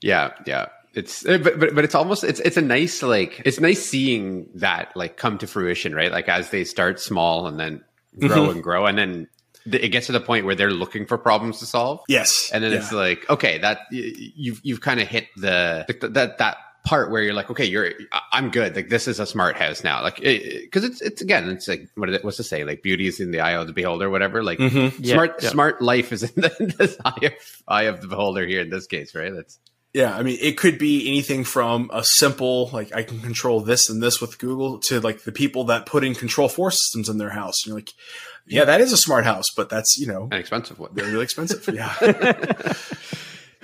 Yeah, 0.00 0.32
yeah. 0.46 0.66
It's 0.94 1.24
uh, 1.24 1.38
but, 1.38 1.58
but 1.58 1.74
but 1.74 1.84
it's 1.84 1.94
almost 1.94 2.22
it's 2.22 2.40
it's 2.40 2.56
a 2.58 2.62
nice 2.62 3.02
like 3.02 3.40
it's 3.46 3.58
nice 3.60 3.82
seeing 3.82 4.48
that 4.56 4.94
like 4.94 5.16
come 5.16 5.38
to 5.38 5.46
fruition, 5.46 5.94
right? 5.94 6.12
Like 6.12 6.28
as 6.28 6.50
they 6.50 6.64
start 6.64 7.00
small 7.00 7.46
and 7.46 7.58
then 7.58 7.82
grow 8.18 8.48
Mhm. 8.48 8.50
and 8.52 8.62
grow, 8.62 8.84
and 8.84 8.98
then 8.98 9.28
th- 9.70 9.82
it 9.82 9.88
gets 9.88 10.06
to 10.08 10.12
the 10.12 10.20
point 10.20 10.44
where 10.44 10.54
they're 10.54 10.70
looking 10.70 11.06
for 11.06 11.16
problems 11.16 11.60
to 11.60 11.66
solve, 11.66 12.00
Yes, 12.08 12.50
and 12.52 12.62
then 12.62 12.72
Yeah. 12.72 12.78
it's 12.78 12.92
like 12.92 13.28
okay, 13.30 13.56
that 13.58 13.78
y- 13.90 14.12
you've 14.36 14.60
you've 14.62 14.82
kind 14.82 15.00
of 15.00 15.08
hit 15.08 15.28
the 15.36 15.86
that 16.12 16.36
that 16.36 16.56
part 16.84 17.10
where 17.10 17.22
you're 17.22 17.34
like, 17.34 17.50
okay, 17.50 17.64
you're, 17.64 17.92
I'm 18.32 18.50
good. 18.50 18.74
Like 18.74 18.88
this 18.88 19.06
is 19.06 19.20
a 19.20 19.26
smart 19.26 19.56
house 19.56 19.84
now. 19.84 20.02
Like, 20.02 20.16
because 20.16 20.84
it, 20.84 20.92
it's, 20.92 21.02
it's 21.02 21.20
again, 21.20 21.48
it's 21.50 21.68
like, 21.68 21.88
what 21.94 22.08
is 22.08 22.16
it, 22.16 22.24
what's 22.24 22.38
to 22.38 22.42
say? 22.42 22.64
Like 22.64 22.82
beauty 22.82 23.06
is 23.06 23.20
in 23.20 23.30
the 23.30 23.40
eye 23.40 23.52
of 23.52 23.66
the 23.66 23.72
beholder, 23.72 24.10
whatever. 24.10 24.42
Like 24.42 24.58
Mm-hmm. 24.58 25.02
Yeah, 25.02 25.14
smart, 25.14 25.42
yeah. 25.42 25.48
smart 25.50 25.82
life 25.82 26.12
is 26.12 26.22
in 26.22 26.40
the, 26.40 26.56
in 26.60 26.68
the 26.68 26.96
eye, 27.04 27.26
of, 27.26 27.62
eye 27.66 27.82
of 27.84 28.00
the 28.00 28.08
beholder 28.08 28.46
here 28.46 28.60
in 28.60 28.70
this 28.70 28.86
case, 28.86 29.14
right? 29.14 29.32
That's 29.34 29.58
Yeah, 29.92 30.16
I 30.16 30.22
mean, 30.22 30.38
it 30.40 30.56
could 30.56 30.78
be 30.78 31.08
anything 31.08 31.44
from 31.44 31.90
a 31.92 32.04
simple 32.04 32.70
like 32.72 32.94
I 32.94 33.02
can 33.02 33.20
control 33.20 33.60
this 33.60 33.90
and 33.90 34.02
this 34.02 34.20
with 34.20 34.38
Google 34.38 34.78
to 34.80 35.00
like 35.00 35.24
the 35.24 35.32
people 35.32 35.64
that 35.64 35.86
put 35.86 36.04
in 36.04 36.14
Control4 36.14 36.72
systems 36.72 37.08
in 37.08 37.18
their 37.18 37.30
house. 37.30 37.66
You're 37.66 37.76
like, 37.76 37.90
yeah, 38.46 38.64
that 38.64 38.80
is 38.80 38.92
a 38.92 38.96
smart 38.96 39.24
house, 39.24 39.46
but 39.56 39.68
that's 39.68 39.96
you 39.98 40.06
know 40.06 40.24
an 40.30 40.38
expensive 40.38 40.78
one. 40.78 40.90
really, 40.94 41.12
really 41.12 41.24
expensive. 41.24 41.68
Yeah, 41.72 41.94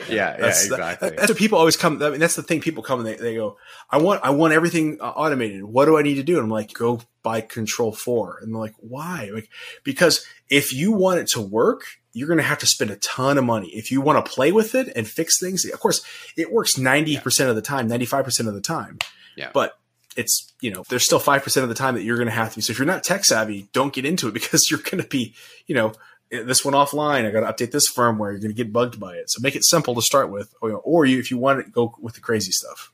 yeah, 0.09 0.15
yeah, 0.15 0.37
that's, 0.37 0.65
exactly. 0.67 1.09
that- 1.09 1.17
that's 1.19 1.31
what 1.31 1.39
people 1.39 1.59
always 1.59 1.77
come. 1.77 2.03
I 2.03 2.11
mean, 2.11 2.21
that's 2.21 2.37
the 2.37 2.43
thing. 2.43 2.61
People 2.61 2.83
come 2.83 3.01
and 3.01 3.09
they, 3.09 3.17
they 3.17 3.35
go, 3.35 3.57
I 3.91 3.99
want, 3.99 4.23
I 4.25 4.31
want 4.31 4.53
everything 4.53 4.99
uh, 5.01 5.11
automated. 5.11 5.65
What 5.65 5.87
do 5.87 5.99
I 5.99 6.03
need 6.03 6.15
to 6.15 6.23
do? 6.23 6.35
And 6.35 6.45
I'm 6.45 6.51
like, 6.51 6.73
go 6.73 7.01
buy 7.23 7.41
Control4. 7.43 8.43
And 8.43 8.55
they're 8.55 8.61
like, 8.61 8.75
why? 8.79 9.31
Like, 9.33 9.51
because 9.85 10.25
if 10.49 10.73
you 10.73 10.93
want 10.93 11.21
it 11.21 11.29
to 11.29 11.41
work, 11.41 11.83
you're 12.13 12.29
going 12.29 12.39
to 12.39 12.45
have 12.45 12.59
to 12.59 12.67
spend 12.67 12.91
a 12.91 12.97
ton 12.97 13.39
of 13.39 13.45
money. 13.45 13.69
If 13.69 13.91
you 13.91 14.01
want 14.01 14.25
to 14.25 14.31
play 14.31 14.51
with 14.51 14.75
it 14.75 14.91
and 14.97 15.07
fix 15.07 15.39
things, 15.39 15.65
of 15.65 15.79
course, 15.79 16.05
it 16.37 16.53
works 16.53 16.75
90% 16.77 17.49
of 17.49 17.57
the 17.57 17.63
time, 17.63 17.89
95% 17.89 18.49
of 18.49 18.55
the 18.55 18.61
time. 18.61 18.99
Yeah. 19.37 19.51
But 19.53 19.79
it's, 20.17 20.53
you 20.61 20.73
know, 20.73 20.83
there's 20.89 21.05
still 21.05 21.21
5% 21.21 21.63
of 21.63 21.69
the 21.69 21.75
time 21.75 21.95
that 21.95 22.03
you're 22.03 22.17
going 22.17 22.29
to 22.29 22.35
have 22.35 22.51
to 22.51 22.57
be. 22.57 22.63
So 22.63 22.73
if 22.73 22.79
you're 22.79 22.87
not 22.87 23.05
tech 23.05 23.25
savvy, 23.25 23.69
don't 23.73 23.93
get 23.93 24.05
into 24.05 24.27
it 24.29 24.35
because 24.35 24.71
you're 24.71 24.81
going 24.81 25.03
to 25.03 25.09
be, 25.09 25.35
you 25.67 25.75
know, 25.75 25.93
this 26.31 26.65
went 26.65 26.75
offline. 26.77 27.27
I 27.27 27.31
got 27.31 27.41
to 27.41 27.65
update 27.67 27.71
this 27.73 27.93
firmware. 27.93 28.31
You're 28.33 28.39
going 28.41 28.49
to 28.49 28.55
get 28.55 28.73
bugged 28.73 28.99
by 29.01 29.15
it. 29.15 29.31
So 29.31 29.41
make 29.43 29.57
it 29.57 29.65
simple 29.65 29.95
to 29.95 30.03
start 30.03 30.31
with, 30.31 30.55
or, 30.61 30.73
or 30.73 31.05
you, 31.07 31.19
if 31.19 31.31
you 31.31 31.39
want 31.39 31.61
it, 31.61 31.73
go 31.73 31.95
with 32.01 32.15
the 32.15 32.21
crazy 32.21 32.53
stuff. 32.53 32.93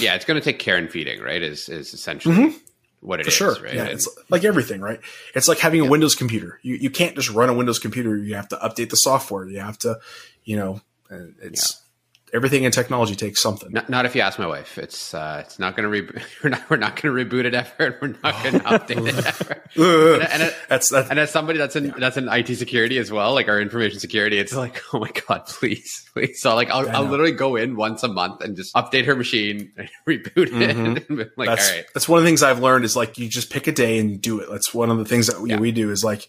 yeah, 0.00 0.14
it's 0.14 0.24
going 0.24 0.40
to 0.40 0.44
take 0.44 0.58
care 0.58 0.76
and 0.76 0.90
feeding, 0.90 1.20
right? 1.20 1.42
Is 1.42 1.68
is 1.68 1.94
essentially 1.94 2.54
what 3.00 3.20
it 3.20 3.22
Mm-hmm. 3.22 3.24
For 3.24 3.28
is, 3.28 3.34
sure. 3.34 3.64
right? 3.64 3.74
Yeah. 3.74 3.82
And- 3.82 3.90
It's 3.92 4.08
like 4.28 4.44
everything, 4.44 4.80
right? 4.80 5.00
It's 5.34 5.48
like 5.48 5.58
having 5.58 5.80
a 5.80 5.88
Windows 5.88 6.14
computer. 6.14 6.58
You, 6.62 6.74
you 6.76 6.90
can't 6.90 7.14
just 7.16 7.30
run 7.30 7.48
a 7.48 7.54
Windows 7.54 7.78
computer. 7.78 8.16
You 8.16 8.34
have 8.34 8.48
to 8.48 8.56
update 8.56 8.90
the 8.90 8.96
software. 8.96 9.46
You 9.46 9.60
have 9.60 9.78
to, 9.78 9.98
you 10.44 10.56
know, 10.56 10.80
it's 11.40 11.79
everything 12.32 12.64
in 12.64 12.72
technology 12.72 13.14
takes 13.14 13.40
something. 13.42 13.70
Not, 13.72 13.88
not 13.88 14.06
if 14.06 14.14
you 14.14 14.20
ask 14.20 14.38
my 14.38 14.46
wife. 14.46 14.78
It's 14.78 15.12
uh, 15.14 15.42
it's 15.44 15.58
not 15.58 15.76
going 15.76 15.90
to 15.90 16.02
reboot. 16.02 16.22
We're 16.42 16.50
not 16.50 16.70
we're 16.70 16.76
not 16.76 17.00
going 17.00 17.14
to 17.14 17.24
reboot 17.24 17.44
it 17.44 17.54
ever. 17.54 17.98
We're 18.00 18.16
not 18.22 18.42
going 18.42 18.54
to 18.60 18.60
update 18.60 19.06
it 19.08 19.26
ever. 19.26 20.20
And, 20.22 20.22
and, 20.42 20.54
that's 20.68 20.88
that's 20.88 21.10
and 21.10 21.18
as 21.18 21.30
somebody 21.30 21.58
that's 21.58 21.76
in 21.76 21.94
that's 21.98 22.16
in 22.16 22.28
IT 22.28 22.54
security 22.56 22.98
as 22.98 23.10
well, 23.10 23.34
like 23.34 23.48
our 23.48 23.60
information 23.60 24.00
security, 24.00 24.38
it's 24.38 24.54
like, 24.54 24.80
oh 24.94 25.00
my 25.00 25.10
god, 25.28 25.46
please, 25.46 26.08
please. 26.12 26.40
So 26.40 26.54
like, 26.54 26.70
I'll, 26.70 26.88
I'll 26.90 27.04
literally 27.04 27.32
go 27.32 27.56
in 27.56 27.76
once 27.76 28.02
a 28.02 28.08
month 28.08 28.42
and 28.42 28.56
just 28.56 28.74
update 28.74 29.04
her 29.06 29.16
machine, 29.16 29.72
and 29.76 29.88
reboot 30.08 30.36
it. 30.36 30.76
Mhm. 30.76 31.08
And 31.08 31.30
like, 31.36 31.48
that's 31.48 31.70
all 31.70 31.76
right, 31.76 31.84
that's 31.94 32.08
one 32.08 32.18
of 32.18 32.24
the 32.24 32.28
things 32.28 32.42
I've 32.42 32.60
learned 32.60 32.84
is 32.84 32.96
like 32.96 33.18
you 33.18 33.28
just 33.28 33.50
pick 33.50 33.66
a 33.66 33.72
day 33.72 33.98
and 33.98 34.20
do 34.20 34.40
it. 34.40 34.48
That's 34.50 34.72
one 34.74 34.90
of 34.90 34.98
the 34.98 35.04
things 35.04 35.26
that 35.26 35.40
we, 35.40 35.50
Yeah. 35.50 35.58
we 35.58 35.72
do 35.72 35.90
is 35.90 36.04
like, 36.04 36.28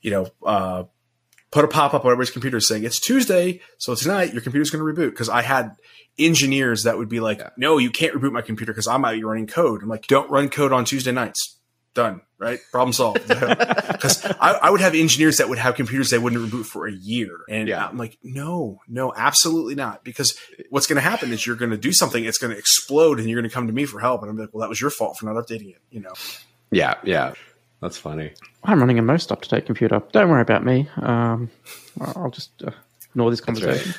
you 0.00 0.10
know, 0.10 0.26
uh, 0.44 0.84
put 1.52 1.64
a 1.64 1.68
pop 1.68 1.94
up 1.94 2.04
on 2.04 2.10
everybody's 2.10 2.30
computer 2.32 2.58
saying 2.60 2.82
it's 2.82 2.98
Tuesday, 2.98 3.60
so 3.78 3.94
tonight 3.94 4.32
your 4.32 4.42
computer's 4.42 4.70
going 4.70 4.84
to 4.84 5.00
reboot. 5.00 5.10
Because 5.10 5.28
I 5.28 5.42
had 5.42 5.76
engineers 6.18 6.82
that 6.84 6.98
would 6.98 7.08
be 7.08 7.20
like, 7.20 7.38
Yeah. 7.38 7.50
no, 7.56 7.78
you 7.78 7.90
can't 7.90 8.14
reboot 8.14 8.32
my 8.32 8.42
computer 8.42 8.72
because 8.72 8.88
I 8.88 8.96
might 8.96 9.14
be 9.14 9.24
running 9.24 9.46
code. 9.46 9.82
I'm 9.82 9.88
like, 9.88 10.06
don't 10.08 10.30
run 10.30 10.48
code 10.48 10.72
on 10.72 10.84
Tuesday 10.84 11.12
nights. 11.12 11.58
Done. 11.94 12.22
Right? 12.38 12.58
Problem 12.72 12.92
solved. 12.92 13.20
Because 13.92 14.24
I, 14.24 14.58
I 14.62 14.70
would 14.70 14.80
have 14.80 14.96
engineers 14.96 15.36
that 15.36 15.48
would 15.48 15.58
have 15.58 15.76
computers 15.76 16.10
they 16.10 16.18
wouldn't 16.18 16.50
reboot 16.50 16.64
for 16.64 16.88
a 16.88 16.92
year, 16.92 17.38
and 17.48 17.68
Yeah. 17.68 17.86
I'm 17.86 17.96
like, 17.96 18.18
no, 18.24 18.80
no, 18.88 19.12
absolutely 19.14 19.76
not. 19.76 20.02
Because 20.02 20.36
what's 20.70 20.88
going 20.88 20.96
to 20.96 21.02
happen 21.02 21.30
is 21.32 21.46
you're 21.46 21.54
going 21.54 21.70
to 21.70 21.76
do 21.76 21.92
something, 21.92 22.24
it's 22.24 22.38
going 22.38 22.52
to 22.52 22.58
explode, 22.58 23.20
and 23.20 23.28
you're 23.30 23.40
going 23.40 23.48
to 23.48 23.54
come 23.54 23.68
to 23.68 23.72
me 23.72 23.84
for 23.84 24.00
help, 24.00 24.22
and 24.22 24.30
I'm 24.30 24.36
like, 24.36 24.48
well, 24.52 24.62
that 24.62 24.68
was 24.68 24.80
your 24.80 24.90
fault 24.90 25.18
for 25.18 25.26
not 25.26 25.36
updating 25.36 25.68
it. 25.70 25.82
You 25.90 26.00
know? 26.00 26.12
yeah, 26.72 26.94
yeah, 27.04 27.34
that's 27.82 27.98
funny. 27.98 28.32
I'm 28.64 28.80
running 28.80 28.98
a 28.98 29.02
most 29.02 29.30
up 29.30 29.42
to 29.42 29.48
date 29.50 29.66
computer. 29.66 30.00
Don't 30.12 30.30
worry 30.30 30.40
about 30.40 30.64
me. 30.64 30.88
Um, 30.96 31.50
I'll 32.00 32.30
just 32.30 32.50
uh, 32.66 32.70
ignore 33.10 33.30
this 33.30 33.40
That's 33.40 33.60
conversation. 33.60 33.94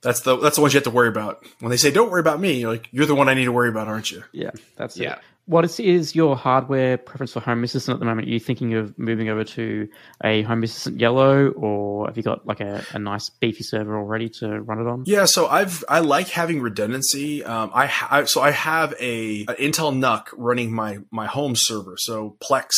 That's 0.00 0.20
the 0.22 0.36
that's 0.38 0.56
the 0.56 0.62
ones 0.62 0.74
you 0.74 0.78
have 0.78 0.84
to 0.84 0.90
worry 0.90 1.06
about. 1.08 1.46
When 1.60 1.70
they 1.70 1.76
say 1.76 1.92
don't 1.92 2.10
worry 2.10 2.18
about 2.20 2.40
me, 2.40 2.54
you're 2.60 2.72
like 2.72 2.88
you're 2.90 3.06
the 3.06 3.14
one 3.14 3.28
I 3.28 3.34
need 3.34 3.44
to 3.44 3.52
worry 3.52 3.68
about, 3.68 3.86
aren't 3.86 4.10
you? 4.10 4.24
Yeah, 4.32 4.50
that's 4.76 4.96
Yeah. 4.96 5.12
it. 5.12 5.18
What 5.46 5.64
is, 5.64 5.80
is 5.80 6.14
your 6.14 6.36
hardware 6.36 6.96
preference 6.96 7.32
for 7.32 7.40
Home 7.40 7.64
Assistant 7.64 7.96
at 7.96 7.98
the 7.98 8.06
moment? 8.06 8.28
Are 8.28 8.30
you 8.30 8.38
thinking 8.38 8.74
of 8.74 8.96
moving 8.96 9.28
over 9.28 9.42
to 9.42 9.88
a 10.22 10.42
Home 10.42 10.62
Assistant 10.62 11.00
Yellow, 11.00 11.48
or 11.48 12.06
have 12.06 12.16
you 12.16 12.22
got 12.22 12.46
like 12.46 12.60
a, 12.60 12.84
a 12.92 12.98
nice 13.00 13.28
beefy 13.28 13.64
server 13.64 13.98
already 13.98 14.28
to 14.28 14.60
run 14.60 14.80
it 14.80 14.86
on? 14.86 15.02
Yeah, 15.04 15.24
so 15.24 15.48
I've 15.48 15.84
I 15.88 15.98
like 15.98 16.28
having 16.28 16.60
redundancy. 16.60 17.42
Um, 17.44 17.70
I, 17.74 17.86
ha- 17.86 18.08
I 18.10 18.24
so 18.24 18.40
I 18.40 18.52
have 18.52 18.94
a 19.00 19.44
Intel 19.46 19.96
NUC 19.96 20.28
running 20.36 20.72
my 20.72 20.98
my 21.10 21.26
home 21.26 21.56
server. 21.56 21.96
So 21.98 22.36
Plex, 22.40 22.70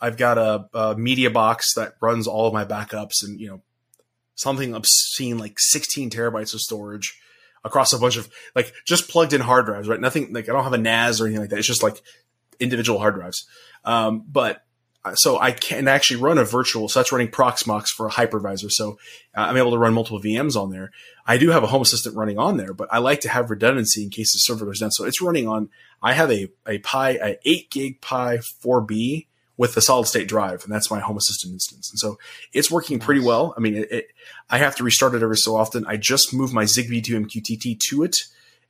I've 0.00 0.16
got 0.16 0.36
a, 0.36 0.68
a 0.74 0.96
media 0.96 1.30
box 1.30 1.74
that 1.74 1.94
runs 2.02 2.26
all 2.26 2.48
of 2.48 2.52
my 2.52 2.64
backups, 2.64 3.22
and 3.22 3.40
you 3.40 3.48
know 3.48 3.62
something 4.34 4.74
obscene 4.74 5.38
like 5.38 5.54
16 5.58 6.10
terabytes 6.10 6.54
of 6.54 6.60
storage 6.60 7.16
across 7.64 7.92
a 7.92 7.98
bunch 7.98 8.16
of 8.16 8.28
like 8.54 8.72
just 8.86 9.08
plugged 9.08 9.32
in 9.32 9.40
hard 9.40 9.66
drives. 9.66 9.88
Right, 9.88 10.00
nothing 10.00 10.32
like 10.32 10.48
I 10.48 10.52
don't 10.52 10.64
have 10.64 10.72
a 10.72 10.78
NAS 10.78 11.20
or 11.20 11.26
anything 11.26 11.40
like 11.40 11.50
that. 11.50 11.58
It's 11.58 11.66
just 11.66 11.82
like 11.82 12.02
individual 12.60 12.98
hard 12.98 13.14
drives. 13.14 13.46
Um, 13.84 14.24
but 14.26 14.62
uh, 15.04 15.14
so 15.14 15.38
I 15.38 15.52
can 15.52 15.86
actually 15.86 16.20
run 16.20 16.38
a 16.38 16.44
virtual. 16.44 16.88
So 16.88 16.98
that's 16.98 17.12
running 17.12 17.28
Proxmox 17.28 17.88
for 17.88 18.06
a 18.06 18.10
hypervisor. 18.10 18.70
So 18.70 18.92
uh, 19.36 19.42
I'm 19.42 19.56
able 19.56 19.72
to 19.72 19.78
run 19.78 19.92
multiple 19.92 20.20
VMs 20.20 20.56
on 20.56 20.70
there. 20.70 20.90
I 21.26 21.36
do 21.36 21.50
have 21.50 21.62
a 21.62 21.66
Home 21.66 21.82
Assistant 21.82 22.16
running 22.16 22.38
on 22.38 22.56
there, 22.56 22.72
but 22.72 22.88
I 22.90 22.98
like 22.98 23.20
to 23.22 23.28
have 23.28 23.50
redundancy 23.50 24.02
in 24.02 24.10
case 24.10 24.32
the 24.32 24.38
server 24.38 24.64
goes 24.64 24.80
down. 24.80 24.90
So 24.92 25.04
it's 25.04 25.20
running 25.20 25.46
on. 25.46 25.68
I 26.02 26.14
have 26.14 26.30
a 26.30 26.48
a 26.66 26.78
Pi, 26.78 27.10
a 27.10 27.36
eight 27.44 27.70
gig 27.70 28.00
Pi 28.00 28.38
4B 28.38 29.26
with 29.56 29.74
the 29.74 29.80
solid 29.80 30.06
state 30.06 30.26
drive, 30.28 30.64
and 30.64 30.72
that's 30.72 30.90
my 30.90 30.98
Home 31.00 31.16
Assistant 31.16 31.52
instance. 31.52 31.90
And 31.90 31.98
so 31.98 32.18
it's 32.52 32.70
working 32.70 32.98
pretty 32.98 33.20
well. 33.20 33.54
I 33.56 33.60
mean, 33.60 33.76
it, 33.76 33.92
it, 33.92 34.06
I 34.50 34.58
have 34.58 34.74
to 34.76 34.84
restart 34.84 35.14
it 35.14 35.22
every 35.22 35.36
so 35.36 35.54
often. 35.56 35.84
I 35.86 35.96
just 35.96 36.34
moved 36.34 36.52
my 36.52 36.64
Zigbee 36.64 37.04
to 37.04 37.20
MQTT 37.20 37.78
to 37.90 38.02
it, 38.02 38.16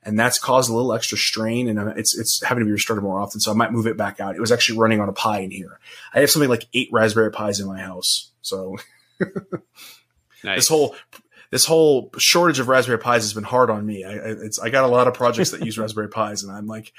and 0.03 0.19
that's 0.19 0.39
caused 0.39 0.71
a 0.71 0.75
little 0.75 0.93
extra 0.93 1.17
strain, 1.17 1.69
and 1.69 1.79
uh, 1.79 1.95
it's 1.97 2.17
it's 2.19 2.43
having 2.45 2.61
to 2.63 2.67
be 2.67 2.73
restarted 2.73 3.03
more 3.03 3.19
often. 3.19 3.41
So 3.41 3.51
I 3.51 3.55
might 3.55 3.73
move 3.73 3.87
it 3.87 3.97
back 3.97 4.21
out. 4.21 4.35
It 4.37 4.41
was 4.41 4.53
actually 4.53 4.79
running 4.79 5.01
on 5.01 5.09
a 5.09 5.13
Pi 5.15 5.39
in 5.41 5.51
here. 5.51 5.79
I 6.13 6.21
have 6.21 6.31
something 6.31 6.51
like 6.51 6.67
eight 6.75 6.91
Raspberry 6.93 7.31
Pis 7.33 7.61
in 7.61 7.67
my 7.67 7.81
house, 7.81 8.31
so 8.43 8.77
Nice. 10.45 10.59
this 10.59 10.69
whole 10.69 10.95
this 11.51 11.65
whole 11.65 12.11
shortage 12.19 12.59
of 12.59 12.69
Raspberry 12.69 12.99
Pis 12.99 13.23
has 13.23 13.33
been 13.33 13.45
hard 13.45 13.71
on 13.71 13.87
me. 13.87 14.05
I, 14.05 14.11
I- 14.13 14.17
it's 14.43 14.59
I 14.59 14.69
got 14.71 14.85
a 14.85 14.89
lot 14.89 15.09
of 15.09 15.15
projects 15.15 15.51
that 15.53 15.65
use 15.65 15.79
Raspberry 15.79 16.09
Pis, 16.11 16.43
and 16.43 16.53
I'm 16.53 16.67
like 16.67 16.93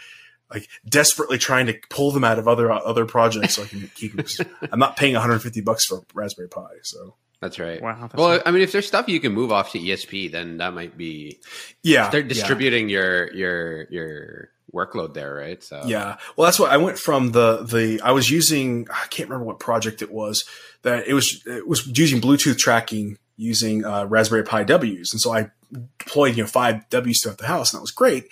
like 0.49 0.67
desperately 0.87 1.37
trying 1.37 1.65
to 1.67 1.77
pull 1.89 2.11
them 2.11 2.23
out 2.23 2.39
of 2.39 2.47
other 2.47 2.71
other 2.71 3.05
projects 3.05 3.55
so 3.55 3.63
I 3.63 3.67
can 3.67 3.89
keep 3.95 4.15
them. 4.15 4.47
I'm 4.71 4.79
not 4.79 4.97
paying 4.97 5.13
150 5.13 5.61
bucks 5.61 5.85
for 5.85 6.03
Raspberry 6.13 6.49
Pi, 6.49 6.67
so 6.83 7.15
that's 7.41 7.59
right. 7.59 7.81
Wow. 7.81 7.97
That's 8.01 8.15
Well, 8.15 8.41
I 8.45 8.51
mean, 8.51 8.61
if 8.61 8.71
there's 8.71 8.87
stuff 8.87 9.07
you 9.07 9.19
can 9.19 9.33
move 9.33 9.51
off 9.51 9.71
to 9.73 9.79
ESP, 9.79 10.31
then 10.31 10.57
that 10.57 10.73
might 10.73 10.97
be 10.97 11.39
yeah, 11.83 12.09
start 12.09 12.25
yeah. 12.25 12.29
distributing 12.29 12.89
your 12.89 13.31
your 13.33 13.83
your 13.89 14.49
workload 14.73 15.13
there, 15.13 15.33
right? 15.33 15.63
So 15.63 15.83
Yeah. 15.85 16.17
Well, 16.35 16.45
that's 16.45 16.59
what 16.59 16.71
I 16.71 16.77
went 16.77 16.97
from 16.97 17.31
the 17.31 17.63
the 17.63 18.01
I 18.01 18.11
was 18.11 18.29
using 18.29 18.87
I 18.91 19.07
can't 19.07 19.29
remember 19.29 19.45
what 19.45 19.59
project 19.59 20.01
it 20.01 20.11
was 20.11 20.45
that 20.83 21.07
it 21.07 21.13
was 21.13 21.43
it 21.45 21.67
was 21.67 21.87
using 21.97 22.21
Bluetooth 22.21 22.57
tracking 22.57 23.17
using 23.37 23.83
uh, 23.83 24.05
Raspberry 24.05 24.43
Pi 24.43 24.63
W's, 24.63 25.11
and 25.11 25.19
so 25.19 25.33
I 25.33 25.51
deployed 25.99 26.37
you 26.37 26.43
know 26.43 26.47
five 26.47 26.87
W's 26.89 27.21
throughout 27.21 27.37
the 27.37 27.47
house, 27.47 27.73
and 27.73 27.79
that 27.79 27.81
was 27.81 27.91
great. 27.91 28.27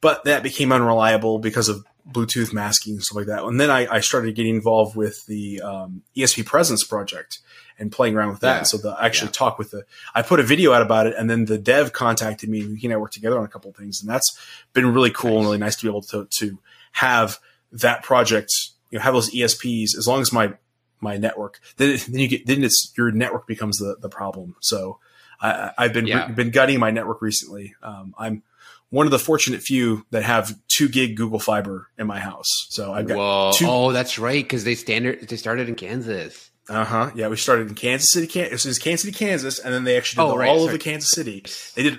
But 0.00 0.24
that 0.24 0.42
became 0.42 0.72
unreliable 0.72 1.38
because 1.38 1.68
of 1.68 1.84
Bluetooth 2.10 2.52
masking 2.52 2.94
and 2.94 3.02
stuff 3.02 3.16
like 3.16 3.26
that. 3.26 3.44
And 3.44 3.60
then 3.60 3.70
I, 3.70 3.86
I 3.96 4.00
started 4.00 4.34
getting 4.34 4.54
involved 4.54 4.96
with 4.96 5.26
the 5.26 5.60
um, 5.60 6.02
ESPresense 6.16 6.88
project 6.88 7.38
and 7.78 7.92
playing 7.92 8.16
around 8.16 8.30
with 8.30 8.40
that. 8.40 8.56
Yeah. 8.56 8.62
So 8.64 8.78
the 8.78 8.90
I 8.90 9.06
actually 9.06 9.28
Yeah. 9.28 9.32
talk 9.32 9.58
with 9.58 9.70
the 9.72 9.84
I 10.14 10.22
put 10.22 10.40
a 10.40 10.42
video 10.42 10.72
out 10.72 10.82
about 10.82 11.06
it, 11.06 11.14
and 11.18 11.28
then 11.28 11.44
the 11.44 11.58
dev 11.58 11.92
contacted 11.92 12.48
me. 12.48 12.62
and 12.62 12.78
He 12.78 12.86
and 12.86 12.94
I 12.94 12.96
worked 12.96 13.14
together 13.14 13.38
on 13.38 13.44
a 13.44 13.48
couple 13.48 13.70
of 13.70 13.76
things, 13.76 14.00
and 14.00 14.08
that's 14.10 14.38
been 14.72 14.92
really 14.92 15.10
cool 15.10 15.36
and 15.38 15.46
really 15.46 15.58
nice 15.58 15.76
to 15.76 15.82
be 15.82 15.88
able 15.88 16.02
to 16.02 16.26
to 16.38 16.58
have 16.92 17.38
that 17.72 18.02
project. 18.02 18.50
You 18.90 18.98
know, 18.98 19.02
have 19.04 19.14
those 19.14 19.30
ESPs 19.30 19.96
as 19.96 20.06
long 20.08 20.20
as 20.22 20.32
my 20.32 20.54
my 21.00 21.16
network. 21.18 21.60
Then 21.76 21.98
then 22.08 22.20
you 22.20 22.28
get 22.28 22.46
then 22.46 22.64
it's 22.64 22.92
your 22.96 23.10
network 23.12 23.46
becomes 23.46 23.76
the 23.78 23.96
the 24.00 24.08
problem. 24.08 24.56
So 24.60 24.98
I, 25.40 25.72
I've 25.78 25.92
been 25.92 26.06
Yeah. 26.06 26.26
been 26.28 26.50
gutting 26.50 26.80
my 26.80 26.90
network 26.90 27.22
recently. 27.22 27.74
Um, 27.82 28.14
I'm 28.18 28.42
one 28.90 29.06
of 29.06 29.10
the 29.12 29.18
fortunate 29.18 29.62
few 29.62 30.04
that 30.10 30.22
have 30.24 30.54
two 30.68 30.88
gig 30.88 31.16
Google 31.16 31.38
Fiber 31.40 31.88
in 31.98 32.06
my 32.06 32.18
house. 32.20 32.48
So 32.70 32.92
I've 32.92 33.06
got 33.06 33.16
Whoa. 33.16 33.50
two- 33.54 33.66
Oh, 33.68 33.92
that's 33.92 34.18
right. 34.18 34.44
Because 34.44 34.64
they 34.64 34.74
standard 34.74 35.26
they 35.28 35.36
started 35.36 35.68
in 35.68 35.74
Kansas. 35.76 36.50
Uh 36.68 36.84
huh. 36.84 37.10
Yeah, 37.14 37.28
we 37.28 37.36
started 37.36 37.68
in 37.68 37.74
Kansas 37.74 38.10
City, 38.12 38.26
Kansas. 38.26 38.64
It 38.64 38.68
was 38.68 38.78
Kansas 38.78 39.02
City, 39.04 39.16
Kansas, 39.16 39.58
and 39.58 39.72
then 39.74 39.84
they 39.84 39.96
actually 39.96 40.22
did 40.24 40.28
Oh, 40.28 40.32
the- 40.32 40.38
right, 40.38 40.48
all 40.48 40.56
sorry. 40.60 40.66
of 40.66 40.72
the 40.72 40.84
Kansas 40.84 41.10
City. 41.10 41.44
They 41.74 41.82
did 41.82 41.98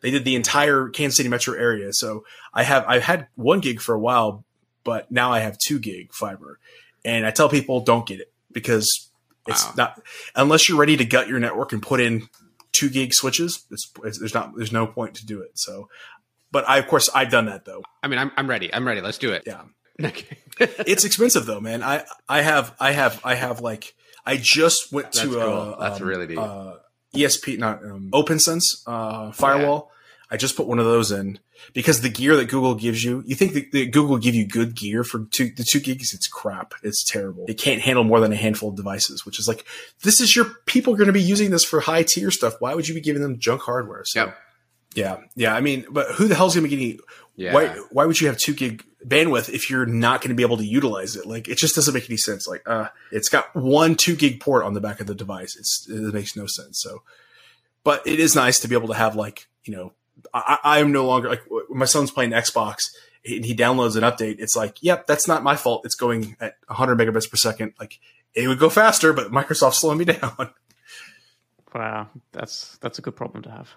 they 0.00 0.10
did 0.10 0.24
the 0.24 0.34
entire 0.36 0.88
Kansas 0.88 1.16
City 1.16 1.28
metro 1.28 1.54
area. 1.54 1.92
So 1.92 2.24
I 2.54 2.62
have 2.62 2.84
I've 2.88 3.02
had 3.04 3.28
one 3.36 3.60
gig 3.60 3.80
for 3.80 3.94
a 3.94 3.98
while, 4.00 4.44
but 4.84 5.10
now 5.10 5.32
I 5.32 5.40
have 5.40 5.56
two 5.58 5.78
gig 5.78 6.12
fiber, 6.12 6.58
and 7.04 7.26
I 7.26 7.30
tell 7.30 7.48
people 7.48 7.80
don't 7.80 8.06
get 8.06 8.20
it 8.20 8.32
because 8.52 9.10
it's 9.46 9.64
Wow. 9.66 9.74
not 9.76 10.02
unless 10.36 10.68
you're 10.68 10.78
ready 10.78 10.96
to 10.96 11.04
gut 11.04 11.26
your 11.28 11.38
network 11.40 11.72
and 11.72 11.82
put 11.82 12.00
in 12.00 12.28
two 12.72 12.88
gig 12.90 13.12
switches. 13.14 13.64
It's, 13.70 13.90
it's 14.04 14.18
there's 14.18 14.34
not 14.34 14.52
there's 14.56 14.72
no 14.72 14.86
point 14.86 15.14
to 15.16 15.26
do 15.26 15.40
it. 15.42 15.52
So 15.58 15.88
but 16.50 16.68
I 16.68 16.78
of 16.78 16.86
course 16.88 17.08
I've 17.14 17.30
done 17.30 17.46
that 17.46 17.64
though. 17.64 17.82
I 18.02 18.08
mean, 18.08 18.18
I'm 18.18 18.30
I'm 18.36 18.48
ready. 18.48 18.72
I'm 18.72 18.86
ready. 18.86 19.00
Let's 19.00 19.18
do 19.18 19.32
it. 19.32 19.44
Yeah. 19.46 19.62
Okay. 20.00 20.38
it's 20.60 21.04
expensive 21.04 21.44
though, 21.44 21.58
man. 21.58 21.82
I 21.82 22.04
I 22.28 22.42
have 22.42 22.72
I 22.78 22.92
have 22.92 23.20
I 23.24 23.34
have 23.34 23.60
like 23.60 23.94
I 24.24 24.36
just 24.36 24.92
went 24.92 25.06
That's 25.06 25.22
to 25.22 25.26
cool. 25.30 25.40
uh, 25.40 25.76
That's 25.80 26.00
um, 26.00 26.06
really 26.06 26.28
neat. 26.28 26.38
uh, 26.38 26.74
ESP 27.16 27.58
not 27.58 27.82
um, 27.84 28.08
OPNsense 28.12 28.62
uh, 28.86 29.32
firewall. 29.32 29.90
I 30.30 30.36
just 30.36 30.56
put 30.56 30.66
one 30.68 30.78
of 30.78 30.84
those 30.84 31.10
in 31.10 31.38
because 31.72 32.02
the 32.02 32.10
gear 32.10 32.36
that 32.36 32.44
Google 32.48 32.74
gives 32.74 33.02
you, 33.02 33.22
you 33.26 33.34
think 33.34 33.54
that, 33.54 33.72
that 33.72 33.92
Google 33.92 34.18
give 34.18 34.34
you 34.34 34.46
good 34.46 34.76
gear 34.76 35.02
for 35.02 35.24
two, 35.24 35.50
the 35.50 35.64
two 35.64 35.80
gigs? 35.80 36.12
It's 36.12 36.28
crap. 36.28 36.74
It's 36.82 37.02
terrible. 37.02 37.46
It 37.48 37.54
can't 37.54 37.80
handle 37.80 38.04
more 38.04 38.20
than 38.20 38.32
a 38.32 38.36
handful 38.36 38.68
of 38.68 38.76
devices, 38.76 39.24
which 39.24 39.38
is 39.38 39.48
like, 39.48 39.64
this 40.02 40.20
is 40.20 40.36
your 40.36 40.44
people 40.66 40.92
are 40.92 40.96
going 40.98 41.06
to 41.06 41.12
be 41.14 41.22
using 41.22 41.50
this 41.50 41.64
for 41.64 41.80
high 41.80 42.02
tier 42.02 42.30
stuff. 42.30 42.54
Why 42.60 42.74
would 42.74 42.86
you 42.86 42.94
be 42.94 43.00
giving 43.00 43.22
them 43.22 43.38
junk 43.38 43.62
hardware? 43.62 44.02
So, 44.04 44.20
Yep. 44.26 44.38
Yeah, 44.98 45.16
yeah. 45.34 45.54
I 45.54 45.60
mean, 45.60 45.86
but 45.90 46.12
who 46.12 46.28
the 46.28 46.34
hell's 46.34 46.54
going 46.54 46.68
to 46.68 46.70
be 46.70 46.76
getting? 46.76 47.00
Yeah. 47.36 47.54
Why? 47.54 47.68
Why 47.90 48.06
would 48.06 48.20
you 48.20 48.26
have 48.26 48.38
two 48.38 48.54
gig 48.54 48.84
bandwidth 49.06 49.48
if 49.48 49.70
you're 49.70 49.86
not 49.86 50.20
going 50.20 50.30
to 50.30 50.34
be 50.34 50.42
able 50.42 50.56
to 50.56 50.64
utilize 50.64 51.16
it? 51.16 51.26
Like, 51.26 51.48
it 51.48 51.58
just 51.58 51.74
doesn't 51.74 51.94
make 51.94 52.08
any 52.08 52.16
sense. 52.16 52.46
Like, 52.46 52.62
uh, 52.66 52.88
it's 53.12 53.28
got 53.28 53.54
one 53.54 53.94
two 53.94 54.16
gig 54.16 54.40
port 54.40 54.64
on 54.64 54.74
the 54.74 54.80
back 54.80 55.00
of 55.00 55.06
the 55.06 55.14
device. 55.14 55.56
It's 55.56 55.86
it 55.88 56.14
makes 56.14 56.36
no 56.36 56.46
sense. 56.46 56.80
So, 56.80 57.02
but 57.84 58.06
it 58.06 58.18
is 58.18 58.34
nice 58.34 58.60
to 58.60 58.68
be 58.68 58.74
able 58.74 58.88
to 58.88 58.94
have 58.94 59.14
like 59.16 59.46
you 59.64 59.76
know, 59.76 59.92
I, 60.34 60.58
I 60.64 60.78
am 60.80 60.92
no 60.92 61.06
longer 61.06 61.28
like 61.28 61.42
my 61.68 61.84
son's 61.84 62.10
playing 62.10 62.30
Xbox 62.30 62.78
and 63.24 63.44
he 63.44 63.54
downloads 63.54 63.96
an 63.96 64.02
update. 64.02 64.36
It's 64.38 64.56
like, 64.56 64.82
yep, 64.82 65.06
that's 65.06 65.28
not 65.28 65.42
my 65.42 65.56
fault. 65.56 65.84
It's 65.84 65.94
going 65.94 66.36
at 66.40 66.56
100 66.66 66.98
megabits 66.98 67.30
per 67.30 67.36
second. 67.36 67.74
Like, 67.78 67.98
it 68.34 68.48
would 68.48 68.58
go 68.58 68.70
faster, 68.70 69.12
but 69.12 69.30
Microsoft's 69.30 69.78
slowing 69.78 69.98
me 69.98 70.04
down. 70.06 70.50
Wow, 71.74 72.08
that's 72.32 72.78
that's 72.78 72.98
a 72.98 73.02
good 73.02 73.14
problem 73.14 73.42
to 73.42 73.50
have. 73.50 73.68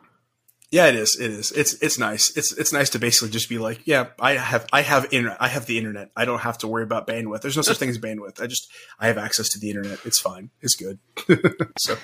Yeah, 0.72 0.88
it 0.88 0.96
is. 0.96 1.20
It 1.20 1.32
is. 1.32 1.52
It's 1.52 1.74
it's 1.76 2.00
nice. 2.00 2.36
It's 2.38 2.54
it's 2.54 2.72
nice 2.72 2.90
to 2.92 3.00
basically 3.00 3.30
just 3.30 3.50
be 3.50 3.58
like, 3.58 3.82
yeah, 3.86 4.06
I 4.20 4.34
have 4.38 4.66
I 4.72 4.82
have 4.82 5.06
internet. 5.12 5.36
I 5.42 5.50
have 5.50 5.66
the 5.66 5.78
internet. 5.78 6.12
I 6.16 6.24
don't 6.24 6.40
have 6.40 6.58
to 6.60 6.68
worry 6.68 6.84
about 6.84 7.08
bandwidth. 7.08 7.42
There's 7.42 7.58
no 7.58 7.62
such 7.62 7.78
thing 7.78 7.90
as 7.90 7.98
bandwidth. 7.98 8.42
I 8.42 8.48
just 8.48 8.72
I 8.98 9.08
have 9.08 9.18
access 9.18 9.50
to 9.50 9.60
the 9.60 9.70
internet. 9.70 10.00
It's 10.06 10.18
fine. 10.20 10.50
It's 10.62 10.76
good. 10.78 11.00
so 11.78 11.98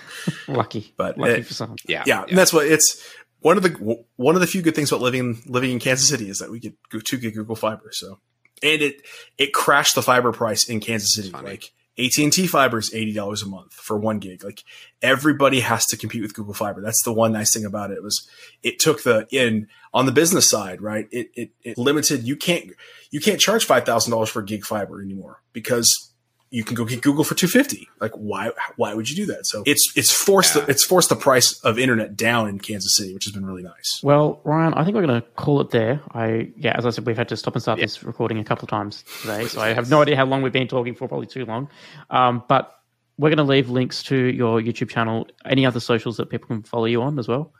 Lucky, 0.49 0.93
But 0.97 1.18
lucky 1.18 1.34
it- 1.41 1.45
for 1.47 1.53
some. 1.53 1.78
Yeah. 1.88 2.03
yeah, 2.05 2.24
and 2.28 2.38
that's 2.38 2.51
what 2.51 2.68
it's 2.68 3.01
one 3.39 3.55
of 3.55 3.63
the 3.63 4.03
one 4.18 4.36
of 4.36 4.41
the 4.41 4.47
few 4.47 4.61
good 4.61 4.76
things 4.76 4.91
about 4.91 5.01
living 5.01 5.41
living 5.45 5.72
in 5.72 5.80
Kansas 5.80 6.09
City 6.09 6.30
is 6.30 6.39
that 6.39 6.51
we 6.51 6.59
get 6.59 6.74
go- 6.89 6.99
two 6.99 7.18
gig 7.18 7.36
Google 7.36 7.55
Fiber. 7.55 7.89
So, 7.93 8.20
and 8.61 8.82
it 8.82 9.01
it 9.38 9.53
crashed 9.53 9.95
the 9.95 10.01
fiber 10.01 10.34
price 10.34 10.68
in 10.68 10.82
Kansas 10.82 11.13
City. 11.13 11.30
Funny. 11.30 11.47
Like 11.51 11.72
AT 12.00 12.18
and 12.18 12.32
T 12.32 12.48
fiber 12.48 12.78
is 12.78 12.93
eighty 12.93 13.14
dollars 13.14 13.41
a 13.41 13.48
month 13.48 13.74
for 13.74 13.98
one 13.98 14.20
gig. 14.20 14.43
Like 14.43 14.64
everybody 15.02 15.62
has 15.62 15.86
to 15.88 15.98
compete 15.98 16.22
with 16.22 16.34
Google 16.34 16.54
Fiber. 16.54 16.82
That's 16.82 17.04
the 17.04 17.14
one 17.14 17.32
nice 17.34 17.54
thing 17.54 17.66
about 17.66 17.91
it 17.91 18.04
was 18.04 18.28
it 18.64 18.80
took 18.80 19.04
the 19.04 19.28
in 19.32 19.68
on 19.93 20.06
the 20.06 20.12
business 20.12 20.50
side, 20.50 20.82
right? 20.82 21.08
It 21.12 21.30
it, 21.34 21.52
it 21.64 21.78
limited. 21.78 22.24
You 22.24 22.36
can't 22.36 22.72
you 23.10 23.20
can't 23.20 23.39
charge 23.39 23.66
five 23.66 23.86
thousand 23.86 24.12
dollars 24.12 24.30
for 24.30 24.41
gig 24.41 24.66
fiber 24.66 25.02
anymore 25.02 25.41
because 25.54 26.14
you 26.50 26.64
can 26.64 26.76
go 26.76 26.86
get 26.86 27.02
Google 27.02 27.24
for 27.24 27.36
250. 27.36 27.89
Like 28.00 28.12
why 28.14 28.52
why 28.78 28.93
would 28.93 29.10
you 29.10 29.16
do 29.16 29.26
that? 29.34 29.45
So 29.45 29.64
it's 29.66 29.91
it's 29.95 30.12
forced 30.12 30.56
Yeah. 30.56 30.62
the, 30.66 30.72
it's 30.72 30.86
forced 30.86 31.10
the 31.10 31.16
price 31.16 31.60
of 31.62 31.78
internet 31.78 32.16
down 32.16 32.48
in 32.48 32.60
Kansas 32.60 32.95
City, 32.95 33.14
which 33.14 33.26
has 33.26 33.34
been 33.34 33.45
really 33.45 33.64
nice. 33.64 34.00
Well, 34.04 34.39
Ryan, 34.43 34.74
I 34.74 34.84
think 34.84 34.95
we're 34.95 35.06
going 35.06 35.22
to 35.22 35.28
call 35.36 35.60
it 35.62 35.72
there. 35.72 36.02
I 36.12 36.52
yeah, 36.58 36.74
as 36.78 36.86
I 36.86 36.91
said, 36.91 37.06
we've 37.06 37.18
had 37.18 37.30
to 37.30 37.38
stop 37.38 37.56
and 37.56 37.62
start 37.62 37.80
this 37.80 38.04
recording 38.04 38.39
a 38.39 38.43
couple 38.43 38.64
of 38.66 38.70
times 38.70 39.04
today, 39.22 39.45
so 39.48 39.60
I 39.62 39.74
have 39.74 39.89
no 39.89 40.02
idea 40.02 40.16
how 40.16 40.26
long 40.26 40.41
we've 40.41 40.54
been 40.54 40.68
talking 40.68 40.95
for. 40.95 41.08
Probably 41.08 41.28
too 41.28 41.45
long. 41.45 41.70
Um, 42.10 42.43
but 42.48 42.74
we're 43.18 43.30
going 43.30 43.38
to 43.38 43.43
leave 43.43 43.70
links 43.70 44.04
to 44.04 44.16
your 44.16 44.62
YouTube 44.62 44.89
channel, 44.89 45.28
any 45.45 45.66
other 45.66 45.80
socials 45.80 46.18
that 46.18 46.30
people 46.30 46.48
can 46.48 46.62
follow 46.64 46.86
you 46.86 47.02
on 47.02 47.18
as 47.20 47.28
well. 47.28 47.52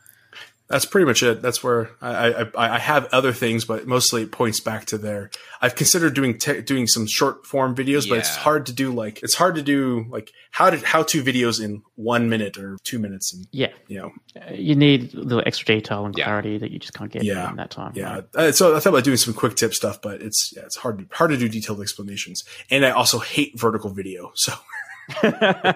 That's 0.70 0.84
pretty 0.86 1.06
much 1.06 1.24
it. 1.24 1.42
That's 1.42 1.64
where 1.64 1.92
I, 2.02 2.44
I, 2.56 2.76
I 2.76 2.78
have 2.78 3.06
other 3.14 3.32
things, 3.32 3.64
but 3.64 3.88
mostly 3.88 4.24
it 4.24 4.34
points 4.34 4.60
back 4.60 4.84
to 4.88 4.98
there. 4.98 5.30
I've 5.62 5.76
considered 5.76 6.14
doing 6.14 6.38
te- 6.38 6.60
doing 6.62 6.88
some 6.88 7.08
short 7.08 7.46
form 7.46 7.74
videos, 7.74 8.08
but 8.10 8.18
it's 8.18 8.36
hard 8.36 8.66
to 8.66 8.74
do. 8.74 8.92
Like 8.92 9.24
it's 9.24 9.34
hard 9.36 9.56
to 9.56 9.62
do 9.62 10.06
like 10.10 10.30
how 10.52 10.70
to 10.70 10.78
how 10.86 11.04
to 11.04 11.24
videos 11.24 11.64
in 11.64 11.84
one 11.96 12.28
minute 12.28 12.58
or 12.58 12.78
two 12.84 13.00
minutes, 13.00 13.34
and 13.34 13.48
Yeah, 13.54 13.72
you 13.88 13.98
know, 14.00 14.12
Uh, 14.36 14.54
you 14.54 14.76
need 14.76 15.12
the 15.14 15.38
extra 15.46 15.66
detail 15.76 16.06
and 16.06 16.18
Yeah. 16.18 16.26
clarity 16.26 16.58
that 16.58 16.70
you 16.72 16.80
just 16.80 16.94
can't 16.94 17.12
get 17.12 17.24
Yeah. 17.24 17.50
in 17.50 17.56
that 17.56 17.72
time. 17.72 17.94
yeah. 17.96 18.14
right? 18.16 18.26
Uh, 18.36 18.52
so 18.52 18.76
I 18.76 18.82
thought 18.82 18.90
about 18.90 19.06
doing 19.06 19.16
some 19.18 19.34
quick 19.34 19.56
tip 19.56 19.74
stuff, 19.74 20.02
but 20.02 20.22
it's 20.22 20.52
yeah, 20.54 20.64
it's 20.64 20.76
hard 20.76 20.98
to 21.00 21.06
hard 21.16 21.32
to 21.32 21.38
do 21.38 21.48
detailed 21.48 21.80
explanations. 21.82 22.44
And 22.70 22.86
I 22.86 22.92
also 22.92 23.20
hate 23.20 23.58
vertical 23.58 23.92
video, 23.94 24.32
so 24.36 24.52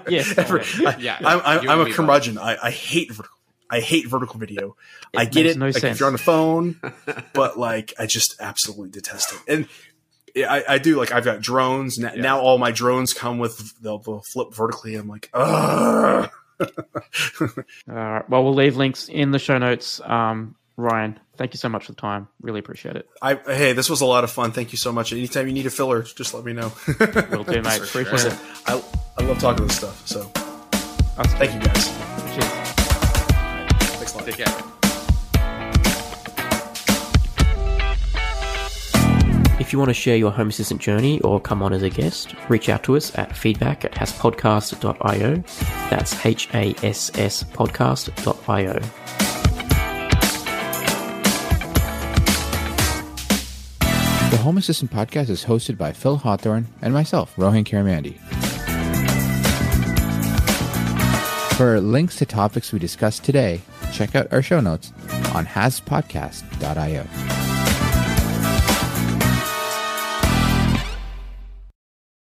yes. 0.09 0.37
I, 0.37 0.95
Yeah. 0.99 1.17
I'm, 1.23 1.41
I'm, 1.45 1.69
I'm 1.69 1.81
a 1.87 1.93
curmudgeon. 1.93 2.37
I, 2.37 2.57
I 2.61 2.71
hate 2.71 3.09
vertical. 3.11 3.37
I 3.71 3.79
hate 3.79 4.07
vertical 4.07 4.37
video. 4.39 4.75
I 5.15 5.25
get 5.25 5.45
it. 5.45 5.57
no 5.57 5.67
like 5.67 5.77
sense. 5.77 5.95
if 5.95 5.99
you're 5.99 6.07
on 6.07 6.13
the 6.13 6.19
phone, 6.19 6.79
but 7.33 7.57
like 7.57 7.93
I 7.97 8.05
just 8.05 8.35
absolutely 8.39 8.89
detest 8.89 9.33
it. 9.33 9.39
And 9.47 9.67
I, 10.47 10.63
I 10.67 10.77
do 10.77 10.97
like 10.97 11.11
I've 11.11 11.25
got 11.25 11.39
drones 11.41 11.97
now, 11.97 12.11
now. 12.15 12.39
All 12.41 12.57
my 12.57 12.71
drones 12.71 13.13
come 13.13 13.39
with 13.39 13.79
they'll, 13.81 13.99
they'll 13.99 14.21
flip 14.21 14.53
vertically. 14.53 14.95
I'm 14.95 15.07
like, 15.07 15.29
ugh. 15.33 16.29
All 17.41 17.47
right. 17.87 18.29
Well, 18.29 18.43
we'll 18.43 18.53
leave 18.53 18.77
links 18.77 19.09
in 19.09 19.31
the 19.31 19.39
show 19.39 19.57
notes. 19.57 19.99
Um, 20.03 20.55
Ryan, 20.77 21.19
thank 21.37 21.53
you 21.53 21.57
so 21.57 21.69
much 21.69 21.85
for 21.85 21.91
the 21.93 22.01
time. 22.01 22.27
Really 22.41 22.59
appreciate 22.59 22.95
it. 22.95 23.07
I 23.21 23.35
hey, 23.35 23.73
this 23.73 23.89
was 23.89 24.01
a 24.01 24.05
lot 24.05 24.23
of 24.23 24.31
fun. 24.31 24.51
Thank 24.51 24.71
you 24.71 24.77
so 24.77 24.91
much. 24.91 25.13
Anytime 25.13 25.47
you 25.47 25.53
need 25.53 25.65
a 25.65 25.69
filler, 25.69 26.03
just 26.03 26.33
let 26.33 26.43
me 26.43 26.53
know. 26.53 26.71
Will 27.31 27.43
do, 27.43 27.61
mate. 27.63 27.81
Appreciate 27.81 28.33
it. 28.33 28.37
I 28.67 28.83
I 29.17 29.23
love 29.23 29.39
talking 29.39 29.65
this 29.67 29.77
stuff. 29.77 30.07
So 30.07 30.29
Us 31.17 31.33
thank 31.35 31.53
you 31.53 31.59
guys. 31.59 31.87
Cheers. 32.35 32.60
Thanks 34.23 34.39
a 34.39 34.43
lot. 34.43 34.61
Take 34.61 34.63
care. 34.63 34.81
If 39.59 39.71
you 39.71 39.79
want 39.79 39.89
to 39.89 39.93
share 39.93 40.17
your 40.17 40.31
Home 40.31 40.49
Assistant 40.49 40.81
journey 40.81 41.21
or 41.21 41.39
come 41.39 41.61
on 41.63 41.71
as 41.71 41.81
a 41.81 41.89
guest, 41.89 42.35
reach 42.49 42.67
out 42.67 42.83
to 42.83 42.97
us 42.97 43.17
at 43.17 43.37
feedback 43.37 43.85
at 43.85 43.93
hasspodcast.io. 43.93 45.35
That's 45.89 46.25
H 46.25 46.49
A 46.53 46.75
S 46.83 47.11
S 47.17 47.43
podcast.io. 47.43 48.79
The 54.31 54.37
Home 54.37 54.57
Assistant 54.57 54.91
podcast 54.91 55.29
is 55.29 55.45
hosted 55.45 55.77
by 55.77 55.93
Phil 55.93 56.17
Hawthorne 56.17 56.67
and 56.81 56.93
myself, 56.93 57.33
Rohan 57.37 57.63
Karamandi. 57.63 58.17
For 61.55 61.79
links 61.79 62.15
to 62.17 62.25
topics 62.25 62.73
we 62.73 62.79
discussed 62.79 63.23
today, 63.23 63.61
check 63.91 64.15
out 64.15 64.31
our 64.31 64.41
show 64.41 64.59
notes 64.59 64.91
on 65.33 65.45
hasspodcast.io. 65.45 67.50